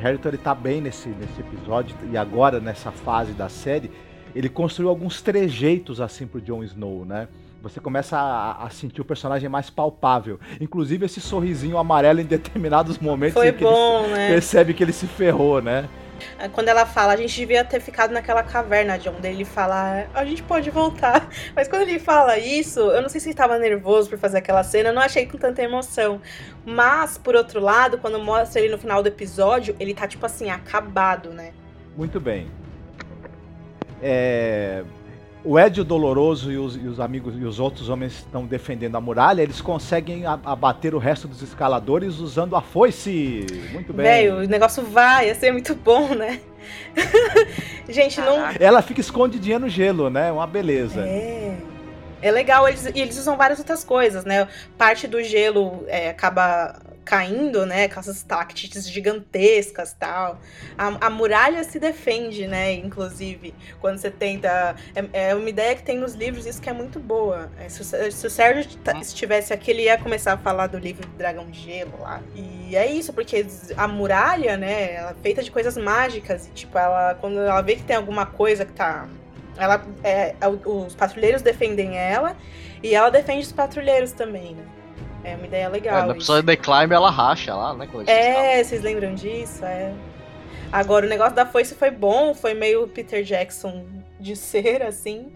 Harrington 0.00 0.28
ele 0.28 0.38
tá 0.38 0.54
bem 0.54 0.80
nesse 0.80 1.08
nesse 1.08 1.40
episódio 1.40 1.96
e 2.10 2.16
agora 2.16 2.60
nessa 2.60 2.90
fase 2.90 3.32
da 3.32 3.48
série 3.48 3.90
ele 4.34 4.48
construiu 4.48 4.88
alguns 4.88 5.22
trejeitos 5.22 6.00
assim 6.00 6.26
pro 6.26 6.40
Jon 6.40 6.64
Snow, 6.64 7.04
né? 7.04 7.28
Você 7.62 7.80
começa 7.80 8.18
a, 8.18 8.66
a, 8.66 8.68
sentir 8.68 9.00
o 9.00 9.04
personagem 9.04 9.48
mais 9.48 9.70
palpável. 9.70 10.38
Inclusive 10.60 11.06
esse 11.06 11.18
sorrisinho 11.18 11.78
amarelo 11.78 12.20
em 12.20 12.24
determinados 12.24 12.98
momentos 12.98 13.34
Foi 13.34 13.48
em 13.48 13.52
que 13.54 13.64
bom, 13.64 14.04
ele 14.04 14.12
né? 14.12 14.28
percebe 14.28 14.74
que 14.74 14.82
ele 14.82 14.92
se 14.92 15.06
ferrou, 15.06 15.62
né? 15.62 15.88
É, 16.38 16.48
quando 16.48 16.68
ela 16.68 16.86
fala, 16.86 17.12
a 17.12 17.16
gente 17.16 17.34
devia 17.34 17.64
ter 17.64 17.80
ficado 17.80 18.12
naquela 18.12 18.42
caverna 18.42 18.98
de 18.98 19.08
onde 19.08 19.26
ele 19.28 19.44
fala, 19.44 20.06
a 20.14 20.24
gente 20.24 20.42
pode 20.42 20.70
voltar. 20.70 21.28
Mas 21.54 21.68
quando 21.68 21.82
ele 21.82 21.98
fala 21.98 22.38
isso, 22.38 22.80
eu 22.80 23.02
não 23.02 23.08
sei 23.08 23.20
se 23.20 23.28
ele 23.28 23.34
estava 23.34 23.58
nervoso 23.58 24.08
por 24.08 24.18
fazer 24.18 24.38
aquela 24.38 24.62
cena, 24.62 24.90
eu 24.90 24.94
não 24.94 25.02
achei 25.02 25.26
com 25.26 25.38
tanta 25.38 25.62
emoção. 25.62 26.20
Mas, 26.64 27.18
por 27.18 27.34
outro 27.34 27.60
lado, 27.60 27.98
quando 27.98 28.18
mostra 28.18 28.60
ele 28.60 28.70
no 28.70 28.78
final 28.78 29.02
do 29.02 29.08
episódio, 29.08 29.76
ele 29.78 29.94
tá, 29.94 30.06
tipo 30.06 30.24
assim, 30.24 30.50
acabado, 30.50 31.30
né? 31.30 31.52
Muito 31.96 32.20
bem. 32.20 32.48
É... 34.02 34.84
o 35.44 35.58
Ed 35.58 35.80
o 35.80 35.84
Doloroso 35.84 36.50
e 36.50 36.56
os, 36.56 36.74
e 36.76 36.86
os, 36.86 36.98
amigos 36.98 37.34
e 37.36 37.44
os 37.44 37.60
outros 37.60 37.88
homens 37.88 38.14
estão 38.14 38.46
defendendo 38.46 38.96
a 38.96 39.00
muralha, 39.00 39.42
eles 39.42 39.60
conseguem 39.60 40.24
abater 40.26 40.94
o 40.94 40.98
resto 40.98 41.28
dos 41.28 41.42
escaladores 41.42 42.18
usando 42.18 42.56
a 42.56 42.62
foice. 42.62 43.46
Muito 43.72 43.92
bem. 43.92 44.06
Velho, 44.06 44.36
o 44.38 44.46
negócio 44.46 44.82
vai, 44.82 45.28
ia 45.28 45.34
ser 45.34 45.52
muito 45.52 45.74
bom, 45.74 46.14
né? 46.14 46.40
Gente, 47.88 48.20
não. 48.20 48.38
Ela 48.58 48.80
fica 48.80 49.00
escondidinha 49.00 49.58
no 49.58 49.68
gelo, 49.68 50.08
né? 50.08 50.32
Uma 50.32 50.46
beleza. 50.46 51.02
É. 51.02 51.56
É 52.22 52.30
legal, 52.30 52.66
eles, 52.66 52.86
e 52.86 53.02
eles 53.02 53.18
usam 53.18 53.36
várias 53.36 53.58
outras 53.58 53.84
coisas, 53.84 54.24
né? 54.24 54.48
Parte 54.78 55.06
do 55.06 55.22
gelo 55.22 55.84
é, 55.86 56.08
acaba 56.08 56.80
caindo, 57.04 57.66
né, 57.66 57.88
com 57.88 58.00
essas 58.00 58.22
tactites 58.22 58.88
gigantescas 58.88 59.92
tal. 59.92 60.40
A, 60.76 61.06
a, 61.06 61.10
muralha 61.10 61.62
se 61.62 61.78
defende, 61.78 62.46
né, 62.46 62.72
inclusive, 62.72 63.54
quando 63.80 63.98
você 63.98 64.10
tenta... 64.10 64.74
É, 64.94 65.28
é, 65.28 65.34
uma 65.34 65.48
ideia 65.48 65.74
que 65.74 65.82
tem 65.82 65.98
nos 65.98 66.14
livros, 66.14 66.46
isso 66.46 66.60
que 66.60 66.70
é 66.70 66.72
muito 66.72 66.98
boa. 66.98 67.50
É, 67.58 67.68
se, 67.68 67.84
se, 67.84 68.26
o 68.26 68.30
Sérgio 68.30 68.64
hum. 68.64 69.00
estivesse 69.00 69.52
aqui, 69.52 69.70
ele 69.70 69.82
ia 69.82 69.98
começar 69.98 70.32
a 70.32 70.38
falar 70.38 70.66
do 70.66 70.78
livro 70.78 71.06
Dragão 71.18 71.50
de 71.50 71.60
Gelo 71.60 72.00
lá. 72.00 72.22
E 72.34 72.74
é 72.74 72.90
isso, 72.90 73.12
porque 73.12 73.46
a 73.76 73.86
muralha, 73.86 74.56
né, 74.56 74.94
ela 74.94 75.10
é 75.10 75.22
feita 75.22 75.42
de 75.42 75.50
coisas 75.50 75.76
mágicas, 75.76 76.46
e 76.46 76.50
tipo, 76.50 76.76
ela, 76.78 77.14
quando 77.20 77.38
ela 77.38 77.60
vê 77.60 77.76
que 77.76 77.82
tem 77.82 77.96
alguma 77.96 78.26
coisa 78.26 78.64
que 78.64 78.72
tá... 78.72 79.06
Ela, 79.56 79.84
é, 80.02 80.34
é 80.40 80.48
os 80.48 80.96
patrulheiros 80.96 81.40
defendem 81.42 81.96
ela, 81.96 82.36
e 82.82 82.94
ela 82.94 83.08
defende 83.10 83.46
os 83.46 83.52
patrulheiros 83.52 84.12
também, 84.12 84.54
né. 84.54 84.64
É 85.24 85.34
uma 85.34 85.46
ideia 85.46 85.68
legal. 85.68 86.04
É, 86.04 86.06
na 86.06 86.12
episódio 86.12 86.42
de 86.42 86.56
Climb 86.56 86.92
ela 86.92 87.10
racha 87.10 87.54
lá, 87.54 87.74
né? 87.74 87.88
É, 88.06 88.62
vocês 88.62 88.82
lembram 88.82 89.14
disso? 89.14 89.64
É. 89.64 89.94
Agora, 90.70 91.06
o 91.06 91.08
negócio 91.08 91.34
da 91.34 91.46
foice 91.46 91.74
foi 91.74 91.90
bom, 91.90 92.34
foi 92.34 92.52
meio 92.52 92.86
Peter 92.88 93.22
Jackson 93.22 93.86
de 94.20 94.36
ser, 94.36 94.82
assim. 94.82 95.32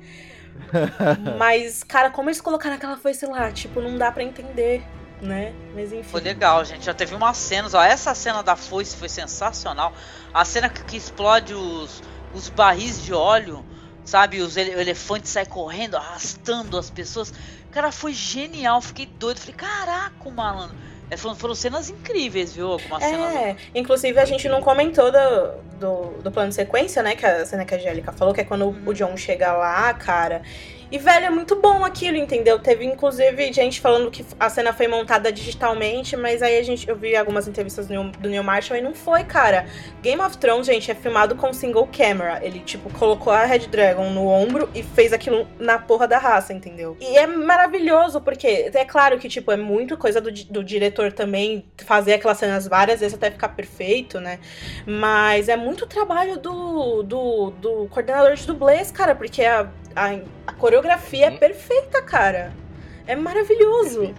Mas, 1.38 1.82
cara, 1.82 2.10
como 2.10 2.28
eles 2.28 2.40
colocaram 2.40 2.76
aquela 2.76 2.96
foice 2.96 3.24
lá? 3.26 3.50
Tipo, 3.50 3.80
não 3.80 3.96
dá 3.96 4.10
para 4.10 4.22
entender, 4.22 4.82
né? 5.22 5.54
Mas 5.74 5.92
enfim. 5.92 6.02
Foi 6.02 6.20
legal, 6.20 6.64
gente. 6.64 6.84
Já 6.84 6.92
teve 6.92 7.14
umas 7.14 7.36
cenas, 7.36 7.72
ó. 7.72 7.82
Essa 7.82 8.14
cena 8.14 8.42
da 8.42 8.56
foice 8.56 8.96
foi 8.96 9.08
sensacional. 9.08 9.92
A 10.34 10.44
cena 10.44 10.68
que, 10.68 10.82
que 10.84 10.96
explode 10.96 11.54
os, 11.54 12.02
os 12.34 12.48
barris 12.48 13.02
de 13.02 13.14
óleo, 13.14 13.64
sabe? 14.08 14.40
Os 14.40 14.56
ele, 14.56 14.74
o 14.74 14.80
elefante 14.80 15.28
sai 15.28 15.44
correndo, 15.44 15.96
arrastando 15.96 16.78
as 16.78 16.90
pessoas. 16.90 17.32
Cara, 17.70 17.92
foi 17.92 18.12
genial, 18.12 18.80
fiquei 18.80 19.06
doido. 19.06 19.38
Falei, 19.38 19.54
caraca, 19.54 20.30
malandro. 20.30 20.74
É, 21.10 21.16
foram, 21.16 21.36
foram 21.36 21.54
cenas 21.54 21.88
incríveis, 21.88 22.54
viu? 22.54 22.72
Algumas 22.72 23.02
é, 23.02 23.08
cenas. 23.08 23.56
Inclusive, 23.74 24.18
a 24.18 24.24
gente 24.24 24.48
não 24.48 24.60
comentou 24.60 25.10
do, 25.10 25.52
do, 25.78 26.22
do 26.22 26.30
plano 26.30 26.48
de 26.50 26.54
sequência, 26.54 27.02
né? 27.02 27.14
Que 27.14 27.24
a 27.24 27.46
cena 27.46 27.64
que 27.64 27.74
a 27.74 27.78
Angélica 27.78 28.12
falou, 28.12 28.34
que 28.34 28.40
é 28.40 28.44
quando 28.44 28.68
o 28.86 28.94
John 28.94 29.16
chega 29.16 29.52
lá, 29.52 29.92
cara. 29.94 30.42
E, 30.90 30.98
velho, 30.98 31.26
é 31.26 31.30
muito 31.30 31.56
bom 31.56 31.84
aquilo, 31.84 32.16
entendeu? 32.16 32.58
Teve, 32.58 32.84
inclusive, 32.84 33.52
gente 33.52 33.80
falando 33.80 34.10
que 34.10 34.24
a 34.40 34.48
cena 34.48 34.72
foi 34.72 34.88
montada 34.88 35.30
digitalmente, 35.30 36.16
mas 36.16 36.42
aí 36.42 36.58
a 36.58 36.62
gente, 36.62 36.88
eu 36.88 36.96
vi 36.96 37.14
algumas 37.14 37.46
entrevistas 37.46 37.86
do 37.86 38.28
Neil, 38.28 38.42
Marshall 38.42 38.78
e 38.78 38.82
não 38.82 38.94
foi, 38.94 39.24
cara. 39.24 39.66
Game 40.02 40.20
of 40.22 40.38
Thrones, 40.38 40.66
gente, 40.66 40.90
é 40.90 40.94
filmado 40.94 41.36
com 41.36 41.52
single 41.52 41.86
camera. 41.86 42.40
Ele, 42.42 42.60
tipo, 42.60 42.90
colocou 42.98 43.32
a 43.32 43.44
Red 43.44 43.66
Dragon 43.68 44.10
no 44.10 44.26
ombro 44.26 44.68
e 44.74 44.82
fez 44.82 45.12
aquilo 45.12 45.46
na 45.58 45.78
porra 45.78 46.08
da 46.08 46.18
raça, 46.18 46.52
entendeu? 46.52 46.96
E 47.00 47.18
é 47.18 47.26
maravilhoso, 47.26 48.20
porque 48.20 48.70
é 48.72 48.84
claro 48.84 49.18
que, 49.18 49.28
tipo, 49.28 49.52
é 49.52 49.56
muito 49.56 49.96
coisa 49.96 50.20
do, 50.20 50.32
do 50.32 50.64
diretor 50.64 51.12
também 51.12 51.66
fazer 51.84 52.14
aquelas 52.14 52.38
cenas 52.38 52.66
várias 52.66 53.00
vezes 53.00 53.14
até 53.14 53.30
ficar 53.30 53.50
perfeito, 53.50 54.20
né? 54.20 54.38
Mas 54.86 55.48
é 55.48 55.56
muito 55.56 55.86
trabalho 55.86 56.38
do, 56.38 57.02
do, 57.02 57.50
do 57.50 57.88
coordenador 57.88 58.34
de 58.34 58.46
dublês, 58.46 58.90
cara, 58.90 59.14
porque 59.14 59.44
a 59.44 59.68
a, 59.98 60.20
a 60.58 60.60
coreografia 60.60 61.26
é 61.26 61.30
perfeita, 61.30 62.02
cara. 62.02 62.52
É 63.06 63.14
maravilhoso. 63.14 64.12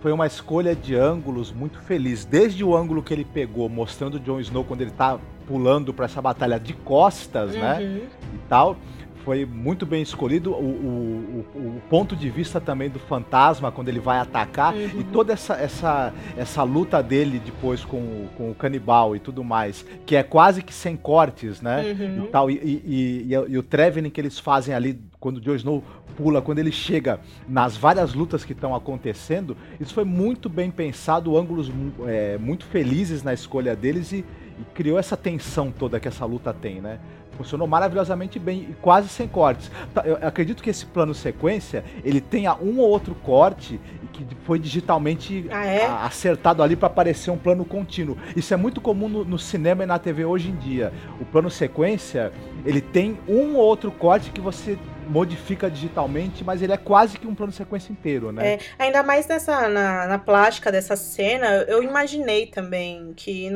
Foi 0.00 0.10
uma 0.10 0.26
escolha 0.26 0.74
de 0.74 0.94
ângulos 0.94 1.52
muito 1.52 1.80
feliz. 1.82 2.24
Desde 2.24 2.64
o 2.64 2.74
ângulo 2.74 3.02
que 3.02 3.12
ele 3.12 3.26
pegou, 3.26 3.68
mostrando 3.68 4.14
o 4.14 4.20
Jon 4.20 4.40
Snow 4.40 4.64
quando 4.64 4.80
ele 4.80 4.90
tá 4.90 5.18
pulando 5.46 5.92
para 5.92 6.06
essa 6.06 6.22
batalha 6.22 6.58
de 6.58 6.72
costas, 6.72 7.52
né, 7.52 7.74
uhum. 7.74 7.94
né? 7.94 8.08
E 8.34 8.38
tal 8.48 8.76
foi 9.24 9.46
muito 9.46 9.86
bem 9.86 10.02
escolhido. 10.02 10.52
O, 10.52 10.54
o, 10.54 11.46
o, 11.54 11.58
o, 11.58 11.82
ponto 11.88 12.14
de 12.14 12.28
vista 12.28 12.60
também 12.60 12.90
do 12.90 12.98
fantasma 12.98 13.72
quando 13.72 13.88
ele 13.88 13.98
vai 13.98 14.18
atacar 14.18 14.74
uhum. 14.74 15.00
e 15.00 15.04
toda 15.04 15.32
essa, 15.32 15.54
essa, 15.54 16.12
essa 16.36 16.62
luta 16.62 17.02
dele 17.02 17.40
depois 17.42 17.84
com, 17.84 18.28
com 18.36 18.50
o 18.50 18.54
canibal 18.54 19.16
e 19.16 19.18
tudo 19.18 19.42
mais, 19.42 19.84
que 20.04 20.14
é 20.14 20.22
quase 20.22 20.62
que 20.62 20.74
sem 20.74 20.96
cortes, 20.96 21.62
né? 21.62 21.96
Uhum. 21.98 22.24
E, 22.24 22.28
tal, 22.28 22.50
e, 22.50 22.54
e, 22.54 23.26
e, 23.30 23.52
e 23.52 23.58
o 23.58 23.62
Trevening 23.62 24.10
que 24.10 24.20
eles 24.20 24.38
fazem 24.38 24.74
ali 24.74 25.00
quando 25.24 25.38
o 25.38 25.40
Jon 25.40 25.54
Snow 25.54 25.82
pula, 26.18 26.42
quando 26.42 26.58
ele 26.58 26.70
chega 26.70 27.18
nas 27.48 27.78
várias 27.78 28.12
lutas 28.12 28.44
que 28.44 28.52
estão 28.52 28.74
acontecendo, 28.74 29.56
isso 29.80 29.94
foi 29.94 30.04
muito 30.04 30.50
bem 30.50 30.70
pensado, 30.70 31.34
ângulos 31.38 31.72
é, 32.06 32.36
muito 32.36 32.66
felizes 32.66 33.22
na 33.22 33.32
escolha 33.32 33.74
deles 33.74 34.12
e, 34.12 34.18
e 34.18 34.64
criou 34.74 34.98
essa 34.98 35.16
tensão 35.16 35.72
toda 35.72 35.98
que 35.98 36.06
essa 36.06 36.26
luta 36.26 36.52
tem, 36.52 36.78
né? 36.78 37.00
Funcionou 37.38 37.66
maravilhosamente 37.66 38.38
bem 38.38 38.68
e 38.70 38.74
quase 38.74 39.08
sem 39.08 39.26
cortes. 39.26 39.70
Tá, 39.94 40.02
eu 40.04 40.16
acredito 40.20 40.62
que 40.62 40.68
esse 40.68 40.84
plano 40.84 41.14
sequência 41.14 41.82
ele 42.04 42.20
tenha 42.20 42.54
um 42.56 42.78
ou 42.78 42.88
outro 42.88 43.14
corte 43.14 43.80
que 44.12 44.24
foi 44.44 44.58
digitalmente 44.58 45.46
ah, 45.50 45.64
é? 45.64 45.86
acertado 45.86 46.62
ali 46.62 46.76
para 46.76 46.86
aparecer 46.86 47.30
um 47.30 47.38
plano 47.38 47.64
contínuo. 47.64 48.16
Isso 48.36 48.52
é 48.52 48.56
muito 48.56 48.80
comum 48.80 49.08
no, 49.08 49.24
no, 49.24 49.38
cinema 49.38 49.82
e 49.82 49.86
na 49.86 49.98
TV 49.98 50.24
hoje 50.24 50.50
em 50.50 50.54
dia. 50.54 50.92
O 51.18 51.24
plano 51.24 51.50
sequência 51.50 52.30
ele 52.64 52.80
tem 52.80 53.18
um 53.26 53.56
ou 53.56 53.64
outro 53.64 53.90
corte 53.90 54.30
que 54.30 54.40
você 54.40 54.78
modifica 55.08 55.70
digitalmente, 55.70 56.44
mas 56.44 56.62
ele 56.62 56.72
é 56.72 56.76
quase 56.76 57.18
que 57.18 57.26
um 57.26 57.34
plano 57.34 57.50
de 57.50 57.58
sequência 57.58 57.92
inteiro, 57.92 58.32
né? 58.32 58.54
É, 58.54 58.58
ainda 58.78 59.02
mais 59.02 59.26
nessa, 59.26 59.68
na, 59.68 60.06
na 60.06 60.18
plástica 60.18 60.70
dessa 60.70 60.96
cena, 60.96 61.64
eu 61.68 61.82
imaginei 61.82 62.46
também 62.46 63.12
que 63.16 63.50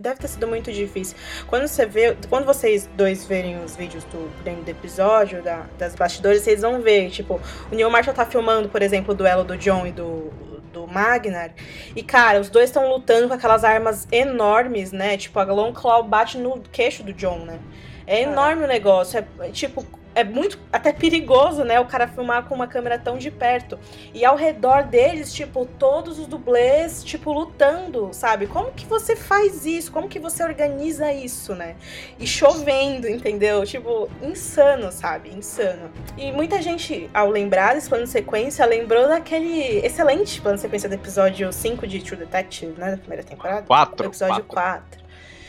deve 0.00 0.20
ter 0.20 0.28
sido 0.28 0.46
muito 0.46 0.72
difícil. 0.72 1.16
Quando 1.46 1.66
você 1.66 1.86
vê, 1.86 2.16
quando 2.28 2.44
vocês 2.44 2.88
dois 2.96 3.26
verem 3.26 3.62
os 3.62 3.76
vídeos 3.76 4.04
do, 4.04 4.28
do 4.42 4.70
episódio, 4.70 5.42
da, 5.42 5.66
das 5.78 5.94
bastidores, 5.94 6.42
vocês 6.42 6.62
vão 6.62 6.80
ver, 6.80 7.10
tipo, 7.10 7.40
o 7.70 7.74
Neil 7.74 7.90
Marshall 7.90 8.14
tá 8.14 8.24
filmando, 8.24 8.68
por 8.68 8.82
exemplo, 8.82 9.12
o 9.12 9.16
duelo 9.16 9.44
do 9.44 9.56
John 9.56 9.86
e 9.86 9.92
do, 9.92 10.32
do 10.72 10.86
Magnar. 10.86 11.52
E, 11.94 12.02
cara, 12.02 12.40
os 12.40 12.48
dois 12.48 12.70
estão 12.70 12.88
lutando 12.88 13.28
com 13.28 13.34
aquelas 13.34 13.64
armas 13.64 14.08
enormes, 14.10 14.92
né? 14.92 15.16
Tipo, 15.16 15.38
a 15.38 15.44
Long 15.44 15.72
Claw 15.72 16.02
bate 16.02 16.38
no 16.38 16.60
queixo 16.60 17.02
do 17.02 17.12
John, 17.12 17.44
né? 17.44 17.58
É 18.06 18.22
enorme 18.22 18.64
o 18.64 18.66
negócio. 18.66 19.24
É, 19.40 19.48
tipo, 19.50 19.86
é 20.14 20.24
muito 20.24 20.58
até 20.72 20.92
perigoso, 20.92 21.64
né? 21.64 21.80
O 21.80 21.86
cara 21.86 22.06
filmar 22.06 22.44
com 22.44 22.54
uma 22.54 22.66
câmera 22.66 22.98
tão 22.98 23.18
de 23.18 23.30
perto. 23.30 23.78
E 24.12 24.24
ao 24.24 24.36
redor 24.36 24.84
deles, 24.84 25.32
tipo, 25.32 25.66
todos 25.78 26.18
os 26.18 26.26
dublês, 26.26 27.02
tipo, 27.02 27.32
lutando, 27.32 28.10
sabe? 28.12 28.46
Como 28.46 28.72
que 28.72 28.86
você 28.86 29.16
faz 29.16 29.64
isso? 29.64 29.90
Como 29.90 30.08
que 30.08 30.18
você 30.18 30.42
organiza 30.42 31.12
isso, 31.12 31.54
né? 31.54 31.76
E 32.18 32.26
chovendo, 32.26 33.08
entendeu? 33.08 33.64
Tipo, 33.64 34.08
insano, 34.22 34.92
sabe? 34.92 35.30
Insano. 35.30 35.90
E 36.16 36.32
muita 36.32 36.60
gente, 36.60 37.08
ao 37.12 37.30
lembrar 37.30 37.74
desse 37.74 37.88
plano 37.88 38.04
de 38.04 38.10
sequência, 38.10 38.64
lembrou 38.66 39.08
daquele 39.08 39.84
excelente 39.84 40.40
plano 40.40 40.56
de 40.56 40.62
sequência 40.62 40.88
do 40.88 40.94
episódio 40.94 41.52
5 41.52 41.86
de 41.86 42.02
True 42.02 42.18
Detective, 42.18 42.74
né? 42.78 42.92
Da 42.92 42.96
primeira 42.96 43.24
temporada. 43.24 43.62
4. 43.62 44.06
Episódio 44.06 44.44
4. 44.44 45.01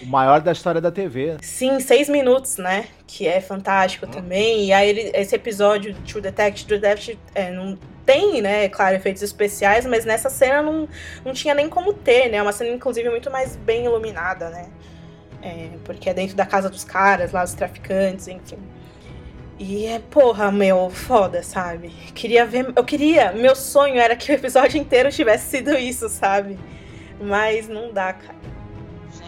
O 0.04 0.10
maior 0.10 0.42
da 0.42 0.52
história 0.52 0.82
da 0.82 0.92
TV. 0.92 1.38
Sim, 1.42 1.80
seis 1.80 2.10
minutos, 2.10 2.58
né? 2.58 2.86
Que 3.08 3.28
é 3.28 3.40
fantástico 3.40 4.06
hum. 4.06 4.10
também. 4.10 4.66
E 4.66 4.74
aí 4.74 4.90
ele, 4.90 5.12
esse 5.14 5.36
episódio 5.36 5.96
True 6.06 6.22
Detective, 6.22 6.68
True 6.68 6.80
Detective 6.80 7.20
é, 7.34 7.52
não 7.52 7.78
tem, 8.06 8.42
né, 8.42 8.68
claro, 8.68 8.96
efeitos 8.96 9.24
especiais, 9.24 9.86
mas 9.86 10.04
nessa 10.04 10.30
cena 10.30 10.62
não, 10.62 10.88
não 11.24 11.34
tinha 11.34 11.54
nem 11.54 11.70
como 11.70 11.94
ter, 11.94 12.30
né? 12.30 12.38
É 12.38 12.42
uma 12.42 12.52
cena, 12.52 12.70
inclusive, 12.72 13.10
muito 13.10 13.32
mais 13.32 13.56
bem 13.56 13.86
iluminada, 13.86 14.50
né? 14.50 14.68
É, 15.42 15.70
porque 15.84 16.10
é 16.10 16.14
dentro 16.14 16.36
da 16.36 16.46
casa 16.46 16.70
dos 16.70 16.84
caras, 16.84 17.32
lá, 17.32 17.44
dos 17.44 17.54
traficantes, 17.54 18.28
enfim. 18.28 18.58
E 19.60 19.86
é, 19.86 20.00
porra, 20.00 20.52
meu, 20.52 20.90
foda, 20.90 21.44
sabe? 21.44 21.90
Queria 22.14 22.46
ver. 22.46 22.74
Eu 22.76 22.84
queria. 22.84 23.32
Meu 23.32 23.56
sonho 23.56 24.00
era 24.00 24.16
que 24.16 24.32
o 24.32 24.36
episódio 24.36 24.78
inteiro 24.82 25.10
tivesse 25.12 25.50
sido 25.50 25.78
isso, 25.78 26.10
sabe? 26.10 26.58
Mas 27.22 27.68
não 27.68 27.94
dá, 27.94 28.14
cara. 28.14 28.53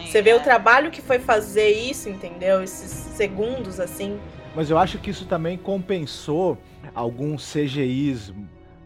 Você 0.06 0.22
vê 0.22 0.32
o 0.34 0.40
trabalho 0.40 0.90
que 0.90 1.02
foi 1.02 1.18
fazer 1.18 1.70
isso, 1.70 2.08
entendeu? 2.08 2.62
Esses 2.62 2.90
segundos 2.90 3.80
assim. 3.80 4.18
Mas 4.54 4.70
eu 4.70 4.78
acho 4.78 4.98
que 4.98 5.10
isso 5.10 5.26
também 5.26 5.58
compensou 5.58 6.56
alguns 6.94 7.52
CGIs 7.52 8.32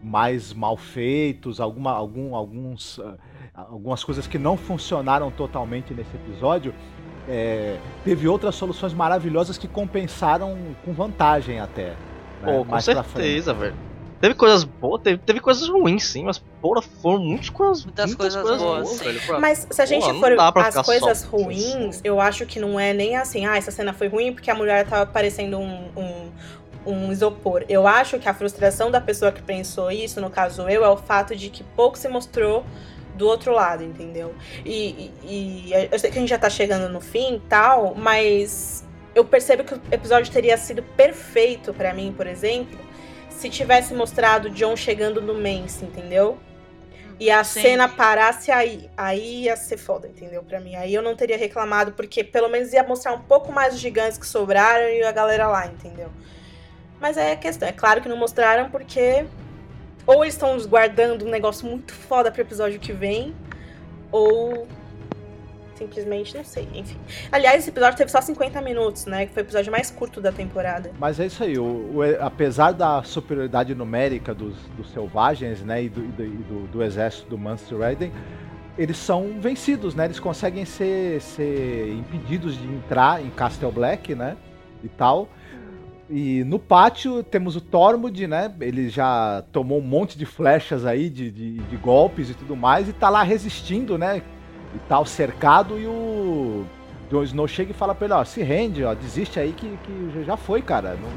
mais 0.03 0.53
mal 0.53 0.75
feitos, 0.75 1.61
alguma, 1.61 1.91
algum, 1.91 2.35
alguns, 2.35 2.97
uh, 2.97 3.17
algumas 3.53 4.03
coisas 4.03 4.25
que 4.27 4.37
não 4.37 4.57
funcionaram 4.57 5.29
totalmente 5.29 5.93
nesse 5.93 6.15
episódio. 6.15 6.73
É, 7.29 7.77
teve 8.03 8.27
outras 8.27 8.55
soluções 8.55 8.93
maravilhosas 8.93 9.57
que 9.57 9.67
compensaram 9.67 10.57
com 10.83 10.91
vantagem 10.91 11.59
até. 11.59 11.89
Né? 12.41 12.57
Pô, 12.57 12.65
com 12.65 12.81
certeza, 12.81 13.53
velho. 13.53 13.75
Teve 14.21 14.35
coisas 14.35 14.63
boas, 14.63 15.01
teve, 15.01 15.17
teve 15.17 15.39
coisas 15.39 15.67
ruins, 15.67 16.05
sim, 16.05 16.23
mas 16.23 16.37
porra, 16.61 16.81
foram 16.81 17.23
muitas 17.23 17.49
coisas, 17.49 17.83
muitas, 17.83 18.05
muitas 18.05 18.35
coisas, 18.35 18.41
coisas 18.41 18.61
boas. 18.61 18.87
boas 18.87 19.01
velho, 19.01 19.21
pra... 19.25 19.39
Mas 19.39 19.67
se 19.69 19.81
a 19.81 19.85
gente 19.85 20.05
porra, 20.05 20.51
for 20.53 20.59
as 20.61 20.75
coisas 20.85 21.23
ruins, 21.23 21.99
eu 22.03 22.21
acho 22.21 22.45
que 22.45 22.59
não 22.59 22.79
é 22.79 22.93
nem 22.93 23.17
assim, 23.17 23.47
ah, 23.47 23.57
essa 23.57 23.71
cena 23.71 23.93
foi 23.93 24.07
ruim 24.07 24.31
porque 24.31 24.51
a 24.51 24.55
mulher 24.55 24.85
tava 24.87 25.07
parecendo 25.07 25.57
um, 25.57 25.89
um 25.97 26.31
um 26.85 27.11
isopor. 27.11 27.63
Eu 27.69 27.87
acho 27.87 28.17
que 28.17 28.27
a 28.27 28.33
frustração 28.33 28.89
da 28.89 28.99
pessoa 28.99 29.31
que 29.31 29.41
pensou 29.41 29.91
isso, 29.91 30.19
no 30.19 30.29
caso 30.29 30.67
eu, 30.67 30.83
é 30.83 30.89
o 30.89 30.97
fato 30.97 31.35
de 31.35 31.49
que 31.49 31.63
pouco 31.63 31.97
se 31.97 32.07
mostrou 32.07 32.65
do 33.15 33.27
outro 33.27 33.51
lado, 33.51 33.83
entendeu? 33.83 34.33
E, 34.65 35.11
e, 35.23 35.69
e 35.69 35.71
eu 35.91 35.99
sei 35.99 36.09
que 36.09 36.17
a 36.17 36.21
gente 36.21 36.29
já 36.29 36.39
tá 36.39 36.49
chegando 36.49 36.91
no 36.91 37.01
fim 37.01 37.35
e 37.35 37.39
tal, 37.41 37.93
mas 37.95 38.83
eu 39.13 39.23
percebo 39.25 39.63
que 39.63 39.75
o 39.75 39.81
episódio 39.91 40.31
teria 40.31 40.57
sido 40.57 40.81
perfeito 40.81 41.73
para 41.73 41.93
mim, 41.93 42.13
por 42.15 42.25
exemplo, 42.25 42.79
se 43.41 43.49
tivesse 43.49 43.91
mostrado 43.95 44.51
John 44.51 44.75
chegando 44.75 45.19
no 45.19 45.33
Mance, 45.33 45.83
entendeu? 45.83 46.37
E 47.19 47.31
a 47.31 47.43
Sim. 47.43 47.61
cena 47.61 47.89
parasse 47.89 48.51
aí. 48.51 48.87
Aí 48.95 49.45
ia 49.45 49.55
ser 49.55 49.77
foda, 49.77 50.07
entendeu? 50.07 50.43
Pra 50.43 50.59
mim. 50.59 50.75
Aí 50.75 50.93
eu 50.93 51.01
não 51.01 51.15
teria 51.15 51.37
reclamado, 51.37 51.93
porque 51.93 52.23
pelo 52.23 52.47
menos 52.47 52.71
ia 52.71 52.83
mostrar 52.83 53.13
um 53.13 53.21
pouco 53.21 53.51
mais 53.51 53.73
os 53.73 53.79
gigantes 53.79 54.19
que 54.19 54.27
sobraram 54.27 54.87
e 54.89 55.03
a 55.03 55.11
galera 55.11 55.47
lá, 55.47 55.65
entendeu? 55.65 56.09
Mas 56.99 57.17
é 57.17 57.31
a 57.31 57.35
questão. 57.35 57.67
É 57.67 57.71
claro 57.71 57.99
que 57.99 58.07
não 58.07 58.15
mostraram 58.15 58.69
porque. 58.69 59.25
Ou 60.05 60.23
eles 60.23 60.35
estão 60.35 60.55
guardando 60.67 61.25
um 61.25 61.29
negócio 61.29 61.67
muito 61.67 61.93
foda 61.93 62.31
pro 62.31 62.41
episódio 62.41 62.79
que 62.79 62.93
vem, 62.93 63.35
ou. 64.11 64.67
Simplesmente 65.81 66.37
não 66.37 66.43
sei, 66.43 66.67
enfim. 66.75 66.97
Aliás, 67.31 67.59
esse 67.61 67.69
episódio 67.71 67.97
teve 67.97 68.11
só 68.11 68.21
50 68.21 68.61
minutos, 68.61 69.07
né? 69.07 69.25
Que 69.25 69.33
foi 69.33 69.41
o 69.41 69.45
episódio 69.45 69.71
mais 69.71 69.89
curto 69.89 70.21
da 70.21 70.31
temporada. 70.31 70.91
Mas 70.99 71.19
é 71.19 71.25
isso 71.25 71.43
aí, 71.43 71.57
o, 71.57 71.63
o- 71.63 72.01
apesar 72.19 72.71
da 72.71 73.01
superioridade 73.01 73.73
numérica 73.73 74.31
dos, 74.33 74.55
dos 74.77 74.91
selvagens, 74.91 75.61
né, 75.61 75.83
e 75.85 75.89
do, 75.89 76.01
do, 76.01 76.23
do- 76.29 76.67
do 76.67 76.83
exército 76.83 77.27
do 77.31 77.37
Munster 77.37 77.79
Raiden, 77.79 78.11
eles 78.77 78.97
são 78.97 79.39
vencidos, 79.39 79.95
né? 79.95 80.05
Eles 80.05 80.19
conseguem 80.19 80.65
ser, 80.65 81.19
ser 81.19 81.93
impedidos 81.93 82.55
de 82.55 82.67
entrar 82.67 83.19
em 83.23 83.29
Castle 83.31 83.71
Black, 83.71 84.13
né? 84.13 84.37
E 84.83 84.87
tal. 84.87 85.29
E 86.09 86.43
no 86.43 86.59
pátio 86.59 87.23
temos 87.23 87.55
o 87.55 87.61
Tormund, 87.61 88.27
né? 88.27 88.53
Ele 88.59 88.87
já 88.89 89.43
tomou 89.51 89.79
um 89.79 89.83
monte 89.83 90.17
de 90.17 90.25
flechas 90.27 90.85
aí, 90.85 91.09
de, 91.09 91.31
de, 91.31 91.53
de 91.57 91.77
golpes 91.77 92.29
e 92.29 92.33
tudo 92.33 92.55
mais, 92.55 92.87
e 92.87 92.93
tá 92.93 93.09
lá 93.09 93.23
resistindo, 93.23 93.97
né? 93.97 94.21
E 94.73 94.79
tal, 94.87 95.05
cercado, 95.05 95.77
e 95.77 95.85
o 95.85 96.65
Jon 97.09 97.23
Snow 97.23 97.47
chega 97.47 97.71
e 97.71 97.73
fala 97.73 97.93
pra 97.93 98.05
ele, 98.05 98.13
ó, 98.13 98.23
se 98.23 98.41
rende, 98.41 98.83
ó, 98.83 98.93
desiste 98.93 99.39
aí 99.39 99.51
que, 99.51 99.67
que 99.83 100.23
já 100.23 100.37
foi, 100.37 100.61
cara. 100.61 100.95
Não, 101.01 101.09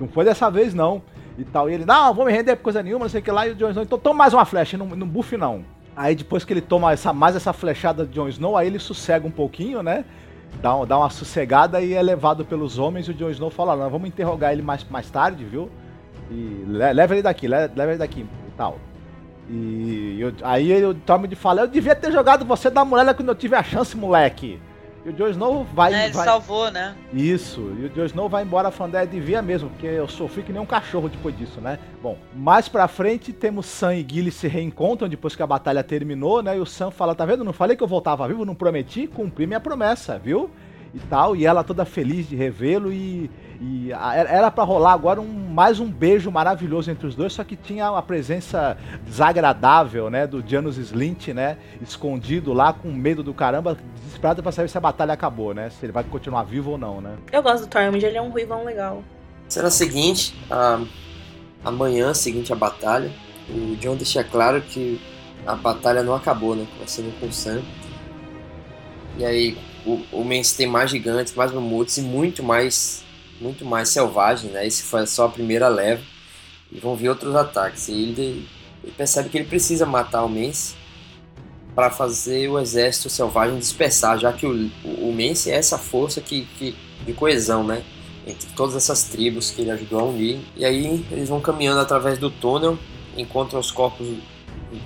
não 0.00 0.08
foi 0.08 0.24
dessa 0.24 0.50
vez, 0.50 0.72
não. 0.72 1.02
E 1.36 1.44
tal. 1.44 1.68
E 1.68 1.74
ele, 1.74 1.84
não, 1.84 2.14
vou 2.14 2.24
me 2.24 2.32
render 2.32 2.56
por 2.56 2.62
coisa 2.64 2.82
nenhuma, 2.82 3.04
não 3.04 3.10
sei 3.10 3.20
o 3.20 3.22
que 3.22 3.30
lá. 3.30 3.46
E 3.46 3.50
o 3.52 3.54
Jon 3.54 3.70
Snow, 3.70 3.84
então 3.84 3.98
toma 3.98 4.18
mais 4.18 4.32
uma 4.32 4.44
flecha, 4.44 4.76
não, 4.78 4.86
não 4.86 5.06
buff 5.06 5.36
não. 5.36 5.64
Aí 5.94 6.14
depois 6.14 6.44
que 6.44 6.52
ele 6.52 6.60
toma 6.60 6.92
essa, 6.92 7.12
mais 7.12 7.36
essa 7.36 7.52
flechada 7.52 8.06
de 8.06 8.12
Jon 8.14 8.28
Snow, 8.28 8.56
aí 8.56 8.66
ele 8.68 8.78
sossega 8.78 9.26
um 9.26 9.30
pouquinho, 9.30 9.82
né? 9.82 10.04
Dá, 10.62 10.82
dá 10.84 10.96
uma 10.96 11.10
sossegada 11.10 11.80
e 11.82 11.92
é 11.92 12.00
levado 12.02 12.44
pelos 12.44 12.78
homens. 12.78 13.06
E 13.06 13.10
o 13.10 13.14
Jon 13.14 13.30
Snow 13.30 13.50
fala, 13.50 13.76
não, 13.76 13.90
vamos 13.90 14.08
interrogar 14.08 14.52
ele 14.52 14.62
mais, 14.62 14.82
mais 14.88 15.10
tarde, 15.10 15.44
viu? 15.44 15.68
E 16.30 16.64
le- 16.66 16.92
leva 16.92 17.14
ele 17.14 17.22
daqui, 17.22 17.46
le- 17.46 17.70
leva 17.76 17.90
ele 17.92 17.98
daqui 17.98 18.20
e 18.20 18.50
tal. 18.56 18.78
E 19.50 20.18
eu- 20.20 20.32
aí 20.42 20.84
o 20.84 20.94
Tormund 20.94 21.34
fala, 21.34 21.62
eu 21.62 21.68
devia 21.68 21.94
ter 21.94 22.12
jogado 22.12 22.44
você 22.44 22.68
da 22.68 22.84
muralha 22.84 23.14
quando 23.14 23.28
eu 23.28 23.34
tive 23.34 23.54
a 23.56 23.62
chance, 23.62 23.96
moleque. 23.96 24.60
E 25.06 25.10
o 25.10 25.12
Jon 25.12 25.28
Snow 25.28 25.64
vai... 25.72 25.92
Né, 25.92 26.04
ele 26.06 26.12
vai... 26.14 26.24
salvou, 26.24 26.70
né? 26.70 26.94
Isso, 27.14 27.60
e 27.80 27.86
o 27.86 27.88
Jon 27.88 28.04
Snow 28.04 28.28
vai 28.28 28.42
embora 28.42 28.70
falando, 28.70 28.96
é, 28.96 29.06
devia 29.06 29.40
mesmo, 29.40 29.70
porque 29.70 29.86
eu 29.86 30.08
sofri 30.08 30.42
que 30.42 30.52
nem 30.52 30.60
um 30.60 30.66
cachorro 30.66 31.08
depois 31.08 31.36
disso, 31.38 31.60
né? 31.60 31.78
Bom, 32.02 32.18
mais 32.34 32.68
pra 32.68 32.86
frente 32.88 33.32
temos 33.32 33.64
Sam 33.66 33.94
e 33.94 34.06
Gilly 34.06 34.30
se 34.30 34.48
reencontram 34.48 35.08
depois 35.08 35.34
que 35.34 35.42
a 35.42 35.46
batalha 35.46 35.82
terminou, 35.82 36.42
né? 36.42 36.56
E 36.56 36.60
o 36.60 36.66
Sam 36.66 36.90
fala, 36.90 37.14
tá 37.14 37.24
vendo, 37.24 37.44
não 37.44 37.52
falei 37.52 37.76
que 37.76 37.82
eu 37.82 37.88
voltava 37.88 38.26
vivo, 38.28 38.44
não 38.44 38.54
prometi, 38.56 39.06
cumpri 39.06 39.46
minha 39.46 39.60
promessa, 39.60 40.18
viu? 40.18 40.50
E 40.94 40.98
tal, 40.98 41.36
e 41.36 41.46
ela 41.46 41.62
toda 41.62 41.84
feliz 41.84 42.28
de 42.28 42.34
revê-lo 42.34 42.92
e, 42.92 43.30
e 43.60 43.92
a- 43.92 44.14
era 44.16 44.50
pra 44.50 44.64
rolar 44.64 44.92
agora 44.92 45.20
um, 45.20 45.26
mais 45.50 45.80
um 45.80 45.90
beijo 45.90 46.30
maravilhoso 46.30 46.90
entre 46.90 47.06
os 47.06 47.14
dois, 47.14 47.32
só 47.32 47.42
que 47.44 47.56
tinha 47.56 47.88
a 47.88 48.02
presença 48.02 48.76
desagradável, 49.04 50.08
né, 50.10 50.26
do 50.26 50.42
Janus 50.46 50.76
Slint, 50.78 51.28
né, 51.28 51.56
escondido 51.82 52.52
lá 52.52 52.72
com 52.72 52.88
medo 52.92 53.22
do 53.22 53.34
caramba, 53.34 53.76
desesperado 53.96 54.42
pra 54.42 54.52
saber 54.52 54.68
se 54.68 54.78
a 54.78 54.80
batalha 54.80 55.12
acabou, 55.12 55.52
né, 55.54 55.70
se 55.70 55.84
ele 55.84 55.92
vai 55.92 56.04
continuar 56.04 56.44
vivo 56.44 56.72
ou 56.72 56.78
não, 56.78 57.00
né. 57.00 57.16
Eu 57.32 57.42
gosto 57.42 57.64
do 57.64 57.68
Tormund, 57.68 58.04
ele 58.04 58.16
é 58.16 58.22
um 58.22 58.30
ruivão 58.30 58.64
legal. 58.64 59.02
Cena 59.48 59.70
seguinte, 59.70 60.34
a, 60.50 60.80
amanhã 61.64 62.12
seguinte 62.14 62.52
à 62.52 62.56
batalha, 62.56 63.10
o 63.48 63.74
John 63.76 63.96
deixa 63.96 64.22
claro 64.22 64.60
que 64.60 65.00
a 65.46 65.54
batalha 65.54 66.02
não 66.02 66.14
acabou, 66.14 66.54
né? 66.54 66.66
Conversando 66.74 67.18
com 67.18 67.26
o 67.26 67.32
Sam. 67.32 67.62
E 69.16 69.24
aí 69.24 69.56
o, 69.86 70.02
o 70.12 70.22
Mance 70.24 70.54
tem 70.56 70.66
mais 70.66 70.90
gigantes, 70.90 71.34
mais 71.34 71.50
mamutes 71.50 71.96
e 71.96 72.02
muito 72.02 72.42
mais, 72.42 73.02
muito 73.40 73.64
mais 73.64 73.88
selvagem, 73.88 74.50
né? 74.50 74.66
Esse 74.66 74.82
foi 74.82 75.06
só 75.06 75.26
a 75.26 75.28
primeira 75.28 75.68
leva. 75.68 76.02
E 76.70 76.78
vão 76.78 76.94
vir 76.94 77.08
outros 77.08 77.34
ataques. 77.34 77.88
E 77.88 77.92
ele, 77.92 78.48
ele 78.82 78.92
percebe 78.96 79.28
que 79.28 79.38
ele 79.38 79.48
precisa 79.48 79.86
matar 79.86 80.24
o 80.24 80.28
Mance 80.28 80.74
para 81.74 81.90
fazer 81.90 82.48
o 82.48 82.58
exército 82.58 83.08
selvagem 83.08 83.58
dispersar, 83.58 84.18
já 84.18 84.32
que 84.32 84.46
o, 84.46 84.70
o, 84.84 85.12
Mance 85.12 85.50
é 85.50 85.54
essa 85.54 85.78
força 85.78 86.20
que, 86.20 86.46
que, 86.58 86.76
de 87.06 87.12
coesão, 87.12 87.64
né? 87.64 87.82
entre 88.28 88.50
todas 88.54 88.76
essas 88.76 89.04
tribos 89.04 89.50
que 89.50 89.62
ele 89.62 89.70
ajudou 89.70 90.00
a 90.00 90.04
unir. 90.04 90.38
E 90.54 90.64
aí 90.64 91.04
eles 91.10 91.28
vão 91.28 91.40
caminhando 91.40 91.80
através 91.80 92.18
do 92.18 92.30
túnel, 92.30 92.78
encontram 93.16 93.58
os 93.58 93.70
corpos 93.70 94.06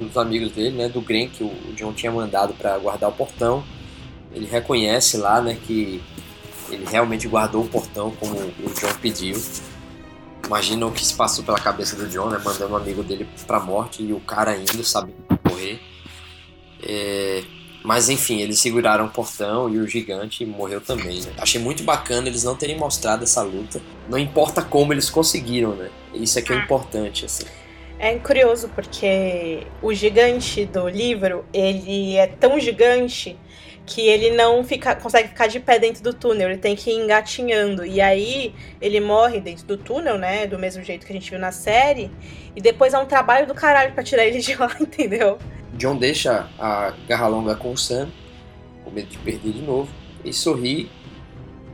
dos 0.01 0.16
amigos 0.16 0.53
dele, 0.53 0.77
né, 0.77 0.89
do 0.89 1.01
Gren 1.01 1.29
que 1.29 1.43
o 1.43 1.53
John 1.74 1.93
tinha 1.93 2.12
mandado 2.12 2.55
para 2.55 2.79
guardar 2.79 3.11
o 3.11 3.12
portão. 3.12 3.65
Ele 4.33 4.47
reconhece 4.47 5.16
lá, 5.16 5.41
né, 5.41 5.59
que 5.66 6.01
ele 6.74 6.86
realmente 6.86 7.28
guardou 7.28 7.65
o 7.65 7.69
portão 7.69 8.11
como 8.12 8.35
o 8.35 8.74
John 8.78 8.94
pediu. 9.01 9.40
Imagina 10.44 10.86
o 10.86 10.93
que 10.93 11.05
se 11.05 11.15
passou 11.15 11.44
pela 11.44 11.59
cabeça 11.59 11.97
do 11.97 12.09
John, 12.09 12.28
né, 12.28 12.40
mandando 12.44 12.74
um 12.74 12.77
amigo 12.77 13.03
dele 13.03 13.28
pra 13.47 13.61
morte 13.61 14.03
e 14.03 14.12
o 14.12 14.20
cara 14.20 14.57
indo, 14.57 14.82
sabendo 14.85 15.16
morrer. 15.49 15.81
É, 16.82 17.44
mas 17.85 18.09
enfim, 18.09 18.40
eles 18.40 18.61
seguraram 18.61 19.07
o 19.07 19.11
portão 19.11 19.69
e 19.69 19.78
o 19.78 19.86
gigante 19.86 20.44
morreu 20.47 20.81
também. 20.81 21.20
Né? 21.20 21.32
Achei 21.39 21.61
muito 21.61 21.82
bacana 21.82 22.28
eles 22.28 22.44
não 22.44 22.55
terem 22.55 22.77
mostrado 22.77 23.24
essa 23.24 23.43
luta. 23.43 23.81
Não 24.09 24.19
importa 24.19 24.62
como 24.62 24.93
eles 24.93 25.11
conseguiram, 25.11 25.74
né? 25.74 25.90
Isso 26.15 26.39
é 26.39 26.43
que 26.43 26.53
é 26.53 26.57
importante, 26.57 27.24
assim. 27.24 27.44
É 27.99 28.16
curioso 28.19 28.69
porque 28.74 29.66
o 29.81 29.93
gigante 29.94 30.65
do 30.65 30.89
livro, 30.89 31.44
ele 31.53 32.16
é 32.16 32.27
tão 32.27 32.59
gigante 32.59 33.36
que 33.84 34.00
ele 34.00 34.30
não 34.30 34.62
fica, 34.62 34.94
consegue 34.94 35.28
ficar 35.28 35.48
de 35.48 35.59
pé 35.59 35.78
dentro 35.78 36.02
do 36.02 36.14
túnel, 36.14 36.48
ele 36.50 36.59
tem 36.59 36.76
que 36.76 36.90
ir 36.90 36.94
engatinhando. 36.94 37.84
E 37.84 38.00
aí 38.00 38.54
ele 38.80 39.00
morre 39.00 39.40
dentro 39.40 39.66
do 39.66 39.76
túnel, 39.76 40.16
né? 40.18 40.46
Do 40.46 40.59
mesmo 40.59 40.82
jeito 40.84 41.04
que 41.04 41.12
a 41.12 41.16
gente 41.16 41.28
viu 41.30 41.38
na 41.38 41.50
série. 41.52 42.10
E 42.54 42.60
depois 42.60 42.94
é 42.94 42.98
um 42.98 43.06
trabalho 43.06 43.46
do 43.46 43.54
caralho 43.54 43.92
pra 43.92 44.02
tirar 44.04 44.24
ele 44.24 44.38
de 44.38 44.54
lá, 44.54 44.70
entendeu? 44.80 45.38
John 45.74 45.96
deixa 45.96 46.48
a 46.59 46.92
garra 47.09 47.26
longa 47.28 47.54
com 47.56 47.72
o 47.72 47.76
Sam, 47.78 48.09
com 48.84 48.90
medo 48.90 49.09
de 49.09 49.18
perder 49.18 49.52
de 49.52 49.62
novo, 49.62 49.90
e 50.24 50.32
sorri, 50.32 50.90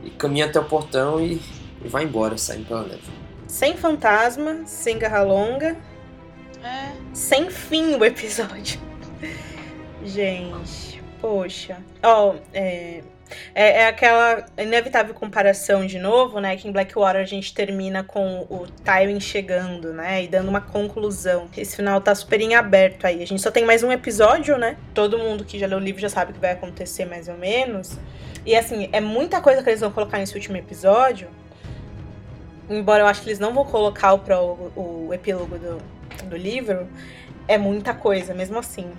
e 0.03 0.09
caminha 0.09 0.45
até 0.45 0.59
o 0.59 0.63
portão 0.63 1.19
e, 1.19 1.39
e 1.83 1.87
vai 1.87 2.05
embora, 2.05 2.37
saindo 2.37 2.65
pela 2.65 2.83
neve. 2.83 3.01
Sem 3.45 3.75
fantasma, 3.75 4.61
sem 4.65 4.97
garra 4.97 5.21
longa, 5.21 5.75
É. 6.63 6.91
sem 7.13 7.49
fim 7.51 7.95
o 7.95 8.05
episódio. 8.05 8.79
Gente, 10.05 10.88
poxa. 11.21 11.77
Ó, 12.03 12.35
é, 12.53 13.01
é, 13.53 13.81
é 13.81 13.87
aquela 13.87 14.45
inevitável 14.57 15.13
comparação 15.13 15.85
de 15.85 15.99
novo, 15.99 16.39
né? 16.39 16.55
Que 16.55 16.67
em 16.67 16.71
Blackwater 16.71 17.21
a 17.21 17.25
gente 17.25 17.53
termina 17.53 18.03
com 18.03 18.47
o 18.49 18.65
Tywin 18.83 19.19
chegando, 19.19 19.93
né? 19.93 20.23
E 20.23 20.27
dando 20.27 20.49
uma 20.49 20.61
conclusão. 20.61 21.47
Esse 21.55 21.75
final 21.75 22.01
tá 22.01 22.13
super 22.15 22.41
em 22.41 22.55
aberto 22.55 23.05
aí. 23.05 23.21
A 23.21 23.27
gente 23.27 23.41
só 23.41 23.51
tem 23.51 23.65
mais 23.65 23.83
um 23.83 23.91
episódio, 23.91 24.57
né? 24.57 24.77
Todo 24.93 25.17
mundo 25.17 25.43
que 25.43 25.59
já 25.59 25.67
leu 25.67 25.77
o 25.77 25.81
livro 25.81 26.01
já 26.01 26.09
sabe 26.09 26.31
o 26.31 26.33
que 26.33 26.39
vai 26.39 26.51
acontecer 26.51 27.05
mais 27.05 27.27
ou 27.27 27.37
menos. 27.37 27.97
E 28.45 28.55
assim, 28.55 28.89
é 28.91 28.99
muita 28.99 29.41
coisa 29.41 29.61
que 29.61 29.69
eles 29.69 29.81
vão 29.81 29.91
colocar 29.91 30.17
nesse 30.17 30.33
último 30.33 30.57
episódio. 30.57 31.27
Embora 32.69 33.03
eu 33.03 33.07
acho 33.07 33.21
que 33.21 33.29
eles 33.29 33.39
não 33.39 33.53
vão 33.53 33.65
colocar 33.65 34.13
o, 34.13 34.19
prólogo, 34.19 34.71
o 34.75 35.13
epílogo 35.13 35.57
do, 35.57 35.77
do 36.25 36.37
livro, 36.37 36.87
é 37.47 37.57
muita 37.57 37.93
coisa, 37.95 38.33
mesmo 38.33 38.59
assim. 38.59 38.91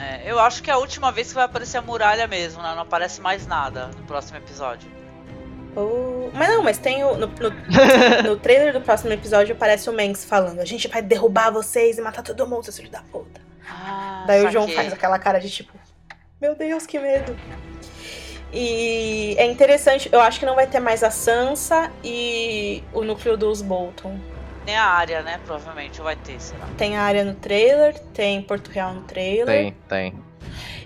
É, 0.00 0.22
eu 0.24 0.38
acho 0.38 0.62
que 0.62 0.70
é 0.70 0.74
a 0.74 0.78
última 0.78 1.10
vez 1.10 1.28
que 1.28 1.34
vai 1.34 1.44
aparecer 1.44 1.78
a 1.78 1.82
muralha 1.82 2.26
mesmo, 2.26 2.62
né? 2.62 2.72
Não 2.74 2.82
aparece 2.82 3.20
mais 3.20 3.46
nada 3.46 3.88
no 3.96 4.04
próximo 4.04 4.38
episódio. 4.38 4.88
Oh, 5.76 6.30
Mas 6.32 6.48
não, 6.48 6.62
mas 6.62 6.78
tem 6.78 7.04
o. 7.04 7.14
No, 7.16 7.26
no, 7.26 7.50
no 8.30 8.36
trailer 8.36 8.72
do 8.72 8.80
próximo 8.80 9.12
episódio 9.12 9.54
aparece 9.54 9.88
o 9.90 9.92
Manx 9.92 10.24
falando: 10.24 10.60
a 10.60 10.64
gente 10.64 10.88
vai 10.88 11.02
derrubar 11.02 11.50
vocês 11.50 11.98
e 11.98 12.00
matar 12.00 12.22
todo 12.22 12.46
mundo, 12.46 12.64
seus 12.64 12.76
filhos 12.76 12.90
da 12.92 13.02
puta. 13.02 13.40
Ah, 13.68 14.24
Daí 14.26 14.46
o 14.46 14.50
João 14.50 14.64
saquei. 14.64 14.76
faz 14.76 14.92
aquela 14.92 15.18
cara 15.18 15.38
de 15.38 15.50
tipo: 15.50 15.72
Meu 16.40 16.54
Deus, 16.54 16.86
que 16.86 16.98
medo. 16.98 17.36
E 18.52 19.34
é 19.38 19.44
interessante, 19.46 20.08
eu 20.10 20.20
acho 20.20 20.40
que 20.40 20.46
não 20.46 20.54
vai 20.54 20.66
ter 20.66 20.80
mais 20.80 21.02
a 21.04 21.10
Sansa 21.10 21.92
e 22.02 22.82
o 22.94 23.02
núcleo 23.04 23.36
dos 23.36 23.60
Bolton. 23.60 24.18
Nem 24.68 24.76
a 24.76 24.84
área, 24.84 25.22
né? 25.22 25.40
Provavelmente 25.46 25.98
vai 26.02 26.14
ter, 26.14 26.38
será? 26.38 26.66
Tem 26.76 26.94
a 26.94 27.00
área 27.02 27.24
no 27.24 27.34
trailer, 27.34 27.98
tem 28.12 28.42
Porto 28.42 28.68
Real 28.68 28.92
no 28.92 29.00
trailer. 29.00 29.46
Tem, 29.46 29.72
tem. 29.88 30.22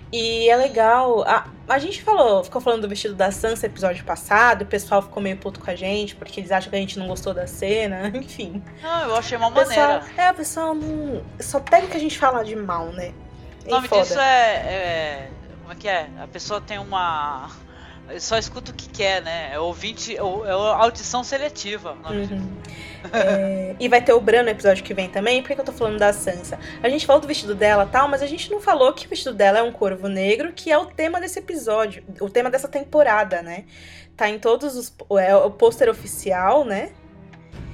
E 0.09 0.49
é 0.49 0.55
legal. 0.55 1.21
A, 1.27 1.47
a 1.67 1.79
gente 1.79 2.01
falou, 2.01 2.41
ficou 2.45 2.61
falando 2.61 2.83
do 2.83 2.87
vestido 2.87 3.13
da 3.13 3.29
Sansa 3.29 3.65
episódio 3.65 4.05
passado, 4.05 4.61
o 4.61 4.65
pessoal 4.65 5.01
ficou 5.01 5.21
meio 5.21 5.35
puto 5.35 5.59
com 5.59 5.69
a 5.69 5.75
gente, 5.75 6.15
porque 6.15 6.39
eles 6.39 6.49
acham 6.49 6.69
que 6.69 6.77
a 6.77 6.79
gente 6.79 6.97
não 6.97 7.07
gostou 7.07 7.33
da 7.33 7.45
cena, 7.45 8.07
enfim. 8.15 8.63
Não, 8.81 9.09
eu 9.09 9.15
achei 9.17 9.37
uma 9.37 9.51
pessoal, 9.51 9.99
maneira. 9.99 10.13
é, 10.15 10.31
o 10.31 10.35
pessoal 10.35 10.73
não. 10.73 11.21
Só 11.41 11.59
pega 11.59 11.85
o 11.85 11.89
que 11.89 11.97
a 11.97 11.99
gente 11.99 12.17
fala 12.17 12.41
de 12.41 12.55
mal, 12.55 12.85
né? 12.93 13.11
O 13.65 13.69
nome 13.69 13.89
foda. 13.89 14.01
disso 14.03 14.17
é, 14.17 14.53
é- 14.55 15.29
Como 15.59 15.73
é 15.73 15.75
que 15.75 15.89
é? 15.89 16.07
A 16.21 16.27
pessoa 16.27 16.61
tem 16.61 16.77
uma. 16.77 17.49
Só 18.19 18.37
escuta 18.37 18.71
o 18.71 18.73
que 18.75 18.89
quer, 18.89 19.21
né? 19.21 19.53
É 19.53 19.59
ouvinte. 19.59 20.15
É 20.15 20.19
audição 20.19 21.23
seletiva. 21.23 21.93
Uhum. 22.09 22.51
É, 23.11 23.75
e 23.79 23.89
vai 23.89 24.01
ter 24.01 24.13
o 24.13 24.19
Bran 24.19 24.43
no 24.43 24.49
episódio 24.49 24.83
que 24.83 24.93
vem 24.93 25.09
também. 25.09 25.41
Por 25.41 25.47
que, 25.49 25.55
que 25.55 25.61
eu 25.61 25.65
tô 25.65 25.71
falando 25.71 25.97
da 25.97 26.13
Sansa? 26.13 26.59
A 26.81 26.89
gente 26.89 27.05
falou 27.05 27.21
do 27.21 27.27
vestido 27.27 27.55
dela 27.55 27.85
e 27.85 27.91
tal, 27.91 28.07
mas 28.07 28.21
a 28.21 28.27
gente 28.27 28.51
não 28.51 28.61
falou 28.61 28.93
que 28.93 29.05
o 29.05 29.09
vestido 29.09 29.33
dela 29.33 29.59
é 29.59 29.63
um 29.63 29.71
corvo 29.71 30.07
negro, 30.07 30.53
que 30.53 30.71
é 30.71 30.77
o 30.77 30.85
tema 30.85 31.19
desse 31.19 31.39
episódio, 31.39 32.03
o 32.19 32.29
tema 32.29 32.49
dessa 32.49 32.67
temporada, 32.67 33.41
né? 33.41 33.65
Tá 34.15 34.29
em 34.29 34.37
todos 34.37 34.75
os. 34.75 34.93
É 35.19 35.35
o 35.35 35.49
pôster 35.51 35.89
oficial, 35.89 36.63
né? 36.63 36.91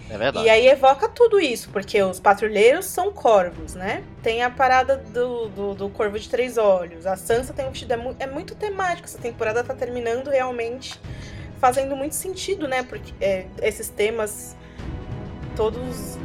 É 0.10 0.18
verdade. 0.18 0.46
E 0.46 0.50
aí 0.50 0.68
evoca 0.68 1.08
tudo 1.08 1.40
isso, 1.40 1.70
porque 1.70 2.02
os 2.02 2.20
patrulheiros 2.20 2.86
são 2.86 3.12
corvos, 3.12 3.76
né? 3.76 4.04
Tem 4.24 4.42
a 4.44 4.50
parada 4.50 4.98
do, 4.98 5.48
do, 5.50 5.74
do 5.76 5.90
corvo 5.90 6.18
de 6.20 6.28
três 6.28 6.58
olhos. 6.58 7.06
A 7.06 7.16
Sansa 7.16 7.54
tem 7.54 7.66
um 7.66 7.70
vestido. 7.70 7.94
É, 7.94 7.98
mu- 7.98 8.16
é 8.20 8.26
muito 8.28 8.56
temático. 8.56 9.08
Essa 9.08 9.20
temporada 9.20 9.64
tá 9.64 9.74
terminando 9.74 10.30
realmente 10.30 11.00
fazendo 11.60 11.96
muito 11.96 12.16
sentido, 12.16 12.68
né? 12.68 12.82
Porque 12.84 13.14
é, 13.22 13.46
esses 13.62 13.90
temas 13.90 14.56
todos 15.56 16.18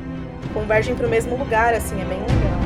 convergem 0.55 0.95
pro 0.95 1.09
mesmo 1.09 1.37
lugar, 1.37 1.75
assim, 1.75 2.01
é 2.01 2.05
bem 2.05 2.21
legal. 2.21 2.64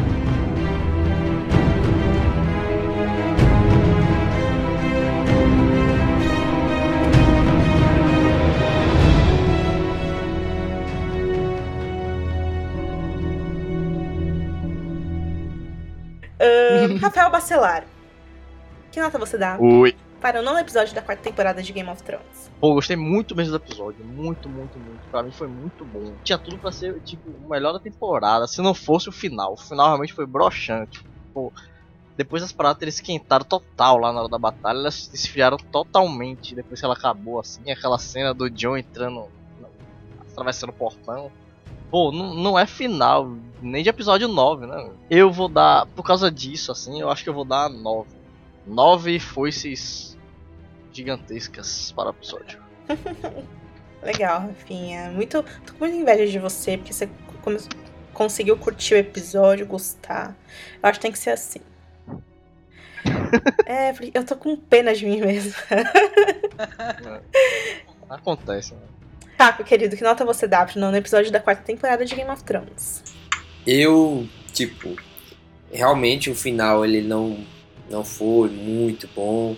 Rafael 17.00 17.30
Bacelar. 17.30 17.84
Que 18.90 19.00
nota 19.00 19.18
você 19.18 19.36
dá 19.36 19.58
Oi. 19.58 19.94
para 20.20 20.40
o 20.40 20.42
nono 20.42 20.58
episódio 20.58 20.94
da 20.94 21.02
quarta 21.02 21.22
temporada 21.22 21.62
de 21.62 21.72
Game 21.72 21.88
of 21.88 22.02
Thrones? 22.02 22.50
Pô, 22.60 22.74
gostei 22.74 22.96
muito 22.96 23.36
mesmo 23.36 23.52
do 23.52 23.64
episódio. 23.64 24.04
Muito, 24.04 24.48
muito, 24.48 24.78
muito. 24.78 25.00
Pra 25.10 25.22
mim 25.22 25.30
foi 25.30 25.46
muito 25.46 25.84
bom. 25.84 26.14
Tinha 26.24 26.38
tudo 26.38 26.58
pra 26.58 26.72
ser, 26.72 27.00
tipo, 27.00 27.30
o 27.30 27.48
melhor 27.48 27.72
da 27.72 27.78
temporada. 27.78 28.46
Se 28.46 28.60
não 28.60 28.74
fosse 28.74 29.08
o 29.08 29.12
final. 29.12 29.52
O 29.52 29.56
final 29.56 29.86
realmente 29.88 30.12
foi 30.12 30.26
broxante. 30.26 31.04
Pô, 31.32 31.52
depois 32.16 32.42
das 32.42 32.50
paradas 32.50 32.78
terem 32.78 32.90
esquentado 32.90 33.44
total 33.44 33.98
lá 33.98 34.12
na 34.12 34.20
hora 34.20 34.28
da 34.28 34.38
batalha, 34.38 34.78
elas 34.78 35.08
esfriaram 35.14 35.56
totalmente. 35.56 36.54
Depois 36.54 36.80
que 36.80 36.84
ela 36.84 36.94
acabou, 36.94 37.38
assim. 37.38 37.70
Aquela 37.70 37.98
cena 37.98 38.34
do 38.34 38.50
John 38.50 38.76
entrando, 38.76 39.28
atravessando 40.32 40.70
o 40.70 40.72
portão. 40.72 41.30
Pô, 41.90 42.12
não, 42.12 42.34
não 42.34 42.58
é 42.58 42.66
final, 42.66 43.32
nem 43.62 43.82
de 43.82 43.88
episódio 43.88 44.28
9, 44.28 44.66
né? 44.66 44.90
Eu 45.08 45.32
vou 45.32 45.48
dar, 45.48 45.86
por 45.86 46.02
causa 46.02 46.30
disso, 46.30 46.70
assim, 46.70 47.00
eu 47.00 47.10
acho 47.10 47.22
que 47.22 47.30
eu 47.30 47.34
vou 47.34 47.44
dar 47.44 47.68
9. 47.68 48.08
9 48.66 49.18
foices 49.18 50.16
gigantescas 50.92 51.92
para 51.92 52.08
o 52.08 52.10
episódio. 52.10 52.60
Legal, 54.02 54.40
Rafinha. 54.40 55.10
Muito, 55.10 55.42
tô 55.66 55.72
com 55.72 55.78
muita 55.80 55.96
inveja 55.96 56.26
de 56.26 56.38
você, 56.38 56.76
porque 56.76 56.92
você 56.92 57.08
conseguiu 58.12 58.56
curtir 58.56 58.94
o 58.94 58.98
episódio, 58.98 59.66
gostar. 59.66 60.36
Eu 60.82 60.88
acho 60.88 60.98
que 60.98 61.02
tem 61.02 61.12
que 61.12 61.18
ser 61.18 61.30
assim. 61.30 61.60
É, 63.66 63.92
eu 64.14 64.24
tô 64.24 64.34
com 64.34 64.56
pena 64.56 64.94
de 64.94 65.04
mim 65.04 65.20
mesmo. 65.20 65.52
Acontece, 68.08 68.74
né? 68.74 68.80
Taco, 69.38 69.62
querido, 69.62 69.96
que 69.96 70.02
nota 70.02 70.24
você 70.24 70.48
dá 70.48 70.66
pro 70.66 70.80
nono 70.80 70.96
episódio 70.96 71.30
da 71.30 71.38
quarta 71.38 71.62
temporada 71.62 72.04
de 72.04 72.12
Game 72.14 72.28
of 72.30 72.42
Thrones? 72.42 73.02
Eu, 73.64 74.26
tipo, 74.52 74.96
realmente 75.72 76.28
o 76.28 76.34
final 76.34 76.84
ele 76.84 77.00
não, 77.02 77.38
não 77.88 78.04
foi 78.04 78.50
muito 78.50 79.08
bom, 79.14 79.56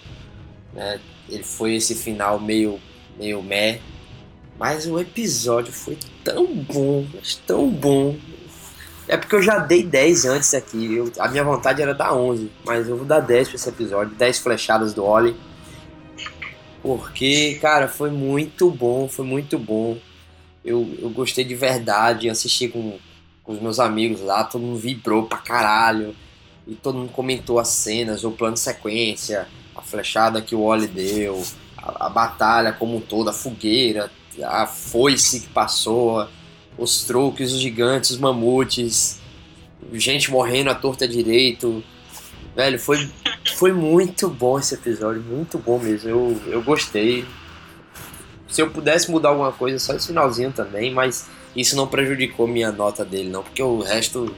né? 0.74 1.01
Ele 1.31 1.43
foi 1.43 1.77
esse 1.77 1.94
final 1.94 2.39
meio, 2.39 2.78
meio 3.19 3.43
meh, 3.43 3.81
mas 4.59 4.86
o 4.86 4.98
episódio 5.01 5.73
foi 5.73 5.97
tão 6.23 6.47
bom, 6.55 7.07
mas 7.15 7.36
tão 7.47 7.70
bom. 7.70 8.16
É 9.09 9.16
porque 9.16 9.35
eu 9.35 9.43
já 9.43 9.59
dei 9.61 9.82
10 9.82 10.27
antes 10.27 10.52
aqui, 10.52 10.94
eu- 10.94 11.11
a 11.19 11.27
minha 11.28 11.43
vontade 11.43 11.81
era 11.81 11.94
dar 11.94 12.12
11, 12.15 12.51
mas 12.66 12.86
eu 12.86 12.97
vou 12.98 13.07
dar 13.07 13.20
10 13.20 13.48
pra 13.48 13.57
esse 13.57 13.69
episódio, 13.69 14.15
10 14.15 14.39
flechadas 14.39 14.93
do 14.93 15.05
Oli. 15.05 15.35
Porque, 16.82 17.59
cara, 17.61 17.89
foi 17.89 18.11
muito 18.11 18.70
bom, 18.70 19.09
foi 19.09 19.24
muito 19.24 19.59
bom. 19.59 19.98
Eu, 20.65 20.97
eu 21.01 21.11
gostei 21.11 21.44
de 21.44 21.55
verdade, 21.55 22.28
assisti 22.28 22.69
com, 22.69 22.98
com 23.43 23.52
os 23.52 23.61
meus 23.61 23.78
amigos 23.78 24.20
lá, 24.20 24.44
todo 24.44 24.62
mundo 24.62 24.78
vibrou 24.78 25.24
pra 25.24 25.39
caralho. 25.39 26.15
E 26.66 26.74
todo 26.74 26.98
mundo 26.98 27.12
comentou 27.12 27.59
as 27.59 27.69
cenas, 27.69 28.24
o 28.24 28.31
plano 28.31 28.55
de 28.55 28.61
sequência, 28.61 29.48
a 29.74 29.82
flechada 29.82 30.43
que 30.43 30.55
o 30.55 30.61
Oli 30.61 30.86
deu, 30.86 31.43
a, 31.77 32.07
a 32.07 32.09
batalha 32.09 32.73
como 32.73 32.97
um 32.97 33.01
todo, 33.01 33.31
a 33.31 33.32
fogueira, 33.32 34.11
a 34.43 34.66
foice 34.66 35.40
que 35.40 35.48
passou, 35.48 36.28
os 36.78 37.05
truques, 37.05 37.52
os 37.52 37.61
gigantes, 37.61 38.11
os 38.11 38.19
mamutes, 38.19 39.20
gente 39.94 40.31
morrendo 40.31 40.70
à 40.70 40.74
torta 40.74 41.07
direito. 41.07 41.82
Velho, 42.55 42.78
foi, 42.78 43.09
foi 43.55 43.72
muito 43.72 44.28
bom 44.28 44.59
esse 44.59 44.74
episódio, 44.74 45.20
muito 45.22 45.59
bom 45.59 45.78
mesmo. 45.78 46.09
Eu, 46.09 46.40
eu 46.47 46.62
gostei. 46.62 47.24
Se 48.48 48.60
eu 48.62 48.70
pudesse 48.70 49.10
mudar 49.10 49.28
alguma 49.31 49.52
coisa, 49.52 49.78
só 49.78 49.94
esse 49.94 50.09
finalzinho 50.09 50.51
também, 50.52 50.93
mas 50.93 51.28
isso 51.55 51.77
não 51.77 51.86
prejudicou 51.86 52.47
minha 52.48 52.72
nota 52.72 53.05
dele, 53.05 53.28
não, 53.28 53.43
porque 53.44 53.62
o 53.62 53.81
resto, 53.81 54.35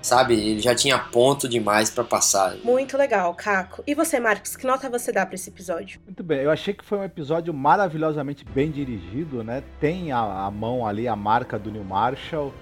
sabe, 0.00 0.34
ele 0.34 0.60
já 0.60 0.74
tinha 0.74 0.98
ponto 0.98 1.46
demais 1.48 1.90
pra 1.90 2.02
passar. 2.02 2.56
Muito 2.64 2.96
legal, 2.96 3.34
Caco. 3.34 3.82
E 3.86 3.94
você, 3.94 4.18
Marcos, 4.18 4.56
que 4.56 4.66
nota 4.66 4.88
você 4.88 5.12
dá 5.12 5.26
pra 5.26 5.34
esse 5.34 5.50
episódio? 5.50 6.00
Muito 6.06 6.22
bem, 6.22 6.40
eu 6.40 6.50
achei 6.50 6.72
que 6.72 6.84
foi 6.84 6.96
um 6.98 7.04
episódio 7.04 7.52
maravilhosamente 7.52 8.44
bem 8.44 8.70
dirigido, 8.70 9.44
né? 9.44 9.62
Tem 9.80 10.12
a, 10.12 10.46
a 10.46 10.50
mão 10.50 10.86
ali, 10.86 11.06
a 11.06 11.16
marca 11.16 11.58
do 11.58 11.70
Neil 11.70 11.84
Marshall 11.84 12.54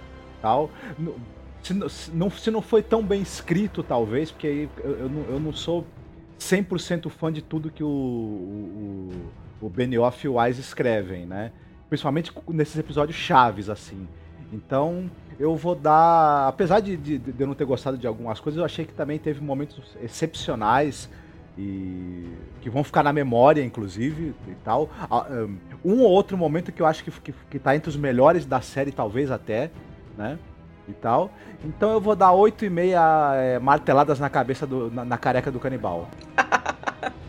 tal. 0.43 0.71
No- 0.99 1.15
Se, 1.65 1.73
não- 1.75 1.89
se 1.89 2.11
não, 2.11 2.31
se 2.31 2.51
não 2.51 2.63
foi 2.63 2.83
tão 2.83 3.03
bem 3.03 3.23
escrito, 3.23 3.83
talvez, 3.83 4.31
porque 4.31 4.47
aí 4.47 4.69
eu, 4.85 4.91
eu, 4.99 5.09
não, 5.09 5.23
eu 5.23 5.41
não 5.41 5.53
sou 5.53 5.87
100% 6.39 7.09
fã 7.09 7.33
de 7.33 7.41
tudo 7.41 7.71
que 7.71 7.83
o, 7.83 7.89
o, 7.89 9.11
o 9.63 9.69
Benioff 9.71 10.25
e 10.27 10.29
o 10.29 10.39
Wise 10.39 10.61
escrevem, 10.61 11.25
né? 11.25 11.51
Principalmente 11.89 12.31
nesses 12.49 12.77
episódios 12.79 13.17
chaves, 13.17 13.71
assim. 13.71 14.07
Então, 14.53 15.11
eu 15.41 15.57
vou 15.57 15.75
dar. 15.75 16.49
Apesar 16.49 16.81
de, 16.81 16.97
de, 16.99 17.19
de 17.19 17.41
eu 17.43 17.47
não 17.47 17.55
ter 17.55 17.65
gostado 17.65 17.97
de 17.97 18.07
algumas 18.07 18.39
coisas, 18.41 18.59
eu 18.59 18.65
achei 18.65 18.85
que 18.85 18.93
também 18.93 19.19
teve 19.19 19.41
momentos 19.41 19.97
excepcionais 20.03 21.09
e 21.57 22.29
que 22.61 22.69
vão 22.69 22.85
ficar 22.85 23.03
na 23.03 23.13
memória, 23.13 23.65
inclusive, 23.65 24.35
e 24.47 24.55
tal. 24.63 24.91
Ah, 25.11 25.27
Um 25.85 26.01
ou 26.03 26.11
outro 26.11 26.37
momento 26.37 26.71
que 26.73 26.83
eu 26.83 26.87
acho 26.87 27.03
que, 27.03 27.11
que, 27.11 27.33
que 27.51 27.59
tá 27.59 27.75
entre 27.75 27.89
os 27.89 27.97
melhores 27.97 28.45
da 28.45 28.61
série, 28.61 28.93
talvez 28.93 29.31
até, 29.31 29.71
né? 30.19 30.39
E 30.87 30.93
tal. 30.93 31.31
Então 31.65 31.93
eu 31.93 32.01
vou 32.01 32.15
dar 32.15 32.31
8,5 32.31 32.95
é, 33.37 33.59
marteladas 33.59 34.19
na 34.19 34.29
cabeça 34.29 34.67
do. 34.67 34.91
na, 34.91 35.05
na 35.05 35.19
careca 35.19 35.51
do 35.51 35.59
canibal. 35.59 36.09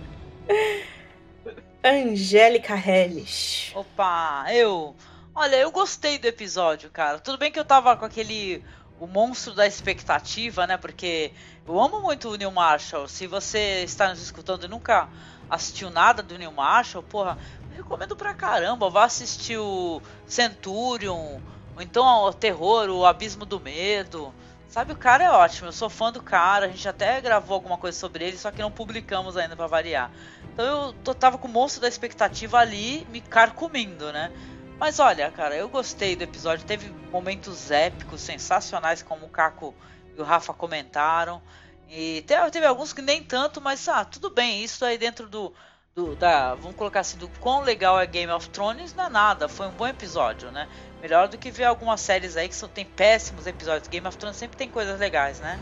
Angélica 1.84 2.76
Hellish. 2.76 3.72
Opa, 3.76 4.45
eu. 4.52 4.95
Olha, 5.34 5.57
eu 5.57 5.72
gostei 5.72 6.18
do 6.18 6.26
episódio, 6.26 6.90
cara. 6.90 7.19
Tudo 7.19 7.38
bem 7.38 7.52
que 7.52 7.60
eu 7.60 7.65
tava 7.65 7.95
com 7.95 8.06
aquele. 8.06 8.64
O 8.99 9.06
monstro 9.06 9.53
da 9.53 9.68
expectativa, 9.68 10.65
né? 10.65 10.77
Porque 10.77 11.32
eu 11.68 11.80
amo 11.80 12.02
muito 12.02 12.30
o 12.30 12.36
Neil 12.38 12.52
Marshall. 12.52 13.07
Se 13.07 13.27
você 13.27 13.84
está 13.84 14.10
nos 14.10 14.22
escutando 14.22 14.64
e 14.64 14.69
nunca 14.69 15.10
assistiu 15.49 15.90
nada 15.90 16.23
do 16.23 16.38
Neil 16.38 16.52
Marshall, 16.52 17.03
porra, 17.03 17.38
eu 17.72 17.84
recomendo 17.84 18.15
pra 18.15 18.34
caramba. 18.34 18.90
Vá 18.90 19.03
assistir 19.03 19.57
o 19.57 20.02
Centurion, 20.26 21.40
ou 21.76 21.81
então 21.81 22.06
o 22.23 22.34
Terror, 22.34 22.89
o 22.89 23.06
Abismo 23.06 23.45
do 23.45 23.60
Medo. 23.60 24.34
Sabe, 24.68 24.91
o 24.93 24.97
cara 24.97 25.23
é 25.23 25.31
ótimo. 25.31 25.68
Eu 25.68 25.72
sou 25.72 25.89
fã 25.89 26.11
do 26.11 26.22
cara. 26.22 26.65
A 26.65 26.69
gente 26.69 26.88
até 26.88 27.22
gravou 27.22 27.56
alguma 27.56 27.77
coisa 27.77 27.97
sobre 27.97 28.26
ele, 28.26 28.38
só 28.38 28.52
que 28.52 28.61
não 28.61 28.72
publicamos 28.72 29.38
ainda 29.38 29.56
pra 29.56 29.68
variar. 29.68 30.11
Então 30.53 30.93
eu 31.06 31.14
tava 31.15 31.38
com 31.38 31.47
o 31.47 31.52
monstro 31.52 31.81
da 31.81 31.88
expectativa 31.88 32.57
ali 32.57 33.06
me 33.10 33.22
carcomindo, 33.22 34.11
né? 34.11 34.31
Mas 34.77 34.99
olha, 34.99 35.31
cara, 35.31 35.56
eu 35.56 35.69
gostei 35.69 36.15
do 36.15 36.23
episódio. 36.23 36.65
Teve 36.65 36.89
momentos 37.11 37.72
épicos, 37.72 38.22
sensacionais, 38.22 39.02
como 39.02 39.26
o 39.26 39.30
Caco 39.30 39.73
e 40.18 40.22
o 40.22 40.23
Rafa 40.23 40.53
comentaram. 40.53 41.41
E 41.88 42.23
te- 42.23 42.52
teve, 42.52 42.65
alguns 42.65 42.91
que 42.93 43.02
nem 43.02 43.23
tanto, 43.23 43.61
mas 43.61 43.88
ah, 43.88 44.03
tudo 44.03 44.30
bem. 44.30 44.64
Isso 44.64 44.84
aí 44.84 44.97
dentro 44.97 45.30
do, 45.30 45.53
do- 45.95 46.13
da, 46.13 46.55
vamos 46.55 46.76
colocar 46.76 46.99
assim, 46.99 47.17
do 47.17 47.30
quão 47.39 47.61
legal 47.61 47.97
é 47.97 48.05
Game 48.05 48.30
of 48.30 48.49
Thrones 48.49 48.93
não 48.93 49.05
é 49.05 49.09
nada. 49.09 49.47
Foi 49.47 49.65
um 49.67 49.72
bom 49.72 49.88
episódio, 49.88 50.51
né? 50.51 50.67
Melhor 51.01 51.30
do 51.30 51.38
que 51.38 51.49
ver 51.49 51.63
algumas 51.63 52.01
séries 52.01 52.35
aí 52.35 52.49
que 52.49 52.55
são, 52.55 52.67
tem 52.67 52.84
péssimos 52.84 53.47
episódios. 53.47 53.88
Game 53.88 54.05
of 54.05 54.17
Thrones 54.17 54.35
sempre 54.35 54.57
tem 54.57 54.67
coisas 54.69 54.99
legais, 54.99 55.39
né? 55.39 55.57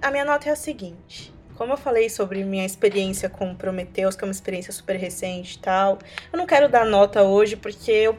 A 0.00 0.10
minha 0.10 0.24
nota 0.24 0.48
é 0.48 0.52
a 0.52 0.56
seguinte: 0.56 1.34
Como 1.54 1.74
eu 1.74 1.76
falei 1.76 2.08
sobre 2.08 2.42
minha 2.44 2.64
experiência 2.64 3.28
com 3.28 3.54
Prometheus, 3.54 4.16
que 4.16 4.24
é 4.24 4.26
uma 4.26 4.32
experiência 4.32 4.72
super 4.72 4.96
recente 4.96 5.56
e 5.56 5.58
tal, 5.58 5.98
eu 6.32 6.38
não 6.38 6.46
quero 6.46 6.66
dar 6.70 6.86
nota 6.86 7.22
hoje 7.22 7.54
porque 7.54 7.90
eu. 7.92 8.18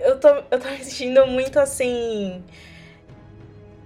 Eu 0.00 0.18
tô, 0.18 0.28
eu 0.28 0.58
tô 0.60 0.68
me 0.68 0.82
sentindo 0.82 1.24
muito 1.28 1.60
assim. 1.60 2.42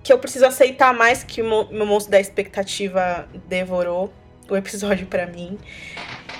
Que 0.02 0.10
eu 0.10 0.18
preciso 0.18 0.46
aceitar 0.46 0.94
mais 0.94 1.22
que 1.22 1.42
o 1.42 1.68
meu 1.70 1.84
monstro 1.84 2.10
da 2.10 2.18
expectativa 2.18 3.28
devorou 3.46 4.10
o 4.48 4.56
episódio 4.56 5.06
para 5.06 5.26
mim. 5.26 5.58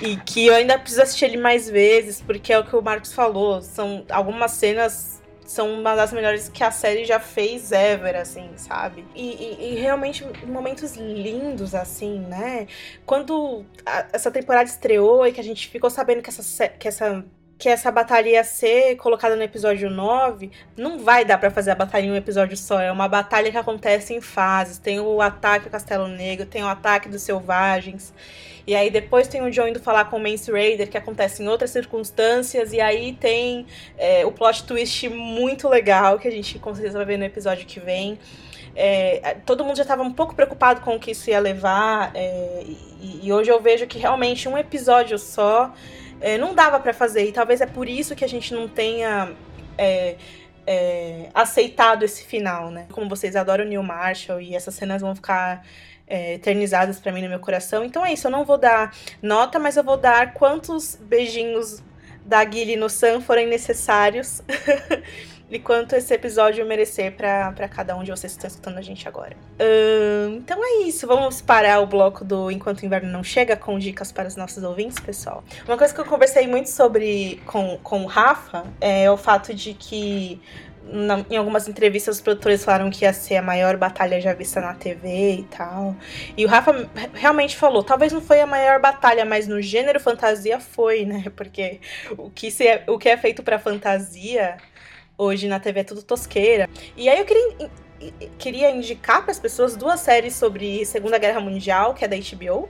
E 0.01 0.17
que 0.17 0.47
eu 0.47 0.53
ainda 0.53 0.77
preciso 0.79 1.01
assistir 1.01 1.25
ele 1.25 1.37
mais 1.37 1.69
vezes, 1.69 2.21
porque 2.21 2.53
é 2.53 2.59
o 2.59 2.63
que 2.63 2.75
o 2.75 2.81
Marcos 2.81 3.13
falou. 3.13 3.61
São 3.61 4.05
algumas 4.09 4.51
cenas 4.51 5.19
são 5.49 5.73
uma 5.73 5.95
das 5.95 6.13
melhores 6.13 6.47
que 6.47 6.63
a 6.63 6.69
série 6.69 7.05
já 7.05 7.19
fez 7.19 7.71
ever, 7.71 8.15
assim, 8.15 8.51
sabe? 8.55 9.03
E, 9.15 9.31
e, 9.31 9.71
e 9.71 9.79
realmente 9.79 10.23
momentos 10.45 10.95
lindos, 10.95 11.73
assim, 11.73 12.19
né? 12.19 12.67
Quando 13.03 13.65
a, 13.83 14.05
essa 14.13 14.29
temporada 14.29 14.69
estreou 14.69 15.25
e 15.25 15.31
que 15.31 15.41
a 15.41 15.43
gente 15.43 15.67
ficou 15.67 15.89
sabendo 15.89 16.21
que 16.21 16.29
essa, 16.29 16.67
que 16.67 16.87
essa 16.87 17.25
que 17.59 17.67
essa 17.67 17.91
batalha 17.91 18.29
ia 18.29 18.43
ser 18.45 18.95
colocada 18.95 19.35
no 19.35 19.43
episódio 19.43 19.89
9, 19.89 20.49
não 20.77 20.97
vai 20.97 21.25
dar 21.25 21.37
para 21.37 21.51
fazer 21.51 21.71
a 21.71 21.75
batalha 21.75 22.05
em 22.05 22.11
um 22.11 22.15
episódio 22.15 22.55
só. 22.55 22.79
É 22.79 22.89
uma 22.89 23.09
batalha 23.09 23.51
que 23.51 23.57
acontece 23.57 24.13
em 24.13 24.21
fases. 24.21 24.77
Tem 24.77 24.97
o 25.01 25.21
ataque 25.21 25.65
ao 25.65 25.71
Castelo 25.71 26.07
Negro, 26.07 26.45
tem 26.45 26.63
o 26.63 26.67
ataque 26.67 27.09
dos 27.09 27.21
Selvagens. 27.21 28.13
E 28.65 28.73
aí 28.73 28.89
depois 28.89 29.27
tem 29.27 29.41
o 29.41 29.51
John 29.51 29.67
indo 29.67 29.79
falar 29.81 30.05
com 30.05 30.15
o 30.15 30.19
Mance 30.21 30.49
Raider, 30.49 30.89
que 30.89 30.97
acontece 30.97 31.43
em 31.43 31.49
outras 31.49 31.71
circunstâncias. 31.71 32.71
E 32.71 32.79
aí 32.79 33.11
tem 33.11 33.67
é, 33.97 34.25
o 34.25 34.31
plot 34.31 34.63
twist 34.63 35.09
muito 35.09 35.67
legal, 35.67 36.17
que 36.17 36.29
a 36.29 36.31
gente 36.31 36.57
com 36.59 36.73
certeza 36.73 36.97
vai 36.97 37.05
ver 37.05 37.17
no 37.17 37.25
episódio 37.25 37.65
que 37.65 37.81
vem. 37.81 38.17
É, 38.73 39.35
todo 39.45 39.65
mundo 39.65 39.75
já 39.75 39.81
estava 39.81 40.01
um 40.01 40.13
pouco 40.13 40.33
preocupado 40.33 40.79
com 40.79 40.95
o 40.95 40.99
que 40.99 41.11
isso 41.11 41.29
ia 41.29 41.39
levar. 41.41 42.11
É, 42.15 42.63
e, 43.01 43.19
e 43.23 43.33
hoje 43.33 43.51
eu 43.51 43.59
vejo 43.59 43.85
que 43.85 43.99
realmente 43.99 44.47
um 44.47 44.57
episódio 44.57 45.19
só 45.19 45.73
é, 46.21 46.37
não 46.37 46.53
dava 46.53 46.79
para 46.79 46.93
fazer. 46.93 47.25
E 47.25 47.31
talvez 47.31 47.61
é 47.61 47.65
por 47.65 47.87
isso 47.87 48.15
que 48.15 48.25
a 48.25 48.29
gente 48.29 48.53
não 48.53 48.67
tenha 48.67 49.31
é, 49.77 50.15
é, 50.65 51.29
aceitado 51.33 52.03
esse 52.03 52.23
final, 52.23 52.69
né? 52.69 52.85
Como 52.91 53.09
vocês 53.09 53.35
adoram 53.35 53.65
Neil 53.65 53.83
Marshall 53.83 54.41
e 54.41 54.55
essas 54.55 54.75
cenas 54.75 55.01
vão 55.01 55.15
ficar 55.15 55.65
é, 56.07 56.33
eternizadas 56.33 56.99
para 56.99 57.11
mim 57.11 57.21
no 57.21 57.29
meu 57.29 57.39
coração. 57.39 57.85
Então 57.85 58.05
é 58.05 58.13
isso, 58.13 58.27
eu 58.27 58.31
não 58.31 58.43
vou 58.43 58.57
dar 58.57 58.95
nota, 59.21 59.59
mas 59.59 59.77
eu 59.77 59.83
vou 59.83 59.97
dar 59.97 60.33
quantos 60.33 60.95
beijinhos 60.95 61.81
da 62.25 62.43
Guile 62.43 62.75
no 62.75 62.89
Sam 62.89 63.21
forem 63.21 63.47
necessários 63.47 64.41
e 65.49 65.59
quanto 65.59 65.95
esse 65.95 66.13
episódio 66.13 66.65
merecer 66.65 67.13
para 67.13 67.67
cada 67.67 67.95
um 67.95 68.03
de 68.03 68.11
vocês 68.11 68.33
que 68.33 68.37
estão 68.37 68.47
escutando 68.47 68.77
a 68.77 68.81
gente 68.81 69.07
agora. 69.07 69.35
Uh, 69.59 70.35
então 70.35 70.59
é 70.63 70.83
isso, 70.83 71.07
vamos 71.07 71.41
parar 71.41 71.79
o 71.79 71.87
bloco 71.87 72.23
do 72.23 72.51
Enquanto 72.51 72.81
o 72.81 72.85
Inverno 72.85 73.09
Não 73.09 73.23
Chega 73.23 73.55
com 73.55 73.79
dicas 73.79 74.11
para 74.11 74.27
os 74.27 74.35
nossos 74.35 74.63
ouvintes, 74.63 74.99
pessoal. 74.99 75.43
Uma 75.67 75.77
coisa 75.77 75.93
que 75.93 75.99
eu 75.99 76.05
conversei 76.05 76.47
muito 76.47 76.69
sobre 76.69 77.41
com, 77.45 77.77
com 77.81 78.03
o 78.03 78.05
Rafa 78.05 78.65
é 78.79 79.09
o 79.09 79.17
fato 79.17 79.53
de 79.53 79.73
que 79.73 80.41
na, 80.91 81.25
em 81.29 81.37
algumas 81.37 81.67
entrevistas 81.67 82.17
os 82.17 82.21
produtores 82.21 82.63
falaram 82.63 82.89
que 82.89 83.05
ia 83.05 83.13
ser 83.13 83.37
a 83.37 83.41
maior 83.41 83.77
batalha 83.77 84.19
já 84.19 84.33
vista 84.33 84.59
na 84.59 84.73
TV 84.73 85.33
e 85.33 85.43
tal. 85.43 85.95
E 86.35 86.45
o 86.45 86.47
Rafa 86.47 86.89
realmente 87.13 87.55
falou, 87.55 87.83
talvez 87.83 88.11
não 88.11 88.21
foi 88.21 88.41
a 88.41 88.47
maior 88.47 88.79
batalha, 88.79 89.25
mas 89.25 89.47
no 89.47 89.61
gênero 89.61 89.99
fantasia 89.99 90.59
foi, 90.59 91.05
né? 91.05 91.25
Porque 91.35 91.79
o 92.17 92.29
que, 92.29 92.49
se 92.51 92.67
é, 92.67 92.83
o 92.87 92.97
que 92.97 93.09
é 93.09 93.17
feito 93.17 93.43
para 93.43 93.59
fantasia 93.59 94.57
Hoje 95.21 95.49
na 95.49 95.59
TV 95.59 95.81
é 95.81 95.83
tudo 95.83 96.01
tosqueira. 96.01 96.69
E 96.95 97.09
aí 97.09 97.19
eu 97.19 97.25
queria, 97.25 97.69
queria 98.37 98.71
indicar 98.71 99.21
para 99.21 99.31
as 99.31 99.37
pessoas 99.37 99.75
duas 99.75 99.99
séries 99.99 100.33
sobre 100.33 100.85
Segunda 100.85 101.17
Guerra 101.17 101.41
Mundial, 101.41 101.93
que 101.93 102.05
é 102.05 102.07
da 102.07 102.15
HBO, 102.15 102.69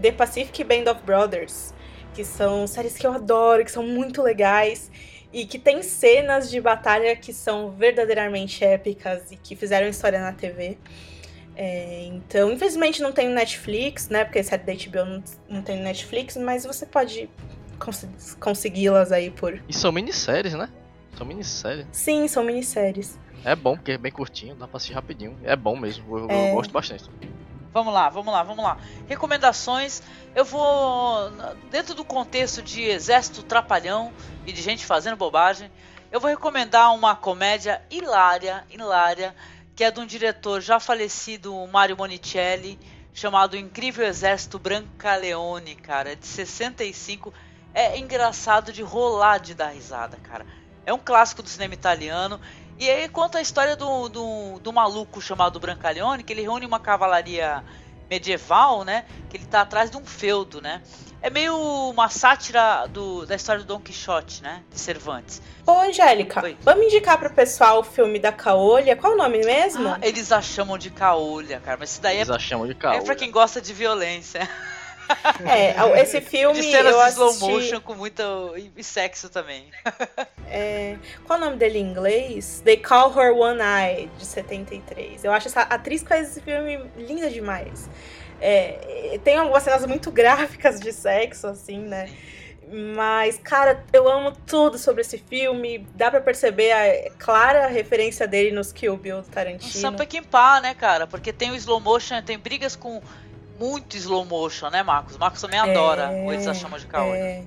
The 0.00 0.12
Pacific 0.12 0.62
Band 0.62 0.88
of 0.88 1.02
Brothers, 1.02 1.74
que 2.14 2.24
são 2.24 2.64
séries 2.68 2.96
que 2.96 3.04
eu 3.04 3.12
adoro, 3.12 3.64
que 3.64 3.72
são 3.72 3.82
muito 3.82 4.22
legais 4.22 4.88
e 5.32 5.44
que 5.44 5.58
tem 5.58 5.82
cenas 5.82 6.48
de 6.48 6.60
batalha 6.60 7.16
que 7.16 7.32
são 7.32 7.72
verdadeiramente 7.72 8.64
épicas 8.64 9.32
e 9.32 9.36
que 9.36 9.56
fizeram 9.56 9.88
história 9.88 10.20
na 10.20 10.32
TV. 10.32 10.78
É, 11.56 12.04
então, 12.04 12.52
infelizmente 12.52 13.02
não 13.02 13.10
tem 13.10 13.28
Netflix, 13.28 14.08
né? 14.08 14.24
Porque 14.24 14.40
série 14.44 14.62
da 14.62 14.72
HBO 14.72 15.04
não, 15.04 15.24
não 15.48 15.62
tem 15.62 15.82
Netflix, 15.82 16.36
mas 16.36 16.64
você 16.64 16.86
pode 16.86 17.28
cons 17.80 18.06
consegui-las 18.38 19.10
aí 19.10 19.28
por. 19.28 19.60
E 19.68 19.72
são 19.72 19.90
minisséries, 19.90 20.54
né? 20.54 20.68
São 21.16 21.26
minisséries. 21.26 21.86
Sim, 21.92 22.26
são 22.28 22.42
minisséries. 22.42 23.18
É 23.44 23.54
bom, 23.54 23.76
porque 23.76 23.92
é 23.92 23.98
bem 23.98 24.12
curtinho, 24.12 24.54
dá 24.54 24.66
pra 24.66 24.76
assistir 24.76 24.94
rapidinho. 24.94 25.38
É 25.42 25.56
bom 25.56 25.76
mesmo, 25.76 26.18
eu, 26.18 26.30
é... 26.30 26.50
eu 26.50 26.54
gosto 26.54 26.70
bastante. 26.70 27.10
Vamos 27.72 27.94
lá, 27.94 28.08
vamos 28.08 28.32
lá, 28.32 28.42
vamos 28.42 28.64
lá. 28.64 28.78
Recomendações. 29.08 30.02
Eu 30.34 30.44
vou. 30.44 31.30
Dentro 31.70 31.94
do 31.94 32.04
contexto 32.04 32.60
de 32.60 32.82
exército 32.82 33.42
trapalhão 33.42 34.12
e 34.44 34.52
de 34.52 34.60
gente 34.60 34.84
fazendo 34.84 35.16
bobagem, 35.16 35.70
eu 36.10 36.18
vou 36.18 36.28
recomendar 36.28 36.92
uma 36.92 37.14
comédia 37.14 37.80
hilária, 37.88 38.64
hilária, 38.68 39.34
que 39.76 39.84
é 39.84 39.90
de 39.90 40.00
um 40.00 40.06
diretor 40.06 40.60
já 40.60 40.80
falecido, 40.80 41.54
Mario 41.68 41.96
Monicelli, 41.96 42.76
chamado 43.14 43.56
Incrível 43.56 44.04
Exército 44.04 44.58
Brancaleone, 44.58 45.76
cara, 45.76 46.16
de 46.16 46.26
65. 46.26 47.32
É 47.72 47.96
engraçado 47.96 48.72
de 48.72 48.82
rolar 48.82 49.38
de 49.38 49.54
dar 49.54 49.68
risada, 49.68 50.16
cara. 50.16 50.44
É 50.86 50.92
um 50.92 50.98
clássico 50.98 51.42
do 51.42 51.48
cinema 51.48 51.74
italiano. 51.74 52.40
E 52.78 52.88
aí 52.88 53.08
conta 53.08 53.38
a 53.38 53.42
história 53.42 53.76
do, 53.76 54.08
do, 54.08 54.58
do 54.60 54.72
maluco 54.72 55.20
chamado 55.20 55.60
Brancaleone, 55.60 56.22
que 56.22 56.32
ele 56.32 56.42
reúne 56.42 56.64
uma 56.64 56.80
cavalaria 56.80 57.62
medieval, 58.08 58.84
né? 58.84 59.04
Que 59.28 59.36
ele 59.36 59.46
tá 59.46 59.60
atrás 59.60 59.90
de 59.90 59.96
um 59.96 60.04
feudo, 60.04 60.60
né? 60.60 60.82
É 61.22 61.28
meio 61.28 61.54
uma 61.90 62.08
sátira 62.08 62.86
do, 62.86 63.26
da 63.26 63.36
história 63.36 63.62
do 63.62 63.66
Don 63.66 63.78
Quixote, 63.78 64.42
né? 64.42 64.62
De 64.72 64.80
Cervantes. 64.80 65.42
Ô, 65.66 65.72
Angélica, 65.72 66.42
Oi. 66.42 66.56
vamos 66.62 66.86
indicar 66.86 67.18
pro 67.18 67.30
pessoal 67.30 67.80
o 67.80 67.84
filme 67.84 68.18
da 68.18 68.32
Caolha. 68.32 68.96
Qual 68.96 69.12
o 69.12 69.16
nome 69.16 69.44
mesmo? 69.44 69.86
Ah, 69.86 69.98
eles 70.00 70.32
a 70.32 70.40
chamam 70.40 70.78
de 70.78 70.90
Caolha, 70.90 71.60
cara. 71.60 71.76
Mas 71.78 71.90
isso 71.90 72.00
daí 72.00 72.16
eles 72.16 72.30
é, 72.30 72.34
a 72.34 72.38
chamam 72.38 72.66
de 72.66 72.74
Caolha. 72.74 72.98
é 72.98 73.02
pra 73.02 73.14
quem 73.14 73.30
gosta 73.30 73.60
de 73.60 73.72
violência. 73.74 74.48
É, 75.46 76.00
esse 76.00 76.20
filme. 76.20 76.60
De 76.60 76.70
cenas 76.70 76.92
eu 76.92 77.00
assisti... 77.00 77.22
slow 77.22 77.50
motion 77.50 77.80
com 77.80 77.94
muito. 77.94 78.22
e 78.76 78.84
sexo 78.84 79.28
também. 79.28 79.66
É, 80.48 80.96
qual 81.24 81.38
é 81.38 81.42
o 81.42 81.44
nome 81.44 81.56
dele 81.56 81.78
em 81.78 81.90
inglês? 81.90 82.60
They 82.64 82.76
Call 82.76 83.16
Her 83.16 83.32
One 83.32 83.60
Eye, 83.60 84.10
de 84.18 84.26
73. 84.26 85.24
Eu 85.24 85.32
acho 85.32 85.48
essa 85.48 85.62
atriz 85.62 86.02
que 86.02 86.08
faz 86.08 86.30
esse 86.30 86.40
filme 86.40 86.80
linda 86.96 87.30
demais. 87.30 87.88
É, 88.40 89.18
tem 89.22 89.36
algumas 89.36 89.62
cenas 89.62 89.84
muito 89.86 90.10
gráficas 90.12 90.80
de 90.80 90.92
sexo, 90.92 91.46
assim, 91.46 91.78
né? 91.78 92.10
Mas, 92.72 93.36
cara, 93.38 93.84
eu 93.92 94.08
amo 94.08 94.32
tudo 94.46 94.78
sobre 94.78 95.00
esse 95.00 95.18
filme. 95.18 95.86
Dá 95.94 96.08
pra 96.08 96.20
perceber 96.20 96.70
a 96.70 97.10
clara 97.18 97.66
referência 97.66 98.28
dele 98.28 98.52
nos 98.52 98.72
Kill 98.72 98.96
Bill 98.96 99.22
do 99.22 99.28
Tarantino. 99.28 99.68
Um 99.68 99.80
Sam 99.80 99.94
Peckinpah, 99.94 100.60
né, 100.60 100.74
cara? 100.74 101.06
Porque 101.06 101.32
tem 101.32 101.50
o 101.50 101.56
slow 101.56 101.80
motion, 101.80 102.22
tem 102.22 102.38
brigas 102.38 102.76
com 102.76 103.02
muito 103.60 103.94
slow 103.98 104.24
motion, 104.24 104.70
né, 104.70 104.82
Marcos? 104.82 105.18
Marcos 105.18 105.42
também 105.42 105.60
adora 105.60 106.10
é, 106.10 106.26
Eles 106.32 106.46
a 106.46 106.54
Chama 106.54 106.78
de 106.78 106.86
Caolho. 106.86 107.14
É. 107.14 107.42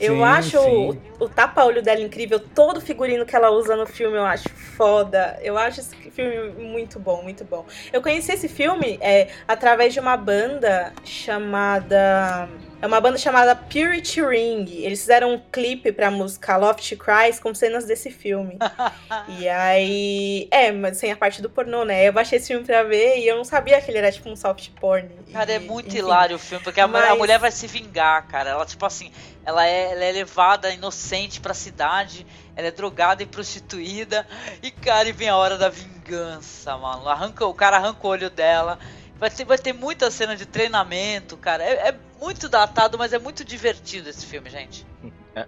Eu 0.00 0.14
sim, 0.14 0.22
acho 0.24 0.58
sim. 0.58 1.00
o, 1.20 1.24
o 1.24 1.28
tapa-olho 1.28 1.82
dela 1.82 2.00
incrível, 2.00 2.40
todo 2.40 2.78
o 2.78 2.80
figurino 2.80 3.26
que 3.26 3.36
ela 3.36 3.50
usa 3.50 3.76
no 3.76 3.86
filme 3.86 4.16
eu 4.16 4.24
acho 4.24 4.48
foda. 4.48 5.38
Eu 5.42 5.56
acho 5.58 5.80
esse 5.80 5.94
filme 6.10 6.48
muito 6.60 6.98
bom, 6.98 7.22
muito 7.22 7.44
bom. 7.44 7.64
Eu 7.92 8.00
conheci 8.00 8.32
esse 8.32 8.48
filme 8.48 8.98
é, 9.00 9.28
através 9.46 9.92
de 9.92 10.00
uma 10.00 10.16
banda 10.16 10.92
chamada 11.04 12.48
é 12.82 12.86
uma 12.88 13.00
banda 13.00 13.16
chamada 13.16 13.54
Purity 13.54 14.20
Ring. 14.20 14.66
Eles 14.68 14.98
fizeram 14.98 15.34
um 15.34 15.38
clipe 15.52 15.92
pra 15.92 16.10
música 16.10 16.56
Loft 16.56 16.96
Cries 16.96 17.38
com 17.38 17.54
cenas 17.54 17.84
desse 17.84 18.10
filme. 18.10 18.58
e 19.38 19.48
aí. 19.48 20.48
É, 20.50 20.72
mas 20.72 20.96
sem 20.96 21.12
a 21.12 21.16
parte 21.16 21.40
do 21.40 21.48
pornô, 21.48 21.84
né? 21.84 22.08
Eu 22.08 22.12
baixei 22.12 22.38
esse 22.38 22.48
filme 22.48 22.66
pra 22.66 22.82
ver 22.82 23.18
e 23.18 23.28
eu 23.28 23.36
não 23.36 23.44
sabia 23.44 23.80
que 23.80 23.88
ele 23.88 23.98
era 23.98 24.10
tipo 24.10 24.28
um 24.28 24.34
soft 24.34 24.70
porn. 24.80 25.08
Cara, 25.32 25.52
é 25.52 25.60
muito 25.60 25.90
enfim. 25.90 25.98
hilário 25.98 26.34
o 26.34 26.38
filme, 26.40 26.64
porque 26.64 26.80
a, 26.80 26.88
mas... 26.88 27.08
a, 27.08 27.14
mulher 27.14 27.38
vai 27.38 27.52
se 27.52 27.68
vingar, 27.68 28.26
cara. 28.26 28.50
Ela, 28.50 28.66
tipo 28.66 28.84
assim, 28.84 29.12
ela 29.46 29.64
é, 29.64 29.92
ela 29.92 30.04
é 30.04 30.10
levada 30.10 30.68
inocente 30.70 31.40
pra 31.40 31.54
cidade, 31.54 32.26
ela 32.56 32.66
é 32.66 32.72
drogada 32.72 33.22
e 33.22 33.26
prostituída. 33.26 34.26
E, 34.60 34.72
cara, 34.72 35.08
e 35.08 35.12
vem 35.12 35.28
a 35.28 35.36
hora 35.36 35.56
da 35.56 35.68
vingança, 35.68 36.76
mano. 36.76 37.08
Arranca, 37.08 37.46
o 37.46 37.54
cara 37.54 37.76
arranca 37.76 38.04
o 38.04 38.10
olho 38.10 38.28
dela. 38.28 38.76
Vai 39.20 39.30
ter, 39.30 39.44
vai 39.44 39.56
ter 39.56 39.72
muita 39.72 40.10
cena 40.10 40.34
de 40.34 40.46
treinamento, 40.46 41.36
cara. 41.36 41.62
É, 41.62 41.90
é 41.90 42.11
muito 42.22 42.48
datado, 42.48 42.96
mas 42.96 43.12
é 43.12 43.18
muito 43.18 43.44
divertido 43.44 44.08
esse 44.08 44.24
filme, 44.24 44.48
gente. 44.48 44.86
É, 45.34 45.46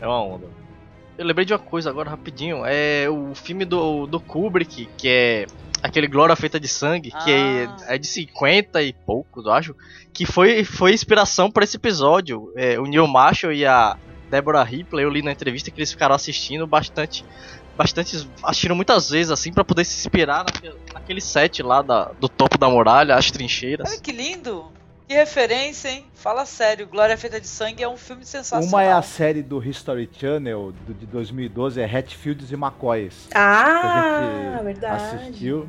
é 0.00 0.06
uma 0.06 0.22
onda. 0.22 0.46
Eu 1.18 1.26
lembrei 1.26 1.44
de 1.44 1.52
uma 1.52 1.58
coisa 1.58 1.90
agora 1.90 2.08
rapidinho. 2.08 2.64
É 2.64 3.10
o 3.10 3.34
filme 3.34 3.66
do, 3.66 4.06
do 4.06 4.18
Kubrick, 4.18 4.88
que 4.96 5.06
é 5.06 5.46
aquele 5.82 6.06
Glória 6.06 6.34
Feita 6.34 6.58
de 6.58 6.66
Sangue, 6.66 7.10
ah. 7.12 7.18
que 7.18 7.30
é, 7.30 7.64
ah. 7.66 7.94
é, 7.94 7.98
de 7.98 8.06
50 8.06 8.82
e 8.82 8.94
poucos, 8.94 9.44
eu 9.44 9.52
acho. 9.52 9.76
Que 10.14 10.24
foi, 10.24 10.64
foi 10.64 10.94
inspiração 10.94 11.50
para 11.50 11.62
esse 11.62 11.76
episódio. 11.76 12.50
É, 12.56 12.80
o 12.80 12.84
Neil 12.84 13.06
Marshall 13.06 13.52
e 13.52 13.66
a 13.66 13.98
Deborah 14.30 14.62
Ripley, 14.62 15.04
eu 15.04 15.10
li 15.10 15.20
na 15.20 15.32
entrevista 15.32 15.70
que 15.70 15.78
eles 15.78 15.92
ficaram 15.92 16.14
assistindo 16.14 16.66
bastante 16.66 17.22
bastante. 17.76 18.28
assistiram 18.42 18.74
muitas 18.74 19.10
vezes, 19.10 19.30
assim, 19.30 19.52
para 19.52 19.62
poder 19.62 19.84
se 19.84 19.94
inspirar 19.94 20.38
naquele, 20.38 20.74
naquele 20.92 21.20
set 21.20 21.62
lá 21.62 21.82
da, 21.82 22.06
do 22.18 22.28
topo 22.30 22.56
da 22.56 22.68
muralha, 22.68 23.14
as 23.14 23.30
trincheiras. 23.30 23.90
Olha 23.90 24.00
que 24.00 24.10
lindo! 24.10 24.77
Que 25.08 25.14
referência, 25.14 25.88
hein? 25.88 26.04
Fala 26.12 26.44
sério, 26.44 26.86
Glória 26.86 27.16
Feita 27.16 27.40
de 27.40 27.46
Sangue 27.46 27.82
é 27.82 27.88
um 27.88 27.96
filme 27.96 28.26
sensacional. 28.26 28.68
Uma 28.68 28.82
é 28.82 28.92
a 28.92 29.00
série 29.00 29.42
do 29.42 29.66
History 29.66 30.06
Channel 30.12 30.70
do, 30.86 30.92
de 30.92 31.06
2012, 31.06 31.80
é 31.80 31.84
Hatfields 31.86 32.52
e 32.52 32.54
McCoys. 32.54 33.26
Ah, 33.34 34.60
verdade. 34.62 35.16
Assistiu. 35.16 35.66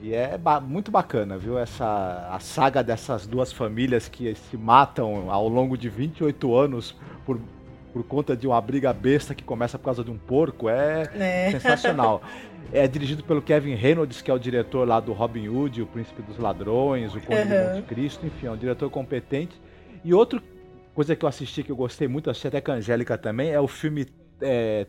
E 0.00 0.14
é 0.14 0.38
ba 0.38 0.60
muito 0.60 0.92
bacana, 0.92 1.36
viu? 1.36 1.58
Essa 1.58 2.28
a 2.30 2.38
saga 2.38 2.82
dessas 2.84 3.26
duas 3.26 3.52
famílias 3.52 4.08
que 4.08 4.32
se 4.36 4.56
matam 4.56 5.28
ao 5.28 5.48
longo 5.48 5.76
de 5.76 5.88
28 5.88 6.56
anos 6.56 6.96
por, 7.26 7.40
por 7.92 8.02
conta 8.04 8.36
de 8.36 8.46
uma 8.46 8.60
briga 8.60 8.92
besta 8.92 9.34
que 9.34 9.42
começa 9.44 9.78
por 9.78 9.84
causa 9.84 10.02
de 10.04 10.10
um 10.10 10.16
porco 10.18 10.68
é, 10.68 11.02
É. 11.14 11.50
sensacional. 11.50 12.22
é 12.72 12.86
dirigido 12.88 13.22
pelo 13.22 13.42
Kevin 13.42 13.74
Reynolds, 13.74 14.22
que 14.22 14.30
é 14.30 14.34
o 14.34 14.38
diretor 14.38 14.86
lá 14.88 14.98
do 15.00 15.12
Robin 15.12 15.48
Hood, 15.48 15.82
o 15.82 15.86
Príncipe 15.86 16.22
dos 16.22 16.38
Ladrões, 16.38 17.14
o 17.14 17.20
Conde 17.20 17.44
de 17.46 17.52
Uhum. 17.54 17.74
Monte 17.74 17.82
Cristo, 17.82 18.26
enfim, 18.26 18.46
é 18.46 18.50
um 18.50 18.56
diretor 18.56 18.88
competente. 18.90 19.60
E 20.04 20.14
outra 20.14 20.42
coisa 20.94 21.14
que 21.14 21.24
eu 21.24 21.28
assisti 21.28 21.62
que 21.62 21.70
eu 21.70 21.76
gostei 21.76 22.08
muito, 22.08 22.30
assisti 22.30 22.48
até 22.48 22.60
com 22.60 22.72
a 22.72 22.74
Angélica 22.76 23.16
também, 23.18 23.50
é 23.50 23.60
o 23.60 23.68
filme. 23.68 24.06
é, 24.40 24.86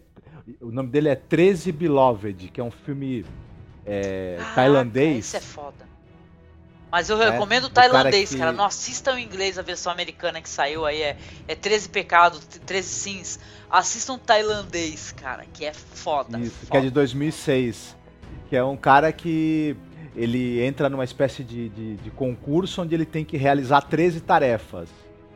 o 0.61 0.71
nome 0.71 0.89
dele 0.89 1.09
é 1.09 1.15
13 1.15 1.71
Beloved, 1.71 2.49
que 2.49 2.59
é 2.59 2.63
um 2.63 2.71
filme 2.71 3.23
é, 3.85 4.35
Caraca, 4.37 4.55
tailandês. 4.55 5.25
Isso 5.25 5.37
é 5.37 5.39
foda. 5.41 5.92
Mas 6.93 7.09
eu 7.09 7.19
É, 7.19 7.31
recomendo 7.31 7.63
o 7.63 7.69
do 7.69 7.73
cara 7.73 7.89
tailandês, 7.91 8.29
que- 8.29 8.37
cara. 8.37 8.51
Não 8.51 8.65
assistam 8.65 9.19
em 9.19 9.23
inglês 9.25 9.57
a 9.57 9.63
versão 9.63 9.91
americana 9.91 10.39
que 10.39 10.47
saiu 10.47 10.85
aí. 10.85 11.01
É, 11.01 11.17
é 11.47 11.55
13 11.55 11.89
pecados, 11.89 12.41
13 12.67 12.87
sims. 12.87 13.39
Assistam 13.67 14.15
tailandês, 14.19 15.11
cara, 15.11 15.43
que 15.51 15.65
é 15.65 15.73
foda. 15.73 16.39
Isso, 16.39 16.51
que 16.59 16.65
foda. 16.67 16.77
é 16.77 16.81
de 16.83 16.91
2006. 16.91 17.95
Que 18.47 18.55
é 18.55 18.63
um 18.63 18.77
cara 18.77 19.11
que 19.11 19.75
ele 20.15 20.63
entra 20.63 20.87
numa 20.87 21.03
espécie 21.03 21.43
de, 21.43 21.69
de, 21.69 21.95
de 21.95 22.11
concurso 22.11 22.83
onde 22.83 22.93
ele 22.93 23.07
tem 23.07 23.25
que 23.25 23.37
realizar 23.37 23.81
13 23.81 24.21
tarefas, 24.21 24.87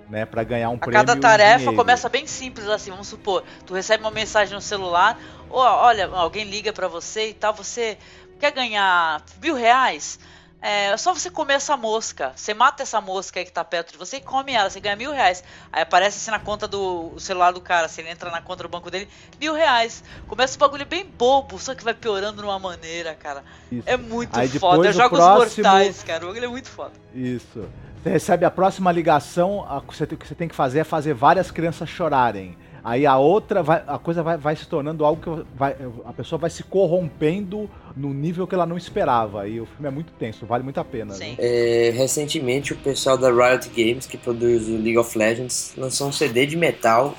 né, 0.08 0.28
para 0.28 0.44
ganhar 0.44 0.70
um 0.70 0.76
A 0.76 0.78
prêmio. 0.78 0.94
cada 1.08 1.20
tarefa 1.20 1.74
começa 1.74 2.08
bem 2.08 2.28
simples, 2.28 2.68
assim, 2.70 2.92
vamos 2.92 3.08
supor, 3.08 3.44
tu 3.66 3.74
recebe 3.74 4.04
uma 4.04 4.12
mensagem 4.12 4.54
no 4.54 4.62
celular, 4.62 5.20
ou 5.50 5.60
olha, 5.60 6.06
alguém 6.06 6.46
liga 6.46 6.72
pra 6.72 6.88
você 6.88 7.30
e 7.30 7.34
tal, 7.34 7.56
você 7.56 7.98
quer 8.40 8.52
ganhar 8.52 9.24
mil 9.42 9.56
reais? 9.56 10.20
É 10.60 10.98
só 10.98 11.14
você 11.14 11.30
comer 11.30 11.54
essa 11.54 11.78
mosca. 11.78 12.32
Você 12.36 12.54
mata 12.54 12.82
essa 12.82 13.00
mosca 13.00 13.40
aí 13.40 13.46
que 13.46 13.52
tá 13.52 13.64
perto 13.64 13.92
de 13.92 13.98
você 13.98 14.18
e 14.18 14.22
come 14.22 14.54
ela, 14.54 14.70
você 14.70 14.80
ganha 14.80 14.96
mil 14.96 15.12
reais. 15.12 15.44
Aí 15.72 15.84
aparece 15.84 16.18
assim 16.18 16.32
na 16.32 16.40
conta 16.40 16.68
do 16.68 17.14
celular 17.20 17.52
do 17.52 17.62
cara, 17.62 17.88
se 17.88 18.02
ele 18.02 18.10
entra 18.10 18.32
na 18.32 18.42
conta 18.42 18.64
do 18.64 18.70
banco 18.70 18.90
dele, 18.90 19.08
mil 19.40 19.54
reais. 19.54 20.04
Começa 20.28 20.56
um 20.56 20.60
bagulho 20.60 20.86
bem 20.86 21.06
bobo, 21.06 21.60
só 21.60 21.76
que 21.76 21.84
vai 21.84 21.94
piorando 21.94 22.42
de 22.42 22.48
uma 22.48 22.58
maneira, 22.58 23.14
cara. 23.14 23.44
Isso. 23.72 23.84
É 23.88 23.96
muito 23.96 24.38
Aí 24.38 24.50
foda. 24.50 24.88
Eu 24.88 24.90
o 24.90 24.94
jogo 24.94 25.16
próximo- 25.16 25.46
os 25.46 25.58
mortais, 25.58 26.04
cara. 26.04 26.24
O 26.26 26.28
bagulho 26.30 26.46
é 26.46 26.50
muito 26.50 26.70
foda. 26.70 26.94
Isso. 27.14 27.64
Você 28.02 28.10
recebe 28.10 28.44
a 28.46 28.52
próxima 28.52 28.92
ligação, 28.92 29.64
a- 29.70 29.80
você 29.80 30.06
o 30.06 30.08
que 30.08 30.28
você 30.28 30.34
tem 30.36 30.48
que 30.48 30.56
fazer 30.56 30.80
é 30.80 30.84
fazer 30.84 31.14
várias 31.14 31.52
crianças 31.52 31.88
chorarem. 31.88 32.58
Aí 32.84 33.06
a 33.06 33.18
outra, 33.18 33.62
vai, 33.62 33.84
a 33.86 34.00
coisa 34.00 34.24
vai, 34.24 34.38
vai 34.38 34.56
se 34.56 34.66
tornando 34.66 35.04
algo 35.04 35.22
que 35.22 35.46
vai, 35.56 35.76
a 36.06 36.14
pessoa 36.14 36.40
vai 36.40 36.50
se 36.50 36.64
corrompendo 36.64 37.70
no 37.98 38.14
nível 38.14 38.46
que 38.46 38.54
ela 38.54 38.66
não 38.66 38.78
esperava. 38.78 39.48
E 39.48 39.60
o 39.60 39.66
filme 39.66 39.88
é 39.88 39.92
muito 39.92 40.14
tenso, 40.14 40.46
vale 40.46 40.64
muito 40.64 40.80
a 40.80 40.86
pena. 40.86 41.14
Sim. 41.14 41.36
viu? 41.36 41.38
É, 41.40 41.92
recentemente, 41.96 42.74
o 42.74 42.78
pessoal 42.78 43.18
da 43.18 43.30
Riot 43.30 43.70
Games, 43.70 44.06
que 44.06 44.18
produz 44.18 44.68
o 44.68 44.74
League 44.74 44.98
of 44.98 45.18
Legends, 45.18 45.74
lançou 45.78 46.08
um 46.08 46.12
CD 46.12 46.46
de 46.46 46.56
metal 46.56 47.18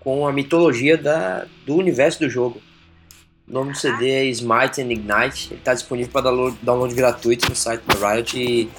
com 0.00 0.26
a 0.26 0.32
mitologia 0.32 0.96
da, 0.96 1.46
do 1.64 1.76
universo 1.76 2.20
do 2.20 2.28
jogo. 2.28 2.60
O 3.48 3.52
nome 3.52 3.72
do 3.72 3.78
CD 3.78 4.10
é 4.10 4.24
Smite 4.26 4.80
and 4.80 4.90
Ignite. 4.90 5.48
Ele 5.50 5.60
está 5.60 5.74
disponível 5.74 6.10
para 6.10 6.22
download, 6.22 6.58
download 6.62 6.94
gratuito 6.94 7.48
no 7.48 7.54
site 7.54 7.82
da 7.82 8.14
Riot. 8.14 8.38
E, 8.38 8.70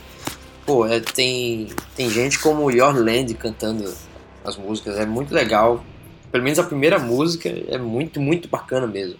pô, 0.65 0.87
é, 0.87 0.99
tem, 0.99 1.67
tem 1.95 2.09
gente 2.09 2.39
como 2.39 2.63
o 2.63 2.71
Your 2.71 2.95
Land 2.95 3.33
cantando 3.35 3.93
as 4.43 4.57
músicas. 4.57 4.97
É 4.97 5.05
muito 5.05 5.33
legal. 5.33 5.83
Pelo 6.31 6.43
menos 6.43 6.57
a 6.57 6.63
primeira 6.63 6.97
música 6.97 7.49
é 7.67 7.77
muito, 7.77 8.19
muito 8.19 8.47
bacana 8.47 8.87
mesmo. 8.87 9.17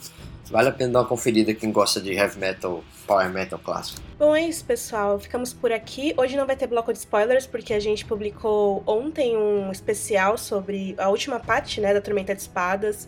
Vale 0.52 0.70
a 0.70 0.72
pena 0.72 0.94
dar 0.94 1.00
uma 1.00 1.08
conferida 1.08 1.54
quem 1.54 1.72
gosta 1.72 2.00
de 2.00 2.14
heavy 2.14 2.40
metal, 2.40 2.84
power 3.08 3.30
metal 3.30 3.60
clássico. 3.60 4.02
Bom, 4.18 4.36
é 4.36 4.42
isso, 4.48 4.64
pessoal. 4.64 5.20
Ficamos 5.20 5.54
por 5.54 5.72
aqui. 5.72 6.14
Hoje 6.18 6.38
não 6.38 6.46
vai 6.46 6.56
ter 6.56 6.68
bloco 6.68 6.94
de 6.94 7.00
spoilers, 7.00 7.48
porque 7.48 7.74
a 7.74 7.80
gente 7.80 8.06
publicou 8.06 8.84
ontem 8.86 9.36
um 9.36 9.72
especial 9.72 10.38
sobre 10.38 10.96
a 10.98 11.10
última 11.10 11.40
parte, 11.40 11.82
né, 11.82 11.94
da 11.94 12.02
Tormenta 12.02 12.34
de 12.34 12.42
Espadas, 12.42 13.08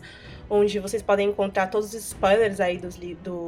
onde 0.50 0.78
vocês 0.78 1.02
podem 1.02 1.28
encontrar 1.28 1.66
todos 1.68 1.94
os 1.94 2.06
spoilers 2.06 2.60
aí 2.60 2.78
do, 2.78 2.88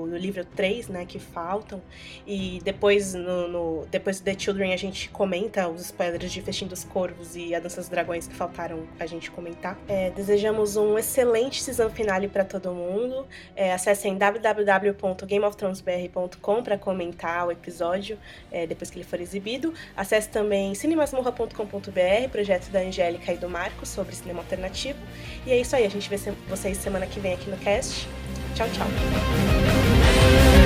do 0.07 0.17
livro 0.17 0.45
3, 0.45 0.89
né, 0.89 1.05
que 1.07 1.19
faltam. 1.19 1.81
E 2.27 2.61
depois, 2.65 3.15
no, 3.15 3.49
no- 3.49 3.87
depois 3.91 4.21
do 4.21 4.25
The 4.25 4.39
Children, 4.39 4.73
a 4.73 4.77
gente 4.77 5.09
comenta 5.11 5.69
os 5.69 5.81
spoilers 5.83 6.31
de 6.31 6.41
Festim 6.43 6.67
dos 6.67 6.85
Corvos 6.85 7.35
e 7.37 7.55
A 7.55 7.61
Dança 7.61 7.81
dos 7.81 7.89
Dragões 7.89 8.27
que 8.27 8.35
faltaram 8.35 8.85
a 8.99 9.07
gente 9.07 9.31
comentar. 9.31 9.79
É, 9.89 10.11
desejamos 10.11 10.77
um 10.77 10.99
excelente 10.99 11.63
season 11.63 11.89
finale 11.91 12.29
para 12.29 12.45
todo 12.45 12.73
mundo. 12.73 13.27
É, 13.57 13.73
acessem 13.73 14.17
www.gameofthronesbr.com 14.17 16.63
para 16.63 16.79
comentar 16.79 17.47
o 17.47 17.53
episódio 17.53 18.19
é, 18.51 18.67
depois 18.67 18.91
que 18.91 18.99
ele 18.99 19.05
for 19.05 19.21
exibido. 19.21 19.73
Acesse 19.97 20.29
também 20.29 20.75
cinemasmurra.com.br, 20.75 22.29
projeto 22.31 22.71
da 22.71 22.81
Angélica 22.81 23.33
e 23.33 23.37
do 23.37 23.49
Marcos 23.49 23.89
sobre 23.89 24.15
cinema 24.15 24.41
alternativo. 24.41 24.99
E 25.47 25.53
é 25.53 25.61
isso 25.61 25.75
aí, 25.77 25.85
a 25.85 25.91
gente 25.91 26.09
vê 26.09 26.17
vocês 26.49 26.79
semana 26.91 27.07
que 27.07 27.21
vem 27.21 27.35
aqui 27.35 27.49
no 27.49 27.57
cast. 27.57 28.09
Tchau, 28.57 28.67
tchau. 28.71 30.60